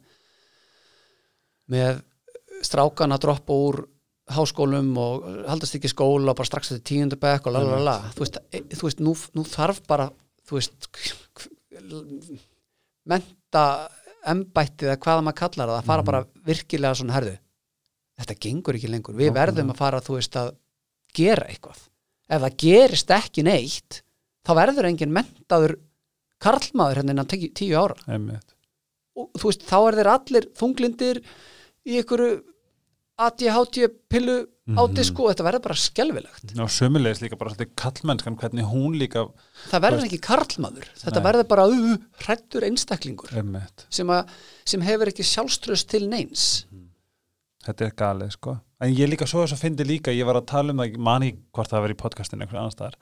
með 1.73 2.01
strákan 2.63 3.15
að 3.15 3.23
droppa 3.25 3.55
úr 3.57 3.79
háskólum 4.31 4.91
og 4.99 5.25
haldast 5.47 5.77
ekki 5.77 5.91
skóla 5.91 6.31
og 6.31 6.37
bara 6.37 6.49
strax 6.49 6.71
þetta 6.71 6.87
tíundu 6.89 7.19
bekk 7.19 7.47
og 7.47 7.55
lalala 7.55 7.97
þú 8.15 8.23
veist, 8.23 8.39
e, 8.51 8.61
þú 8.75 8.87
veist 8.87 9.03
nú, 9.03 9.13
nú 9.35 9.43
þarf 9.47 9.81
bara 9.87 10.07
þú 10.47 10.59
veist 10.59 10.87
menta 13.07 13.63
embættið 14.27 14.91
eða 14.91 15.01
hvaða 15.03 15.25
maður 15.27 15.39
kallar 15.41 15.71
það 15.71 15.77
að 15.77 15.89
fara 15.91 16.07
bara 16.07 16.23
virkilega 16.47 16.99
svona 16.99 17.15
herðu 17.15 17.35
þetta 18.17 18.37
gengur 18.47 18.77
ekki 18.79 18.91
lengur, 18.91 19.17
við 19.17 19.33
verðum 19.35 19.71
að 19.73 19.79
fara 19.79 20.01
þú 20.03 20.17
veist 20.17 20.37
að 20.39 20.53
gera 21.17 21.47
eitthvað. 21.49 21.79
Ef 22.27 22.43
það 22.43 22.57
gerist 22.63 23.13
ekki 23.15 23.45
neitt 23.47 24.01
þá 24.47 24.51
verður 24.57 24.89
engin 24.89 25.13
mentaður 25.15 25.77
karlmaður 26.43 27.01
hérna 27.01 27.15
innan 27.15 27.29
tíu, 27.31 27.73
ára. 27.79 27.97
Einmitt. 28.07 28.53
Og 29.17 29.31
þú 29.39 29.49
veist, 29.49 29.65
þá 29.65 29.77
er 29.87 29.97
þeir 30.01 30.11
allir 30.13 30.49
þunglindir 30.59 31.21
í 31.87 31.97
einhverju 32.01 32.43
ADHD 33.17 33.87
pillu 34.11 34.45
Mhm. 34.67 34.75
á 34.75 34.83
disko 34.91 35.23
og 35.23 35.31
þetta 35.31 35.45
verður 35.47 35.63
bara 35.63 35.75
skelfilegt. 35.79 36.49
Og 36.59 36.67
sömulegis 36.69 37.21
líka 37.23 37.37
bara 37.39 37.53
svolítið 37.53 37.69
kallmennskan 37.79 38.35
hvernig 38.35 38.65
hún 38.67 38.97
líka 38.99 39.23
það 39.71 39.83
verður 39.85 40.03
ekki 40.09 40.19
karlmaður 40.19 40.89
þetta 40.99 41.21
verður 41.23 41.47
bara 41.47 41.67
uh, 41.71 41.93
hrættur 42.19 42.65
einstaklingur 42.67 43.31
sem, 43.89 44.11
að, 44.11 44.27
sem 44.67 44.83
hefur 44.83 45.07
ekki 45.07 45.23
sjálfströst 45.23 45.87
til 45.87 46.09
neins. 46.11 46.65
Þetta 47.63 47.85
er 47.87 47.95
galið 47.95 48.35
sko. 48.35 48.57
En 48.83 48.91
ég 48.93 49.07
líka 49.09 49.25
svo 49.25 49.45
þess 49.45 49.55
að 49.55 49.63
fyndi 49.63 49.87
líka, 49.87 50.11
ég 50.11 50.27
var 50.27 50.35
að 50.41 50.49
tala 50.51 50.75
um 50.75 50.83
það 50.83 50.91
ég 50.91 50.99
man 51.07 51.23
ekki 51.23 51.39
hvort 51.55 51.71
það 51.71 51.83
var 51.85 51.93
í 51.95 51.99
podcastinu 52.03 52.43
einhver 52.43 52.59
annars 52.59 52.75
staðar. 52.75 52.99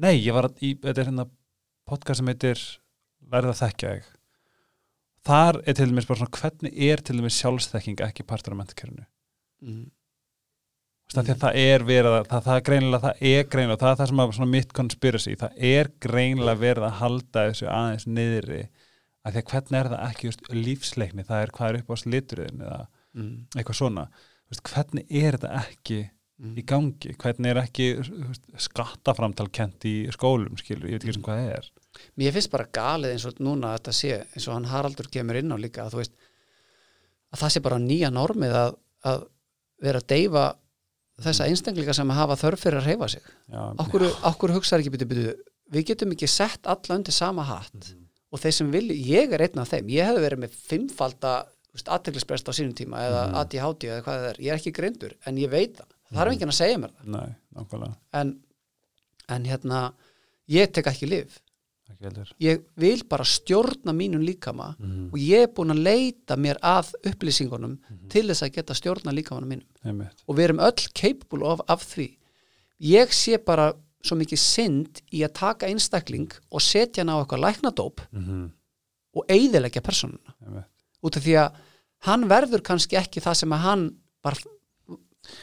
Nei, 0.00 0.14
ég 0.22 0.32
var 0.32 0.46
að, 0.48 0.62
í, 0.62 0.70
þetta 0.78 1.02
er 1.02 1.10
hérna 1.10 1.26
podcast 1.90 2.20
sem 2.20 2.30
heitir 2.30 2.64
verða 3.30 3.54
að 3.54 3.62
þekkja 3.64 3.94
þig 3.94 4.10
þar 5.30 5.60
er 5.60 5.76
til 5.76 5.88
dæmis 5.90 6.08
bara 6.08 6.20
svona 6.22 6.40
hvernig 6.40 6.84
er 6.90 7.02
til 7.04 7.16
dæmis 7.18 7.40
sjálfsþekking 7.40 8.04
ekki 8.06 8.26
partur 8.28 8.56
af 8.56 8.62
mentakerfinu 8.62 9.06
mm. 9.66 9.88
Það, 11.10 11.26
mm. 11.26 11.40
það 11.42 11.56
er 11.58 11.84
verið 11.88 12.16
að, 12.20 12.28
það, 12.30 12.44
það 12.46 12.56
er 12.56 12.66
greinilega, 12.68 13.00
það 13.02 13.32
er 13.32 13.48
greinilega, 13.50 13.80
það 13.80 13.92
er 13.92 13.98
það 14.00 14.10
sem 14.12 14.22
að 14.22 14.36
svona 14.36 14.52
mitt 14.52 14.76
conspiracy, 14.78 15.32
það 15.40 15.64
er 15.70 15.90
greinilega 16.06 16.60
verið 16.60 16.86
að 16.86 16.96
halda 17.00 17.44
þessu 17.48 17.66
aðeins 17.74 18.06
niðri 18.06 18.60
að 19.20 19.34
því 19.34 19.40
að 19.42 19.50
hvernig 19.50 19.80
er 19.80 19.90
það 19.90 20.04
ekki 20.06 20.28
just, 20.30 20.46
lífsleikni, 20.54 21.24
það 21.26 21.42
er 21.44 21.52
hvað 21.56 21.70
er 21.72 21.78
upp 21.80 21.90
á 21.90 21.96
slituriðin 22.04 22.64
eða 22.68 22.80
Mm. 23.10 23.46
eitthvað 23.58 23.74
svona 23.80 24.08
Vist, 24.50 24.62
hvernig 24.66 25.06
er 25.10 25.36
þetta 25.36 25.50
ekki 25.64 26.00
Mm. 26.40 26.54
í 26.56 26.62
gangi, 26.64 27.10
hvernig 27.20 27.50
er 27.50 27.58
ekki 27.60 27.86
veist, 28.00 28.46
skattaframtalkent 28.64 29.84
í 29.84 29.94
skólum 30.14 30.56
skilur, 30.56 30.88
ég 30.88 30.96
veit 30.96 31.04
ekki 31.04 31.16
sem 31.18 31.24
hvað 31.26 31.40
það 31.42 31.50
er 31.58 31.66
mér 32.20 32.32
finnst 32.36 32.50
bara 32.52 32.68
galið 32.76 33.14
eins 33.16 33.26
og 33.28 33.40
núna 33.42 33.72
að 33.72 33.78
þetta 33.80 33.94
sé 33.98 34.12
eins 34.22 34.46
og 34.48 34.54
hann 34.56 34.68
Haraldur 34.70 35.08
kemur 35.12 35.38
inn 35.40 35.52
á 35.52 35.56
líka 35.60 35.84
að, 35.84 35.94
þú 35.96 36.00
veist, 36.02 36.14
að 37.34 37.42
það 37.44 37.52
sé 37.56 37.62
bara 37.66 37.78
nýja 37.82 38.10
normið 38.14 38.56
að, 38.64 38.74
að 39.10 39.24
vera 39.84 40.02
að 40.02 40.08
deyfa 40.14 40.44
þessa 41.20 41.46
einstaklinga 41.50 41.94
sem 41.96 42.10
hafa 42.16 42.36
þörf 42.40 42.62
fyrir 42.64 42.80
að 42.80 42.86
reyfa 42.90 43.08
sig. 43.12 43.24
Okkur, 43.84 44.06
okkur 44.30 44.54
hugsaður 44.56 44.84
ekki 44.84 44.92
byrju, 44.94 45.08
byrju, 45.10 45.32
við 45.74 45.86
getum 45.90 46.14
ekki 46.16 46.28
sett 46.30 46.66
alla 46.70 46.96
undir 46.96 47.12
sama 47.16 47.44
hatt 47.44 47.90
og 48.30 48.38
þeir 48.38 48.54
sem 48.54 48.70
vilja, 48.70 48.94
ég 48.94 49.32
er 49.34 49.42
einn 49.48 49.58
af 49.58 49.72
þeim. 49.72 49.88
Ég 49.90 50.06
hefði 50.06 50.22
verið 50.22 50.40
með 50.44 50.54
fimmfalda 50.70 51.32
aðteglisbrest 51.80 52.48
á 52.50 52.52
sínum 52.54 52.74
tíma 52.78 52.98
eða 53.04 53.20
Mhm. 53.28 53.36
ADHD 53.40 53.88
eða 53.90 54.02
hvað 54.06 54.20
það 54.22 54.28
er, 54.30 54.36
ég 54.46 54.52
er 54.52 54.58
ekki 54.58 54.72
greindur 54.74 55.12
en 55.26 55.36
ég 55.38 55.50
veit 55.50 55.76
það, 55.78 55.86
það 56.12 56.20
er 56.26 56.30
enginn 56.32 56.52
að 56.54 56.58
segja 56.60 56.78
mér 56.78 56.90
það. 56.96 57.06
Nei, 57.14 57.34
en, 58.20 58.32
en 59.28 59.44
hérna 59.44 59.82
ég 60.48 60.72
tek 60.72 60.86
ekki 60.90 61.06
heldur 61.06 61.38
ég 62.40 62.62
vil 62.80 63.02
bara 63.10 63.26
stjórna 63.26 63.94
mínum 63.96 64.22
líkama 64.24 64.74
mm. 64.78 65.10
og 65.10 65.18
ég 65.20 65.46
er 65.46 65.52
búin 65.56 65.74
að 65.74 65.82
leita 65.88 66.38
mér 66.40 66.60
að 66.62 66.94
upplýsingunum 67.10 67.76
til 68.12 68.26
þess 68.28 68.46
að 68.46 68.54
geta 68.58 68.76
stjórna 68.78 69.14
líkamanum 69.16 69.56
mínum. 69.56 69.68
Einmitt, 69.84 70.24
og 70.26 70.38
við 70.38 70.48
erum 70.48 70.64
öll 70.64 70.88
capable 70.94 71.46
of, 71.46 71.64
af 71.68 71.84
því. 71.92 72.08
Ég 72.90 73.12
sé 73.12 73.40
bara 73.44 73.72
svo 74.00 74.16
mikið 74.16 74.40
synd 74.40 75.02
í 75.12 75.24
að 75.26 75.36
taka 75.36 75.68
einstakling 75.68 76.30
og 76.48 76.64
setja 76.64 77.02
hann 77.02 77.12
á 77.12 77.20
eitthvað 77.20 77.44
læknadóp 77.44 78.06
mm 78.10 78.48
og 79.16 79.26
eyðileggja 79.30 79.82
personuna 79.82 80.34
einmitt. 80.38 80.68
út 81.02 81.18
af 81.18 81.24
því 81.24 81.36
að 81.42 81.58
hann 82.06 82.26
verður 82.30 82.64
kannski 82.66 82.98
ekki 83.00 83.22
það 83.24 83.38
sem 83.42 83.54
að 83.56 83.64
hann 83.64 83.86
bara 84.24 84.52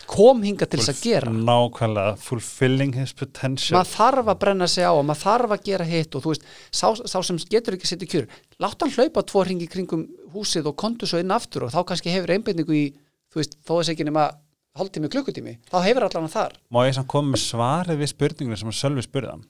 kom 0.09 0.43
hinga 0.45 0.67
til 0.69 0.79
þess 0.81 0.93
að 0.93 1.01
gera. 1.03 1.31
nákvæmlega, 1.31 2.15
fulfilling 2.23 2.95
his 2.97 3.13
potential. 3.17 3.77
Maður 3.77 3.93
þarf 3.93 4.31
að 4.33 4.39
brenna 4.43 4.67
sig 4.71 4.87
á 4.87 4.91
og 4.91 5.05
maður 5.07 5.23
þarf 5.25 5.55
að 5.57 5.65
gera 5.69 5.87
hitt 5.87 6.15
og 6.15 6.23
þú 6.25 6.33
veist, 6.33 6.47
sá, 6.71 6.87
sá 6.95 7.17
sem 7.23 7.39
getur 7.51 7.77
ekki 7.77 7.87
að 7.87 7.93
setja 7.93 8.11
kjör, 8.13 8.27
látt 8.63 8.81
hann 8.83 8.93
hlaupa 8.95 9.25
tvo 9.27 9.43
hringi 9.45 9.69
kringum 9.71 10.07
húsið 10.33 10.71
og 10.71 10.77
kontu 10.79 11.09
svo 11.09 11.21
inn 11.21 11.33
aftur 11.35 11.67
og 11.67 11.73
þá 11.75 11.81
kannski 11.91 12.13
hefur 12.13 12.35
einbindningu 12.35 12.75
í 12.77 12.85
þú 13.33 13.41
veist, 13.41 13.57
þó 13.63 13.73
þess 13.79 13.93
ekki 13.93 14.07
nema 14.07 14.29
hálftími 14.77 15.09
klukkutími, 15.11 15.55
þá 15.71 15.77
hefur 15.85 16.05
allan 16.07 16.31
þar. 16.31 16.57
Má 16.73 16.83
ég 16.85 16.95
samt 16.97 17.09
koma 17.11 17.33
með 17.33 17.43
svarið 17.47 18.01
við 18.03 18.11
spurningunum 18.13 18.59
sem 18.61 18.71
að 18.71 18.77
Sölvi 18.79 19.05
spurði 19.05 19.31
hann? 19.33 19.45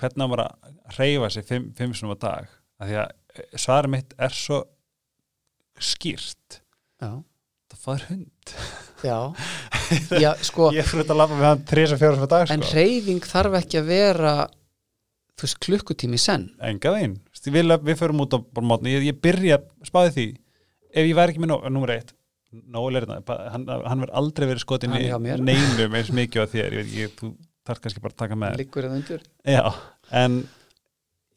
Hvernig 0.00 0.24
hann 0.24 0.32
var 0.32 0.42
að 0.46 0.98
reyfa 0.98 1.30
sig 1.34 1.46
fimm, 1.48 1.70
fimm 1.76 1.94
sinum 1.96 2.14
á 2.14 2.18
dag? 2.22 2.52
Af 2.80 2.88
því 2.88 3.00
að 3.02 3.10
eh, 3.10 3.58
svarið 3.60 3.94
mitt 3.96 4.14
er 4.16 4.36
svo 4.36 4.60
skýrt. 5.80 6.60
Já, 7.00 7.10
það 7.72 7.82
fær 7.84 8.06
hund 8.10 8.54
já, 9.04 9.18
já 10.24 10.30
sko 10.46 10.70
ég 10.76 10.88
fyrir 10.88 11.08
að 11.08 11.20
lafa 11.22 11.38
með 11.38 11.48
hann 11.48 11.66
3-4 11.72 12.24
á 12.24 12.28
dag 12.30 12.54
en 12.54 12.64
sko. 12.64 12.78
reyfing 12.78 13.28
þarf 13.30 13.60
ekki 13.60 13.80
að 13.80 13.92
vera 13.92 14.34
þú 15.40 15.48
veist, 15.48 15.60
klukkutími 15.64 16.20
senn. 16.20 16.48
Enga 16.64 16.92
veginn, 16.94 17.18
við, 17.46 17.74
við 17.86 17.98
förum 18.00 18.24
út 18.24 18.36
á 18.36 18.38
mótni, 18.60 18.94
ég, 18.98 19.10
ég 19.10 19.20
byrja 19.24 19.60
spáði 19.88 20.14
því 20.16 20.26
ef 20.90 21.06
ég 21.06 21.16
væri 21.16 21.34
ekki 21.34 21.44
með 21.44 21.54
nummer 21.70 21.94
eitt. 21.94 22.14
Nóel 22.50 22.98
er 22.98 23.06
þetta, 23.06 23.36
hann, 23.54 23.64
hann 23.70 24.00
verður 24.02 24.16
aldrei 24.20 24.46
verið 24.50 24.64
skotin 24.64 24.96
í 24.98 25.04
neinum 25.06 25.94
eins 25.94 26.10
mikið 26.18 26.42
á 26.42 26.46
þér, 26.50 26.76
ég 26.76 26.80
veit 26.80 26.88
ekki, 26.90 27.10
þú 27.20 27.30
þarf 27.70 27.82
kannski 27.84 28.02
bara 28.02 28.16
að 28.16 28.22
taka 28.24 28.38
með 28.42 28.56
liggur 28.58 28.88
eða 28.88 28.98
undir. 28.98 29.26
Já, 29.46 29.62
en 30.20 30.40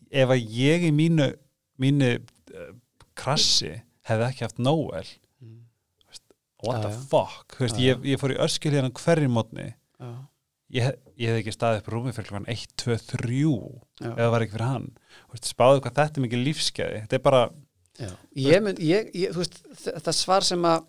ef 0.09 0.33
að 0.33 0.55
ég 0.57 0.87
í 0.87 0.93
mínu 0.95 1.29
mínu 1.81 2.09
uh, 2.17 2.71
krassi 3.17 3.75
hefði 4.07 4.29
ekki 4.29 4.47
haft 4.47 4.61
Noel 4.61 5.05
what 6.63 6.81
the 6.85 6.91
fuck? 7.11 7.57
Veist, 7.59 7.79
ég, 7.81 8.03
ég 8.07 8.19
fór 8.21 8.33
í 8.35 8.39
öskil 8.43 8.73
hérna 8.75 8.91
hverju 8.97 9.29
mótni 9.31 9.67
ég, 10.73 10.87
hef- 10.87 10.99
ég 11.19 11.29
hefði 11.29 11.43
ekki 11.43 11.53
staðið 11.55 11.81
upp 11.83 11.91
rúmi 11.93 12.13
fyrir 12.15 12.29
klokkan 12.31 12.49
1, 12.53 12.63
2, 12.81 12.97
3 13.13 13.41
já. 13.43 14.09
ef 14.09 14.17
það 14.23 14.31
var 14.33 14.45
ekki 14.45 14.55
fyrir 14.55 14.65
hann. 14.71 14.87
Veist, 15.33 15.51
spáðu 15.51 15.83
hvað 15.83 15.99
þetta 15.99 16.19
er 16.21 16.25
mikið 16.27 16.43
lífskeiði 16.47 17.03
þetta 17.03 17.19
er 17.19 17.23
bara, 17.27 17.43
mynd, 18.65 18.81
ég, 18.81 19.11
ég, 19.13 19.35
þú 19.35 19.43
veist, 19.43 19.61
þetta 19.85 20.15
svar 20.17 20.47
sem 20.47 20.65
að 20.65 20.87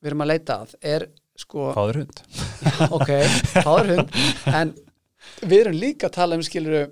við 0.00 0.12
erum 0.12 0.24
að 0.26 0.30
leita 0.34 0.58
að 0.64 0.74
er 0.94 1.06
sko, 1.40 1.70
fáður 1.76 2.02
hund. 2.02 2.22
Ok, 2.96 3.10
fáður 3.64 3.92
hund. 3.94 4.16
En 4.52 4.74
við 5.44 5.58
erum 5.62 5.78
líka 5.80 6.08
að 6.10 6.16
tala 6.18 6.36
um 6.36 6.44
skiluru 6.44 6.82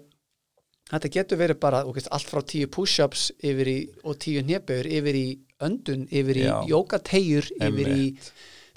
þetta 0.89 1.11
getur 1.13 1.41
verið 1.41 1.61
bara 1.61 1.83
ok, 1.89 2.01
allt 2.09 2.31
frá 2.31 2.41
tíu 2.49 2.69
push-ups 2.73 3.29
og 3.45 4.17
tíu 4.23 4.41
hnjaböður 4.45 4.89
yfir 4.99 5.19
í 5.21 5.27
öndun 5.61 6.07
yfir 6.11 6.37
í 6.43 6.47
jókategjur 6.71 7.49
yfir 7.59 7.89
í, 7.95 8.05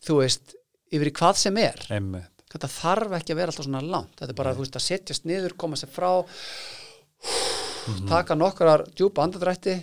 þú 0.06 0.20
veist 0.22 0.56
yfir 0.92 1.12
í 1.12 1.14
hvað 1.20 1.36
sem 1.38 1.58
er. 1.62 1.80
Einmitt. 1.94 2.28
þetta 2.52 2.68
þarf 2.68 3.14
ekki 3.20 3.32
að 3.34 3.38
vera 3.40 3.52
alltaf 3.54 3.66
svona 3.68 3.82
langt. 3.86 4.16
Þetta 4.20 4.32
er 4.34 4.40
bara, 4.42 4.54
veist, 4.58 4.76
að 4.76 4.84
setjast 4.88 5.26
niður, 5.30 5.54
koma 5.58 5.78
sér 5.80 5.88
frá. 5.94 6.10
Taka 8.10 8.36
nokkrar 8.36 8.84
djúpa 8.96 9.24
andadrætti 9.24 9.78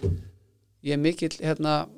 ég 0.84 0.92
er 0.94 1.00
mikill 1.02 1.32
hérna 1.40 1.88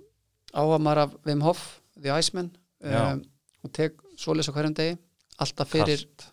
áhamar 0.57 0.99
af 1.07 1.17
Wim 1.27 1.43
Hof 1.45 1.81
The 2.01 2.13
Iceman. 2.19 2.51
Um, 2.81 3.25
og 3.65 3.73
tek 3.77 3.99
svoleiðs 4.17 4.49
á 4.49 4.55
hverjum 4.57 4.77
degi. 4.79 4.95
Alltaf 5.41 5.69
fyrir, 5.73 6.01
Kalt. 6.07 6.31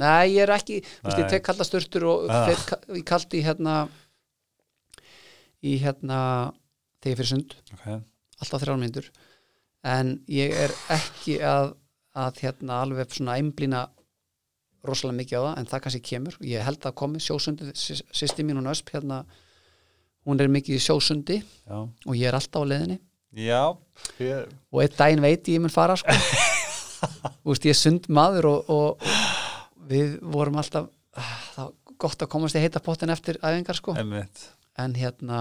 nei 0.00 0.30
ég 0.36 0.42
er 0.46 0.52
ekki 0.54 0.78
þú 0.84 1.04
veist, 1.04 1.18
ég 1.18 1.26
Nei. 1.26 1.30
tek 1.34 1.44
kalda 1.44 1.64
sturtur 1.64 2.04
og 2.08 2.30
Ah. 2.30 2.46
fer 2.48 2.62
ka- 2.70 2.80
í 2.96 3.02
kaldi 3.04 3.40
í 3.40 3.44
hérna 3.44 3.88
í 5.62 5.74
hérna 5.82 6.20
þegar 7.02 7.12
ég 7.12 7.18
fyrir 7.20 7.30
sund. 7.34 7.54
Okay. 7.74 8.00
Alltaf 8.40 8.62
þrjár 8.62 8.80
myndur 8.80 9.10
en 9.86 10.16
ég 10.28 10.52
er 10.66 10.74
ekki 10.92 11.38
að, 11.44 11.74
að 12.16 12.42
hérna 12.44 12.80
alveg 12.84 13.14
svona 13.14 13.38
einblína 13.40 13.86
rosalega 14.86 15.18
mikið 15.20 15.36
á 15.36 15.42
það 15.44 15.60
en 15.60 15.68
það 15.70 15.82
kannski 15.84 16.02
kemur, 16.04 16.36
ég 16.46 16.64
held 16.64 16.86
að 16.88 16.96
komi. 16.96 17.20
Sjósundi, 17.20 17.68
sýsti 17.76 18.44
mín 18.46 18.60
hún 18.60 18.70
ösp 18.72 18.92
hérna, 18.94 19.22
hún 20.28 20.40
er 20.40 20.52
mikið 20.52 20.78
í 20.78 20.84
sjósundi 20.84 21.40
Já, 21.40 21.78
og 21.84 22.14
ég 22.16 22.28
er 22.28 22.36
alltaf 22.38 22.64
á 22.64 22.70
leiðinni. 22.70 23.00
Já 23.36 23.76
ég, 24.18 24.48
og 24.72 24.82
einn 24.82 24.96
daginn 24.96 25.22
veit 25.22 25.48
ég 25.48 25.58
ég 25.58 25.64
mun 25.64 25.72
fara 25.72 25.96
sko. 26.00 26.16
Veist, 27.46 27.64
ég 27.64 27.72
er 27.72 27.78
sund 27.78 28.08
maður 28.12 28.50
og, 28.50 28.72
og, 28.72 29.04
og 29.04 29.84
við 29.88 30.18
vorum 30.32 30.58
alltaf 30.60 30.90
ah, 31.16 31.36
það 31.54 31.68
var 31.68 31.98
gott 32.00 32.24
að 32.24 32.32
komast 32.32 32.56
í 32.56 32.64
heita 32.64 32.82
pottin 32.84 33.12
eftir 33.12 33.38
æfingar 33.40 33.78
sko. 33.78 33.94
En 34.80 34.96
hérna 34.96 35.40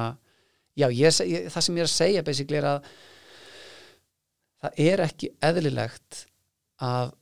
já, 0.79 0.87
ég, 0.89 1.19
ég, 1.29 1.47
það 1.53 1.65
sem 1.67 1.77
ég 1.79 1.83
er 1.85 1.89
að 1.89 1.95
segja 1.97 2.23
basically 2.27 2.59
er 2.61 2.67
að 2.73 2.89
það 4.63 4.81
er 4.89 5.03
ekki 5.05 5.29
eðlilegt 5.49 6.23
að 6.83 7.13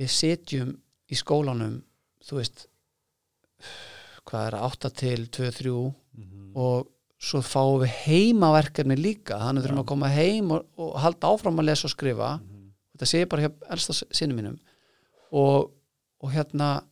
við 0.00 0.12
setjum 0.14 0.70
í 1.10 1.18
skólanum 1.18 1.80
þú 2.26 2.38
veist 2.40 2.66
hvað 4.28 4.46
er 4.50 4.56
8 4.62 4.90
til 5.00 5.26
2-3 5.32 5.74
Mhm. 6.20 6.52
og 6.58 6.88
svo 7.20 7.38
fáum 7.44 7.82
við 7.84 7.92
heimaverkefni 8.04 8.96
líka 8.98 9.36
þannig 9.38 9.62
þurfum 9.64 9.78
Já. 9.78 9.82
að 9.84 9.90
koma 9.92 10.08
heim 10.10 10.50
og, 10.56 10.64
og 10.80 10.96
halda 11.00 11.28
áfram 11.30 11.60
að 11.60 11.68
lesa 11.68 11.86
og 11.86 11.92
skrifa 11.94 12.30
Mhm. 12.40 12.72
þetta 12.96 13.06
sé 13.10 13.20
ég 13.24 13.28
bara 13.28 13.42
hjá 13.42 13.52
elsta 13.70 13.92
sinni 14.12 14.34
mínum 14.34 14.58
og, 15.32 15.70
og 16.20 16.30
hérna 16.32 16.82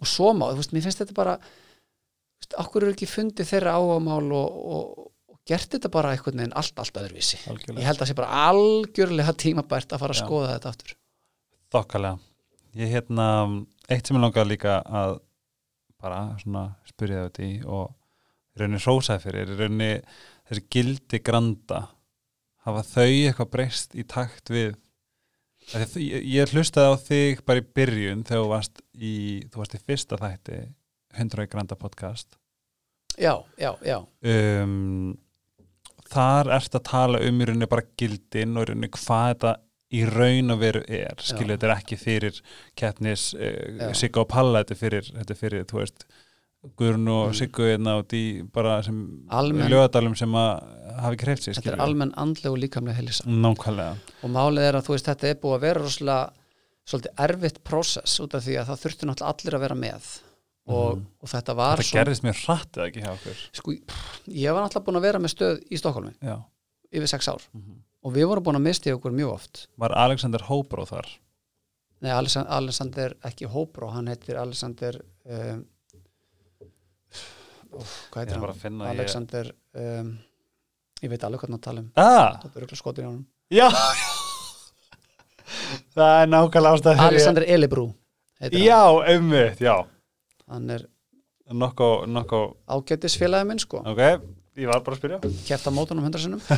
og 0.00 0.06
svo 0.06 0.32
má, 0.32 0.46
þú 0.52 0.56
veist, 0.60 0.72
mér 0.72 0.82
finnst 0.86 0.98
þetta 1.02 1.14
bara 1.14 1.36
þú 1.38 2.40
veist, 2.40 2.54
okkur 2.62 2.82
eru 2.86 2.92
ekki 2.94 3.06
fundið 3.10 3.50
þeirra 3.50 3.74
áhugamál 3.74 4.32
og, 4.32 4.48
og, 4.72 4.98
og 4.98 5.12
gert 5.48 5.74
þetta 5.74 5.90
bara 5.92 6.12
einhvern 6.14 6.42
veginn 6.42 6.56
allt, 6.60 6.74
allt 6.78 7.00
öðruvísi 7.00 7.40
Algjörlega. 7.48 7.80
ég 7.80 7.88
held 7.88 7.98
að 7.98 8.02
það 8.04 8.10
sé 8.10 8.18
bara 8.18 8.42
algjörlega 8.48 9.36
tímabært 9.44 9.92
að 9.94 10.02
fara 10.04 10.16
að 10.16 10.20
Já. 10.20 10.24
skoða 10.26 10.54
þetta 10.54 10.72
aftur 10.74 10.96
Þokkalega. 11.68 12.18
Ég 12.78 12.92
hérna, 12.94 13.24
eitt 13.92 14.08
sem 14.08 14.16
ég 14.16 14.22
langaði 14.22 14.52
líka 14.54 14.78
að 14.86 15.18
bara 16.00 16.20
svona 16.40 16.64
spyrja 16.88 17.26
þetta 17.26 17.44
í 17.44 17.52
og 17.66 17.94
rauninni 18.58 18.80
hrósaði 18.82 19.24
fyrir, 19.26 19.54
rauninni 19.58 19.90
þessi 20.48 20.64
gildi 20.72 21.20
granda 21.24 21.82
hafa 22.66 22.84
þau 22.86 23.08
eitthvað 23.08 23.50
breyst 23.52 23.96
í 23.98 24.04
takt 24.08 24.52
við 24.52 24.76
því 25.68 26.06
ég 26.32 26.52
hlustaði 26.54 26.92
á 26.92 26.96
þig 27.04 27.42
bara 27.48 27.60
í 27.60 27.66
byrjun 27.76 28.24
þegar 28.24 28.44
þú 28.44 28.50
varst 28.54 28.82
í, 28.94 29.14
þú 29.52 29.60
varst 29.60 29.76
í 29.76 29.80
fyrsta 29.84 30.18
þætti 30.20 30.60
100 31.18 31.48
granda 31.52 31.76
podcast 31.76 32.38
já, 33.18 33.34
já, 33.60 33.72
já, 33.84 33.98
um, 34.64 35.12
þar 36.12 36.52
ert 36.58 36.78
að 36.78 36.86
tala 36.90 37.22
um 37.24 37.40
í 37.40 37.48
rauninni 37.48 37.70
bara 37.70 37.86
gildin 38.00 38.56
og 38.56 38.64
í 38.66 38.70
rauninni 38.70 38.92
hvað 38.96 39.26
þetta 39.32 39.56
í 39.88 40.04
raun 40.04 40.52
og 40.52 40.58
veru 40.60 40.82
er 40.84 41.20
skilja 41.24 41.54
þetta 41.56 41.68
er 41.68 41.74
ekki 41.78 41.96
fyrir 41.96 42.40
kettnis 42.76 43.30
uh. 43.34 43.92
Sigga 43.96 44.20
og 44.24 44.28
Palla 44.28 44.60
þetta 44.60 44.74
er 44.74 44.80
fyrir, 44.82 45.12
þetta 45.16 45.32
er 45.34 45.40
fyrir 45.40 45.68
þú 45.70 45.80
veist 45.82 46.08
Guðrun 46.76 47.08
og 47.08 47.28
Mm. 47.28 47.36
Siggu 47.38 47.68
hérna 47.68 47.92
og 48.00 48.08
því 48.10 48.22
bara 48.52 48.82
sem 48.82 48.96
lögadalum 49.30 50.16
sem 50.18 50.32
að 50.34 50.48
hafi 50.98 51.14
ekki 51.14 51.26
hreift 51.28 51.44
sig 51.46 51.54
þetta 51.54 51.76
er 51.76 51.82
almenn 51.84 52.12
andleg 52.18 52.50
og 52.50 52.58
líkamlega 52.58 52.98
helisa 52.98 53.24
nákvæmlega. 53.24 53.94
Og 54.26 54.32
málið 54.34 54.66
er 54.66 54.78
að 54.80 54.88
þú 54.88 54.96
veist 54.96 55.06
þetta 55.06 55.28
er 55.28 55.38
búið 55.38 55.54
að 55.54 55.66
vera 55.68 55.84
rosalega 55.84 56.32
svolítið 56.88 57.22
erfitt 57.28 57.60
prósess 57.64 58.18
út 58.24 58.34
af 58.34 58.42
því 58.42 58.56
að 58.58 58.72
það 58.72 58.82
þurfti 58.82 59.08
náttúrulega 59.08 59.34
allir 59.36 59.56
að 59.58 59.64
vera 59.68 59.78
með 59.78 60.10
og, 60.68 60.98
Mhm. 60.98 61.06
og 61.22 61.28
þetta 61.32 61.54
var 61.56 61.78
þetta 61.82 61.96
gerðist 61.98 62.22
mjög 62.26 62.40
hratt 62.44 62.72
eða 62.78 62.86
ekki 62.90 63.02
hjá 63.04 63.10
okkur? 63.16 63.36
Sko, 63.58 63.72
ég 64.28 64.52
var 64.54 64.62
náttúrulega 64.66 64.84
búin 64.88 64.98
að 65.00 65.06
vera 65.08 65.18
með 65.24 65.32
stöð 65.34 65.62
í 65.72 65.78
Stokkólmi 65.80 66.12
yfir 66.92 67.08
sex 67.08 67.28
ár. 67.28 67.42
Mhm. 67.54 67.78
og 68.04 68.12
við 68.14 68.28
vorum 68.30 68.44
búin 68.44 68.56
að 68.56 68.62
misti 68.68 68.92
okkur 68.94 69.12
mjög 69.12 69.32
oft. 69.32 69.66
Var 69.76 69.92
Alexander 69.92 70.38
Hóbró 70.48 70.84
þar? 70.86 71.08
Nei, 72.00 72.10
Alexander, 72.14 72.52
Alexander 72.52 73.14
ekki 73.26 73.46
Hóbró, 73.50 73.90
hann 73.90 74.06
heitir 74.06 74.36
Alexander 74.38 75.00
um, 75.26 75.64
úf, 77.74 77.90
hvað 78.12 78.22
ég 78.22 78.28
heitir 78.28 78.38
hann? 78.46 78.54
finna 78.62 78.84
ég... 78.86 78.90
Alexander 78.94 79.50
um, 79.74 80.12
ég 81.02 81.10
veit 81.12 81.24
alveg 81.26 81.40
hvernig 81.42 81.58
að 81.58 81.64
tala 81.66 81.80
um. 81.82 81.90
Ah, 81.96 82.38
þetta 82.42 82.52
er 82.54 82.62
örugglega 82.62 82.80
skotin 82.80 83.04
í 83.04 83.08
honum. 83.08 83.26
Já! 83.50 83.68
Það 85.94 86.22
er 86.22 86.26
nákvæmlega 86.30 86.72
ástæð 86.76 87.00
Alexander 87.02 87.44
Elibrú 87.48 87.86
já, 88.52 88.82
einmitt, 89.08 89.58
já 89.64 89.74
hann 90.48 90.74
er 90.74 90.88
nokko, 91.52 91.92
nokko, 92.08 92.42
ágættisfélagi 92.68 93.48
minn 93.48 93.62
sko. 93.62 93.84
Ok 93.88 94.04
ég 94.58 94.66
var 94.66 94.82
bara 94.82 94.96
að 94.96 95.00
spyrja. 95.00 95.18
Kæft 95.46 95.68
á 95.68 95.72
mótunum 95.74 96.06
hundra 96.06 96.20
sinnum. 96.22 96.42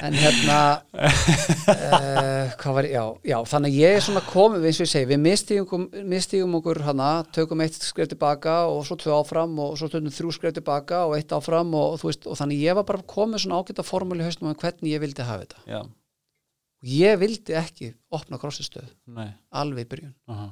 En 0.00 0.14
hérna 0.16 0.80
uh, 0.96 2.46
hvað 2.56 2.72
var, 2.72 2.86
já, 2.88 3.02
já, 3.28 3.34
þannig 3.50 3.74
að 3.74 3.80
ég 3.82 3.96
er 3.98 4.04
svona 4.06 4.22
komið, 4.24 4.62
eins 4.70 4.78
og 4.78 4.86
ég 4.86 4.90
segi, 4.94 5.08
við 5.10 5.18
mistígum, 5.26 5.82
mistígum 6.08 6.54
okkur 6.56 6.80
hana, 6.86 7.08
tökum 7.36 7.60
eitt 7.60 7.76
skref 7.84 8.08
tilbaka 8.08 8.54
og 8.72 8.80
svo 8.88 8.96
tvö 9.02 9.18
áfram 9.18 9.58
og 9.60 9.74
svo 9.76 9.90
tökum 9.92 10.08
þrjú 10.16 10.32
skref 10.38 10.54
tilbaka 10.56 11.02
og 11.04 11.18
eitt 11.18 11.34
áfram 11.36 11.76
og, 11.76 11.98
þú 12.00 12.08
veist, 12.08 12.24
og 12.32 12.40
þannig 12.40 12.62
ég 12.64 12.78
var 12.80 12.88
bara 12.88 13.04
komið 13.12 13.44
svona 13.44 13.60
ágæta 13.60 13.84
formúli 13.84 14.24
haustum 14.24 14.48
um 14.48 14.56
hvernig 14.56 14.94
ég 14.94 15.04
vildi 15.04 15.28
hafa 15.28 15.44
þetta. 15.44 15.60
Já, 15.68 15.82
og 15.84 16.96
ég 16.96 17.20
vildi 17.20 17.60
ekki 17.60 17.92
opna 18.16 18.40
krossistöð. 18.40 18.88
Nei. 19.20 19.28
Alveg 19.52 19.92
byrjun. 19.92 20.16
Uh 20.32 20.48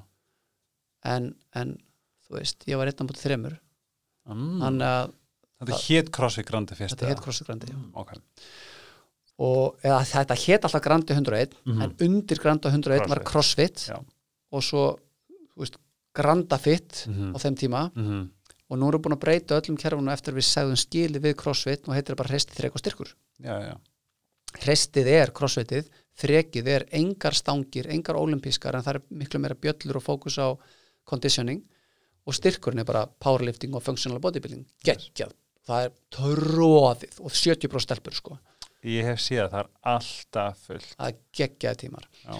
en, 1.06 1.30
en 1.54 1.76
þú 2.28 2.38
veist, 2.38 2.64
ég 2.68 2.76
var 2.76 2.86
einn 2.90 3.00
á 3.00 3.04
mútið 3.08 3.24
þremur. 3.26 3.58
Mm. 4.28 4.58
þannig 4.60 4.88
að 4.92 5.12
þetta 5.64 5.76
hétt 5.88 6.08
CrossFit 6.12 6.46
Grandi 6.46 6.74
fyrst 6.76 6.96
þetta 6.98 7.08
heit 7.08 7.20
krossisgrandi 7.24 7.70
mm, 7.72 7.86
ok, 7.96 8.10
og 9.44 9.78
eða, 9.86 10.00
þetta 10.10 10.36
hétt 10.42 10.66
alltaf 10.68 10.82
Grandi 10.84 11.14
101 11.14 11.54
Mhm. 11.64 11.82
en 11.82 11.94
undir 12.06 12.38
Grandi 12.42 12.68
101 12.68 13.08
var 13.08 13.22
CrossFit 13.24 13.86
Já. 13.88 13.96
og 14.52 14.62
svo 14.62 14.98
þú 15.54 15.62
veist, 15.64 15.78
Granda 16.14 16.58
Fit 16.58 17.06
Mhm. 17.08 17.32
á 17.34 17.38
þeim 17.38 17.56
tíma. 17.56 17.90
Mm 17.94 18.30
og 18.70 18.76
nú 18.76 18.88
erum 18.90 19.00
við 19.00 19.04
búin 19.06 19.16
að 19.16 19.20
breyta 19.24 19.56
öllum 19.62 19.78
kerfunum 19.80 20.12
eftir 20.12 20.34
að 20.34 20.36
við 20.36 20.44
segðum 20.44 20.76
skili 20.76 21.18
við 21.18 21.34
CrossFit 21.40 21.88
og 21.88 21.94
heitir 21.94 22.12
það 22.12 22.16
bara 22.18 22.28
hreistið 22.34 22.56
þrek 22.58 22.74
og 22.74 22.80
styrkur. 22.82 23.14
Já, 23.40 23.54
já, 23.64 23.74
hreistið 24.60 25.06
er 25.08 25.30
CrossFitið, 25.32 25.88
þrekið 26.20 26.66
er 26.68 26.84
engar 26.92 27.32
stangir, 27.32 27.86
engar 27.88 28.16
olimpískar 28.20 28.74
en 28.76 28.82
það 28.84 28.94
er 28.96 29.00
miklu 29.10 29.40
meira 29.40 29.54
bjöllur 29.54 29.96
og 29.96 30.04
fókus 30.04 30.36
á 30.36 30.52
conditioning 31.06 31.62
og 32.28 32.36
styrkurinn 32.36 32.82
er 32.82 32.88
bara 32.88 33.06
powerlifting 33.24 33.74
og 33.78 33.82
functional 33.86 34.20
bodybuilding. 34.20 34.66
Geggjað, 34.84 35.32
það 35.68 35.86
er 35.88 35.94
tróðið 36.14 37.20
og 37.24 37.32
70% 37.34 37.86
stelpur 37.86 38.16
sko. 38.18 38.38
Ég 38.86 39.08
hef 39.08 39.18
séð 39.24 39.46
að 39.46 39.52
það 39.54 39.60
er 39.64 39.70
alltaf 39.92 40.60
fullt. 40.68 40.90
Það 40.94 41.08
er 41.10 41.16
geggjaði 41.40 41.80
tímar. 41.86 42.04
Já, 42.22 42.36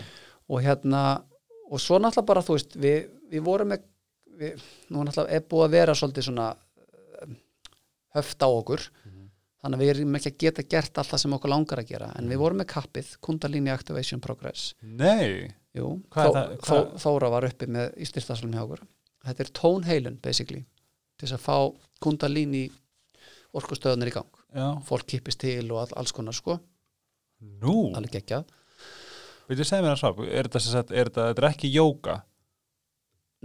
og 0.49 0.63
hérna 0.65 1.03
og 1.69 1.81
svo 1.83 1.99
náttúrulega 2.01 2.29
bara 2.31 2.45
þú 2.47 2.55
veist 2.57 2.77
við, 2.81 3.09
við 3.33 3.43
vorum 3.49 3.73
með 3.75 3.83
við, 4.39 4.63
nú 4.95 5.03
náttúrulega 5.09 5.35
er 5.41 5.47
búið 5.51 5.67
að 5.67 5.75
vera 5.75 5.97
svolítið 5.99 6.29
svona 6.29 6.47
um, 7.25 7.35
höft 8.17 8.45
á 8.45 8.49
okkur. 8.49 8.87
Þannig 9.59 9.75
að 9.75 9.83
við 9.83 9.89
erum 9.91 10.15
ekki 10.21 10.31
að 10.31 10.37
geta 10.45 10.63
gert 10.71 10.99
allt 11.03 11.11
það 11.11 11.21
sem 11.25 11.33
okkur 11.35 11.51
langar 11.51 11.81
að 11.83 11.89
gera. 11.91 12.13
En 12.21 12.29
við 12.31 12.39
vorum 12.39 12.61
með 12.63 12.69
kappið 12.71 13.09
Kundalini 13.27 13.73
Activation 13.75 14.21
Progress. 14.23 14.69
Nei, 14.87 15.49
Jú, 15.75 15.89
Hvað 16.15 16.29
er 16.29 16.31
Þó, 16.31 16.37
það- 16.39 16.53
Þó, 16.55 16.69
hvað- 16.69 16.95
Þóra 17.03 17.31
var 17.35 17.47
uppi 17.51 17.67
með 17.67 17.99
í 17.99 18.07
styrstaslunum 18.09 18.55
hjá 18.55 18.63
okkur 18.69 18.85
þetta 19.29 19.45
er 19.45 19.53
tónheilun 19.59 20.19
basically 20.25 20.65
til 21.19 21.27
þess 21.27 21.37
að 21.39 21.45
fá 21.45 21.57
Kundalini 22.03 22.69
orkustöðunir 23.59 24.13
í 24.13 24.15
gang. 24.15 24.41
Já, 24.55 24.69
fólk 24.87 25.09
kippist 25.11 25.41
til 25.43 25.67
og 25.73 25.83
all, 25.83 25.93
alls 26.01 26.15
konar 26.15 26.37
sko. 26.37 26.59
Nú? 27.63 27.91
Alveg 27.99 28.19
geggjað. 28.19 28.49
Viltu 29.49 29.67
segja 29.67 29.85
mér 29.85 29.97
það 29.97 30.03
svo, 30.03 30.29
er 30.29 30.51
þetta, 30.53 31.49
ekki 31.49 31.71
jóka? 31.73 32.21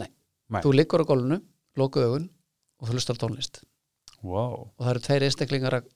Nei. 0.01 0.10
þú 0.61 0.73
liggur 0.76 1.03
á 1.03 1.10
gólfinu, 1.10 1.39
lokuð 1.80 2.07
augun 2.07 2.27
og 2.81 2.89
þú 2.89 2.97
lustar 2.97 3.19
tónlist. 3.22 3.64
Wow. 4.23 4.69
og 4.77 4.85
það 4.85 4.93
eru 4.93 5.03
tveir 5.03 5.26
einstaklingar 5.27 5.76
að 5.81 5.88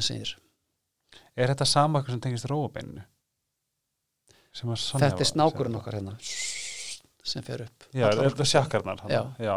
þeim 0.00 0.06
segir 0.08 0.32
Er 1.38 1.50
þetta 1.52 1.66
sama 1.70 2.00
eitthvað 2.00 2.16
sem 2.16 2.22
tengist 2.24 2.46
að 2.46 2.50
Sonja 4.82 5.08
þetta 5.08 5.22
er 5.22 5.30
snákurinn 5.30 5.78
okkar 5.78 5.98
hérna 5.98 6.16
sem 7.24 7.42
fer 7.46 7.64
upp 7.66 7.88
Já, 7.94 8.06
er 8.10 8.20
þetta 8.28 8.46
sjakkarnar? 8.52 9.00
þarna? 9.02 9.16
Já. 9.40 9.48
Já. 9.48 9.56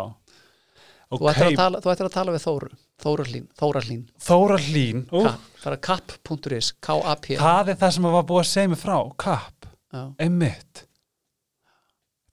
þú, 1.11 1.19
Ok, 1.19 1.27
ættir 1.31 1.55
tala, 1.59 1.81
þú 1.83 1.91
ættir 1.93 2.07
að 2.09 2.15
tala 2.17 2.33
við 2.35 2.43
Þóru 2.47 2.69
Þóra 3.03 3.25
Hlín, 3.29 3.45
Þóra 3.59 3.81
Hlín 3.85 4.01
Þóra 4.27 4.57
Hlín, 4.63 5.03
Ú, 5.13 5.21
Ka- 5.27 5.37
það 5.61 5.75
er 5.75 5.81
kapp.is 5.87 6.71
K-A-P 6.87 7.37
það 7.39 7.71
er 7.73 7.79
það 7.83 7.93
sem 7.97 8.07
að 8.09 8.15
var 8.17 8.25
búið 8.31 8.43
að 8.43 8.49
segja 8.51 8.71
mig 8.73 8.81
frá, 8.81 8.97
kapp, 9.21 9.67
Já. 9.93 10.01
einmitt. 10.25 10.83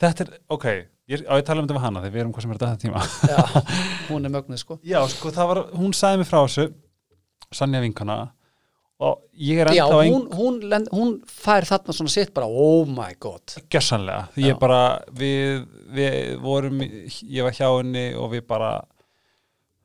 Þetta 0.00 0.24
er, 0.26 0.30
ok, 0.56 0.64
ég, 1.12 1.22
á 1.28 1.34
ég 1.38 1.44
tala 1.46 1.62
um 1.62 1.68
þetta 1.68 1.76
við 1.78 1.84
hana 1.84 2.00
þegar 2.02 2.14
við 2.16 2.22
erum 2.24 2.32
hvað 2.34 2.44
sem 2.46 2.54
er 2.54 2.62
þetta 2.62 2.82
tíma. 2.82 3.02
Já, 3.30 3.62
hún 4.10 4.26
er 4.26 4.32
mögnuð 4.34 4.60
sko 4.64 4.78
Já, 4.84 4.98
sko, 5.12 5.30
það 5.36 5.50
var, 5.52 5.60
hún 5.78 5.94
sagði 5.96 6.22
mig 6.24 6.30
frá 6.30 6.40
þessu, 6.42 6.66
Sanja 7.54 7.80
vinkana, 7.84 8.16
er 8.24 8.32
Já, 9.76 9.84
hún, 9.90 10.26
hún, 10.34 10.58
lend, 10.70 10.90
hún 10.94 11.14
fær 11.30 11.66
þarna 11.68 11.96
svona 11.96 12.14
sitt 12.14 12.34
bara, 12.36 12.48
oh 12.48 12.88
my 12.88 13.12
god. 13.20 13.56
Gjössanlega, 13.72 14.28
ég 14.40 14.58
bara 14.62 14.80
við, 15.16 15.64
við 15.94 16.18
vorum 16.42 16.82
ég 16.84 17.46
var 17.46 17.56
hjá 17.56 17.68
henni 17.68 18.10
og 18.18 18.32
við 18.34 18.44
bara 18.48 18.74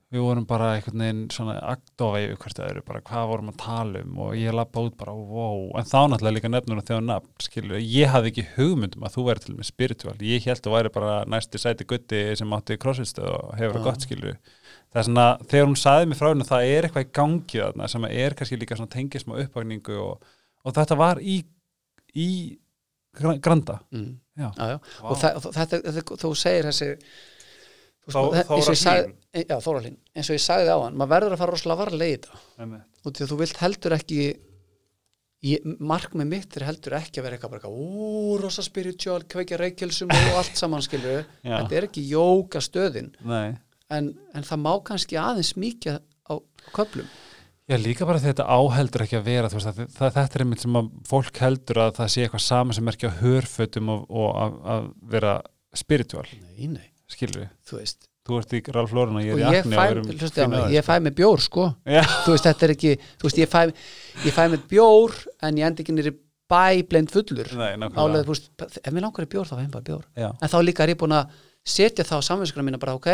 við 0.09 0.23
vorum 0.25 0.45
bara 0.49 0.71
einhvern 0.75 1.03
veginn 1.03 1.25
svona 1.33 1.55
yfir 1.61 2.37
hvert 2.41 2.61
öðru, 2.65 2.81
bara 2.87 3.01
hvað 3.05 3.27
vorum 3.29 3.51
að 3.51 3.59
tala 3.61 4.01
um 4.01 4.15
og 4.25 4.31
ég 4.39 4.55
lappa 4.57 4.81
út 4.81 4.95
bara, 4.97 5.13
wow. 5.13 5.67
En 5.77 5.85
þá 5.85 5.99
náttúrulega 6.09 6.37
líka 6.39 6.49
nefnur 6.49 6.81
þegar 6.81 7.03
nafn, 7.05 7.29
skilur 7.45 7.83
ég 7.83 8.09
hafði 8.09 8.31
ekki 8.33 8.47
hugmyndum 8.55 9.05
að 9.05 9.17
þú 9.17 9.25
væri 9.27 9.43
til 9.43 9.57
með 9.57 9.69
spiritual. 9.69 10.15
Ég 10.25 10.47
held 10.49 10.63
þú 10.65 10.73
væri 10.73 10.93
bara 10.95 11.19
næsti 11.29 11.61
sæti 11.61 11.85
gutti 11.89 12.23
sem 12.39 12.57
átti 12.57 12.79
crossfitstöð 12.81 13.29
og 13.35 13.53
hefur 13.59 13.77
það 13.77 13.85
gott, 13.89 14.07
skilur 14.07 14.39
það 14.89 14.99
er 15.01 15.07
svona, 15.09 15.25
þegar 15.51 15.67
hún 15.69 15.79
saði 15.83 16.07
mér 16.09 16.19
frá 16.19 16.29
henni 16.31 16.47
það 16.49 16.69
er 16.75 16.87
eitthvað 16.87 17.05
í 17.07 17.11
gangi 17.19 17.59
þarna 17.63 17.89
sem 17.93 18.07
er 18.09 18.35
kannski 18.39 18.57
líka 18.61 18.77
svona 18.79 18.93
tengism 18.95 19.33
og 19.35 19.43
uppvagningu 19.43 19.97
og, 20.01 20.29
og 20.65 20.75
þetta 20.79 20.97
var 20.99 21.21
í 21.21 21.35
í 22.17 22.29
gra- 23.19 23.37
granda 23.43 23.79
mm. 23.93 24.09
Já. 24.39 24.47
Já, 24.55 24.65
já. 24.71 24.77
og 25.03 25.17
þetta, 25.19 25.51
þetta, 25.91 26.03
þú 26.23 26.29
segir 26.39 26.65
þessi 26.69 26.89
þú 28.09 28.13
Þó- 28.15 28.21
veist, 28.33 28.47
Þóra 28.49 28.55
eins 28.55 28.69
og 28.69 28.73
ég 28.73 28.79
sagði- 28.79 30.37
e- 30.39 30.45
sagði 30.45 30.71
á 30.73 30.77
hann 30.81 30.95
maður 30.97 31.11
verður 31.13 31.35
að 31.35 31.41
fara 31.43 31.53
rosalega 31.53 31.81
varlega 31.83 32.09
í 32.09 32.15
þetta 32.17 32.39
og 33.05 33.11
því 33.13 33.25
að 33.25 33.33
þú 33.33 33.37
vilt 33.43 33.59
heldur 33.61 33.95
ekki 33.99 34.21
markmið 35.79 36.27
mitt 36.33 36.57
er 36.59 36.65
heldur 36.67 36.97
ekki 36.97 37.21
að 37.21 37.25
vera 37.27 37.37
eitthvað 37.37 37.51
bara 37.53 37.61
eitthvað, 37.61 37.77
ú, 37.79 38.39
rosa 38.41 38.63
spiritual 38.65 39.21
kveikja 39.31 39.59
reykjelsum 39.61 40.09
og 40.11 40.33
allt 40.41 40.57
saman 40.59 40.83
skilur 40.83 41.21
Já. 41.47 41.53
þetta 41.61 41.77
er 41.79 41.87
ekki 41.87 42.03
jóka 42.09 42.59
stöðin 42.65 43.13
Nei. 43.23 43.53
En, 43.93 44.13
en 44.35 44.45
það 44.45 44.61
má 44.65 44.71
kannski 44.87 45.19
aðeins 45.19 45.55
mikið 45.59 45.99
á, 45.99 46.33
á 46.33 46.33
köflum. 46.75 47.09
Já, 47.69 47.77
líka 47.77 48.05
bara 48.09 48.21
þetta 48.21 48.47
áheldur 48.49 49.03
ekki 49.05 49.19
að 49.19 49.27
vera 49.27 49.49
veist, 49.53 49.67
að 49.69 49.83
það, 49.93 50.13
þetta 50.15 50.37
er 50.39 50.43
einmitt 50.43 50.63
sem 50.63 50.77
að 50.79 50.87
fólk 51.05 51.41
heldur 51.43 51.79
að 51.83 51.91
það 51.99 52.07
sé 52.13 52.23
eitthvað 52.25 52.41
sama 52.47 52.73
sem 52.73 52.87
er 52.89 52.95
ekki 52.97 53.11
á 53.13 53.19
hörfötum 53.19 53.91
og, 53.93 54.05
og 54.09 54.29
að, 54.41 54.55
að 54.73 54.87
vera 55.11 55.33
spiritual, 55.77 56.25
nei, 56.47 56.71
nei, 56.73 56.87
skilur 57.11 57.43
við 57.43 57.51
þú 57.69 57.81
veist. 57.81 58.07
Þú 58.29 58.39
ert 58.41 58.51
í 58.53 58.61
Ralf 58.73 58.91
Lauren 58.93 59.19
og 59.19 59.25
ég 59.25 59.35
og 59.35 59.39
er 59.39 59.45
í 59.45 59.53
ég 59.53 59.63
Akne 59.63 59.77
fæ, 59.77 59.83
og 59.83 59.93
erum 59.93 60.09
hlusti 60.09 60.41
á 60.41 60.45
fín 60.45 60.51
mig, 60.53 60.63
að 60.63 60.73
ég 60.75 60.85
fæ 60.85 60.95
með 61.05 61.15
bjór 61.17 61.43
sko. 61.45 61.67
Já, 61.85 62.01
þú 62.25 62.33
veist, 62.33 62.47
þetta 62.49 62.65
er 62.65 62.73
ekki, 62.75 62.91
þú 63.21 63.29
veist, 63.29 63.39
ég 63.41 63.53
fæ 63.53 63.61
ég 64.25 64.35
fæ 64.35 64.41
með 64.53 64.65
bjór, 64.73 65.15
en 65.47 65.61
ég 65.61 65.69
endi 65.69 65.85
ekki 65.85 65.95
nýri 65.95 66.13
bæ 66.49 66.65
blend 66.89 67.13
fullur. 67.13 67.49
Nei, 67.57 67.71
nákvæmlega. 67.81 68.25
Þú 68.27 68.35
veist, 68.35 68.51
ef 68.81 68.93
mér 68.93 69.05
langar 69.07 69.25
í 69.25 69.31
bjór 69.33 69.49
þá 69.49 69.55
fæ 69.55 69.63
ég 69.63 69.73
bara 69.73 69.87
bjór. 69.89 70.05
Já, 70.17 70.29
en 70.29 70.53
þá 70.53 70.57
líka 70.65 70.85
er 70.85 70.93
ég 70.93 71.01
búin 71.01 71.17
að 71.17 71.33
setja 71.65 72.05
það 72.05 72.21
á 72.21 72.27
samvinskrana 72.29 72.69
mína 72.69 72.81
bara, 72.81 72.97
ok, 72.99 73.09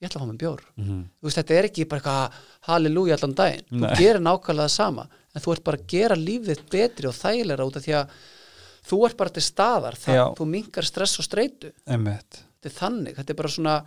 ég 0.00 0.08
ætla 0.08 0.20
að 0.20 0.24
fá 0.24 0.30
mér 0.30 0.40
bjór 0.40 0.60
Mhm. 0.76 1.00
þú 1.20 1.24
veist, 1.28 1.38
þetta 1.38 1.54
er 1.58 1.64
ekki 1.68 1.88
bara 1.88 2.00
eitthvað 2.00 2.32
halleluja 2.68 3.14
allan 3.18 3.34
daginn, 3.34 3.64
Nei. 3.70 3.90
þú 3.90 3.96
gerir 4.00 4.20
nákvæmlega 4.20 4.64
það 4.68 4.70
sama 4.70 5.08
en 5.34 5.42
þú 5.42 5.52
ert 5.52 5.64
bara 5.64 5.76
að 5.78 5.86
gera 5.86 6.16
lífið 6.16 6.62
betri 6.70 7.06
og 7.08 7.14
þægilega 7.14 7.66
út 7.66 7.76
af 7.76 7.82
því 7.84 7.94
að 8.00 8.08
þú 8.90 9.04
ert 9.06 9.16
bara 9.16 9.30
til 9.30 9.42
staðar, 9.42 9.94
það, 9.94 10.14
Já. 10.14 10.24
þú 10.34 10.46
minkar 10.48 10.84
stress 10.84 11.18
og 11.20 11.24
streitu, 11.28 11.72
þetta 11.86 12.64
er 12.64 12.70
þannig 12.70 13.14
þetta 13.16 13.30
er 13.30 13.34
bara 13.34 13.48
svona 13.48 13.84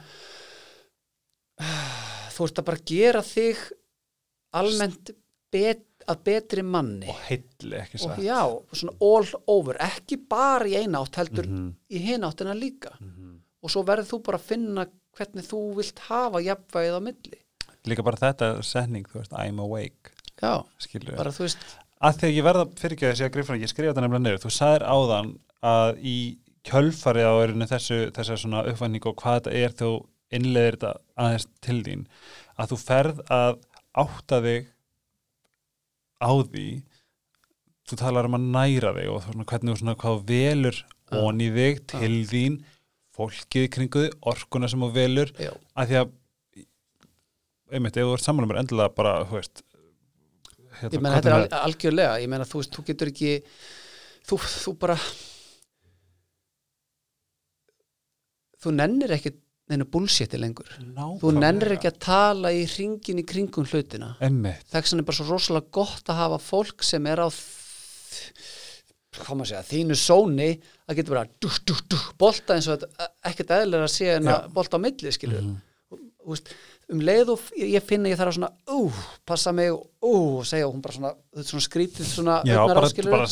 þú 2.34 2.45
ert 2.48 2.60
að 2.61 2.65
bara 2.69 2.84
gera 2.90 3.22
þig 3.26 3.57
almennt 4.53 5.11
bet, 5.53 5.84
að 6.10 6.23
betri 6.26 6.64
manni 6.65 7.07
Og 7.07 7.19
heilli 7.30 7.77
ekki 7.80 7.95
og 8.02 8.10
satt. 8.10 8.19
já, 8.26 8.40
svona 8.73 8.95
all 9.02 9.30
over 9.48 9.77
ekki 9.80 10.18
bara 10.30 10.65
í 10.65 10.76
eina 10.81 10.99
átt 11.03 11.15
heldur 11.22 11.45
Mhm. 11.48 11.73
í 11.91 11.98
hin 11.99 12.22
áttina 12.22 12.53
líka 12.53 12.91
Mhm. 12.99 13.38
og 13.64 13.69
svo 13.69 13.84
verður 13.85 14.10
þú 14.10 14.23
bara 14.23 14.38
að 14.38 14.41
finna 14.41 14.88
hvernig 15.18 15.48
þú 15.48 15.61
vilt 15.77 16.03
hafa 16.10 16.41
jafnvægið 16.44 16.98
á 16.98 17.02
milli. 17.07 17.40
Líka 17.90 18.06
bara 18.06 18.22
þetta 18.22 18.52
setning, 18.65 19.07
þú 19.11 19.22
veist, 19.22 19.34
I'm 19.35 19.60
awake, 19.60 20.14
já, 20.40 20.64
skilur 20.81 21.18
bara 21.19 21.34
þú 21.35 21.48
veist 21.48 21.65
að 22.03 22.19
því 22.19 22.30
að 22.30 22.38
ég 22.38 22.48
verða 22.48 22.64
fyrirgjöðu 22.80 23.14
þessi 23.14 23.26
að 23.26 23.34
grifra 23.35 23.60
ég 23.60 23.72
skrifa 23.72 23.94
þetta 23.94 24.03
nefnilega 24.03 24.23
niður, 24.26 24.41
þú 24.44 24.52
sagðir 24.52 24.85
áðan 24.91 25.30
að 25.64 25.91
í 26.03 26.15
kjölfarið 26.68 27.27
á 27.27 27.34
erinu 27.44 27.68
þessu, 27.68 27.99
þessu 28.15 28.40
svona 28.40 28.64
uppvæningu 28.72 29.11
og 29.11 29.19
hvað 29.19 29.38
þetta 29.40 29.53
er 29.60 29.76
þú 29.80 29.91
innleðir 30.34 30.77
þetta 30.77 30.91
aðeins 31.23 31.48
til 31.64 31.77
þín 31.85 32.06
að 32.60 32.73
þú 32.73 32.80
ferð 32.84 33.22
að 33.38 33.53
átta 34.03 34.40
þig 34.44 34.69
á 36.23 36.31
því 36.31 36.68
þú 37.90 37.99
talar 37.99 38.30
um 38.30 38.38
að 38.40 38.49
næra 38.56 38.94
þig 38.98 39.11
og 39.11 39.26
svona, 39.26 39.48
hvernig 39.52 39.73
þú 39.73 39.81
svona 39.84 39.98
hvað 40.03 40.23
velur 40.31 40.84
onni 41.23 41.49
þig 41.53 41.84
til 41.94 42.14
þín 42.31 42.61
fólkið 43.14 43.68
í 43.68 43.72
kringu 43.76 44.06
þig, 44.07 44.15
orkuna 44.34 44.69
sem 44.72 44.81
þú 44.85 44.90
velur 44.95 45.31
já, 45.38 45.52
að 45.77 45.91
því 45.91 45.99
að 46.02 46.14
einmitt, 47.73 47.98
ef 47.98 48.07
þú 48.10 48.15
ert 48.18 48.26
saman 48.26 48.45
um 48.48 48.56
endilega 48.57 48.95
bara, 48.98 49.14
þú 49.30 49.38
veist 49.40 49.61
hérna, 50.80 50.90
ég 50.94 51.03
hvað 51.03 51.15
þetta 51.19 51.30
er 51.30 51.38
með- 51.44 51.53
al 51.60 51.64
algjörlega 51.69 52.15
ég 52.23 52.30
meina 52.34 52.48
þú 52.49 52.61
veist, 52.61 52.73
þú 52.77 52.85
getur 52.90 53.11
ekki 53.14 53.31
þú, 54.30 54.40
þú 54.64 54.73
bara 54.81 54.98
þú 58.64 58.73
nennir 58.77 59.14
ekki 59.18 59.34
neinu 59.72 59.85
bullshiti 59.88 60.38
lengur. 60.40 60.68
Þú 61.22 61.31
nennir 61.40 61.73
ekki 61.77 61.88
að 61.90 61.99
tala 62.03 62.49
í 62.56 62.65
ringin 62.68 63.22
í 63.22 63.26
kringum 63.27 63.65
hlutina. 63.69 64.10
Þess 64.19 64.91
vegna 64.91 65.03
er 65.03 65.07
bara 65.07 65.18
svo 65.19 65.27
rosalega 65.30 65.72
gott 65.80 66.11
að 66.11 66.19
hafa 66.19 66.40
fólk 66.44 66.84
sem 66.84 67.07
er 67.07 67.22
á 67.23 67.27
þ- 67.31 68.34
hvað 69.19 69.40
maður 69.40 69.52
segja, 69.52 69.68
þínu 69.69 69.98
sóni 69.99 70.49
að 70.88 70.99
getur 70.99 71.15
bara 71.15 71.27
dú, 71.41 71.52
dú, 71.68 71.77
dú, 71.91 71.99
bolta 72.19 72.57
eins 72.57 72.69
og 72.69 72.80
þetta 72.81 73.10
ekkert 73.30 73.56
eðlilega 73.60 73.88
að 73.88 73.94
sé 73.94 74.10
en 74.18 74.31
að 74.34 74.48
bolta 74.56 74.80
á 74.80 74.84
milli 74.84 75.14
skilur 75.14 75.44
mm. 75.44 75.57
veist, 76.30 76.53
um 76.94 77.03
leið 77.03 77.34
og 77.34 77.44
ég 77.60 77.85
finna 77.88 78.11
ég 78.11 78.19
þarf 78.19 78.34
að 78.34 78.38
svona 78.40 78.52
ú, 78.73 78.91
passa 79.27 79.53
mig 79.56 79.72
ú, 79.73 79.81
og 80.10 80.48
segja 80.49 80.68
og 80.68 80.76
hún 80.76 80.84
bara 80.84 80.98
svona, 80.98 81.14
svona 81.41 81.65
skrítið 81.68 82.10
svona 82.10 82.40
já, 82.48 82.60
bara, 82.68 82.88
bara 83.07 83.30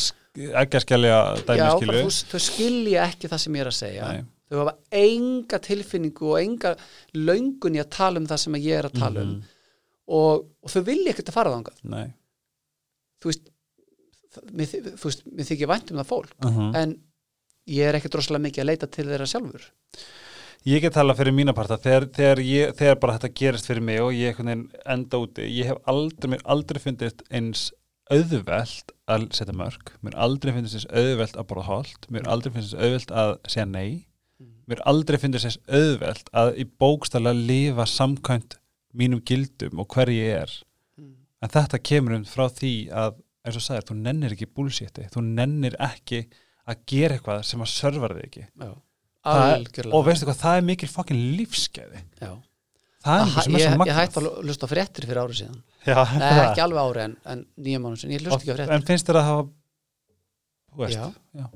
ekki 0.62 0.78
að 0.78 0.84
skellja 0.86 1.18
dæmi 1.42 1.58
já, 1.58 1.66
bara, 1.66 1.80
skilu 1.80 1.98
þú, 1.98 2.14
þau 2.32 2.44
skilja 2.46 3.08
ekki 3.10 3.32
það 3.32 3.42
sem 3.44 3.58
ég 3.58 3.64
er 3.64 3.70
að 3.70 3.78
segja. 3.78 4.10
Nei. 4.12 4.30
þau 4.48 4.58
hafa 4.62 4.74
enga 5.02 5.60
tilfinningu 5.66 6.30
og 6.32 6.38
enga 6.40 6.74
löngun 7.16 7.76
í 7.76 7.82
að 7.82 7.90
tala 7.98 8.22
um 8.22 8.28
það 8.30 8.44
sem 8.44 8.58
ég 8.62 8.80
er 8.80 8.88
að 8.88 8.98
tala 9.00 9.24
um. 9.24 9.36
Mhm. 9.36 9.56
og, 10.18 10.46
og 10.62 10.74
þau 10.74 10.82
vilja 10.88 11.14
ekkert 11.14 11.32
að 11.32 11.38
fara 11.38 11.54
Nei. 11.82 12.06
Þú 13.22 13.30
veist, 13.30 13.44
það- 13.44 13.51
mér, 14.52 14.74
þú 14.96 15.08
veist, 15.08 15.24
mér 15.28 15.48
þykir 15.50 15.70
vænt 15.70 15.92
um 15.92 16.00
það 16.00 16.10
fólk 16.10 16.34
uh 16.44 16.58
-huh. 16.58 16.76
en 16.82 16.96
ég 17.68 17.88
er 17.88 17.98
ekkert 17.98 18.18
rosalega 18.18 18.46
mikið 18.48 18.62
að 18.62 18.70
leita 18.70 18.86
til 18.86 19.06
þeirra 19.06 19.26
sjálfur. 19.26 19.64
Ég 20.64 20.80
get 20.80 20.94
tala 20.94 21.14
fyrir 21.14 21.34
mína 21.34 21.52
parta 21.52 21.76
þegar, 21.76 22.06
þegar, 22.06 22.38
ég, 22.38 22.74
þegar 22.78 22.98
bara 23.00 23.18
þetta 23.18 23.34
gerist 23.34 23.66
fyrir 23.66 23.82
mig 23.82 24.00
og 24.00 24.12
ég 24.12 24.38
enda 24.86 25.16
úti 25.18 25.42
ég 25.42 25.66
hef 25.66 25.78
aldrei, 25.86 26.38
aldrei 26.44 26.80
fundist 26.80 27.22
eins 27.30 27.72
auðvelt 28.10 28.92
að 29.08 29.32
setja 29.32 29.54
mörg 29.54 29.92
mér 30.02 30.14
aldrei 30.14 30.52
finnst 30.52 30.74
eins 30.74 30.86
auðvelt 30.90 31.36
að 31.36 31.46
borða 31.46 31.64
holt 31.64 32.06
mér 32.10 32.28
aldrei 32.28 32.52
finnst 32.52 32.74
eins 32.74 32.82
auðvelt 32.82 33.10
að 33.10 33.38
segja 33.48 33.66
nei 33.66 34.06
mér 34.70 34.82
aldrei 34.86 35.18
finnst 35.18 35.44
eins 35.44 35.58
auðvelt 35.66 36.30
að 36.32 36.58
í 36.62 36.64
bókstæla 36.64 37.32
lifa 37.36 37.86
samkvæmt 37.86 38.58
mínum 38.92 39.22
gildum 39.24 39.80
og 39.82 39.90
hver 39.94 40.12
ég 40.12 40.42
er. 40.42 40.54
En 41.42 41.50
þetta 41.50 41.80
kemur 41.82 42.18
um 42.18 42.26
frá 42.28 42.46
því 42.52 42.74
að 42.94 43.16
eins 43.46 43.56
og 43.58 43.64
sagðir, 43.64 43.86
þú 43.90 43.96
nennir 44.02 44.34
ekki 44.36 44.46
búlsétti 44.54 45.08
þú 45.12 45.22
nennir 45.26 45.74
ekki 45.82 46.22
að 46.70 46.82
gera 46.86 47.16
eitthvað 47.18 47.42
sem 47.48 47.62
að 47.64 47.70
sörfar 47.72 48.14
þig 48.18 48.26
ekki. 48.28 48.44
Já. 48.62 48.72
Algjörlega. 49.32 49.94
og 49.94 50.04
veistu 50.06 50.26
hvað, 50.26 50.38
það 50.42 50.56
er 50.58 50.64
mikil 50.66 50.88
fokkin 50.90 51.20
lífskeiði 51.38 52.00
Já. 52.20 52.32
það 53.02 53.12
er 53.12 53.20
Aha, 53.22 53.26
mikil 53.26 53.42
sem 53.42 53.56
er 53.56 53.62
ég, 53.62 53.90
ég 53.92 53.98
hætti 54.00 54.18
að 54.22 54.28
lusta 54.48 54.68
fréttir 54.70 55.06
fyrir 55.06 55.20
árið 55.22 55.36
síðan. 55.42 55.60
Já, 55.86 55.98
Nei, 56.18 56.30
ekki 56.46 56.62
alveg 56.64 56.82
ári 56.88 57.02
en, 57.04 57.14
en 57.34 57.44
nýja 57.66 57.82
mánu 57.82 57.98
sinni, 58.00 58.16
ég 58.18 58.24
lusta 58.26 58.38
ekki 58.40 58.50
á 58.50 58.56
fréttir. 58.58 58.74
en 58.74 58.86
finnst 58.88 59.06
þér 59.10 59.18
að 59.20 59.28
hafa 59.28 59.44
veist, 60.82 60.98
Já. 60.98 61.46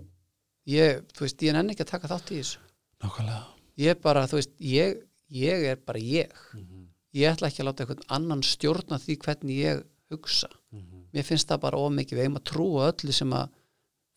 ég, 0.76 1.02
þú 1.16 1.26
veist, 1.26 1.42
ég 1.46 1.56
nenni 1.56 1.74
ekki 1.74 1.84
að 1.86 1.90
taka 1.94 2.10
þátt 2.12 2.32
í 2.34 2.40
þessu. 2.40 2.62
Nákvæmlega. 3.04 3.42
Ég 3.82 3.92
er 3.94 4.00
bara, 4.06 4.24
þú 4.30 4.38
veist, 4.40 4.52
ég, 4.62 4.98
ég 5.42 5.66
er 5.72 5.80
bara 5.86 6.02
ég. 6.02 6.32
Mhm, 6.56 6.86
ég 7.18 7.30
ætla 7.34 7.50
ekki 7.50 7.62
að 7.64 7.68
láta 7.70 7.84
einhvern 7.86 8.06
annan 8.18 8.42
stjórna 8.46 8.98
því 9.02 9.18
hvernig 9.26 9.58
ég 9.62 9.82
hugsa. 10.12 10.48
Mhm, 10.74 10.95
mér 11.16 11.24
finnst 11.26 11.48
það 11.51 11.62
bara 11.64 11.80
ómikið, 11.80 12.18
við 12.18 12.26
eigum 12.26 12.38
að 12.40 12.47
trúa 12.52 12.90
öllu 12.93 13.14
sem 13.16 13.32
að 13.36 13.48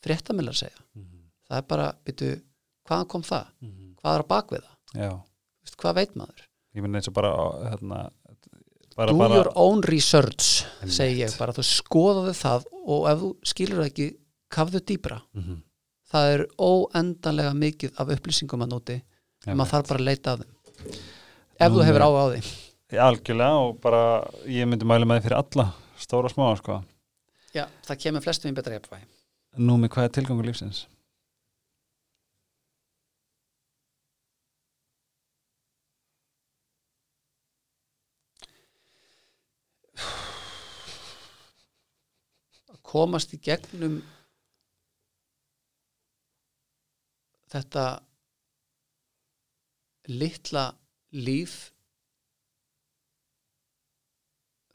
fréttamillar 0.05 0.55
segja. 0.59 0.80
Mhm, 0.95 1.23
það 1.49 1.57
er 1.61 1.65
bara, 1.73 1.88
byrju, 2.05 2.35
hvaðan 2.89 3.07
kom 3.15 3.23
það? 3.23 3.45
Mhm. 3.61 3.85
hvað 3.99 4.19
er 4.19 4.63
já, 4.95 5.09
Þú 5.09 5.65
veist, 5.65 5.77
hvað 5.81 5.95
veit 5.95 6.13
maður? 6.15 6.45
Ég 6.76 6.81
minn 6.84 6.95
eins 6.95 7.07
og 7.09 7.13
bara 7.13 7.31
hérna, 7.69 7.97
bara, 8.95 9.11
do 9.11 9.17
bara 9.17 9.35
your 9.35 9.51
own 9.55 9.81
research 9.84 10.65
segi 10.88 11.19
ég 11.23 11.38
bara, 11.38 11.53
þú 11.53 11.63
skoðaðu 11.67 12.34
það 12.39 12.65
og 12.85 13.07
ef 13.11 13.19
þú 13.19 13.30
skilur 13.51 13.81
það 13.84 13.89
ekki 13.91 14.07
kafðu 14.49 14.80
dýbra, 14.81 15.21
mhm, 15.35 15.59
það 16.11 16.34
er 16.34 16.45
óendanlega 16.57 17.53
mikið 17.53 17.99
af 17.99 18.07
upplýsingum 18.15 18.63
að 18.65 18.71
nóti 18.73 19.01
en 19.47 19.57
maður 19.57 19.71
þarf 19.76 19.88
bara 19.91 19.99
að 19.99 20.07
leita 20.09 20.34
að 20.34 20.39
þeim. 20.43 20.55
Ef 21.59 21.71
þú 21.71 21.76
Númer- 21.76 21.85
hefur 21.89 22.05
áhuga 22.07 22.23
á 22.23 22.27
því. 22.34 22.41
Algjörlega 22.89 23.59
og 23.67 23.81
bara 23.81 24.01
ég 24.47 24.65
myndi 24.67 24.85
mæla 24.88 25.05
með 25.05 25.19
því 25.19 25.23
fyrir 25.27 25.38
alla 25.43 25.73
stóra 25.99 26.30
og 26.30 26.34
smáa 26.35 26.55
sko 26.59 26.80
Já, 27.55 27.65
það 27.88 28.01
kemur 28.03 28.23
flestum 28.26 28.51
í 28.51 28.57
betra 28.57 28.77
jafnvægi 28.77 29.07
Nú 29.65 29.76
með 29.81 29.93
hvað 29.95 30.07
er 30.09 30.15
tilgangur 30.19 30.47
lífsins? 30.47 30.84
að 42.69 42.80
komast 42.91 43.34
í 43.35 43.39
gegnum 43.49 43.99
þetta 47.53 47.85
litla 50.09 50.65
líf 51.26 51.55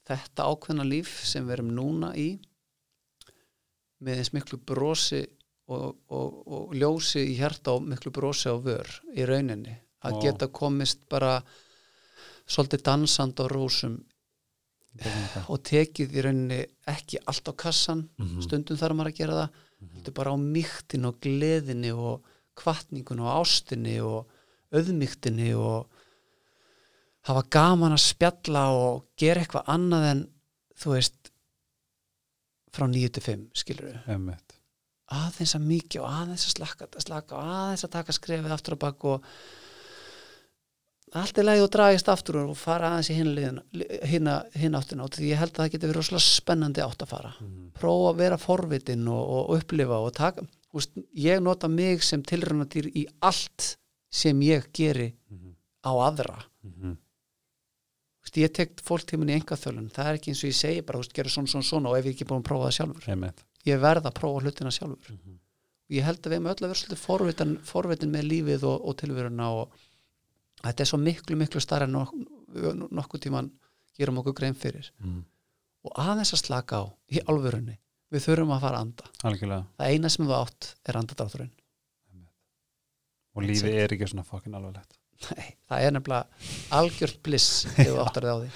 þetta 0.09 0.47
ákveðna 0.51 0.85
líf 0.85 1.13
sem 1.25 1.47
við 1.47 1.53
erum 1.59 1.71
núna 1.77 2.11
í 2.21 2.29
með 4.05 4.21
eins 4.21 4.33
miklu 4.37 4.59
brosi 4.69 5.23
og, 5.73 5.95
og, 6.13 6.41
og 6.47 6.75
ljósi 6.77 7.23
í 7.31 7.37
hjarta 7.39 7.73
og 7.79 7.87
miklu 7.89 8.13
brosi 8.13 8.51
á 8.53 8.57
vör 8.61 8.91
í 9.17 9.25
rauninni 9.29 9.77
að 10.05 10.19
Ó. 10.19 10.23
geta 10.27 10.49
komist 10.53 11.07
bara 11.09 11.39
svolítið 12.45 12.83
dansand 12.85 13.41
á 13.41 13.45
rósum 13.49 13.95
og 15.51 15.63
tekið 15.67 16.13
í 16.15 16.23
rauninni 16.27 16.61
ekki 16.91 17.19
allt 17.27 17.49
á 17.49 17.53
kassan 17.57 18.05
Mhm. 18.21 18.43
stundum 18.45 18.77
þarf 18.79 18.95
maður 18.99 19.11
að 19.13 19.19
gera 19.19 19.39
það 19.41 19.95
heldur 19.95 20.15
bara 20.15 20.31
á 20.33 20.37
mýktin 20.39 21.09
og 21.09 21.17
gleðinni 21.25 21.91
og 21.97 22.23
kvartningun 22.55 23.21
og 23.25 23.33
ástinni 23.41 23.97
og 24.05 24.29
auðmýktinni 24.75 25.51
og 25.57 25.89
hafa 27.25 27.43
gaman 27.51 27.93
að 27.97 28.03
spjalla 28.05 28.65
og 28.77 29.05
gera 29.21 29.41
eitthvað 29.45 29.69
annað 29.75 30.09
en 30.11 30.25
þú 30.81 30.95
veist 30.97 31.31
frá 32.75 32.87
9 32.91 33.09
til 33.17 33.23
5 33.23 33.45
skilur 33.55 33.93
við 33.93 33.99
aðeins 35.15 35.55
að 35.55 35.67
mikið 35.69 36.01
og 36.03 36.09
aðeins 36.11 36.47
að 36.49 36.55
slaka, 36.57 36.87
að 36.91 37.05
slaka 37.05 37.37
og 37.37 37.45
aðeins 37.55 37.85
að 37.87 37.91
taka 37.95 38.13
skrefið 38.17 38.55
aftur 38.57 38.75
á 38.75 38.83
bak 38.85 39.05
og 39.05 39.29
allt 41.15 41.39
er 41.39 41.47
leið 41.47 41.63
og 41.63 41.71
dragist 41.71 42.09
aftur 42.11 42.41
og 42.43 42.57
fara 42.59 42.89
aðeins 42.91 43.11
í 43.13 43.19
hinn 44.59 44.75
áttina 44.75 45.05
og 45.07 45.13
því 45.15 45.29
ég 45.31 45.39
held 45.39 45.53
að 45.55 45.61
það 45.63 45.71
geti 45.75 45.87
verið 45.87 45.99
rosalega 46.01 46.25
spennandi 46.27 46.83
átt 46.83 47.05
að 47.05 47.13
fara 47.13 47.33
Mhm. 47.41 47.71
prófa 47.79 48.09
að 48.11 48.17
vera 48.19 48.37
forvitin 48.39 49.07
og, 49.09 49.23
og 49.37 49.59
upplifa 49.61 50.01
og 50.03 50.13
taka, 50.17 50.43
úst, 50.75 50.91
ég 51.15 51.41
nota 51.43 51.69
mig 51.69 52.03
sem 52.03 52.23
tilrunatýr 52.23 52.91
í 52.97 53.07
allt 53.23 53.77
sem 54.11 54.41
ég 54.41 54.73
geri 54.73 55.15
Mhm. 55.31 55.55
á 55.87 55.93
aðra 56.11 56.43
Mhm. 56.65 56.97
Úst, 58.35 58.43
ég 58.43 58.53
tek 58.53 58.81
fólk 58.83 59.07
til 59.07 59.19
minni 59.19 59.35
enga 59.35 59.57
þölun 59.57 59.91
það 59.93 60.09
er 60.09 60.19
ekki 60.19 60.33
eins 60.33 60.43
og 60.43 60.51
ég 60.51 60.57
segi 60.59 60.83
bara, 60.83 60.99
úst, 60.99 61.13
gera 61.15 61.29
svona 61.29 61.49
svona 61.49 61.65
svona 61.65 61.91
og 61.91 61.99
ef 61.99 62.07
ég 62.07 62.15
ekki 62.15 62.27
búin 62.27 62.43
að 62.43 62.49
prófa 62.49 62.69
það 62.69 62.77
sjálfur. 62.79 63.09
Einmitt. 63.09 63.45
ég 63.65 63.81
verð 63.81 64.07
að 64.07 64.15
prófa 64.15 64.43
hlutina 64.43 64.71
sjálfur. 64.71 65.13
Mhm. 65.13 65.39
ég 65.91 66.03
held 66.05 66.19
að 66.19 66.31
við 66.31 66.35
erum 66.35 66.47
öll 66.47 66.55
að 66.55 66.69
vera 66.69 66.81
svolítið 66.81 66.99
forvitin, 66.99 67.59
forvitin 67.63 68.11
með 68.11 68.25
lífið 68.25 68.65
og, 68.65 68.85
og 68.89 68.97
tilveruna 68.97 69.51
og, 69.53 69.71
þetta 70.65 70.81
er 70.83 70.87
svo 70.87 70.99
miklu, 70.99 71.37
miklu 71.37 71.61
starra 71.61 71.85
en 71.85 71.93
nok 71.93 72.15
við 72.55 72.89
nokkuð 72.91 73.21
tíman 73.21 73.51
gerum 73.99 74.19
okkur 74.19 74.35
grein 74.35 74.55
fyrir. 74.55 74.91
Mm. 74.99 75.25
og 75.85 75.93
aðeins 76.01 76.33
að 76.33 76.41
slaka 76.47 76.81
á 76.81 76.85
í 77.13 77.21
alvörunni 77.29 77.79
við 78.11 78.25
þurfum 78.25 78.55
að 78.55 78.61
fara 78.61 78.79
að 78.79 78.85
anda. 78.87 79.11
Algjörlega. 79.23 79.67
Það 79.77 79.91
eina 79.93 80.09
sem 80.09 80.25
þú 80.25 80.35
átt 80.39 80.75
er 80.89 80.97
andadrátturinn 80.97 81.53
og 83.35 83.43
lífið 83.43 83.75
er 83.83 83.93
ekki 83.93 84.07
svona 84.09 84.25
fokkin 84.25 84.55
alvarlegt 84.55 84.97
Nei, 85.31 85.49
það 85.71 85.87
er 85.87 85.95
nefnilega 85.97 86.53
algjört 86.79 87.21
bliss 87.25 87.65
þegar 87.75 87.91
þú 87.91 88.05
áttar 88.05 88.27
þig 88.27 88.35
á 88.35 88.39
því. 88.43 88.51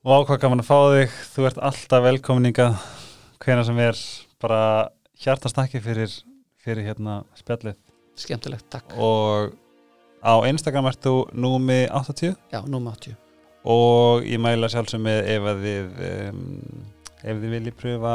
Og 0.00 0.12
ákvað 0.16 0.42
gaman 0.44 0.64
að 0.64 0.70
fá 0.70 0.78
þig. 0.94 1.16
Þú 1.34 1.48
ert 1.50 1.62
alltaf 1.70 2.04
velkominninga 2.06 2.68
hvena 3.44 3.64
sem 3.68 3.80
er 3.84 4.04
bara 4.40 4.62
hjartastakki 5.20 5.82
fyrir, 5.84 6.14
fyrir 6.60 6.86
hérna 6.88 7.22
spjallið. 7.40 7.76
Skemmtilegt, 8.20 8.68
takk. 8.72 8.94
Og 9.00 9.52
á 10.20 10.34
Instagram 10.48 10.88
ert 10.90 11.02
þú 11.04 11.14
númi 11.32 11.82
80 11.88 12.36
já, 12.52 12.60
núma 12.68 12.92
80 12.96 13.16
og 13.64 14.24
ég 14.24 14.40
mæla 14.40 14.68
sjálfsög 14.72 15.02
með 15.04 15.28
ef 15.34 15.48
að 15.50 15.62
þið 15.64 16.02
um, 16.08 16.44
ef 17.20 17.40
þið 17.42 17.54
viljið 17.54 17.76
pröfa 17.80 18.14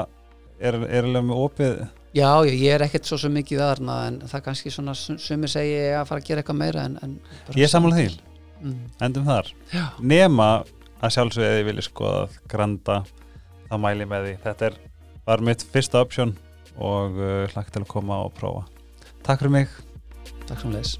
er, 0.57 0.77
er 0.89 1.05
alveg 1.05 1.27
með 1.27 1.41
opið 1.45 1.75
já, 2.15 2.29
ég, 2.47 2.55
ég 2.63 2.75
er 2.75 2.85
ekkert 2.85 3.09
svo 3.09 3.19
svo 3.21 3.31
mikið 3.33 3.63
aðarna 3.65 3.97
en 4.09 4.21
það 4.23 4.37
er 4.39 4.45
kannski 4.47 4.73
svona 4.73 4.95
sum- 4.97 5.19
sumir 5.21 5.51
segi 5.51 5.75
að 5.95 6.07
fara 6.09 6.23
að 6.23 6.29
gera 6.29 6.43
eitthvað 6.43 6.61
meira 6.61 6.87
en, 6.89 6.97
en 7.03 7.17
ég 7.59 7.71
sammála 7.71 7.99
því, 7.99 8.07
mm. 8.61 8.79
endum 9.07 9.27
þar. 9.27 9.51
Já, 9.73 9.85
nema 9.99 10.49
að 11.03 11.15
sjálfsög 11.17 11.47
ef 11.47 11.57
þið 11.59 11.67
viljið 11.69 11.89
skoða 11.89 12.23
granda, 12.51 13.01
þá 13.69 13.75
mæli 13.83 14.09
með 14.09 14.29
því. 14.29 14.37
Þetta 14.45 14.69
er, 14.69 14.79
var 15.27 15.45
mitt 15.49 15.67
fyrsta 15.73 16.01
option 16.05 16.35
og 16.75 17.19
uh, 17.19 17.43
hlagt 17.53 17.75
til 17.75 17.83
að 17.83 17.91
koma 17.91 18.23
og 18.25 18.33
prófa. 18.37 18.65
Takk 19.25 19.43
fyrir 19.43 19.57
mig. 19.59 19.67
Takk 20.45 20.61
sem 20.61 20.71
leis 20.75 20.97